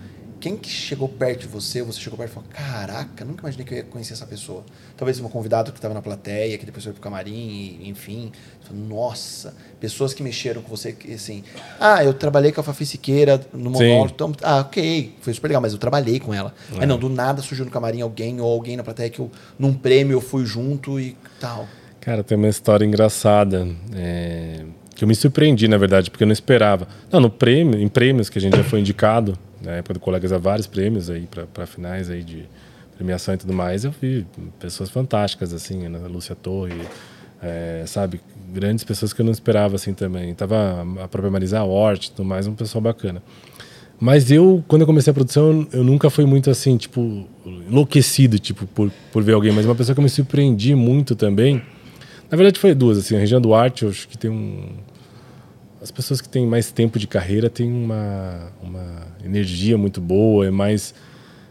quem 0.44 0.58
que 0.58 0.70
chegou 0.70 1.08
perto 1.08 1.40
de 1.40 1.48
você, 1.48 1.82
você 1.82 2.02
chegou 2.02 2.20
perto 2.20 2.32
e 2.32 2.34
falou, 2.34 2.50
caraca, 2.50 3.24
nunca 3.24 3.44
imaginei 3.44 3.66
que 3.66 3.74
eu 3.76 3.78
ia 3.78 3.84
conhecer 3.86 4.12
essa 4.12 4.26
pessoa. 4.26 4.62
Talvez 4.98 5.18
um 5.22 5.30
convidado 5.30 5.72
que 5.72 5.78
estava 5.78 5.94
na 5.94 6.02
plateia, 6.02 6.58
que 6.58 6.66
depois 6.66 6.84
foi 6.84 6.92
pro 6.92 7.02
camarim, 7.02 7.80
enfim. 7.86 8.30
Nossa, 8.70 9.54
pessoas 9.80 10.14
que 10.14 10.22
mexeram 10.22 10.62
com 10.62 10.68
você, 10.68 10.98
assim, 11.16 11.46
ah, 11.80 12.04
eu 12.04 12.14
trabalhei 12.14 12.52
com 12.52 12.60
a 12.60 12.64
Fafi 12.64 12.86
Siqueira 12.86 13.40
no 13.54 13.70
monólogo, 13.70 14.12
então, 14.14 14.34
ah, 14.42 14.60
ok, 14.60 15.16
foi 15.22 15.34
super 15.34 15.48
legal, 15.48 15.62
mas 15.62 15.72
eu 15.72 15.80
trabalhei 15.80 16.20
com 16.20 16.34
ela. 16.34 16.54
Aí 16.78 16.86
não, 16.86 16.98
do 16.98 17.08
nada 17.08 17.42
surgiu 17.42 17.64
no 17.64 17.72
camarim 17.72 18.02
alguém, 18.02 18.42
ou 18.42 18.52
alguém 18.52 18.76
na 18.76 18.84
plateia 18.84 19.10
que 19.10 19.22
eu, 19.22 19.32
num 19.58 19.74
prêmio 19.74 20.16
eu 20.16 20.22
fui 20.22 20.46
junto 20.46 21.00
e 21.00 21.16
tal. 21.40 21.70
Cara, 22.02 22.22
tem 22.22 22.38
uma 22.38 22.50
história 22.50 22.84
engraçada. 22.84 23.66
é, 23.96 24.66
que 24.96 25.04
eu 25.04 25.08
me 25.08 25.16
surpreendi, 25.16 25.68
na 25.68 25.78
verdade, 25.78 26.12
porque 26.12 26.24
eu 26.24 26.28
não 26.28 26.34
esperava. 26.34 26.88
Não, 27.12 27.20
no 27.20 27.30
prêmio, 27.30 27.80
em 27.80 27.88
prêmios 27.88 28.30
que 28.30 28.38
a 28.38 28.42
gente 28.42 28.56
já 28.56 28.64
foi 28.64 28.80
indicado, 28.80 29.38
na 29.62 29.72
época 29.72 29.96
do 29.96 30.00
Colegas 30.00 30.32
a 30.32 30.38
vários 30.38 30.68
prêmios 30.68 31.10
aí 31.10 31.28
para 31.54 31.66
finais 31.66 32.10
aí 32.10 32.24
de 32.24 32.46
premiação 32.96 33.34
e 33.34 33.38
tudo 33.38 33.54
mais, 33.54 33.86
eu 33.86 33.92
vi 33.92 34.26
pessoas 34.60 34.90
fantásticas, 34.90 35.54
assim, 35.54 35.86
a 35.86 36.08
Lúcia 36.08 36.36
Torre, 36.36 36.82
é, 37.42 37.84
sabe? 37.88 38.22
Grandes 38.54 38.84
pessoas 38.84 39.12
que 39.14 39.22
eu 39.22 39.26
não 39.26 39.32
esperava, 39.32 39.76
assim, 39.76 39.94
também. 39.94 40.34
Tava 40.34 40.86
a 41.02 41.08
própria 41.08 41.32
Marisa 41.32 41.64
Hort 41.64 42.10
tudo 42.12 42.26
mais, 42.26 42.46
um 42.46 42.54
pessoal 42.54 42.82
bacana. 42.82 43.22
Mas 44.00 44.32
eu, 44.32 44.64
quando 44.68 44.82
eu 44.82 44.86
comecei 44.86 45.12
a 45.12 45.14
produção, 45.14 45.68
eu 45.72 45.84
nunca 45.84 46.10
fui 46.10 46.26
muito 46.26 46.50
assim, 46.50 46.76
tipo, 46.76 47.26
enlouquecido, 47.46 48.38
tipo, 48.38 48.68
por, 48.68 48.92
por 49.12 49.24
ver 49.24 49.34
alguém. 49.34 49.52
Mas 49.52 49.66
uma 49.66 49.76
pessoa 49.76 49.96
que 49.96 50.00
eu 50.00 50.04
me 50.04 50.10
surpreendi 50.10 50.76
muito 50.76 51.16
também. 51.16 51.62
Na 52.30 52.38
verdade, 52.38 52.60
foi 52.60 52.74
duas, 52.74 52.98
assim. 52.98 53.16
A 53.16 53.20
Regina 53.20 53.40
Duarte, 53.40 53.84
eu 53.84 53.90
acho 53.90 54.08
que 54.08 54.18
tem 54.18 54.30
um. 54.32 54.70
As 55.82 55.92
pessoas 55.92 56.22
que 56.22 56.30
têm 56.30 56.48
mais 56.48 56.72
tempo 56.72 56.98
de 56.98 57.08
carreira 57.08 57.50
têm 57.50 57.72
uma, 57.72 58.52
uma 58.62 59.08
energia 59.24 59.78
muito 59.78 60.00
boa, 60.00 60.48
é 60.48 60.52
mais 60.52 60.94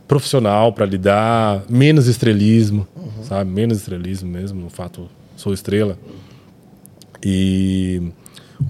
profissional 0.09 0.73
para 0.73 0.87
lidar, 0.87 1.65
menos 1.69 2.07
estrelismo, 2.07 2.87
sabe? 3.25 3.51
Menos 3.51 3.79
estrelismo 3.79 4.31
mesmo, 4.31 4.61
no 4.61 4.71
fato, 4.71 5.09
sou 5.37 5.53
estrela. 5.53 5.99
E 7.23 8.03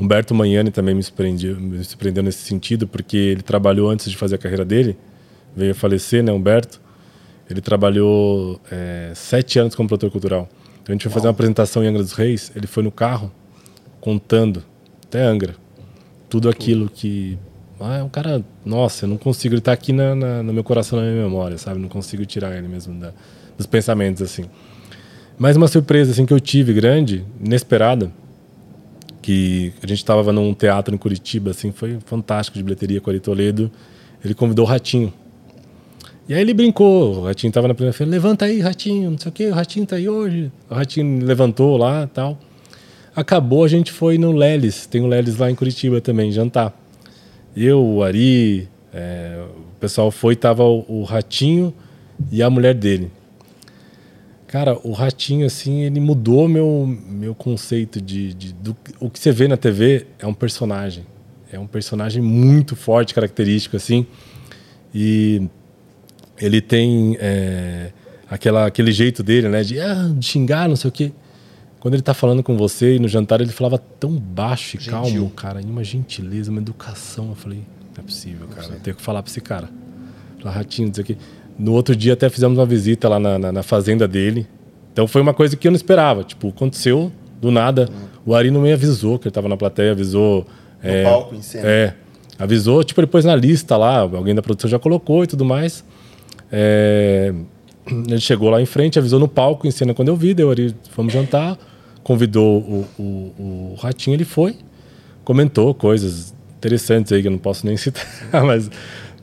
Humberto 0.00 0.34
Magnani 0.34 0.70
também 0.70 0.94
me 0.94 1.02
surpreendeu, 1.02 1.58
me 1.58 1.82
surpreendeu 1.84 2.22
nesse 2.22 2.44
sentido, 2.44 2.86
porque 2.86 3.16
ele 3.16 3.42
trabalhou 3.42 3.88
antes 3.88 4.10
de 4.10 4.16
fazer 4.16 4.34
a 4.34 4.38
carreira 4.38 4.64
dele, 4.64 4.96
veio 5.56 5.72
a 5.72 5.74
falecer, 5.74 6.22
né, 6.22 6.32
Humberto? 6.32 6.80
Ele 7.48 7.60
trabalhou 7.60 8.60
é, 8.70 9.12
sete 9.14 9.58
anos 9.58 9.74
como 9.74 9.88
produtor 9.88 10.10
cultural. 10.10 10.48
A 10.92 10.94
gente 10.94 11.04
foi 11.04 11.12
fazer 11.12 11.26
uma 11.26 11.30
apresentação 11.32 11.82
em 11.82 11.86
Angra 11.86 12.02
dos 12.02 12.12
Reis, 12.12 12.52
ele 12.54 12.66
foi 12.66 12.82
no 12.82 12.90
carro 12.90 13.32
contando, 13.98 14.62
até 15.06 15.22
Angra, 15.22 15.54
tudo 16.28 16.50
aquilo 16.50 16.88
que. 16.90 17.38
Ah, 17.80 17.96
é 17.96 18.02
um 18.02 18.08
cara. 18.10 18.44
Nossa, 18.64 19.06
eu 19.06 19.08
não 19.08 19.16
consigo. 19.16 19.54
Ele 19.54 19.62
tá 19.62 19.72
aqui 19.72 19.90
na, 19.92 20.14
na- 20.14 20.42
no 20.42 20.52
meu 20.52 20.62
coração, 20.62 20.98
na 21.00 21.06
minha 21.10 21.24
memória, 21.24 21.56
sabe? 21.56 21.80
Não 21.80 21.88
consigo 21.88 22.24
tirar 22.26 22.54
ele 22.56 22.68
mesmo 22.68 22.92
da- 23.00 23.12
dos 23.56 23.66
pensamentos, 23.66 24.20
assim. 24.20 24.44
Mas 25.38 25.56
uma 25.56 25.66
surpresa 25.66 26.12
assim, 26.12 26.26
que 26.26 26.32
eu 26.32 26.38
tive 26.38 26.74
grande, 26.74 27.24
inesperada, 27.42 28.12
que 29.22 29.72
a 29.82 29.86
gente 29.86 29.98
estava 29.98 30.30
num 30.32 30.52
teatro 30.52 30.94
em 30.94 30.98
Curitiba, 30.98 31.52
assim, 31.52 31.72
foi 31.72 31.98
fantástico 32.04 32.58
de 32.58 32.62
bilheteria 32.62 33.00
com 33.00 33.08
Ari 33.08 33.18
Toledo. 33.18 33.70
Ele 34.22 34.34
convidou 34.34 34.66
o 34.66 34.68
Ratinho. 34.68 35.12
E 36.28 36.34
aí 36.34 36.40
ele 36.40 36.54
brincou, 36.54 37.16
o 37.16 37.24
Ratinho 37.24 37.50
estava 37.50 37.66
na 37.66 37.74
primeira 37.74 37.92
feira, 37.92 38.10
levanta 38.10 38.44
aí, 38.44 38.60
Ratinho, 38.60 39.10
não 39.10 39.18
sei 39.18 39.28
o 39.28 39.32
quê, 39.32 39.46
o 39.48 39.54
Ratinho 39.54 39.84
tá 39.84 39.96
aí 39.96 40.08
hoje. 40.08 40.52
O 40.70 40.74
Ratinho 40.74 41.24
levantou 41.24 41.76
lá 41.76 42.06
tal. 42.06 42.38
Acabou, 43.14 43.64
a 43.64 43.68
gente 43.68 43.90
foi 43.90 44.16
no 44.16 44.30
Leles, 44.30 44.86
tem 44.86 45.02
o 45.02 45.06
Leles 45.06 45.36
lá 45.36 45.50
em 45.50 45.54
Curitiba 45.54 46.00
também, 46.00 46.30
jantar. 46.30 46.72
Eu, 47.56 47.84
o 47.84 48.02
Ari, 48.02 48.68
é, 48.94 49.44
o 49.50 49.80
pessoal 49.80 50.10
foi, 50.10 50.36
tava 50.36 50.62
o, 50.64 50.84
o 50.88 51.02
Ratinho 51.02 51.74
e 52.30 52.42
a 52.42 52.48
mulher 52.48 52.74
dele. 52.74 53.10
Cara, 54.46 54.78
o 54.84 54.92
Ratinho, 54.92 55.46
assim, 55.46 55.80
ele 55.80 55.98
mudou 55.98 56.46
meu, 56.46 56.86
meu 57.08 57.34
conceito 57.34 58.00
de, 58.00 58.32
de 58.32 58.52
do, 58.52 58.76
o 59.00 59.10
que 59.10 59.18
você 59.18 59.32
vê 59.32 59.48
na 59.48 59.56
TV 59.56 60.06
é 60.18 60.26
um 60.26 60.34
personagem. 60.34 61.04
É 61.50 61.58
um 61.58 61.66
personagem 61.66 62.22
muito 62.22 62.76
forte, 62.76 63.12
característico, 63.12 63.76
assim. 63.76 64.06
E 64.94 65.48
ele 66.44 66.60
tem 66.60 67.16
é, 67.20 67.90
aquela, 68.28 68.66
aquele 68.66 68.92
jeito 68.92 69.22
dele, 69.22 69.48
né? 69.48 69.62
De, 69.62 69.80
ah, 69.80 70.10
de 70.14 70.26
xingar, 70.26 70.68
não 70.68 70.76
sei 70.76 70.88
o 70.88 70.92
quê. 70.92 71.12
Quando 71.78 71.94
ele 71.94 72.02
tá 72.02 72.14
falando 72.14 72.42
com 72.42 72.56
você 72.56 72.96
e 72.96 72.98
no 72.98 73.08
jantar 73.08 73.40
ele 73.40 73.50
falava 73.50 73.76
tão 73.78 74.12
baixo 74.12 74.76
e 74.76 74.80
Gentil. 74.80 74.92
calmo, 74.92 75.30
cara, 75.30 75.60
e 75.60 75.64
uma 75.64 75.82
gentileza, 75.82 76.50
uma 76.50 76.60
educação. 76.60 77.30
Eu 77.30 77.34
falei, 77.34 77.58
não 77.96 78.02
é 78.04 78.06
possível, 78.06 78.46
cara. 78.48 78.74
Eu 78.74 78.80
tenho 78.80 78.96
que 78.96 79.02
falar 79.02 79.22
pra 79.22 79.30
esse 79.30 79.40
cara. 79.40 79.68
Falar, 80.40 80.54
ratinho, 80.54 80.88
não 80.88 80.94
sei 80.94 81.02
o 81.02 81.06
quê. 81.06 81.16
No 81.58 81.72
outro 81.72 81.94
dia 81.94 82.12
até 82.12 82.28
fizemos 82.28 82.58
uma 82.58 82.66
visita 82.66 83.08
lá 83.08 83.18
na, 83.18 83.38
na, 83.38 83.52
na 83.52 83.62
fazenda 83.62 84.06
dele. 84.06 84.46
Então 84.92 85.08
foi 85.08 85.20
uma 85.20 85.34
coisa 85.34 85.56
que 85.56 85.66
eu 85.66 85.72
não 85.72 85.76
esperava. 85.76 86.22
Tipo, 86.22 86.48
aconteceu 86.48 87.10
do 87.40 87.50
nada. 87.50 87.88
O 88.24 88.34
Ari 88.34 88.50
não 88.50 88.60
me 88.60 88.72
avisou 88.72 89.18
que 89.18 89.26
ele 89.26 89.32
tava 89.32 89.48
na 89.48 89.56
plateia, 89.56 89.92
avisou. 89.92 90.46
No 90.82 91.04
palco, 91.04 91.34
em 91.34 91.42
cena. 91.42 91.68
É. 91.68 91.94
Avisou, 92.38 92.82
tipo, 92.82 93.00
ele 93.00 93.06
pôs 93.06 93.24
na 93.24 93.36
lista 93.36 93.76
lá, 93.76 93.98
alguém 93.98 94.34
da 94.34 94.42
produção 94.42 94.68
já 94.68 94.78
colocou 94.78 95.24
e 95.24 95.26
tudo 95.26 95.44
mais. 95.44 95.84
É, 96.52 97.32
ele 97.86 98.20
chegou 98.20 98.50
lá 98.50 98.60
em 98.60 98.66
frente, 98.66 98.98
avisou 98.98 99.18
no 99.18 99.26
palco, 99.26 99.66
em 99.66 99.70
cena 99.70 99.94
quando 99.94 100.08
eu 100.08 100.16
vi, 100.16 100.34
deu 100.34 100.50
ali, 100.50 100.74
fomos 100.90 101.12
jantar, 101.12 101.58
convidou 102.02 102.60
o, 102.60 102.86
o, 102.98 103.02
o 103.02 103.74
Ratinho, 103.80 104.14
ele 104.14 104.24
foi, 104.24 104.56
comentou 105.24 105.74
coisas 105.74 106.34
interessantes 106.58 107.10
aí 107.12 107.22
que 107.22 107.28
eu 107.28 107.32
não 107.32 107.38
posso 107.38 107.66
nem 107.66 107.76
citar, 107.78 108.44
mas 108.44 108.70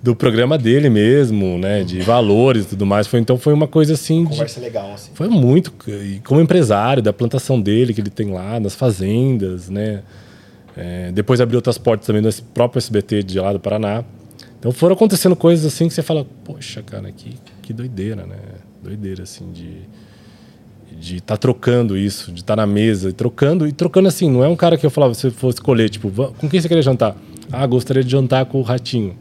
do 0.01 0.15
programa 0.15 0.57
dele 0.57 0.89
mesmo, 0.89 1.57
né, 1.57 1.83
de 1.83 1.99
valores 2.01 2.65
e 2.65 2.69
tudo 2.69 2.85
mais. 2.85 3.05
Foi, 3.05 3.19
então 3.19 3.37
foi 3.37 3.53
uma 3.53 3.67
coisa 3.67 3.93
assim 3.93 4.23
de, 4.23 4.29
Conversa 4.29 4.59
legal, 4.59 4.93
assim. 4.93 5.11
foi 5.13 5.27
muito. 5.27 5.73
Como 6.25 6.39
empresário 6.39 7.03
da 7.03 7.11
plantação 7.11 7.59
dele 7.61 7.93
que 7.93 8.01
ele 8.01 8.09
tem 8.09 8.31
lá, 8.31 8.59
das 8.59 8.75
fazendas, 8.75 9.69
né? 9.69 10.01
É, 10.77 11.11
depois 11.11 11.41
abriu 11.41 11.57
outras 11.57 11.77
portas 11.77 12.07
também 12.07 12.21
do 12.21 12.29
próprio 12.53 12.79
SBT 12.79 13.23
de 13.23 13.39
lá 13.39 13.51
do 13.51 13.59
Paraná. 13.59 14.03
Então 14.59 14.71
foram 14.71 14.93
acontecendo 14.93 15.35
coisas 15.35 15.65
assim 15.65 15.87
que 15.87 15.93
você 15.93 16.03
fala, 16.03 16.25
poxa, 16.43 16.83
cara, 16.83 17.11
que, 17.11 17.37
que 17.61 17.73
doideira, 17.73 18.25
né? 18.25 18.37
Doideira, 18.83 19.23
assim, 19.23 19.51
de 19.51 19.87
de 20.91 21.17
estar 21.17 21.35
tá 21.35 21.37
trocando 21.37 21.97
isso, 21.97 22.31
de 22.31 22.41
estar 22.41 22.55
tá 22.55 22.61
na 22.61 22.67
mesa, 22.67 23.09
e 23.09 23.13
trocando, 23.13 23.67
e 23.67 23.71
trocando 23.71 24.07
assim, 24.07 24.29
não 24.29 24.43
é 24.43 24.47
um 24.47 24.55
cara 24.55 24.77
que 24.77 24.85
eu 24.85 24.89
falava, 24.89 25.13
se 25.13 25.29
fosse 25.31 25.57
escolher, 25.57 25.89
tipo, 25.89 26.11
com 26.11 26.49
quem 26.49 26.59
você 26.59 26.67
queria 26.67 26.83
jantar? 26.83 27.15
Ah, 27.51 27.65
gostaria 27.65 28.03
de 28.03 28.11
jantar 28.11 28.45
com 28.45 28.59
o 28.59 28.61
Ratinho. 28.61 29.15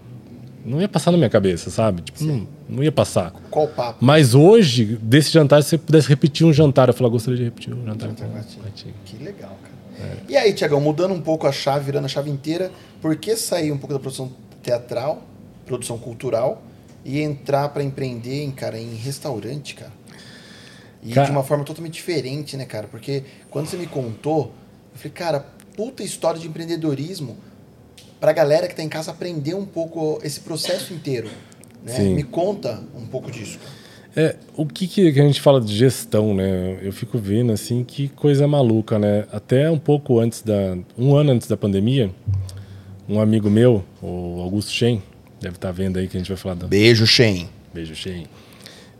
Não 0.64 0.80
ia 0.80 0.88
passar 0.88 1.12
na 1.12 1.16
minha 1.16 1.30
cabeça, 1.30 1.70
sabe? 1.70 2.02
Tipo, 2.02 2.24
não, 2.24 2.46
não, 2.68 2.84
ia 2.84 2.92
passar. 2.92 3.32
Qual 3.50 3.66
papo? 3.68 4.04
Mas 4.04 4.34
hoje, 4.34 4.98
desse 5.00 5.30
jantar, 5.30 5.62
se 5.62 5.70
você 5.70 5.78
pudesse 5.78 6.08
repetir 6.08 6.46
um 6.46 6.52
jantar, 6.52 6.88
eu 6.88 6.94
falava, 6.94 7.12
gostaria 7.12 7.38
de 7.38 7.44
repetir 7.44 7.72
um 7.72 7.86
jantar 7.86 8.08
com 8.14 8.24
o 8.24 8.34
Ratinho. 8.34 8.94
Que 9.04 9.16
legal, 9.16 9.56
cara. 9.62 10.10
É. 10.10 10.16
E 10.28 10.36
aí, 10.36 10.52
Tiagão, 10.52 10.80
mudando 10.80 11.14
um 11.14 11.20
pouco 11.20 11.46
a 11.46 11.52
chave, 11.52 11.86
virando 11.86 12.04
a 12.04 12.08
chave 12.08 12.28
inteira, 12.28 12.70
por 13.00 13.16
que 13.16 13.34
sair 13.34 13.72
um 13.72 13.78
pouco 13.78 13.94
da 13.94 14.00
produção 14.00 14.30
teatral, 14.68 15.22
produção 15.64 15.98
cultural, 15.98 16.62
e 17.04 17.20
entrar 17.20 17.70
para 17.70 17.82
empreender, 17.82 18.44
em, 18.44 18.50
cara, 18.50 18.78
em 18.78 18.94
restaurante, 18.94 19.74
cara? 19.74 19.92
E 21.02 21.12
cara... 21.12 21.26
de 21.26 21.32
uma 21.32 21.42
forma 21.42 21.64
totalmente 21.64 21.94
diferente, 21.94 22.54
né, 22.56 22.66
cara? 22.66 22.86
Porque 22.86 23.24
quando 23.50 23.66
você 23.66 23.78
me 23.78 23.86
contou, 23.86 24.52
eu 24.92 24.98
falei, 24.98 25.12
cara, 25.12 25.46
puta 25.74 26.02
história 26.02 26.38
de 26.38 26.46
empreendedorismo 26.46 27.38
pra 28.20 28.32
galera 28.32 28.68
que 28.68 28.74
tá 28.74 28.82
em 28.82 28.88
casa 28.88 29.10
aprender 29.10 29.54
um 29.54 29.64
pouco 29.64 30.18
esse 30.22 30.40
processo 30.40 30.92
inteiro. 30.92 31.30
Né? 31.82 31.98
Me 32.00 32.24
conta 32.24 32.82
um 32.94 33.06
pouco 33.06 33.30
disso. 33.30 33.58
É, 34.14 34.36
o 34.56 34.66
que, 34.66 34.86
que 34.86 35.08
a 35.08 35.22
gente 35.22 35.40
fala 35.40 35.60
de 35.60 35.74
gestão, 35.74 36.34
né? 36.34 36.78
Eu 36.82 36.92
fico 36.92 37.16
vendo 37.18 37.52
assim 37.52 37.84
que 37.84 38.08
coisa 38.08 38.48
maluca, 38.48 38.98
né? 38.98 39.26
Até 39.30 39.70
um 39.70 39.78
pouco 39.78 40.18
antes 40.18 40.42
da. 40.42 40.76
um 40.98 41.14
ano 41.14 41.30
antes 41.30 41.46
da 41.46 41.56
pandemia, 41.56 42.10
um 43.08 43.20
amigo 43.20 43.48
meu, 43.48 43.84
o 44.02 44.40
Augusto 44.40 44.70
Shen, 44.70 45.02
deve 45.40 45.56
estar 45.56 45.68
tá 45.68 45.72
vendo 45.72 45.98
aí 45.98 46.06
que 46.06 46.16
a 46.16 46.20
gente 46.20 46.28
vai 46.28 46.36
falar. 46.36 46.56
Da... 46.56 46.66
Beijo, 46.66 47.06
Shen. 47.06 47.48
Beijo, 47.72 47.94
Shen. 47.94 48.26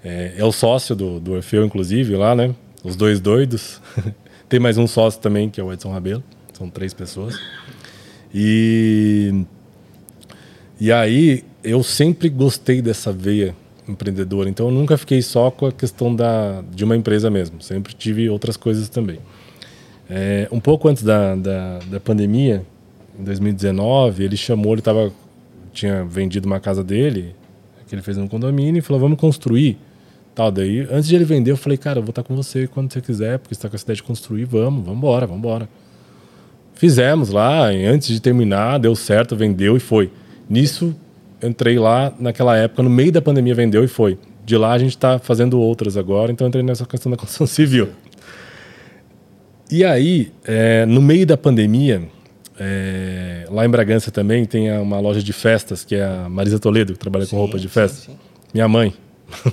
É, 0.02 0.35
é 0.39 0.44
o 0.44 0.52
sócio 0.52 0.97
do, 0.97 1.20
do 1.20 1.32
Orfeu, 1.32 1.64
inclusive, 1.64 2.16
lá, 2.16 2.35
né? 2.35 2.55
Os 2.82 2.97
dois 2.97 3.20
doidos. 3.20 3.80
Tem 4.48 4.59
mais 4.59 4.78
um 4.78 4.86
sócio 4.86 5.20
também, 5.20 5.51
que 5.51 5.60
é 5.60 5.64
o 5.64 5.72
Edson 5.72 5.93
Rabelo. 5.93 6.24
São 6.55 6.70
três 6.70 6.94
pessoas. 6.94 7.39
E, 8.32 9.44
e 10.80 10.90
aí, 10.90 11.44
eu 11.62 11.82
sempre 11.82 12.28
gostei 12.28 12.80
dessa 12.80 13.12
veia 13.12 13.55
empreendedora. 13.86 14.48
Então, 14.48 14.68
eu 14.68 14.72
nunca 14.72 14.97
fiquei 14.97 15.20
só 15.20 15.51
com 15.51 15.66
a 15.66 15.72
questão 15.72 16.14
da, 16.14 16.62
de 16.72 16.85
uma 16.85 16.97
empresa 16.97 17.30
mesmo. 17.30 17.60
Sempre 17.60 17.93
tive 17.93 18.28
outras 18.30 18.56
coisas 18.56 18.89
também. 18.89 19.18
É, 20.09 20.48
um 20.51 20.60
pouco 20.60 20.89
antes 20.89 21.02
da, 21.02 21.35
da, 21.35 21.78
da 21.80 22.01
pandemia, 22.01 22.64
em 23.18 23.24
2019, 23.24 24.24
ele 24.24 24.36
chamou, 24.36 24.72
ele 24.72 24.82
tava, 24.82 25.12
tinha 25.72 26.04
vendido 26.04 26.46
uma 26.46 26.60
casa 26.60 26.84
dele, 26.84 27.34
que 27.86 27.94
ele 27.94 28.02
fez 28.02 28.16
no 28.16 28.28
condomínio, 28.28 28.78
e 28.78 28.82
falou: 28.82 29.00
vamos 29.00 29.18
construir 29.18 29.78
Tal, 30.38 30.52
daí, 30.52 30.86
antes 30.88 31.08
de 31.08 31.16
ele 31.16 31.24
vender, 31.24 31.50
eu 31.50 31.56
falei, 31.56 31.76
cara, 31.76 31.98
eu 31.98 32.02
vou 32.04 32.10
estar 32.10 32.22
com 32.22 32.36
você 32.36 32.68
quando 32.68 32.92
você 32.92 33.00
quiser, 33.00 33.40
porque 33.40 33.56
você 33.56 33.58
está 33.58 33.68
com 33.68 33.74
a 33.74 33.80
ideia 33.82 33.96
de 33.96 34.04
construir, 34.04 34.44
vamos, 34.44 34.84
vamos 34.84 34.98
embora, 34.98 35.26
vamos 35.26 35.40
embora. 35.40 35.68
Fizemos 36.74 37.30
lá, 37.30 37.64
antes 37.64 38.06
de 38.06 38.20
terminar, 38.20 38.78
deu 38.78 38.94
certo, 38.94 39.34
vendeu 39.34 39.76
e 39.76 39.80
foi. 39.80 40.12
Nisso, 40.48 40.94
entrei 41.42 41.76
lá 41.76 42.14
naquela 42.20 42.56
época, 42.56 42.84
no 42.84 42.88
meio 42.88 43.10
da 43.10 43.20
pandemia, 43.20 43.52
vendeu 43.52 43.82
e 43.82 43.88
foi. 43.88 44.16
De 44.44 44.56
lá 44.56 44.74
a 44.74 44.78
gente 44.78 44.90
está 44.90 45.18
fazendo 45.18 45.58
outras 45.58 45.96
agora, 45.96 46.30
então 46.30 46.46
entrei 46.46 46.62
nessa 46.62 46.86
questão 46.86 47.10
da 47.10 47.16
construção 47.16 47.44
civil. 47.52 47.88
E 49.68 49.84
aí, 49.84 50.30
é, 50.44 50.86
no 50.86 51.02
meio 51.02 51.26
da 51.26 51.36
pandemia, 51.36 52.00
é, 52.59 53.47
lá 53.51 53.64
em 53.64 53.68
Bragança 53.68 54.10
também 54.10 54.44
tem 54.44 54.70
uma 54.78 54.98
loja 54.98 55.22
de 55.22 55.32
festas, 55.32 55.85
que 55.85 55.94
é 55.94 56.05
a 56.05 56.28
Marisa 56.28 56.59
Toledo, 56.59 56.93
que 56.93 56.98
trabalha 56.98 57.24
sim, 57.24 57.30
com 57.30 57.36
roupa 57.36 57.59
de 57.59 57.68
festa. 57.68 57.98
Sim, 57.98 58.12
sim. 58.12 58.18
Minha 58.52 58.68
mãe, 58.68 58.93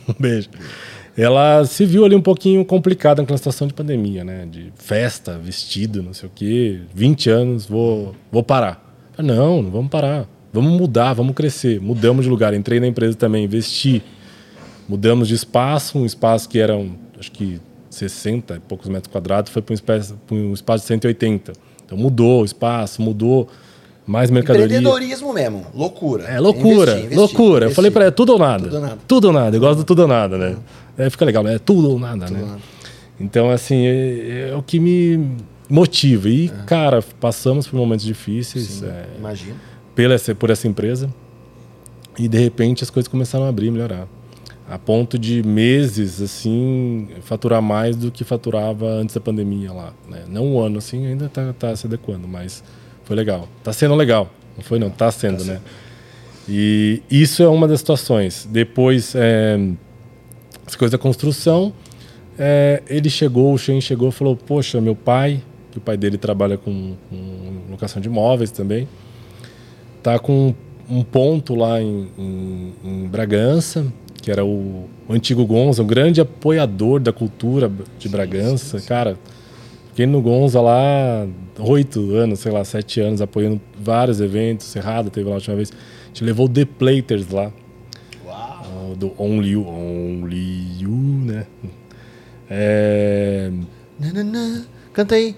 um 0.10 0.14
beijo. 0.20 0.50
Ela 1.18 1.64
se 1.64 1.86
viu 1.86 2.04
ali 2.04 2.16
um 2.16 2.22
pouquinho 2.22 2.66
complicada 2.66 3.22
naquela 3.22 3.38
situação 3.38 3.68
de 3.68 3.74
pandemia, 3.74 4.24
né? 4.24 4.46
De 4.46 4.72
festa, 4.76 5.38
vestido, 5.38 6.04
não 6.04 6.14
sei 6.14 6.28
o 6.28 6.32
quê. 6.34 6.82
20 6.94 7.30
anos, 7.30 7.66
vou, 7.66 8.14
vou 8.30 8.44
parar. 8.44 8.84
Não, 9.18 9.62
não 9.62 9.72
vamos 9.72 9.90
parar. 9.90 10.28
Vamos 10.52 10.74
mudar, 10.74 11.14
vamos 11.14 11.34
crescer. 11.34 11.80
Mudamos 11.80 12.26
de 12.26 12.30
lugar. 12.30 12.54
Entrei 12.54 12.82
na 12.82 12.88
empresa 12.88 13.16
também, 13.16 13.46
investi. 13.46 14.04
Mudamos 14.90 15.30
de 15.30 15.36
espaço, 15.36 15.98
um 15.98 16.06
espaço 16.06 16.50
que 16.50 16.60
era, 16.60 16.76
um, 16.76 16.96
acho 17.18 17.32
que 17.32 17.62
60 17.90 18.56
e 18.56 18.60
poucos 18.60 18.90
metros 18.90 19.12
quadrados, 19.12 19.52
foi 19.52 19.62
para 19.62 19.72
um, 19.72 19.76
espaço, 19.76 20.20
um 20.30 20.54
espaço 20.54 20.84
de 20.84 20.88
180. 20.88 21.54
Então 21.86 21.98
mudou 21.98 22.42
o 22.42 22.46
espaço, 22.46 23.02
mudou 23.02 23.48
mais 24.06 24.30
mercadoria. 24.30 24.66
Empreendedorismo 24.66 25.34
mesmo, 25.34 25.66
loucura. 25.74 26.24
É 26.24 26.40
loucura, 26.40 26.92
investir, 26.92 26.98
investir, 26.98 27.18
loucura. 27.18 27.66
Investir. 27.66 27.72
Eu 27.72 27.76
falei 27.76 27.92
para 27.92 28.04
ela, 28.04 28.10
é 28.10 28.12
tudo 28.12 28.34
ou 28.34 28.40
nada. 28.40 28.64
Tudo 28.64 28.76
ou 28.76 28.82
nada. 28.82 28.98
Tudo 29.08 29.26
ou 29.26 29.34
nada. 29.34 29.56
Eu 29.56 29.60
gosto 29.60 29.78
do 29.78 29.84
tudo 29.84 30.02
ou 30.04 30.08
nada, 30.08 30.38
né? 30.38 30.58
É, 30.98 31.10
fica 31.10 31.26
legal, 31.26 31.48
é 31.48 31.60
tudo 31.60 31.92
ou 31.92 32.00
nada, 32.00 32.26
tudo 32.26 32.38
né? 32.38 32.46
Nada. 32.46 32.60
Então, 33.20 33.50
assim, 33.50 33.86
é, 33.86 34.50
é, 34.50 34.56
o 34.56 34.62
que 34.62 34.80
me 34.80 35.38
motiva. 35.70 36.30
E, 36.30 36.48
é. 36.48 36.66
cara, 36.66 37.02
passamos 37.20 37.68
por 37.68 37.78
momentos 37.78 38.06
difíceis. 38.06 38.66
Sim, 38.66 38.86
é, 38.88 39.06
imagino. 39.18 39.56
Pela, 39.94 40.16
por 40.38 40.50
essa 40.50 40.68
empresa. 40.68 41.10
E, 42.18 42.28
de 42.28 42.38
repente, 42.38 42.84
as 42.84 42.90
coisas 42.90 43.08
começaram 43.08 43.46
a 43.46 43.50
abrir, 43.50 43.72
melhorar. 43.72 44.08
A 44.68 44.80
ponto 44.80 45.20
de 45.20 45.44
meses, 45.44 46.20
assim, 46.22 47.08
faturar 47.22 47.62
mais 47.62 47.96
do 47.96 48.10
que 48.10 48.24
faturava 48.24 48.88
antes 48.88 49.14
da 49.14 49.22
pandemia 49.22 49.72
lá. 49.72 49.94
Né? 50.10 50.24
Não 50.28 50.56
um 50.56 50.60
ano, 50.60 50.80
assim, 50.80 51.06
ainda 51.06 51.28
está 51.28 51.54
tá 51.54 51.76
se 51.76 51.86
adequando, 51.86 52.28
mas 52.28 52.64
foi 53.04 53.16
legal. 53.16 53.48
Tá 53.64 53.72
sendo 53.72 53.94
legal. 53.94 54.30
Não 54.58 54.64
foi 54.64 54.80
não, 54.80 54.90
tá 54.90 55.12
sendo, 55.12 55.46
tá 55.46 55.54
né? 55.54 55.62
E 56.48 57.02
isso 57.10 57.44
é 57.44 57.48
uma 57.48 57.68
das 57.68 57.80
situações. 57.80 58.48
Depois, 58.50 59.14
é, 59.16 59.60
as 60.66 60.76
coisas 60.76 60.92
da 60.92 60.98
construção, 60.98 61.74
é, 62.38 62.82
ele 62.88 63.10
chegou, 63.10 63.54
o 63.54 63.58
Shen 63.58 63.80
chegou 63.82 64.10
e 64.10 64.12
falou, 64.12 64.36
poxa, 64.36 64.82
meu 64.82 64.96
pai, 64.96 65.42
que 65.72 65.78
o 65.78 65.82
pai 65.82 65.98
dele 65.98 66.18
trabalha 66.18 66.58
com, 66.58 66.96
com 67.10 67.72
locação 67.72 68.02
de 68.02 68.08
imóveis 68.08 68.52
também, 68.52 68.88
tá 70.02 70.20
com 70.20 70.54
um 70.90 71.04
ponto 71.04 71.56
lá 71.56 71.82
em, 71.82 72.08
em, 72.18 72.74
em 72.84 73.08
Bragança, 73.08 73.86
que 74.26 74.32
era 74.32 74.44
o, 74.44 74.90
o 75.08 75.14
antigo 75.14 75.46
Gonza, 75.46 75.84
um 75.84 75.88
grande 75.88 76.20
apoiador 76.20 77.00
da 77.00 77.14
cultura 77.14 77.72
de 78.00 78.10
Bragança. 78.10 78.82
Cara, 78.82 79.16
Fiquei 79.96 80.08
no 80.08 80.22
Gonza 80.22 80.60
lá 80.60 81.26
oito 81.58 82.14
anos, 82.16 82.42
sei 82.42 82.52
lá, 82.52 82.66
sete 82.66 83.00
anos, 83.00 83.22
apoiando 83.22 83.62
vários 83.80 84.20
eventos. 84.20 84.66
Cerrado 84.68 85.10
teve 85.10 85.26
lá 85.26 85.36
a 85.36 85.38
última 85.38 85.56
vez. 85.56 85.72
A 85.72 86.08
gente 86.08 86.26
levou 86.26 86.50
The 86.50 86.66
Platers 86.66 87.30
lá. 87.30 87.50
Uau! 88.26 88.92
Uh, 88.92 88.96
do 88.98 89.14
Only 89.18 89.52
You, 89.52 89.66
Only 89.66 90.82
You, 90.82 90.92
né? 90.92 91.48
É... 92.50 93.50
Nanana, 93.98 94.66
canta 94.92 95.16
aí. 95.16 95.34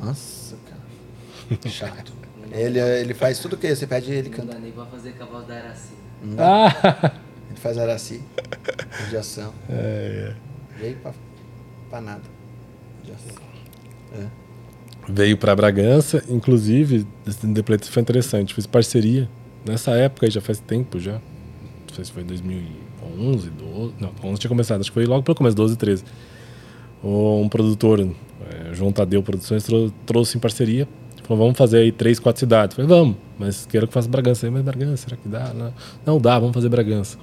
Nossa, 0.00 0.56
cara. 0.68 1.60
Chato. 1.68 2.13
Ele, 2.54 2.78
ele 2.78 3.14
faz 3.14 3.38
tudo 3.38 3.54
o 3.54 3.56
que 3.56 3.74
você 3.74 3.86
pede 3.86 4.12
ele 4.12 4.30
canta. 4.30 4.46
Não 4.46 4.54
dá 4.54 4.60
nem 4.60 4.72
pra 4.72 4.86
fazer 4.86 5.12
com 5.12 5.24
a 5.24 5.26
voz 5.26 5.46
da 5.46 5.54
Araci. 5.54 5.92
Ah. 6.38 7.12
Ele 7.50 7.60
faz 7.60 7.76
Araci. 7.78 8.22
Radiação. 8.90 9.52
É, 9.68 10.32
é. 10.32 10.80
Veio 10.80 10.96
pra, 10.96 11.12
pra 11.90 12.00
nada. 12.00 12.22
Já 13.06 13.14
é. 14.18 14.26
Veio 15.08 15.36
para 15.36 15.54
Bragança, 15.54 16.24
inclusive, 16.28 17.06
esse 17.26 17.46
Depletes 17.46 17.88
foi 17.88 18.00
interessante. 18.00 18.54
Fiz 18.54 18.66
parceria 18.66 19.28
nessa 19.66 19.90
época, 19.92 20.30
já 20.30 20.40
faz 20.40 20.58
tempo 20.60 20.98
já. 20.98 21.12
Não 21.12 21.94
sei 21.94 22.04
se 22.04 22.12
foi 22.12 22.24
2011, 22.24 23.50
12. 23.50 23.94
Não, 24.00 24.12
11 24.22 24.40
tinha 24.40 24.48
começado, 24.48 24.80
acho 24.80 24.90
que 24.90 24.94
foi 24.94 25.04
logo 25.04 25.22
pelo 25.22 25.36
começo, 25.36 25.56
12, 25.56 25.76
13. 25.76 26.04
Um 27.02 27.48
produtor, 27.50 28.00
é, 28.00 28.72
João 28.72 28.90
Tadeu 28.90 29.22
Produções, 29.22 29.66
trouxe 30.06 30.38
em 30.38 30.40
parceria. 30.40 30.88
Falou, 31.24 31.44
vamos 31.44 31.58
fazer 31.58 31.78
aí 31.78 31.90
três, 31.90 32.18
quatro 32.18 32.40
cidades. 32.40 32.76
Falei, 32.76 32.88
vamos, 32.88 33.16
mas 33.38 33.66
quero 33.66 33.88
que 33.88 33.92
faça 33.94 34.08
Bragança. 34.08 34.46
Aí, 34.46 34.52
mas 34.52 34.62
Bragança, 34.62 34.96
será 35.08 35.16
que 35.16 35.28
dá? 35.28 35.52
Não, 35.54 35.72
não 36.04 36.20
dá, 36.20 36.38
vamos 36.38 36.54
fazer 36.54 36.68
Bragança. 36.68 37.18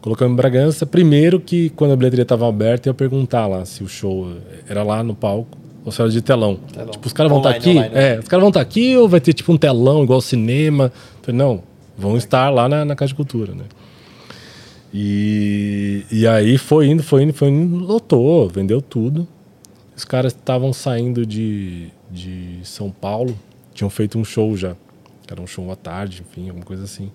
Colocamos 0.00 0.34
em 0.34 0.36
Bragança. 0.36 0.86
Primeiro 0.86 1.40
que 1.40 1.70
quando 1.70 1.92
a 1.92 1.96
bilheteria 1.96 2.22
estava 2.22 2.48
aberta, 2.48 2.88
eu 2.88 2.92
ia 2.92 2.94
perguntar 2.94 3.48
lá 3.48 3.64
se 3.64 3.82
o 3.82 3.88
show 3.88 4.28
era 4.68 4.84
lá 4.84 5.02
no 5.02 5.14
palco 5.14 5.58
ou 5.84 5.90
se 5.90 6.00
era 6.00 6.08
de 6.08 6.22
telão. 6.22 6.56
telão. 6.72 6.90
Tipo, 6.90 7.06
os 7.08 7.12
caras 7.12 7.30
vão 7.30 7.40
estar 7.40 7.50
tá 7.50 7.56
aqui? 7.56 7.70
Online, 7.70 7.94
né? 7.94 8.14
é, 8.14 8.18
os 8.20 8.28
caras 8.28 8.40
vão 8.40 8.50
estar 8.50 8.60
tá 8.60 8.66
aqui 8.66 8.96
ou 8.96 9.08
vai 9.08 9.20
ter 9.20 9.32
tipo 9.32 9.52
um 9.52 9.56
telão 9.56 10.04
igual 10.04 10.20
cinema? 10.20 10.92
falei, 11.22 11.36
não, 11.36 11.62
vão 11.98 12.14
é. 12.14 12.18
estar 12.18 12.48
lá 12.50 12.68
na, 12.68 12.84
na 12.84 12.94
Casa 12.94 13.08
de 13.08 13.16
Cultura, 13.16 13.52
né? 13.52 13.64
E, 14.94 16.04
e 16.10 16.26
aí 16.26 16.56
foi 16.56 16.86
indo, 16.86 17.02
foi 17.02 17.24
indo, 17.24 17.32
foi 17.32 17.48
indo, 17.48 17.76
lotou, 17.76 18.48
vendeu 18.48 18.80
tudo. 18.80 19.26
Os 19.96 20.04
caras 20.04 20.32
estavam 20.32 20.72
saindo 20.72 21.26
de, 21.26 21.88
de 22.10 22.60
São 22.64 22.90
Paulo, 22.90 23.38
tinham 23.74 23.90
feito 23.90 24.18
um 24.18 24.24
show 24.24 24.56
já. 24.56 24.74
Era 25.28 25.40
um 25.40 25.46
show 25.46 25.70
à 25.70 25.76
tarde, 25.76 26.22
enfim, 26.22 26.48
alguma 26.48 26.64
coisa 26.64 26.84
assim. 26.84 27.10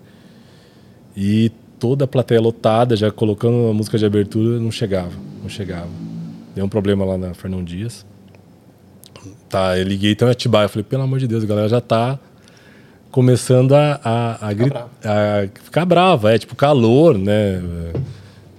E 1.15 1.51
toda 1.80 2.05
a 2.05 2.07
plateia 2.07 2.39
lotada, 2.39 2.95
já 2.95 3.09
colocando 3.09 3.69
a 3.69 3.73
música 3.73 3.97
de 3.97 4.05
abertura, 4.05 4.59
não 4.59 4.72
chegava, 4.72 5.13
não 5.41 5.49
chegava. 5.49 5.89
Deu 6.53 6.65
um 6.65 6.69
problema 6.69 7.05
lá 7.05 7.18
na 7.18 7.34
Fernão 7.34 7.63
Dias. 7.63 8.05
Tá, 9.49 9.77
eu 9.77 9.84
liguei 9.84 10.11
então 10.11 10.27
em 10.27 10.31
Atibaia. 10.31 10.65
Eu 10.65 10.69
falei, 10.69 10.84
pelo 10.84 11.03
amor 11.03 11.19
de 11.19 11.27
Deus, 11.27 11.43
a 11.43 11.47
galera 11.47 11.69
já 11.69 11.81
tá 11.81 12.19
começando 13.09 13.73
a, 13.73 13.99
a, 14.03 14.47
a, 14.47 14.49
a 14.49 15.47
ficar 15.63 15.85
brava. 15.85 16.34
É 16.34 16.38
tipo 16.38 16.55
calor, 16.55 17.18
né? 17.18 17.61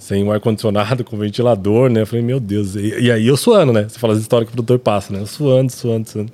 Sem 0.03 0.25
um 0.25 0.33
ar-condicionado, 0.33 1.05
com 1.05 1.17
ventilador, 1.17 1.89
né? 1.89 2.01
Eu 2.01 2.07
falei, 2.09 2.25
meu 2.25 2.41
Deus. 2.41 2.75
E, 2.75 3.03
e 3.03 3.09
aí 3.09 3.25
eu 3.25 3.37
suando, 3.37 3.73
né? 3.73 3.85
Você 3.89 4.01
fala 4.01 4.15
as 4.15 4.19
histórias 4.19 4.49
que 4.49 4.53
o 4.53 4.57
produtor 4.57 4.81
passa, 4.81 5.13
né? 5.13 5.21
Eu 5.21 5.27
suando, 5.29 5.71
suando, 5.71 6.11
suando. 6.11 6.33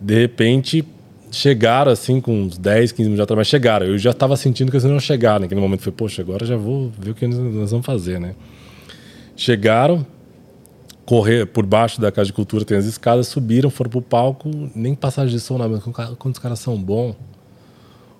De 0.00 0.22
repente, 0.22 0.84
chegaram 1.30 1.92
assim, 1.92 2.20
com 2.20 2.42
uns 2.42 2.58
10, 2.58 2.90
15 2.90 3.02
minutos 3.04 3.22
atrás, 3.22 3.38
mas 3.38 3.46
chegaram. 3.46 3.86
Eu 3.86 3.96
já 3.96 4.12
tava 4.12 4.36
sentindo 4.36 4.72
que 4.72 4.76
eles 4.76 4.82
não 4.82 4.94
iam 4.94 4.98
chegar 4.98 5.38
naquele 5.38 5.60
momento. 5.60 5.82
Falei, 5.82 5.94
poxa, 5.96 6.20
agora 6.20 6.44
já 6.44 6.56
vou 6.56 6.90
ver 6.98 7.12
o 7.12 7.14
que 7.14 7.28
nós 7.28 7.38
nós 7.38 7.70
vamos 7.70 7.86
fazer, 7.86 8.18
né? 8.18 8.34
Chegaram, 9.36 10.04
correr 11.04 11.46
por 11.46 11.64
baixo 11.64 12.00
da 12.00 12.10
Casa 12.10 12.26
de 12.26 12.32
Cultura, 12.32 12.64
tem 12.64 12.76
as 12.76 12.86
escadas, 12.86 13.28
subiram, 13.28 13.70
foram 13.70 13.88
pro 13.88 14.02
palco, 14.02 14.50
nem 14.74 14.96
passagem 14.96 15.32
de 15.32 15.40
som, 15.40 15.58
não, 15.58 15.68
mas 15.68 15.80
quando 16.18 16.34
os 16.34 16.40
caras 16.40 16.58
são 16.58 16.76
bons, 16.76 17.14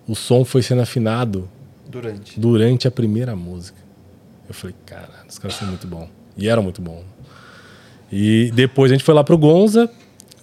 o 0.07 0.15
som 0.15 0.45
foi 0.45 0.63
sendo 0.63 0.83
afinado 0.83 1.49
Durante. 1.89 2.39
durante 2.39 2.87
a 2.87 2.91
primeira 2.93 3.35
música. 3.35 3.86
Eu 4.49 4.55
falei, 4.55 4.75
cara, 4.85 5.09
os 5.29 5.39
caras 5.39 5.57
são 5.57 5.69
muito 5.69 5.87
bons. 5.87 6.09
E 6.37 6.49
eram 6.49 6.63
muito 6.63 6.81
bons. 6.81 7.05
E 8.11 8.51
depois 8.55 8.91
a 8.91 8.95
gente 8.95 9.05
foi 9.05 9.15
lá 9.15 9.25
pro 9.25 9.37
Gonza. 9.37 9.91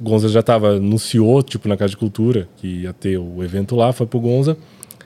Gonza 0.01 0.27
já 0.27 0.41
tava, 0.41 0.75
anunciou, 0.75 1.41
tipo, 1.41 1.67
na 1.67 1.77
Casa 1.77 1.91
de 1.91 1.97
Cultura, 1.97 2.47
que 2.57 2.81
ia 2.81 2.93
ter 2.93 3.17
o 3.17 3.43
evento 3.43 3.75
lá, 3.75 3.93
foi 3.93 4.05
pro 4.05 4.19
Gonza. 4.19 4.57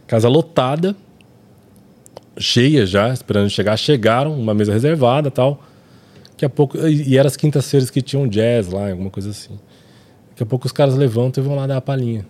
Casa 0.08 0.28
lotada, 0.28 0.96
cheia 2.38 2.86
já, 2.86 3.12
esperando 3.14 3.50
chegar. 3.50 3.78
Chegaram, 3.78 4.34
uma 4.34 4.54
mesa 4.54 4.74
reservada 4.74 5.30
tal. 5.30 5.64
Daqui 6.32 6.46
a 6.46 6.50
pouco. 6.50 6.78
E 6.88 7.10
e 7.10 7.18
era 7.18 7.28
as 7.28 7.36
quintas-feiras 7.36 7.90
que 7.90 8.02
tinham 8.02 8.28
jazz 8.28 8.70
lá, 8.70 8.90
alguma 8.90 9.10
coisa 9.10 9.30
assim. 9.30 9.60
Daqui 10.30 10.44
a 10.44 10.46
pouco 10.46 10.66
os 10.66 10.72
caras 10.72 10.96
levantam 10.96 11.44
e 11.44 11.48
vão 11.48 11.56
lá 11.56 11.68
dar 11.68 11.78
a 11.78 11.82
palhinha. 11.82 12.26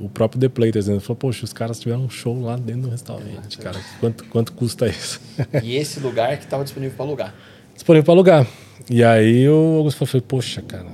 O 0.00 0.08
próprio 0.08 0.40
The 0.40 0.48
Players 0.48 0.88
né? 0.88 0.98
falou: 1.00 1.16
Poxa, 1.16 1.44
os 1.44 1.52
caras 1.52 1.78
tiveram 1.78 2.04
um 2.04 2.08
show 2.10 2.40
lá 2.40 2.56
dentro 2.56 2.82
do 2.82 2.88
restaurante, 2.90 3.58
cara. 3.58 3.78
Quanto, 4.00 4.24
quanto 4.24 4.52
custa 4.52 4.86
isso? 4.88 5.20
E 5.62 5.76
esse 5.76 6.00
lugar 6.00 6.36
que 6.38 6.46
tava 6.46 6.64
disponível 6.64 6.96
para 6.96 7.04
alugar. 7.06 7.34
disponível 7.74 8.04
para 8.04 8.14
alugar. 8.14 8.46
E 8.88 9.04
aí 9.04 9.48
o 9.48 9.76
Augusto 9.78 10.06
falou, 10.06 10.22
poxa, 10.26 10.62
cara. 10.62 10.86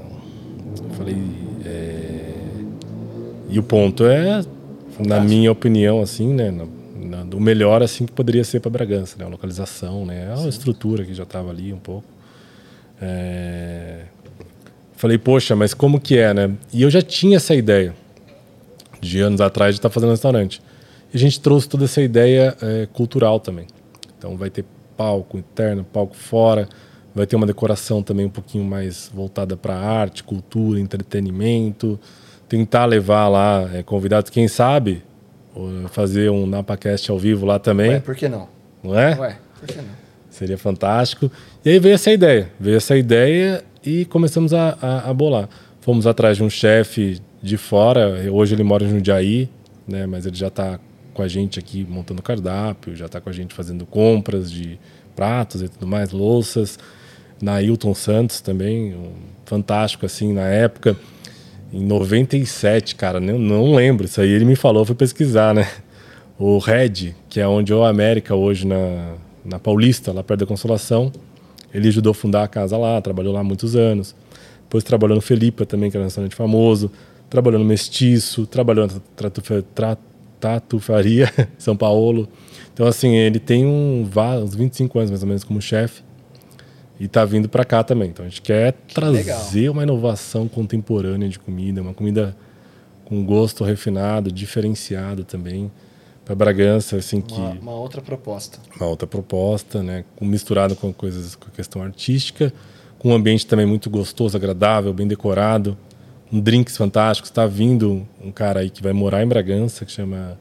Eu 0.82 0.90
falei, 0.94 1.16
é... 1.64 2.32
E 3.48 3.58
o 3.58 3.62
ponto 3.62 4.04
é, 4.04 4.44
na 4.98 5.20
minha 5.20 5.52
opinião, 5.52 6.00
assim, 6.02 6.34
né? 6.34 6.50
na- 6.50 6.66
na- 7.00 7.22
do 7.24 7.38
melhor 7.38 7.82
assim 7.82 8.04
que 8.06 8.12
poderia 8.12 8.42
ser 8.42 8.58
para 8.60 8.70
Bragança, 8.70 9.16
né? 9.18 9.24
A 9.24 9.28
localização, 9.28 10.04
né? 10.04 10.34
A 10.36 10.48
estrutura 10.48 11.04
que 11.04 11.14
já 11.14 11.22
estava 11.22 11.50
ali 11.50 11.72
um 11.72 11.78
pouco. 11.78 12.04
É... 13.00 14.00
Falei, 14.96 15.16
poxa, 15.18 15.54
mas 15.54 15.72
como 15.74 16.00
que 16.00 16.18
é, 16.18 16.34
né? 16.34 16.50
E 16.72 16.82
eu 16.82 16.90
já 16.90 17.02
tinha 17.02 17.36
essa 17.36 17.54
ideia 17.54 17.94
de 19.00 19.20
anos 19.20 19.40
atrás 19.40 19.74
de 19.74 19.78
estar 19.78 19.90
fazendo 19.90 20.10
restaurante. 20.10 20.62
E 21.12 21.16
a 21.16 21.20
gente 21.20 21.40
trouxe 21.40 21.68
toda 21.68 21.84
essa 21.84 22.00
ideia 22.00 22.56
é, 22.60 22.88
cultural 22.92 23.40
também. 23.40 23.66
Então 24.18 24.36
vai 24.36 24.50
ter 24.50 24.64
palco 24.96 25.38
interno, 25.38 25.84
palco 25.84 26.16
fora, 26.16 26.68
vai 27.14 27.26
ter 27.26 27.36
uma 27.36 27.46
decoração 27.46 28.02
também 28.02 28.26
um 28.26 28.30
pouquinho 28.30 28.64
mais 28.64 29.10
voltada 29.14 29.56
para 29.56 29.74
arte, 29.76 30.24
cultura, 30.24 30.80
entretenimento. 30.80 31.98
Tentar 32.48 32.84
levar 32.84 33.28
lá 33.28 33.68
é, 33.74 33.82
convidados, 33.82 34.30
quem 34.30 34.46
sabe, 34.46 35.02
fazer 35.90 36.30
um 36.30 36.46
NapaCast 36.46 37.10
ao 37.10 37.18
vivo 37.18 37.46
lá 37.46 37.58
também, 37.58 37.90
Ué, 37.90 38.00
por 38.00 38.14
que 38.14 38.28
não? 38.28 38.48
não 38.82 38.98
é? 38.98 39.18
Ué, 39.18 39.38
por 39.58 39.68
que 39.68 39.76
não? 39.76 40.06
Seria 40.30 40.58
fantástico. 40.58 41.30
E 41.64 41.70
aí 41.70 41.78
veio 41.78 41.94
essa 41.94 42.12
ideia. 42.12 42.50
Veio 42.60 42.76
essa 42.76 42.96
ideia 42.96 43.64
e 43.84 44.04
começamos 44.04 44.52
a, 44.52 44.76
a, 44.82 45.10
a 45.10 45.14
bolar. 45.14 45.48
Fomos 45.80 46.06
atrás 46.06 46.36
de 46.36 46.44
um 46.44 46.50
chefe 46.50 47.22
de 47.46 47.56
fora. 47.56 48.30
Hoje 48.30 48.54
ele 48.54 48.62
mora 48.62 48.84
em 48.84 48.88
Jundiaí, 48.90 49.48
né? 49.86 50.06
mas 50.06 50.26
ele 50.26 50.36
já 50.36 50.48
está 50.48 50.78
com 51.14 51.22
a 51.22 51.28
gente 51.28 51.58
aqui 51.58 51.86
montando 51.88 52.20
cardápio, 52.20 52.94
já 52.94 53.06
está 53.06 53.20
com 53.20 53.30
a 53.30 53.32
gente 53.32 53.54
fazendo 53.54 53.86
compras 53.86 54.50
de 54.50 54.78
pratos 55.14 55.62
e 55.62 55.68
tudo 55.68 55.86
mais, 55.86 56.10
louças. 56.10 56.78
Na 57.40 57.62
Hilton 57.62 57.94
Santos 57.94 58.40
também, 58.40 58.94
um 58.94 59.12
fantástico 59.44 60.04
assim 60.04 60.32
na 60.32 60.46
época. 60.46 60.96
Em 61.72 61.84
97, 61.84 62.94
cara, 62.94 63.20
não, 63.20 63.38
não 63.38 63.74
lembro. 63.74 64.06
Isso 64.06 64.20
aí 64.20 64.30
ele 64.30 64.44
me 64.44 64.56
falou, 64.56 64.84
fui 64.84 64.94
pesquisar, 64.94 65.54
né? 65.54 65.68
O 66.38 66.58
Red, 66.58 67.14
que 67.30 67.40
é 67.40 67.48
onde 67.48 67.72
é 67.72 67.76
o 67.76 67.84
América 67.84 68.34
hoje 68.34 68.66
na, 68.66 69.14
na 69.44 69.58
Paulista, 69.58 70.12
lá 70.12 70.22
perto 70.22 70.40
da 70.40 70.46
Consolação. 70.46 71.10
Ele 71.72 71.88
ajudou 71.88 72.10
a 72.10 72.14
fundar 72.14 72.42
a 72.42 72.48
casa 72.48 72.76
lá, 72.76 73.00
trabalhou 73.00 73.32
lá 73.32 73.42
muitos 73.42 73.74
anos. 73.74 74.14
Depois 74.62 74.84
trabalhou 74.84 75.14
no 75.14 75.22
Felipa 75.22 75.64
também, 75.64 75.90
que 75.90 75.96
era 75.96 76.04
um 76.04 76.06
restaurante 76.06 76.34
famoso. 76.34 76.90
Trabalhou 77.28 77.58
no 77.58 77.64
Mestiço, 77.64 78.46
trabalhou 78.46 78.86
na 78.86 79.96
Tatufaria, 80.40 81.32
São 81.58 81.76
Paulo. 81.76 82.28
Então, 82.72 82.86
assim, 82.86 83.14
ele 83.14 83.38
tem 83.38 83.66
um, 83.66 84.08
uns 84.42 84.54
25 84.54 84.98
anos 84.98 85.10
mais 85.10 85.22
ou 85.22 85.28
menos 85.28 85.44
como 85.44 85.60
chefe. 85.60 86.02
E 86.98 87.06
tá 87.06 87.24
vindo 87.24 87.48
para 87.48 87.64
cá 87.64 87.84
também. 87.84 88.08
Então 88.08 88.24
a 88.24 88.28
gente 88.28 88.40
quer 88.40 88.72
trazer 88.94 89.68
uma 89.68 89.82
inovação 89.82 90.48
contemporânea 90.48 91.28
de 91.28 91.38
comida, 91.38 91.82
uma 91.82 91.92
comida 91.92 92.34
com 93.04 93.22
gosto 93.24 93.62
refinado, 93.64 94.32
diferenciado 94.32 95.22
também 95.22 95.70
para 96.24 96.34
Bragança, 96.34 96.96
assim 96.96 97.20
que 97.20 97.34
Uma, 97.34 97.50
uma 97.52 97.74
outra 97.74 98.02
proposta. 98.02 98.58
uma 98.80 98.88
outra 98.88 99.06
proposta, 99.06 99.82
né, 99.82 100.04
misturado 100.20 100.74
com 100.74 100.92
coisas 100.92 101.36
com 101.36 101.46
a 101.46 101.50
questão 101.50 101.82
artística, 101.82 102.52
com 102.98 103.10
um 103.10 103.14
ambiente 103.14 103.46
também 103.46 103.64
muito 103.64 103.88
gostoso, 103.88 104.36
agradável, 104.36 104.92
bem 104.92 105.06
decorado, 105.06 105.78
um 106.32 106.40
drinks 106.40 106.76
fantástico. 106.76 107.26
Está 107.28 107.46
vindo 107.46 108.06
um 108.24 108.30
cara 108.32 108.60
aí 108.60 108.70
que 108.70 108.82
vai 108.82 108.92
morar 108.92 109.22
em 109.22 109.26
Bragança 109.26 109.84
que 109.84 109.92
chama 109.92 110.38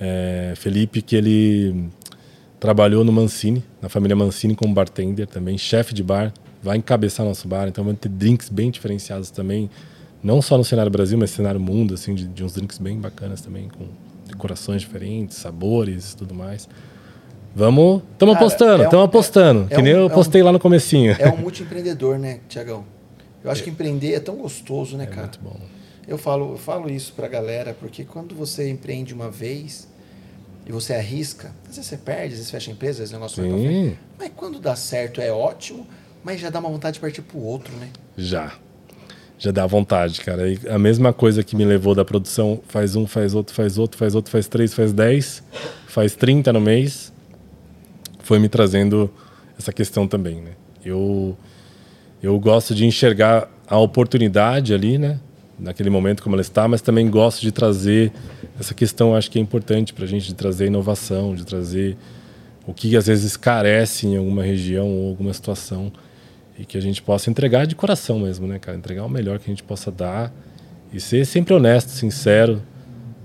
é, 0.00 0.52
Felipe, 0.56 1.00
que 1.02 1.16
ele 1.16 1.88
trabalhou 2.60 3.04
no 3.04 3.12
Mancini, 3.12 3.62
na 3.82 3.88
família 3.88 4.16
Mancini 4.16 4.54
como 4.54 4.72
bartender 4.74 5.26
também, 5.26 5.56
chefe 5.58 5.92
de 5.94 6.02
bar, 6.02 6.32
vai 6.62 6.76
encabeçar 6.78 7.24
nosso 7.24 7.46
bar, 7.46 7.68
então 7.68 7.84
vai 7.84 7.94
ter 7.94 8.08
drinks 8.08 8.48
bem 8.48 8.70
diferenciados 8.70 9.30
também, 9.30 9.70
não 10.22 10.40
só 10.42 10.56
no 10.58 10.64
cenário 10.64 10.90
Brasil, 10.90 11.16
mas 11.18 11.30
cenário 11.30 11.60
mundo, 11.60 11.94
assim, 11.94 12.14
de, 12.14 12.26
de 12.26 12.42
uns 12.42 12.54
drinks 12.54 12.78
bem 12.78 12.98
bacanas 12.98 13.40
também, 13.40 13.68
com 13.68 13.84
decorações 14.26 14.80
diferentes, 14.80 15.36
sabores 15.36 16.12
e 16.12 16.16
tudo 16.16 16.34
mais. 16.34 16.68
Vamos, 17.54 18.02
estamos 18.12 18.34
apostando, 18.36 18.72
é 18.72 18.76
um- 18.76 18.84
estamos 18.84 19.04
apostando, 19.04 19.66
é 19.70 19.76
que 19.76 19.82
nem 19.82 19.94
um- 19.94 19.98
eu 19.98 20.02
é 20.02 20.06
um- 20.06 20.10
postei 20.10 20.42
lá 20.42 20.50
no 20.52 20.58
comecinho. 20.58 21.14
É 21.18 21.28
um 21.30 21.36
multiempreendedor, 21.36 22.18
né, 22.18 22.40
Tiagão? 22.48 22.84
Eu 23.46 23.52
acho 23.52 23.62
que 23.62 23.70
empreender 23.70 24.12
é 24.12 24.20
tão 24.20 24.36
gostoso, 24.36 24.96
né, 24.96 25.06
cara? 25.06 25.22
Muito 25.22 25.40
bom. 25.40 25.60
Eu 26.06 26.18
falo, 26.18 26.52
eu 26.52 26.58
falo 26.58 26.90
isso 26.90 27.12
pra 27.12 27.28
galera, 27.28 27.74
porque 27.78 28.04
quando 28.04 28.34
você 28.34 28.68
empreende 28.68 29.14
uma 29.14 29.30
vez 29.30 29.88
e 30.66 30.72
você 30.72 30.94
arrisca, 30.94 31.52
às 31.62 31.76
vezes 31.76 31.86
você 31.86 31.96
perde, 31.96 32.32
às 32.32 32.38
vezes 32.38 32.50
fecha 32.50 32.70
a 32.70 32.74
empresa, 32.74 32.92
às 32.92 32.98
vezes 32.98 33.12
o 33.12 33.14
negócio 33.14 33.42
vai 33.42 33.50
pra 33.50 33.58
frente. 33.60 33.98
Mas 34.18 34.30
quando 34.36 34.58
dá 34.58 34.74
certo 34.74 35.20
é 35.20 35.30
ótimo, 35.30 35.86
mas 36.24 36.40
já 36.40 36.50
dá 36.50 36.58
uma 36.58 36.68
vontade 36.68 36.94
de 36.94 37.00
partir 37.00 37.22
pro 37.22 37.38
outro, 37.38 37.74
né? 37.76 37.88
já. 38.16 38.52
Já 39.38 39.50
dá 39.50 39.66
vontade, 39.66 40.22
cara. 40.22 40.48
E 40.50 40.58
a 40.66 40.78
mesma 40.78 41.12
coisa 41.12 41.44
que 41.44 41.54
me 41.54 41.64
levou 41.64 41.94
da 41.94 42.04
produção, 42.04 42.58
faz 42.66 42.96
um, 42.96 43.06
faz 43.06 43.34
outro, 43.34 43.54
faz 43.54 43.76
outro, 43.76 43.98
faz 43.98 44.14
outro, 44.14 44.30
faz 44.30 44.48
três, 44.48 44.72
faz 44.72 44.94
dez, 44.94 45.42
faz 45.86 46.14
30 46.16 46.54
no 46.54 46.60
mês, 46.60 47.12
foi 48.20 48.38
me 48.38 48.48
trazendo 48.48 49.12
essa 49.58 49.72
questão 49.74 50.08
também, 50.08 50.40
né? 50.40 50.52
Eu, 50.82 51.36
eu 52.22 52.38
gosto 52.38 52.74
de 52.74 52.84
enxergar 52.86 53.48
a 53.66 53.78
oportunidade 53.78 54.72
ali, 54.72 54.98
né? 54.98 55.18
Naquele 55.58 55.88
momento 55.88 56.22
como 56.22 56.34
ela 56.34 56.42
está, 56.42 56.68
mas 56.68 56.80
também 56.80 57.08
gosto 57.10 57.40
de 57.40 57.50
trazer 57.50 58.12
essa 58.58 58.74
questão, 58.74 59.14
acho 59.14 59.30
que 59.30 59.38
é 59.38 59.42
importante 59.42 59.92
para 59.92 60.04
a 60.04 60.08
gente, 60.08 60.26
de 60.26 60.34
trazer 60.34 60.66
inovação, 60.66 61.34
de 61.34 61.44
trazer 61.44 61.96
o 62.66 62.74
que 62.74 62.96
às 62.96 63.06
vezes 63.06 63.36
carece 63.36 64.06
em 64.06 64.16
alguma 64.16 64.42
região 64.42 64.88
ou 64.88 65.08
alguma 65.08 65.32
situação 65.32 65.92
e 66.58 66.64
que 66.64 66.76
a 66.76 66.80
gente 66.80 67.02
possa 67.02 67.30
entregar 67.30 67.66
de 67.66 67.74
coração 67.74 68.18
mesmo, 68.18 68.46
né, 68.46 68.58
cara? 68.58 68.76
Entregar 68.76 69.04
o 69.04 69.08
melhor 69.08 69.38
que 69.38 69.44
a 69.50 69.52
gente 69.52 69.62
possa 69.62 69.90
dar 69.90 70.32
e 70.92 71.00
ser 71.00 71.24
sempre 71.24 71.54
honesto, 71.54 71.90
sincero 71.90 72.62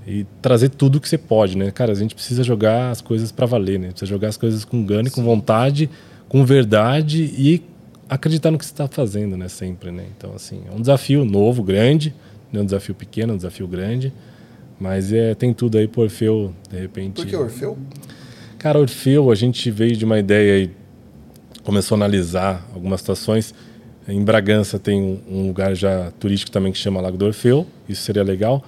e 0.06 0.26
trazer 0.42 0.70
tudo 0.70 1.00
que 1.00 1.08
você 1.08 1.18
pode, 1.18 1.58
né? 1.58 1.72
Cara, 1.72 1.92
a 1.92 1.96
gente 1.96 2.16
precisa 2.16 2.44
jogar 2.44 2.92
as 2.92 3.02
coisas 3.02 3.32
para 3.32 3.46
valer, 3.46 3.80
né? 3.80 3.90
Precisa 3.90 4.10
jogar 4.10 4.30
as 4.30 4.38
coisas 4.38 4.66
com 4.66 4.84
gana 4.84 5.08
e 5.08 5.12
com 5.12 5.24
vontade, 5.24 5.90
com 6.28 6.46
verdade 6.46 7.24
e 7.24 7.64
acreditar 8.12 8.52
no 8.52 8.58
que 8.58 8.66
você 8.66 8.74
está 8.74 8.90
fazendo, 8.90 9.38
né? 9.38 9.48
Sempre, 9.48 9.90
né? 9.90 10.06
Então, 10.18 10.34
assim, 10.36 10.62
é 10.70 10.76
um 10.76 10.82
desafio 10.82 11.24
novo, 11.24 11.64
grande, 11.64 12.14
não 12.52 12.60
é 12.60 12.64
um 12.64 12.66
desafio 12.66 12.94
pequeno, 12.94 13.32
é 13.32 13.34
um 13.34 13.38
desafio 13.38 13.66
grande, 13.66 14.14
mas 14.78 15.14
é, 15.14 15.34
tem 15.34 15.54
tudo 15.54 15.78
aí 15.78 15.88
pro 15.88 16.02
Orfeu, 16.02 16.54
de 16.70 16.78
repente. 16.78 17.16
Porque 17.16 17.36
Orfeu, 17.36 17.78
Cara, 18.60 18.78
Orfeu, 18.78 19.32
a 19.32 19.36
gente 19.36 19.72
veio 19.72 19.96
de 19.96 20.04
uma 20.04 20.20
ideia 20.20 20.66
e 20.66 20.72
começou 21.64 21.96
a 21.96 22.00
analisar 22.00 22.68
algumas 22.76 23.00
situações. 23.00 23.56
Em 24.08 24.22
Bragança 24.24 24.78
tem 24.78 25.22
um, 25.30 25.48
lugar 25.48 25.74
já 25.74 26.12
turístico 26.20 26.52
também 26.52 26.72
que 26.74 26.78
chama 26.78 27.00
Lago 27.00 27.18
do 27.18 27.26
Orfeu. 27.26 27.66
Isso 27.88 28.02
seria 28.02 28.24
legal 28.24 28.64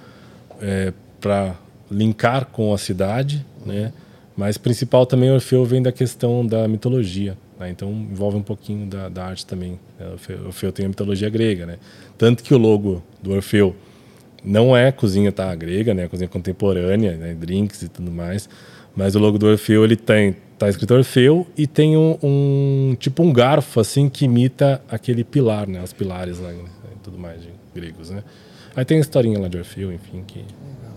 para 1.20 1.54
linkar 1.90 2.46
com 2.46 2.72
a 2.72 2.78
cidade, 2.78 3.44
né? 3.64 3.92
Mas 4.36 4.56
principal 4.56 5.06
também 5.06 5.30
Orfeu 5.30 5.64
vem 5.64 5.82
da 5.82 5.92
questão 5.92 6.44
da 6.44 6.66
mitologia, 6.66 7.36
né? 7.58 7.70
Então 7.70 7.90
envolve 7.90 8.36
um 8.36 8.42
pouquinho 8.42 8.86
da, 8.86 9.08
da 9.08 9.24
arte 9.26 9.44
também. 9.46 9.78
né? 9.98 10.06
O 10.42 10.46
Orfeu, 10.46 10.72
tem 10.72 10.86
a 10.86 10.88
mitologia 10.88 11.28
grega, 11.30 11.66
né? 11.66 11.78
Tanto 12.18 12.42
que 12.42 12.54
o 12.54 12.58
logo 12.58 13.02
do 13.22 13.32
Orfeu 13.32 13.74
não 14.44 14.76
é 14.76 14.92
cozinha 14.92 15.32
tá 15.32 15.54
grega, 15.54 15.94
né? 15.94 16.06
Cozinha 16.08 16.28
contemporânea, 16.28 17.16
né? 17.16 17.34
drinks 17.34 17.82
e 17.82 17.88
tudo 17.88 18.10
mais. 18.10 18.48
Mas 18.96 19.14
o 19.14 19.18
logo 19.18 19.38
do 19.38 19.46
Orfeu 19.46 19.84
ele 19.84 19.96
tem 19.96 20.36
tá 20.58 20.68
escrito 20.68 20.94
Orfeu 20.94 21.46
e 21.56 21.66
tem 21.66 21.96
um, 21.96 22.16
um- 22.22 22.96
tipo 22.98 23.22
um 23.24 23.32
garfo 23.32 23.80
assim 23.80 24.08
que 24.08 24.24
imita 24.24 24.80
aquele 24.88 25.24
pilar, 25.24 25.66
né? 25.66 25.82
Os 25.82 25.92
pilares 25.92 26.38
lá 26.38 26.50
né? 26.52 26.62
e 26.94 26.98
tudo 27.02 27.18
mais 27.18 27.42
de 27.42 27.48
gregos, 27.74 28.10
né? 28.10 28.22
Aí 28.76 28.84
tem 28.84 28.98
a 28.98 29.00
historinha 29.00 29.38
lá 29.38 29.48
de 29.48 29.56
Orfeu, 29.58 29.92
enfim, 29.92 30.22
que 30.26 30.44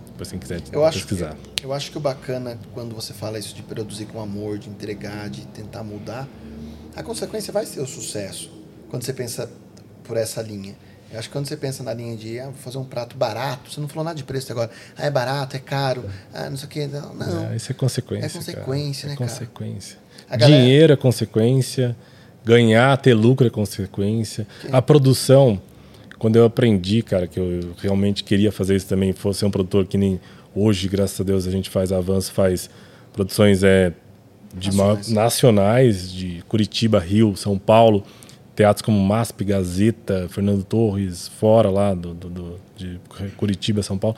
depois 0.08 0.30
quem 0.32 0.40
quiser 0.40 0.62
Eu 0.72 0.84
acho, 0.86 1.00
que, 1.00 1.06
pesquisar. 1.06 1.36
eu 1.64 1.72
acho 1.74 1.92
que 1.92 1.98
o 1.98 2.00
bacana 2.00 2.58
quando 2.74 2.94
você 2.96 3.14
fala 3.14 3.38
isso 3.40 3.56
de 3.56 3.62
produzir 3.64 4.06
com 4.06 4.20
amor, 4.22 4.58
de 4.58 4.68
entregar, 4.70 5.30
de 5.30 5.42
tentar 5.48 5.84
mudar, 5.84 6.28
a 7.00 7.04
consequência 7.04 7.54
vai 7.54 7.66
ser 7.66 7.80
o 7.82 7.86
sucesso. 7.88 8.52
Quando 8.90 9.04
você 9.04 9.14
pensa 9.14 9.50
por 10.04 10.18
essa 10.18 10.42
linha. 10.42 10.76
Eu 11.12 11.20
acho 11.20 11.30
que 11.30 11.34
quando 11.34 11.48
você 11.48 11.56
pensa 11.56 11.84
na 11.84 11.94
linha 11.94 12.18
de 12.18 12.38
ah, 12.40 12.52
fazer 12.54 12.78
um 12.78 12.84
prato 12.84 13.16
barato, 13.16 13.72
você 13.72 13.80
não 13.80 13.88
falou 13.88 14.04
nada 14.04 14.16
de 14.18 14.24
preço 14.24 14.52
agora. 14.52 14.70
Ah, 14.98 15.06
é 15.06 15.10
barato, 15.12 15.56
é 15.56 15.60
caro, 15.60 16.04
ah, 16.34 16.50
não 16.50 16.58
sei 16.58 16.66
o 16.66 16.70
que. 16.70 16.88
Não, 16.88 17.14
não. 17.14 17.52
É, 17.52 17.56
isso 17.56 17.72
é 17.72 17.76
consequência. 17.76 18.26
É 18.26 18.30
consequência, 18.30 19.08
cara. 19.10 19.10
né, 19.10 19.14
É 19.14 19.18
cara? 19.18 19.30
consequência. 19.30 19.98
A 20.30 20.36
galera- 20.38 20.62
Dinheiro 20.62 20.94
é 20.94 20.96
consequência. 20.98 21.96
Ganhar, 22.44 22.96
ter 22.98 23.14
lucro 23.14 23.46
é 23.48 23.50
consequência. 23.50 24.48
A 24.72 24.82
produção, 24.82 25.62
quando 26.18 26.38
eu 26.38 26.46
aprendi, 26.46 27.02
cara, 27.02 27.28
que 27.28 27.40
eu 27.40 27.74
realmente 27.78 28.24
queria 28.24 28.52
fazer 28.52 28.76
isso 28.76 28.88
também, 28.88 29.12
fosse 29.14 29.46
um 29.46 29.52
produtor 29.52 29.86
que 29.86 29.98
nem 29.98 30.20
hoje, 30.56 30.88
graças 30.88 31.20
a 31.20 31.24
Deus, 31.24 31.46
a 31.48 31.52
gente 31.52 31.70
faz 31.70 31.92
avanço, 31.92 32.32
faz 32.34 32.70
produções 33.14 33.64
é, 33.64 33.94
de 34.56 34.68
Nacionais. 34.68 35.10
nacionais, 35.10 36.12
de 36.12 36.44
Curitiba, 36.48 37.00
Rio, 37.00 37.36
São 37.36 37.58
Paulo, 37.58 38.04
teatros 38.56 38.82
como 38.82 39.00
MASP, 39.00 39.44
Gazeta, 39.44 40.28
Fernando 40.30 40.64
Torres, 40.64 41.28
fora 41.28 41.70
lá 41.70 41.94
do, 41.94 42.14
do- 42.14 42.30
do- 42.30 42.60
de 42.76 43.00
Curitiba, 43.38 43.84
São 43.84 43.98
Paulo. 43.98 44.18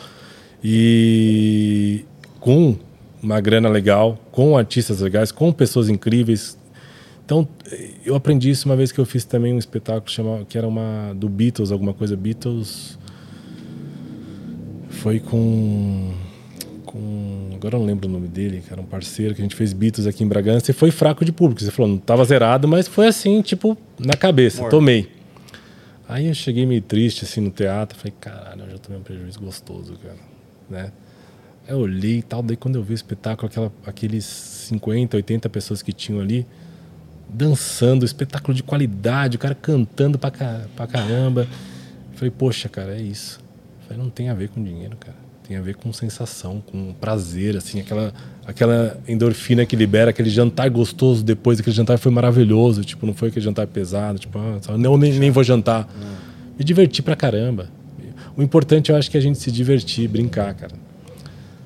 E 0.64 2.06
com 2.40 2.76
uma 3.22 3.42
grana 3.42 3.68
legal, 3.70 4.18
com 4.32 4.58
artistas 4.58 5.02
legais, 5.02 5.32
com 5.32 5.52
pessoas 5.52 5.90
incríveis. 5.90 6.58
Então, 7.26 7.48
eu 8.06 8.16
aprendi 8.16 8.50
isso 8.50 8.68
uma 8.68 8.76
vez 8.76 8.92
que 8.92 9.00
eu 9.00 9.06
fiz 9.06 9.24
também 9.26 9.54
um 9.54 9.58
espetáculo 9.60 10.10
chamado, 10.10 10.46
que 10.46 10.58
era 10.58 10.68
uma 10.68 11.14
do 11.16 11.28
Beatles, 11.30 11.72
alguma 11.72 11.94
coisa 11.94 12.16
Beatles. 12.16 12.98
Foi 14.90 15.20
com 15.20 16.12
agora 17.60 17.76
eu 17.76 17.80
não 17.80 17.86
lembro 17.86 18.08
o 18.08 18.12
nome 18.12 18.28
dele, 18.28 18.64
que 18.66 18.72
era 18.72 18.82
um 18.82 18.86
parceiro 18.86 19.36
que 19.36 19.42
a 19.42 19.44
gente 19.44 19.56
fez 19.56 19.74
Beatles 19.74 20.08
aqui 20.08 20.24
em 20.24 20.28
Bragança 20.28 20.72
e 20.72 20.74
foi 20.74 20.92
fraco 20.92 21.26
de 21.26 21.32
público. 21.32 21.62
Você 21.62 21.70
falou, 21.70 21.92
não 21.92 21.98
tava 21.98 22.24
zerado, 22.24 22.68
mas 22.68 22.88
foi 22.88 23.08
assim, 23.08 23.42
tipo, 23.42 23.78
na 24.00 24.14
cabeça, 24.14 24.68
tomei. 24.70 25.10
Aí 26.08 26.28
eu 26.28 26.34
cheguei 26.34 26.66
meio 26.66 26.82
triste 26.82 27.26
assim 27.26 27.42
no 27.42 27.52
teatro, 27.52 27.98
falei, 27.98 28.14
caralho, 28.20 28.64
eu 28.64 28.72
já 28.72 28.78
tomei 28.80 29.00
um 29.00 29.04
prejuízo 29.04 29.40
gostoso, 29.40 29.94
cara, 30.02 30.16
né? 30.70 30.92
Aí 31.68 31.74
eu 31.74 31.80
olhei 31.80 32.18
e 32.18 32.22
tal, 32.24 32.42
daí 32.42 32.58
quando 32.58 32.78
eu 32.78 32.84
vi 32.84 32.94
o 32.94 32.96
espetáculo, 32.96 33.48
aquela, 33.48 33.72
aqueles 33.86 34.26
50, 34.26 35.18
80 35.18 35.50
pessoas 35.50 35.84
que 35.84 35.94
tinham 35.94 36.20
ali, 36.20 36.48
dançando, 37.28 38.06
espetáculo 38.06 38.56
de 38.56 38.64
qualidade, 38.64 39.36
o 39.36 39.40
cara 39.40 39.54
cantando 39.54 40.18
pra, 40.18 40.32
pra 40.32 40.88
caramba. 40.88 41.48
Falei, 42.16 42.32
poxa, 42.32 42.68
cara, 42.68 42.96
é 42.98 43.02
isso. 43.02 43.40
Falei, 43.88 44.02
não 44.02 44.10
tem 44.10 44.30
a 44.30 44.34
ver 44.34 44.50
com 44.50 44.64
dinheiro, 44.64 44.98
cara. 44.98 45.29
Tem 45.50 45.58
a 45.58 45.62
ver 45.62 45.78
com 45.78 45.92
sensação, 45.92 46.62
com 46.62 46.94
prazer, 46.94 47.58
assim, 47.58 47.80
aquela, 47.80 48.14
aquela 48.46 49.02
endorfina 49.08 49.66
que 49.66 49.76
libera, 49.76 50.12
aquele 50.12 50.30
jantar 50.30 50.70
gostoso 50.70 51.24
depois, 51.24 51.60
aquele 51.60 51.76
jantar 51.76 51.98
foi 51.98 52.12
maravilhoso, 52.12 52.84
tipo, 52.84 53.04
não 53.08 53.16
foi 53.16 53.30
aquele 53.30 53.44
jantar 53.44 53.66
pesado, 53.66 54.20
tipo, 54.20 54.38
ah, 54.38 54.78
não, 54.78 54.96
nem, 54.96 55.12
nem 55.14 55.32
vou 55.32 55.44
jantar. 55.44 55.90
Me 56.56 56.64
diverti 56.64 57.02
pra 57.02 57.16
caramba. 57.16 57.68
O 58.38 58.44
importante 58.44 58.92
eu 58.92 58.96
acho 58.96 59.10
que 59.10 59.18
é 59.18 59.20
a 59.20 59.24
gente 59.24 59.40
se 59.40 59.52
divertir, 59.52 60.08
brincar, 60.08 60.54
cara. 60.54 60.76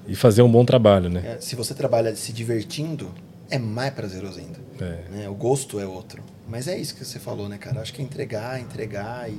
E 0.08 0.16
fazer 0.16 0.44
um 0.44 0.50
bom 0.50 0.64
trabalho, 0.64 1.10
né? 1.10 1.36
É, 1.36 1.42
se 1.42 1.54
você 1.54 1.74
trabalha 1.74 2.16
se 2.16 2.32
divertindo, 2.32 3.12
é 3.50 3.60
mais 3.60 3.94
prazeroso 3.94 4.40
ainda. 4.40 4.60
É. 4.80 5.10
né? 5.12 5.30
O 5.30 5.34
gosto 5.34 5.78
é 5.78 5.86
outro. 5.86 6.24
Mas 6.48 6.70
é 6.70 6.80
isso 6.80 6.96
que 6.96 7.04
você 7.04 7.20
falou, 7.20 7.50
né, 7.50 7.58
cara? 7.58 7.82
Acho 7.82 7.94
que 7.94 8.02
é 8.02 8.06
entregar, 8.06 8.62
entregar 8.62 9.30
e, 9.30 9.38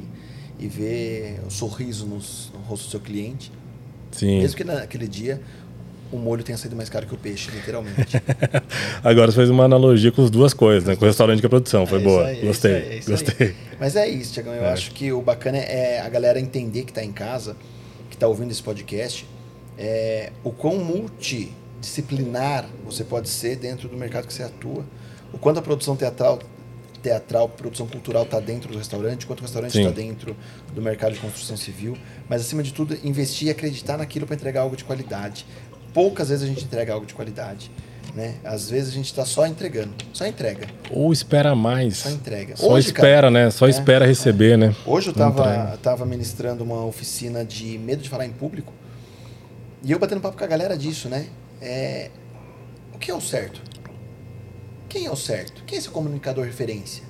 e 0.59 0.69
ver 0.69 1.41
o 1.47 1.51
sorriso 1.51 2.05
no 2.05 2.19
rosto 2.67 2.85
do 2.85 2.91
seu 2.91 3.01
cliente. 3.01 3.51
Sim. 4.15 4.41
Mesmo 4.41 4.57
que 4.57 4.65
naquele 4.65 5.07
dia 5.09 5.41
o 6.13 6.17
molho 6.17 6.45
tenha 6.45 6.57
saído 6.57 6.77
mais 6.77 6.89
caro 6.89 7.07
que 7.07 7.15
o 7.15 7.19
peixe, 7.19 7.51
literalmente. 7.51 8.23
Agora 9.03 9.31
você 9.33 9.37
fez 9.39 9.51
uma 9.51 9.65
analogia 9.65 10.13
com 10.13 10.23
as 10.23 10.31
duas 10.31 10.55
coisas, 10.55 10.85
né? 10.89 10.95
Com 10.95 11.05
o 11.05 11.09
restaurante 11.09 11.39
e 11.39 11.43
com 11.43 11.47
a 11.49 11.51
produção. 11.51 11.87
Foi 11.87 11.99
É 11.99 12.03
boa. 12.03 12.33
isso 12.33 12.39
aí, 12.39 12.41
é 12.43 12.47
gostei. 12.47 12.71
isso 12.73 12.85
aí, 12.89 12.95
é 12.95 12.99
isso 12.99 13.11
aí. 13.11 13.17
gostei. 13.17 13.55
Mas 13.81 13.97
é 13.97 14.09
isso, 14.09 14.33
Tiagão. 14.35 14.55
Eu 14.55 14.65
É. 14.65 14.73
acho 14.73 14.93
que 14.93 15.13
o 15.13 15.21
bacana 15.21 15.59
é 15.59 16.01
a 16.01 16.09
galera 16.09 16.39
entender 16.39 16.85
que 16.85 16.91
está 16.93 17.03
em 17.03 17.13
casa, 17.13 17.57
que 18.09 18.15
está 18.17 18.29
ouvindo 18.29 18.51
esse 18.53 18.63
podcast, 18.63 19.27
é, 19.77 20.31
o 20.45 20.51
quão 20.53 20.77
multidisciplinar 20.79 22.67
você 22.85 23.03
pode 23.05 23.29
ser 23.29 23.57
dentro 23.57 23.89
do 23.89 23.97
mercado 23.97 24.27
que 24.27 24.33
você 24.33 24.43
atua. 24.45 24.85
O 25.33 25.39
quanto 25.39 25.59
a 25.59 25.63
produção 25.63 25.97
teatral, 25.97 26.39
teatral 27.05 27.51
produção 27.51 27.87
cultural 27.87 28.23
está 28.23 28.41
dentro 28.41 28.73
do 28.73 28.79
restaurante, 28.79 29.27
quanto 29.27 29.41
o 29.41 29.43
restaurante 29.43 29.79
está 29.79 29.91
dentro 29.91 30.35
do 30.75 30.81
mercado 30.81 31.13
de 31.13 31.21
construção 31.21 31.57
civil. 31.57 31.97
Mas, 32.29 32.41
acima 32.41 32.63
de 32.63 32.73
tudo, 32.73 32.97
investir 33.05 33.49
e 33.49 33.51
acreditar 33.51 33.99
naquilo 33.99 34.27
para 34.27 34.35
entregar 34.35 34.63
algo 34.63 34.75
de 34.75 34.85
qualidade. 34.85 35.45
Poucas 35.93 36.31
vezes 36.31 36.43
a 36.43 36.47
gente 36.47 36.65
entrega 36.65 36.95
algo 36.95 37.05
de 37.05 37.13
qualidade. 37.13 37.71
Né? 38.15 38.37
Às 38.45 38.71
vezes 38.71 38.91
a 38.91 38.95
gente 38.95 39.07
está 39.07 39.27
só 39.27 39.47
entregando. 39.47 39.93
Só 40.13 40.25
entrega. 40.27 40.67
Ou 40.91 41.13
espera 41.13 41.55
mais. 41.55 41.99
Só 41.99 42.11
entrega. 42.11 42.57
Só 42.57 42.69
Hoje, 42.69 42.93
cara, 42.93 43.09
espera, 43.09 43.31
né? 43.31 43.51
Só 43.51 43.67
é, 43.67 43.71
espera 43.71 44.07
receber, 44.07 44.57
né? 44.57 44.75
Hoje 44.87 45.09
eu 45.09 45.13
Não 45.13 45.31
tava, 45.33 45.51
entrega. 45.51 45.77
tava 45.79 46.07
ministrando 46.07 46.65
uma 46.65 46.85
oficina 46.85 47.45
de 47.45 47.77
medo 47.77 48.03
de 48.03 48.09
falar 48.09 48.25
em 48.25 48.33
público. 48.33 48.73
E 49.83 49.93
eu 49.93 49.99
batendo 49.99 50.21
papo 50.21 50.39
com 50.39 50.45
a 50.45 50.47
galera 50.47 50.79
disso, 50.79 51.09
né? 51.09 51.27
É, 51.61 52.11
o 52.95 52.99
que 52.99 53.11
é 53.11 53.15
o 53.15 53.21
certo? 53.21 53.61
Quem 54.95 55.07
é 55.07 55.11
o 55.11 55.17
certo? 55.17 55.65
Quem 55.67 55.75
é 55.75 55.81
esse 55.81 55.91
comunicador 55.91 56.45
referência? 56.45 57.03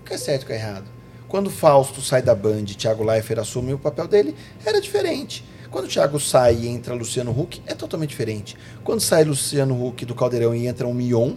O 0.00 0.06
que 0.06 0.14
é 0.14 0.16
certo 0.16 0.40
e 0.40 0.44
o 0.44 0.46
que 0.46 0.52
é 0.54 0.56
errado? 0.56 0.86
Quando 1.28 1.48
o 1.48 1.50
Fausto 1.50 2.00
sai 2.00 2.22
da 2.22 2.34
Band 2.34 2.60
e 2.62 2.74
Thiago 2.74 3.04
Leifert 3.04 3.38
assume 3.38 3.74
o 3.74 3.78
papel 3.78 4.08
dele, 4.08 4.34
era 4.64 4.80
diferente. 4.80 5.44
Quando 5.70 5.84
o 5.84 5.88
Thiago 5.88 6.18
sai 6.18 6.54
e 6.54 6.66
entra 6.66 6.94
Luciano 6.94 7.38
Huck, 7.38 7.60
é 7.66 7.74
totalmente 7.74 8.08
diferente. 8.08 8.56
Quando 8.82 9.00
sai 9.00 9.22
Luciano 9.24 9.86
Huck 9.86 10.06
do 10.06 10.14
Caldeirão 10.14 10.54
e 10.54 10.66
entra 10.66 10.88
um 10.88 10.94
Mion, 10.94 11.34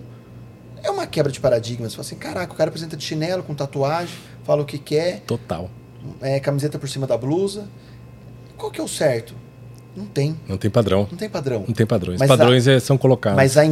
é 0.81 0.89
uma 0.89 1.05
quebra 1.05 1.33
de 1.33 1.39
paradigmas. 1.41 1.91
Você 1.91 1.97
fala 1.97 2.07
assim, 2.07 2.15
caraca, 2.15 2.53
o 2.53 2.55
cara 2.55 2.69
apresenta 2.69 2.95
de 2.95 3.03
chinelo, 3.03 3.43
com 3.43 3.53
tatuagem, 3.53 4.15
fala 4.45 4.61
o 4.61 4.65
que 4.65 4.77
quer, 4.77 5.19
Total. 5.27 5.69
é, 6.21 6.39
camiseta 6.39 6.79
por 6.79 6.87
cima 6.87 7.07
da 7.07 7.17
blusa. 7.17 7.67
Qual 8.55 8.71
que 8.71 8.79
é 8.79 8.83
o 8.83 8.87
certo? 8.87 9.35
Não 9.93 10.05
tem. 10.05 10.39
Não 10.47 10.55
tem 10.55 10.71
padrão. 10.71 11.09
Não 11.11 11.17
tem 11.17 11.29
padrão. 11.29 11.65
Não 11.67 11.73
tem 11.73 11.85
padrões. 11.85 12.19
Mas 12.19 12.29
padrões 12.29 12.67
é- 12.69 12.79
são 12.79 12.97
colocados. 12.97 13.35
Mas 13.35 13.57
a 13.57 13.65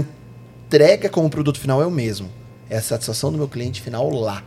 entrega 0.68 1.08
como 1.08 1.30
produto 1.30 1.60
final 1.60 1.82
é 1.82 1.86
o 1.86 1.92
mesmo. 1.92 2.30
É 2.70 2.78
a 2.78 2.82
satisfação 2.82 3.32
do 3.32 3.38
meu 3.38 3.48
cliente 3.48 3.82
final 3.82 4.10
lá. 4.10 4.44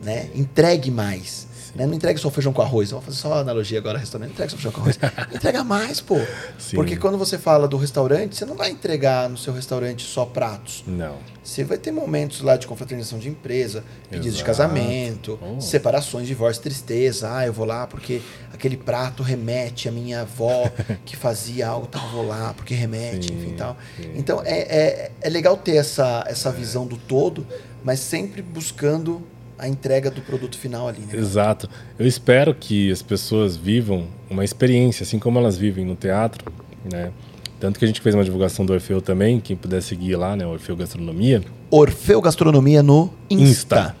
Né? 0.00 0.30
Entregue 0.34 0.90
mais. 0.90 1.48
Né? 1.76 1.86
Não 1.86 1.94
entregue 1.94 2.18
só 2.18 2.30
feijão 2.30 2.52
com 2.52 2.62
arroz. 2.62 2.90
Vou 2.90 3.00
fazer 3.00 3.16
só 3.18 3.28
uma 3.28 3.38
analogia 3.40 3.78
agora, 3.78 3.98
restaurante. 3.98 4.28
Não 4.28 4.34
entregue 4.34 4.50
só 4.50 4.56
feijão 4.56 4.72
com 4.72 4.80
arroz. 4.80 4.98
Entrega 5.34 5.62
mais, 5.62 6.00
pô. 6.00 6.18
Sim. 6.58 6.76
Porque 6.76 6.96
quando 6.96 7.18
você 7.18 7.38
fala 7.38 7.68
do 7.68 7.76
restaurante, 7.76 8.36
você 8.36 8.44
não 8.44 8.54
vai 8.56 8.70
entregar 8.70 9.28
no 9.28 9.36
seu 9.36 9.52
restaurante 9.52 10.04
só 10.04 10.24
pratos. 10.24 10.82
Não. 10.86 11.16
Você 11.44 11.62
vai 11.62 11.78
ter 11.78 11.92
momentos 11.92 12.40
lá 12.40 12.56
de 12.56 12.66
confraternização 12.66 13.18
de 13.20 13.28
empresa, 13.28 13.84
pedidos 14.10 14.36
de 14.36 14.42
Exato. 14.42 14.46
casamento, 14.46 15.38
Oh. 15.40 15.60
separações, 15.60 16.26
divórcio, 16.26 16.60
tristeza. 16.62 17.30
Ah, 17.32 17.46
eu 17.46 17.52
vou 17.52 17.64
lá 17.64 17.86
porque 17.86 18.20
aquele 18.52 18.76
prato 18.76 19.22
remete 19.22 19.88
à 19.88 19.92
minha 19.92 20.22
avó 20.22 20.68
que 21.04 21.16
fazia 21.16 21.68
algo, 21.68 21.86
tal, 21.86 22.04
eu 22.06 22.10
vou 22.12 22.26
lá 22.26 22.52
porque 22.56 22.74
remete, 22.74 23.28
Sim, 23.28 23.38
enfim 23.38 23.54
tal. 23.56 23.76
sim. 23.96 24.10
Então 24.16 24.42
é, 24.44 24.58
é, 24.58 25.10
é 25.20 25.28
legal 25.28 25.56
ter 25.56 25.76
essa, 25.76 26.24
essa 26.26 26.50
visão 26.50 26.84
do 26.84 26.96
todo, 26.96 27.46
mas 27.84 28.00
sempre 28.00 28.42
buscando 28.42 29.22
a 29.58 29.68
entrega 29.68 30.10
do 30.10 30.20
produto 30.20 30.58
final 30.58 30.88
ali, 30.88 31.00
né? 31.00 31.16
Exato. 31.18 31.68
Eu 31.98 32.06
espero 32.06 32.54
que 32.54 32.90
as 32.90 33.02
pessoas 33.02 33.56
vivam 33.56 34.06
uma 34.28 34.44
experiência, 34.44 35.04
assim 35.04 35.18
como 35.18 35.38
elas 35.38 35.56
vivem 35.56 35.84
no 35.84 35.94
teatro, 35.94 36.52
né? 36.90 37.10
Tanto 37.58 37.78
que 37.78 37.84
a 37.84 37.88
gente 37.88 38.00
fez 38.00 38.14
uma 38.14 38.22
divulgação 38.22 38.66
do 38.66 38.72
Orfeu 38.72 39.00
também, 39.00 39.40
quem 39.40 39.56
puder 39.56 39.82
seguir 39.82 40.14
lá, 40.16 40.36
né? 40.36 40.46
Orfeu 40.46 40.76
Gastronomia. 40.76 41.42
Orfeu 41.70 42.20
Gastronomia 42.20 42.82
no 42.82 43.10
Insta. 43.30 43.44
Insta. 43.44 43.96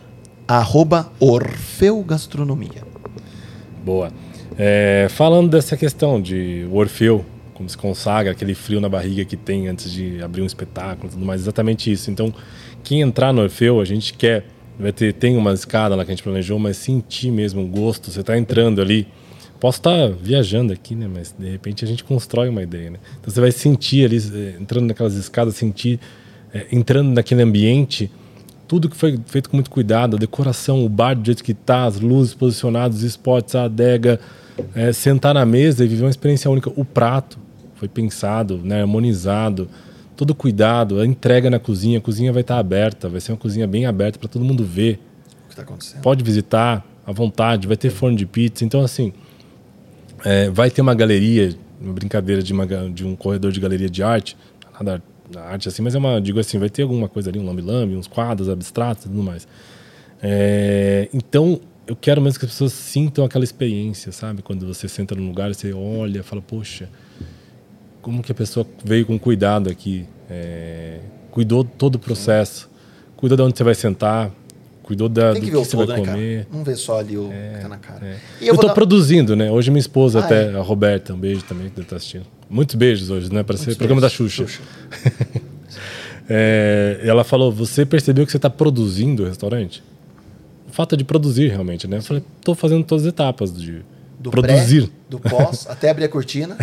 Arroba 0.46 1.10
Orfeu 1.18 2.02
Gastronomia. 2.02 2.84
Boa. 3.84 4.12
É, 4.58 5.06
falando 5.10 5.50
dessa 5.50 5.76
questão 5.76 6.20
de 6.20 6.68
Orfeu, 6.70 7.24
como 7.54 7.68
se 7.68 7.76
consagra, 7.76 8.32
aquele 8.32 8.54
frio 8.54 8.80
na 8.80 8.88
barriga 8.88 9.24
que 9.24 9.36
tem 9.36 9.68
antes 9.68 9.90
de 9.90 10.22
abrir 10.22 10.42
um 10.42 10.46
espetáculo 10.46 11.08
e 11.08 11.10
tudo 11.12 11.24
mais, 11.24 11.40
exatamente 11.40 11.90
isso. 11.90 12.10
Então, 12.10 12.32
quem 12.84 13.00
entrar 13.00 13.32
no 13.32 13.42
Orfeu, 13.42 13.80
a 13.80 13.84
gente 13.84 14.12
quer, 14.12 14.44
vai 14.78 14.92
ter, 14.92 15.12
tem 15.12 15.36
uma 15.36 15.52
escada 15.52 15.94
lá 15.94 16.04
que 16.04 16.10
a 16.10 16.14
gente 16.14 16.22
planejou, 16.22 16.58
mas 16.58 16.76
sentir 16.76 17.30
mesmo 17.30 17.62
o 17.62 17.66
gosto, 17.66 18.10
você 18.10 18.20
está 18.20 18.36
entrando 18.36 18.80
ali. 18.80 19.06
Posso 19.58 19.78
estar 19.78 20.10
viajando 20.10 20.72
aqui, 20.72 20.94
né? 20.94 21.08
Mas 21.12 21.34
de 21.36 21.50
repente 21.50 21.84
a 21.84 21.88
gente 21.88 22.04
constrói 22.04 22.48
uma 22.48 22.62
ideia, 22.62 22.90
né? 22.90 22.98
Então 23.20 23.32
você 23.32 23.40
vai 23.40 23.50
sentir 23.50 24.04
ali, 24.04 24.18
eh, 24.18 24.56
entrando 24.60 24.86
naquelas 24.86 25.14
escadas, 25.14 25.54
sentir, 25.56 25.98
eh, 26.52 26.66
entrando 26.70 27.08
naquele 27.08 27.42
ambiente 27.42 28.10
tudo 28.66 28.88
que 28.88 28.96
foi 28.96 29.18
feito 29.26 29.48
com 29.48 29.56
muito 29.56 29.70
cuidado, 29.70 30.16
a 30.16 30.18
decoração, 30.18 30.84
o 30.84 30.88
bar 30.88 31.14
do 31.14 31.24
jeito 31.24 31.42
que 31.42 31.54
tá, 31.54 31.84
as 31.84 32.00
luzes 32.00 32.34
posicionadas, 32.34 32.98
os 32.98 33.04
spots, 33.04 33.54
a 33.54 33.64
adega, 33.64 34.20
é, 34.74 34.92
sentar 34.92 35.34
na 35.34 35.46
mesa 35.46 35.84
e 35.84 35.88
viver 35.88 36.02
uma 36.02 36.10
experiência 36.10 36.50
única. 36.50 36.70
O 36.74 36.84
prato 36.84 37.38
foi 37.76 37.88
pensado, 37.88 38.58
né, 38.58 38.80
harmonizado, 38.80 39.68
todo 40.16 40.34
cuidado, 40.34 40.98
a 40.98 41.06
entrega 41.06 41.50
na 41.50 41.58
cozinha, 41.58 41.98
a 41.98 42.00
cozinha 42.00 42.32
vai 42.32 42.40
estar 42.40 42.58
aberta, 42.58 43.08
vai 43.08 43.20
ser 43.20 43.32
uma 43.32 43.38
cozinha 43.38 43.66
bem 43.66 43.86
aberta 43.86 44.18
para 44.18 44.28
todo 44.28 44.44
mundo 44.44 44.64
ver. 44.64 44.98
O 45.44 45.50
que 45.50 45.56
tá 45.56 45.62
acontecendo? 45.62 46.00
Pode 46.00 46.24
visitar 46.24 46.84
à 47.06 47.12
vontade, 47.12 47.66
vai 47.66 47.76
ter 47.76 47.90
forno 47.90 48.16
de 48.16 48.24
pizza. 48.24 48.64
Então, 48.64 48.80
assim, 48.80 49.12
é, 50.24 50.48
vai 50.50 50.70
ter 50.70 50.80
uma 50.80 50.94
galeria, 50.94 51.54
uma 51.80 51.92
brincadeira 51.92 52.42
de, 52.42 52.52
uma, 52.52 52.66
de 52.66 53.04
um 53.04 53.14
corredor 53.14 53.52
de 53.52 53.60
galeria 53.60 53.90
de 53.90 54.02
arte, 54.02 54.36
nada 54.74 55.02
da 55.30 55.42
arte 55.42 55.68
assim, 55.68 55.82
mas 55.82 55.94
é 55.94 55.98
uma, 55.98 56.20
digo 56.20 56.38
assim, 56.38 56.58
vai 56.58 56.70
ter 56.70 56.82
alguma 56.82 57.08
coisa 57.08 57.30
ali, 57.30 57.38
um 57.38 57.44
lambe-lambe, 57.44 57.96
uns 57.96 58.06
quadros 58.06 58.48
abstratos 58.48 59.04
e 59.04 59.08
tudo 59.08 59.22
mais. 59.22 59.46
É, 60.22 61.08
então, 61.12 61.60
eu 61.86 61.94
quero 61.94 62.22
mesmo 62.22 62.38
que 62.38 62.46
as 62.46 62.52
pessoas 62.52 62.72
sintam 62.72 63.24
aquela 63.24 63.44
experiência, 63.44 64.10
sabe? 64.12 64.40
Quando 64.40 64.66
você 64.66 64.88
senta 64.88 65.14
num 65.14 65.26
lugar, 65.26 65.54
você 65.54 65.72
olha, 65.72 66.22
fala, 66.22 66.40
poxa, 66.40 66.88
como 68.06 68.22
que 68.22 68.30
a 68.30 68.34
pessoa 68.36 68.64
veio 68.84 69.04
com 69.04 69.18
cuidado 69.18 69.68
aqui, 69.68 70.06
é, 70.30 71.00
cuidou 71.32 71.64
todo 71.64 71.96
o 71.96 71.98
processo, 71.98 72.70
cuidou 73.16 73.36
de 73.36 73.42
onde 73.42 73.58
você 73.58 73.64
vai 73.64 73.74
sentar, 73.74 74.30
cuidou 74.80 75.08
da, 75.08 75.32
Tem 75.32 75.40
do 75.40 75.44
que 75.44 75.50
que, 75.50 75.56
você 75.56 75.76
todo, 75.76 75.88
vai 75.88 76.00
né, 76.00 76.06
comer. 76.06 76.44
cara? 76.44 76.56
Não 76.56 76.62
vê 76.62 76.76
só 76.76 77.00
ali 77.00 77.18
o 77.18 77.28
que 77.30 77.60
tá 77.62 77.68
na 77.68 77.78
cara. 77.78 78.06
É. 78.06 78.16
Eu, 78.40 78.56
tô 78.56 78.68
dar- 78.68 78.74
produzindo, 78.74 79.34
né? 79.34 79.50
Hoje 79.50 79.72
minha 79.72 79.80
esposa, 79.80 80.20
Ah, 80.20 80.24
até 80.24 80.52
é? 80.52 80.54
a 80.54 80.60
Roberta, 80.62 81.14
um 81.14 81.18
beijo 81.18 81.42
também, 81.42 81.64
que 81.64 81.70
deve 81.74 81.82
estar 81.82 81.96
assistindo. 81.96 82.26
Muitos 82.48 82.76
beijos 82.76 83.10
hoje, 83.10 83.32
né? 83.32 83.42
Para 83.42 83.56
ser 83.56 83.64
Muitos 83.64 83.78
programa 83.78 84.00
da 84.00 84.06
beijos. 84.08 84.32
Xuxa. 84.32 84.62
É, 86.28 87.00
ela 87.04 87.22
falou: 87.22 87.52
Você 87.52 87.86
percebeu 87.86 88.24
que 88.26 88.32
você 88.32 88.36
está 88.38 88.50
produzindo 88.50 89.22
o 89.22 89.26
restaurante? 89.26 89.80
Falta 90.72 90.96
de 90.96 91.04
produzir, 91.04 91.48
realmente, 91.50 91.86
né? 91.86 91.98
Eu 91.98 92.02
falei: 92.02 92.22
Tô 92.42 92.52
fazendo 92.54 92.82
todas 92.84 93.04
as 93.04 93.10
etapas 93.12 93.52
de 93.56 93.82
do 94.30 94.30
produzir. 94.30 94.82
pré, 94.82 94.92
do 95.08 95.18
pós, 95.18 95.66
até 95.70 95.90
abrir 95.90 96.04
a 96.04 96.08
cortina 96.08 96.56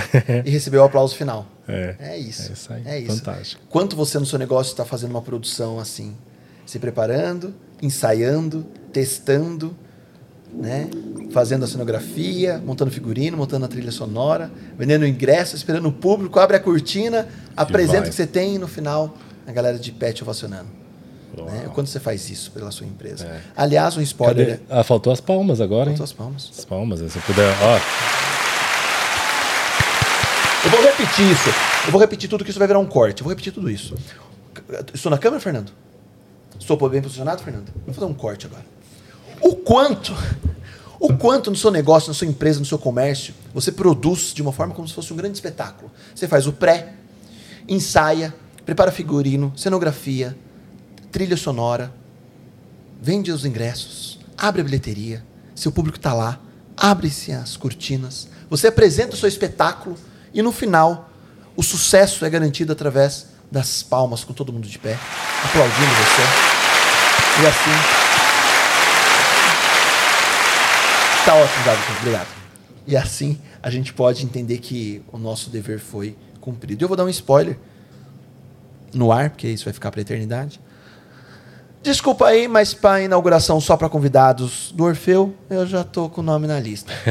e 0.46 0.50
receber 0.50 0.78
o 0.78 0.84
aplauso 0.84 1.16
final. 1.16 1.48
É. 1.68 1.96
É 2.00 2.18
isso. 2.18 2.50
É 2.50 2.54
isso 2.54 2.74
aí. 2.74 2.82
É 2.86 3.00
isso. 3.00 3.18
Fantástico. 3.18 3.62
Quanto 3.70 3.96
você 3.96 4.20
no 4.20 4.26
seu 4.26 4.38
negócio 4.38 4.72
está 4.72 4.86
fazendo 4.86 5.12
uma 5.12 5.22
produção 5.22 5.80
assim? 5.80 6.16
Se 6.66 6.80
preparando, 6.80 7.54
ensaiando, 7.82 8.66
testando, 8.92 9.76
né? 10.54 10.90
Fazendo 11.32 11.66
a 11.66 11.68
cenografia, 11.68 12.62
montando 12.64 12.92
figurino, 12.92 13.36
montando 13.36 13.66
a 13.66 13.68
trilha 13.68 13.92
sonora, 13.92 14.52
vendendo 14.78 15.06
ingresso, 15.06 15.56
esperando 15.56 15.88
o 15.88 15.92
público, 15.92 16.40
abre 16.40 16.56
a 16.58 16.60
cortina, 16.60 17.28
apresenta 17.56 18.08
o 18.08 18.10
que 18.10 18.16
você 18.16 18.28
tem 18.28 18.56
e 18.56 18.58
no 18.60 18.68
final 18.68 19.18
a 19.48 19.52
galera 19.52 19.80
de 19.80 19.92
pet 19.92 20.22
ovacionando. 20.22 20.83
Né? 21.42 21.70
Quando 21.74 21.88
você 21.88 22.00
faz 22.00 22.30
isso 22.30 22.52
pela 22.52 22.70
sua 22.70 22.86
empresa. 22.86 23.26
É. 23.26 23.42
Aliás, 23.56 23.98
um 23.98 24.02
spoiler. 24.02 24.60
Cadê? 24.60 24.60
Ah, 24.70 24.84
faltou 24.84 25.12
as 25.12 25.20
palmas 25.20 25.60
agora, 25.60 25.90
hein? 25.90 25.98
Faltou 25.98 26.04
as 26.04 26.14
palmas. 26.14 26.52
As 26.58 26.66
palmas, 26.66 27.00
se 27.00 27.18
eu 27.18 27.22
puder. 27.24 27.56
Ó, 27.62 27.80
Eu 30.66 30.70
vou 30.72 30.82
repetir 30.82 31.30
isso. 31.32 31.50
Eu 31.86 31.92
vou 31.92 32.00
repetir 32.00 32.30
tudo 32.30 32.44
que 32.44 32.50
isso 32.52 32.60
vai 32.60 32.68
virar 32.68 32.80
um 32.80 32.86
corte. 32.86 33.22
Eu 33.22 33.26
vou 33.26 33.32
repetir 33.32 33.52
tudo 33.52 33.70
isso. 33.70 33.96
Estou 34.94 35.10
na 35.10 35.18
câmera, 35.18 35.42
Fernando? 35.42 35.72
Estou 36.60 36.78
bem 36.90 37.02
posicionado, 37.02 37.44
Fernando? 37.44 37.70
Vou 37.86 37.94
fazer 37.94 38.06
um 38.06 38.14
corte 38.14 38.46
agora. 38.46 38.64
O 39.42 39.56
quanto, 39.58 40.16
o 41.00 41.14
quanto 41.18 41.52
no 41.52 41.58
seu 41.58 41.70
negócio, 41.70 42.08
na 42.08 42.14
sua 42.14 42.28
empresa, 42.28 42.60
no 42.60 42.66
seu 42.66 42.78
comércio, 42.78 43.34
você 43.54 43.72
produz 43.72 44.34
de 44.34 44.42
uma 44.42 44.54
forma 44.54 44.74
como 44.74 44.88
se 44.88 44.94
fosse 44.94 45.12
um 45.12 45.18
grande 45.18 45.36
espetáculo. 45.36 45.92
Você 46.16 46.30
faz 46.30 46.48
o 46.48 46.54
pré, 46.54 46.94
ensaia, 47.68 48.34
prepara 48.66 48.92
figurino, 48.92 49.52
cenografia, 49.58 50.38
trilha 51.14 51.38
sonora, 51.38 51.94
vende 53.00 53.32
os 53.32 53.46
ingressos, 53.46 54.20
abre 54.36 54.62
a 54.62 54.64
bilheteria, 54.64 55.24
seu 55.56 55.72
público 55.72 55.98
está 55.98 56.12
lá, 56.12 56.40
abre-se 56.76 57.32
as 57.32 57.56
cortinas, 57.56 58.28
você 58.50 58.66
apresenta 58.66 59.14
o 59.14 59.18
seu 59.18 59.30
espetáculo 59.30 59.96
e 60.34 60.42
no 60.42 60.52
final 60.52 61.12
o 61.56 61.62
sucesso 61.62 62.26
é 62.26 62.30
garantido 62.32 62.74
através 62.74 63.28
das 63.52 63.84
palmas, 63.84 64.24
com 64.24 64.34
todo 64.34 64.52
mundo 64.52 64.68
de 64.68 64.80
pé, 64.80 64.98
aplaudindo 65.46 65.92
você. 65.94 66.24
E 67.44 67.46
assim. 67.46 68.04
Tá 71.24 71.36
ótimo, 71.36 71.64
Davi, 71.64 71.82
obrigado. 72.00 72.28
E 72.88 72.98
assim 72.98 73.40
a 73.62 73.70
gente 73.70 73.94
pode 73.94 74.26
entender 74.26 74.58
que 74.58 75.04
o 75.12 75.20
nosso 75.20 75.52
dever 75.52 75.80
foi 75.80 76.18
cumprido. 76.42 76.84
Eu 76.84 76.88
vou 76.88 76.98
dar 76.98 77.06
um 77.06 77.10
spoiler 77.10 77.60
no 78.92 79.12
ar, 79.12 79.30
porque 79.30 79.48
isso 79.48 79.66
vai 79.66 79.74
ficar 79.74 79.92
para 79.92 80.02
eternidade. 80.02 80.60
Desculpa 81.84 82.28
aí, 82.28 82.48
mas 82.48 82.74
para 82.74 83.02
inauguração 83.02 83.60
só 83.60 83.76
para 83.76 83.90
convidados 83.90 84.72
do 84.74 84.86
Orfeu, 84.86 85.34
eu 85.50 85.68
já 85.68 85.84
tô 85.84 86.08
com 86.10 86.22
o 86.22 86.24
nome 86.24 86.48
na 86.48 86.58
lista. 86.58 86.94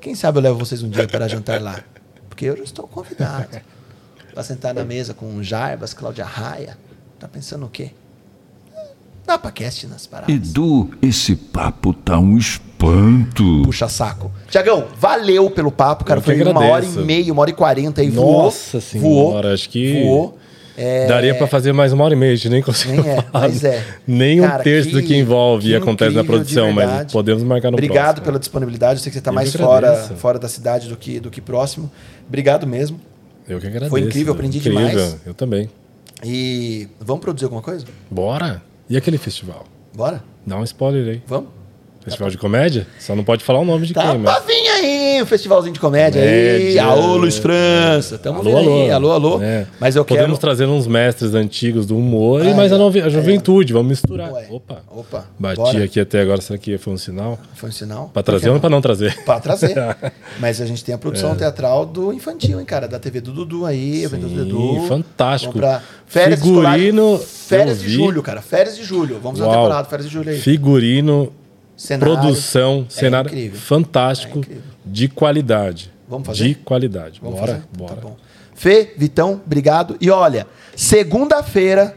Quem 0.00 0.14
sabe 0.14 0.38
eu 0.38 0.42
levo 0.42 0.58
vocês 0.58 0.82
um 0.82 0.90
dia 0.90 1.08
para 1.08 1.26
jantar 1.28 1.60
lá, 1.60 1.80
porque 2.28 2.44
eu 2.44 2.56
já 2.56 2.64
estou 2.64 2.86
convidado 2.86 3.48
para 4.34 4.42
sentar 4.42 4.74
na 4.74 4.84
mesa 4.84 5.14
com 5.14 5.42
Jarbas, 5.42 5.94
Cláudia 5.94 6.26
Raia. 6.26 6.76
Tá 7.18 7.26
pensando 7.26 7.64
o 7.64 7.70
quê? 7.70 7.92
Dá 9.26 9.38
pra 9.38 9.50
cast 9.50 9.86
nas 9.86 10.06
paradas. 10.06 10.36
Edu, 10.36 10.90
esse 11.00 11.34
papo 11.34 11.94
tá 11.94 12.18
um 12.18 12.36
espanto. 12.36 13.62
Puxa 13.64 13.88
saco. 13.88 14.30
Tiagão, 14.48 14.86
valeu 14.98 15.50
pelo 15.50 15.72
papo, 15.72 16.04
cara. 16.04 16.20
Foi 16.20 16.40
uma 16.42 16.60
hora 16.60 16.84
e 16.84 16.88
agradeço. 16.88 17.04
meia, 17.04 17.32
uma 17.32 17.40
hora 17.42 17.50
e 17.50 17.54
quarenta 17.54 18.02
aí. 18.02 18.10
voou. 18.10 18.44
Nossa 18.44 18.78
Voou. 18.78 19.30
senhora, 19.30 19.54
acho 19.54 19.70
que 19.70 20.02
Voou. 20.04 20.38
É, 20.76 21.06
daria 21.06 21.34
pra 21.34 21.46
fazer 21.46 21.72
mais 21.72 21.92
uma 21.92 22.04
hora 22.04 22.14
e 22.14 22.16
meia, 22.16 22.32
a 22.32 22.36
gente 22.36 22.48
nem 22.50 22.62
conseguiu 22.62 23.02
Nem 23.02 23.12
é, 23.12 23.24
mas 23.32 23.64
é. 23.64 23.84
Nem 24.06 24.40
Cara, 24.40 24.60
um 24.60 24.64
terço 24.64 24.90
do 24.90 25.02
que 25.02 25.16
envolve 25.16 25.64
que 25.66 25.70
e 25.70 25.76
acontece 25.76 26.14
na 26.14 26.20
incrível, 26.22 26.38
produção, 26.44 26.72
mas 26.72 27.10
podemos 27.12 27.42
marcar 27.42 27.70
no 27.70 27.76
Obrigado 27.76 28.04
próximo. 28.06 28.24
pela 28.26 28.38
disponibilidade. 28.38 28.94
Eu 29.00 29.02
sei 29.02 29.10
que 29.10 29.14
você 29.14 29.18
está 29.20 29.32
mais 29.32 29.50
que 29.52 29.58
fora, 29.58 29.94
fora 30.16 30.38
da 30.38 30.48
cidade 30.48 30.88
do 30.88 30.96
que, 30.96 31.18
do 31.18 31.30
que 31.30 31.40
próximo. 31.40 31.90
Obrigado 32.28 32.66
mesmo. 32.66 33.00
Eu 33.48 33.58
que 33.60 33.66
agradeço. 33.66 33.90
Foi 33.90 34.00
incrível, 34.00 34.32
aprendi 34.34 34.58
incrível. 34.58 34.86
demais. 34.88 35.16
Eu 35.24 35.32
também. 35.34 35.70
E 36.24 36.88
vamos 37.00 37.20
produzir 37.22 37.44
alguma 37.44 37.62
coisa? 37.62 37.86
Bora. 38.10 38.62
E 38.88 38.96
aquele 38.96 39.18
festival? 39.18 39.64
Bora? 39.94 40.22
Dá 40.46 40.56
um 40.58 40.64
spoiler 40.64 41.08
aí. 41.14 41.22
Vamos? 41.26 41.50
Festival 42.04 42.30
de 42.30 42.38
comédia? 42.38 42.86
Só 43.00 43.16
não 43.16 43.24
pode 43.24 43.42
falar 43.42 43.58
o 43.58 43.64
nome 43.64 43.84
de 43.86 43.92
Tá 43.92 44.02
quem, 44.02 44.20
pra 44.22 44.32
mas... 44.34 44.44
vir 44.46 44.62
aí, 44.76 45.22
um 45.22 45.26
festivalzinho 45.26 45.72
de 45.74 45.80
comédia, 45.80 46.20
aí. 46.22 46.28
Comédia. 46.58 46.84
Alô, 46.84 47.16
Luiz 47.16 47.38
França. 47.38 48.18
Tamo 48.18 48.40
Alô, 48.40 48.56
alô. 48.56 48.82
aí. 48.82 48.90
Alô, 48.90 49.12
alô. 49.12 49.42
É. 49.42 49.66
Mas 49.80 49.96
eu 49.96 50.04
Podemos 50.04 50.26
quero... 50.30 50.38
trazer 50.38 50.66
uns 50.66 50.86
mestres 50.86 51.34
antigos 51.34 51.86
do 51.86 51.96
humor, 51.96 52.42
Ah, 52.46 52.54
mas 52.54 52.70
é. 52.72 52.74
a, 52.74 53.06
a 53.06 53.08
juventude, 53.08 53.72
vamos 53.72 53.88
misturar. 53.88 54.32
Ué. 54.32 54.46
Opa. 54.50 54.82
Opa, 54.90 55.24
Bati 55.38 55.56
bora. 55.56 55.84
aqui 55.84 56.00
até 56.00 56.20
agora, 56.20 56.40
será 56.40 56.58
que 56.58 56.78
foi 56.78 56.92
um 56.92 56.98
sinal? 56.98 57.38
Foi 57.54 57.68
um 57.68 57.72
sinal? 57.72 58.10
Pra 58.12 58.22
trazer 58.22 58.50
ou 58.50 58.60
pra 58.60 58.70
não 58.70 58.80
trazer? 58.80 59.16
Pra 59.24 59.40
trazer. 59.40 59.74
Mas 60.38 60.60
a 60.60 60.66
gente 60.66 60.84
tem 60.84 60.94
a 60.94 60.98
produção 60.98 61.34
teatral 61.34 61.84
do 61.86 62.12
infantil, 62.12 62.58
hein, 62.60 62.64
cara? 62.66 62.86
Da 62.86 62.98
TV 62.98 63.20
do 63.20 63.32
Dudu 63.32 63.66
aí, 63.66 64.04
evento 64.04 64.22
do 64.22 64.28
Sim, 64.28 64.36
Dudu. 64.36 64.86
fantástico. 64.86 65.58
Férias 66.06 66.40
Figurino, 66.40 67.18
Férias 67.18 67.80
de 67.80 67.88
julho, 67.88 68.22
cara. 68.22 68.40
Férias 68.40 68.76
de 68.76 68.84
julho. 68.84 69.18
Vamos 69.22 69.40
na 69.40 69.46
temporada, 69.46 69.88
férias 69.88 70.08
de 70.08 70.12
julho 70.12 70.30
aí. 70.30 70.38
Figurino, 70.38 71.32
Cenário. 71.76 72.14
produção, 72.14 72.86
cenário 72.88 73.28
incrível. 73.28 73.60
fantástico, 73.60 74.38
É 74.38 74.40
incrível. 74.40 74.62
de 74.84 75.08
qualidade. 75.08 75.92
Vamos 76.08 76.26
fazer? 76.26 76.44
De 76.48 76.54
qualidade. 76.54 77.20
Vamos 77.22 77.38
bora, 77.38 77.52
fazer? 77.52 77.66
bora. 77.76 77.96
Tá. 78.00 78.08
Fê, 78.54 78.94
Vitão, 78.96 79.40
obrigado. 79.44 79.96
E 80.00 80.08
olha, 80.10 80.46
segunda-feira 80.74 81.96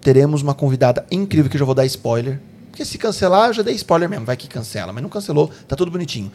teremos 0.00 0.42
uma 0.42 0.54
convidada 0.54 1.06
incrível 1.10 1.50
que 1.50 1.56
eu 1.56 1.60
já 1.60 1.64
vou 1.64 1.74
dar 1.74 1.86
spoiler. 1.86 2.40
Porque 2.70 2.84
se 2.84 2.98
cancelar, 2.98 3.48
eu 3.48 3.54
já 3.54 3.62
dei 3.62 3.74
spoiler 3.74 4.08
mesmo. 4.08 4.24
Vai 4.26 4.36
que 4.36 4.48
cancela. 4.48 4.92
Mas 4.92 5.02
não 5.02 5.10
cancelou, 5.10 5.50
tá 5.68 5.74
tudo 5.76 5.90
bonitinho. 5.90 6.30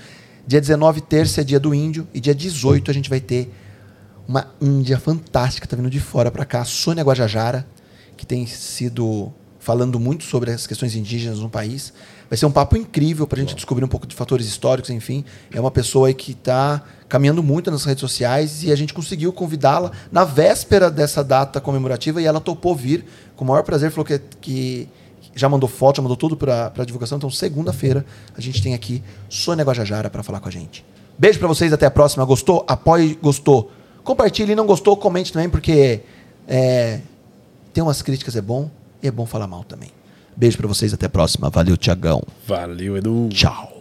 Dia 0.48 0.62
19, 0.62 1.02
terça, 1.02 1.42
é 1.42 1.44
dia 1.44 1.60
do 1.60 1.74
índio. 1.74 2.08
E 2.14 2.20
dia 2.20 2.36
18 2.36 2.90
a 2.92 2.94
gente 2.94 3.10
vai 3.10 3.20
ter 3.20 3.52
uma 4.28 4.48
índia 4.62 4.98
fantástica, 5.00 5.68
tá 5.68 5.76
vindo 5.76 5.90
de 5.90 6.00
fora 6.00 6.32
pra 6.32 6.46
cá, 6.46 6.64
Sônia 6.66 7.04
Guajajara, 7.04 7.66
que 8.18 8.26
tem 8.26 8.46
sido 8.48 9.32
falando 9.60 10.00
muito 10.00 10.24
sobre 10.24 10.52
as 10.52 10.66
questões 10.68 10.96
indígenas 10.96 11.40
no 11.40 11.50
país. 11.50 11.94
Vai 12.30 12.38
ser 12.38 12.46
um 12.46 12.52
papo 12.52 12.76
incrível 12.76 13.28
pra 13.28 13.40
gente 13.40 13.56
descobrir 13.56 13.86
um 13.86 13.88
pouco 13.88 14.08
de 14.08 14.16
fatores 14.16 14.48
históricos, 14.48 14.90
enfim. 14.90 15.24
É 15.54 15.60
uma 15.60 15.72
pessoa 15.72 16.12
que 16.14 16.34
tá 16.34 16.82
caminhando 17.08 17.44
muito 17.44 17.70
nas 17.70 17.86
redes 17.86 18.02
sociais 18.02 18.64
e 18.64 18.72
a 18.72 18.76
gente 18.76 18.94
conseguiu 18.94 19.32
convidá-la 19.32 19.92
na 20.12 20.24
véspera 20.24 20.90
dessa 20.90 21.24
data 21.24 21.62
comemorativa 21.62 22.22
e 22.22 22.26
ela 22.26 22.42
topou 22.42 22.76
vir 22.76 23.06
com 23.36 23.44
o 23.44 23.48
maior 23.48 23.64
prazer, 23.64 23.92
falou 23.92 24.06
que, 24.06 24.20
que 24.42 24.90
já 25.36 25.48
mandou 25.48 25.70
foto, 25.70 25.98
já 25.98 26.02
mandou 26.02 26.18
tudo 26.18 26.36
pra, 26.36 26.72
pra 26.72 26.86
divulgação. 26.86 27.18
Então, 27.18 27.30
segunda-feira, 27.30 28.06
a 28.36 28.42
gente 28.42 28.62
tem 28.62 28.74
aqui 28.74 29.04
Sônia 29.30 29.64
Guajajara 29.64 30.10
pra 30.10 30.24
falar 30.24 30.40
com 30.40 30.48
a 30.48 30.52
gente. 30.52 30.86
Beijo 31.18 31.40
pra 31.40 31.48
vocês, 31.48 31.72
até 31.72 31.86
a 31.86 31.92
próxima. 31.92 32.26
Gostou? 32.26 32.66
Apoie, 32.68 33.20
gostou. 33.22 33.72
Compartilhe, 34.04 34.56
não 34.56 34.66
gostou, 34.66 34.96
comente 34.98 35.32
também, 35.32 35.50
porque 35.50 36.02
é, 36.48 37.00
tem 37.74 37.84
umas 37.84 38.02
críticas, 38.02 38.36
é 38.36 38.42
bom, 38.42 38.70
e 39.02 39.08
é 39.08 39.12
bom 39.12 39.26
falar 39.26 39.48
mal 39.48 39.64
também. 39.64 39.90
Beijo 40.36 40.58
pra 40.58 40.68
vocês, 40.68 40.94
até 40.94 41.06
a 41.06 41.10
próxima. 41.10 41.50
Valeu, 41.50 41.78
Tiagão. 41.78 42.22
Valeu, 42.48 42.98
Edu. 42.98 43.30
Tchau. 43.32 43.75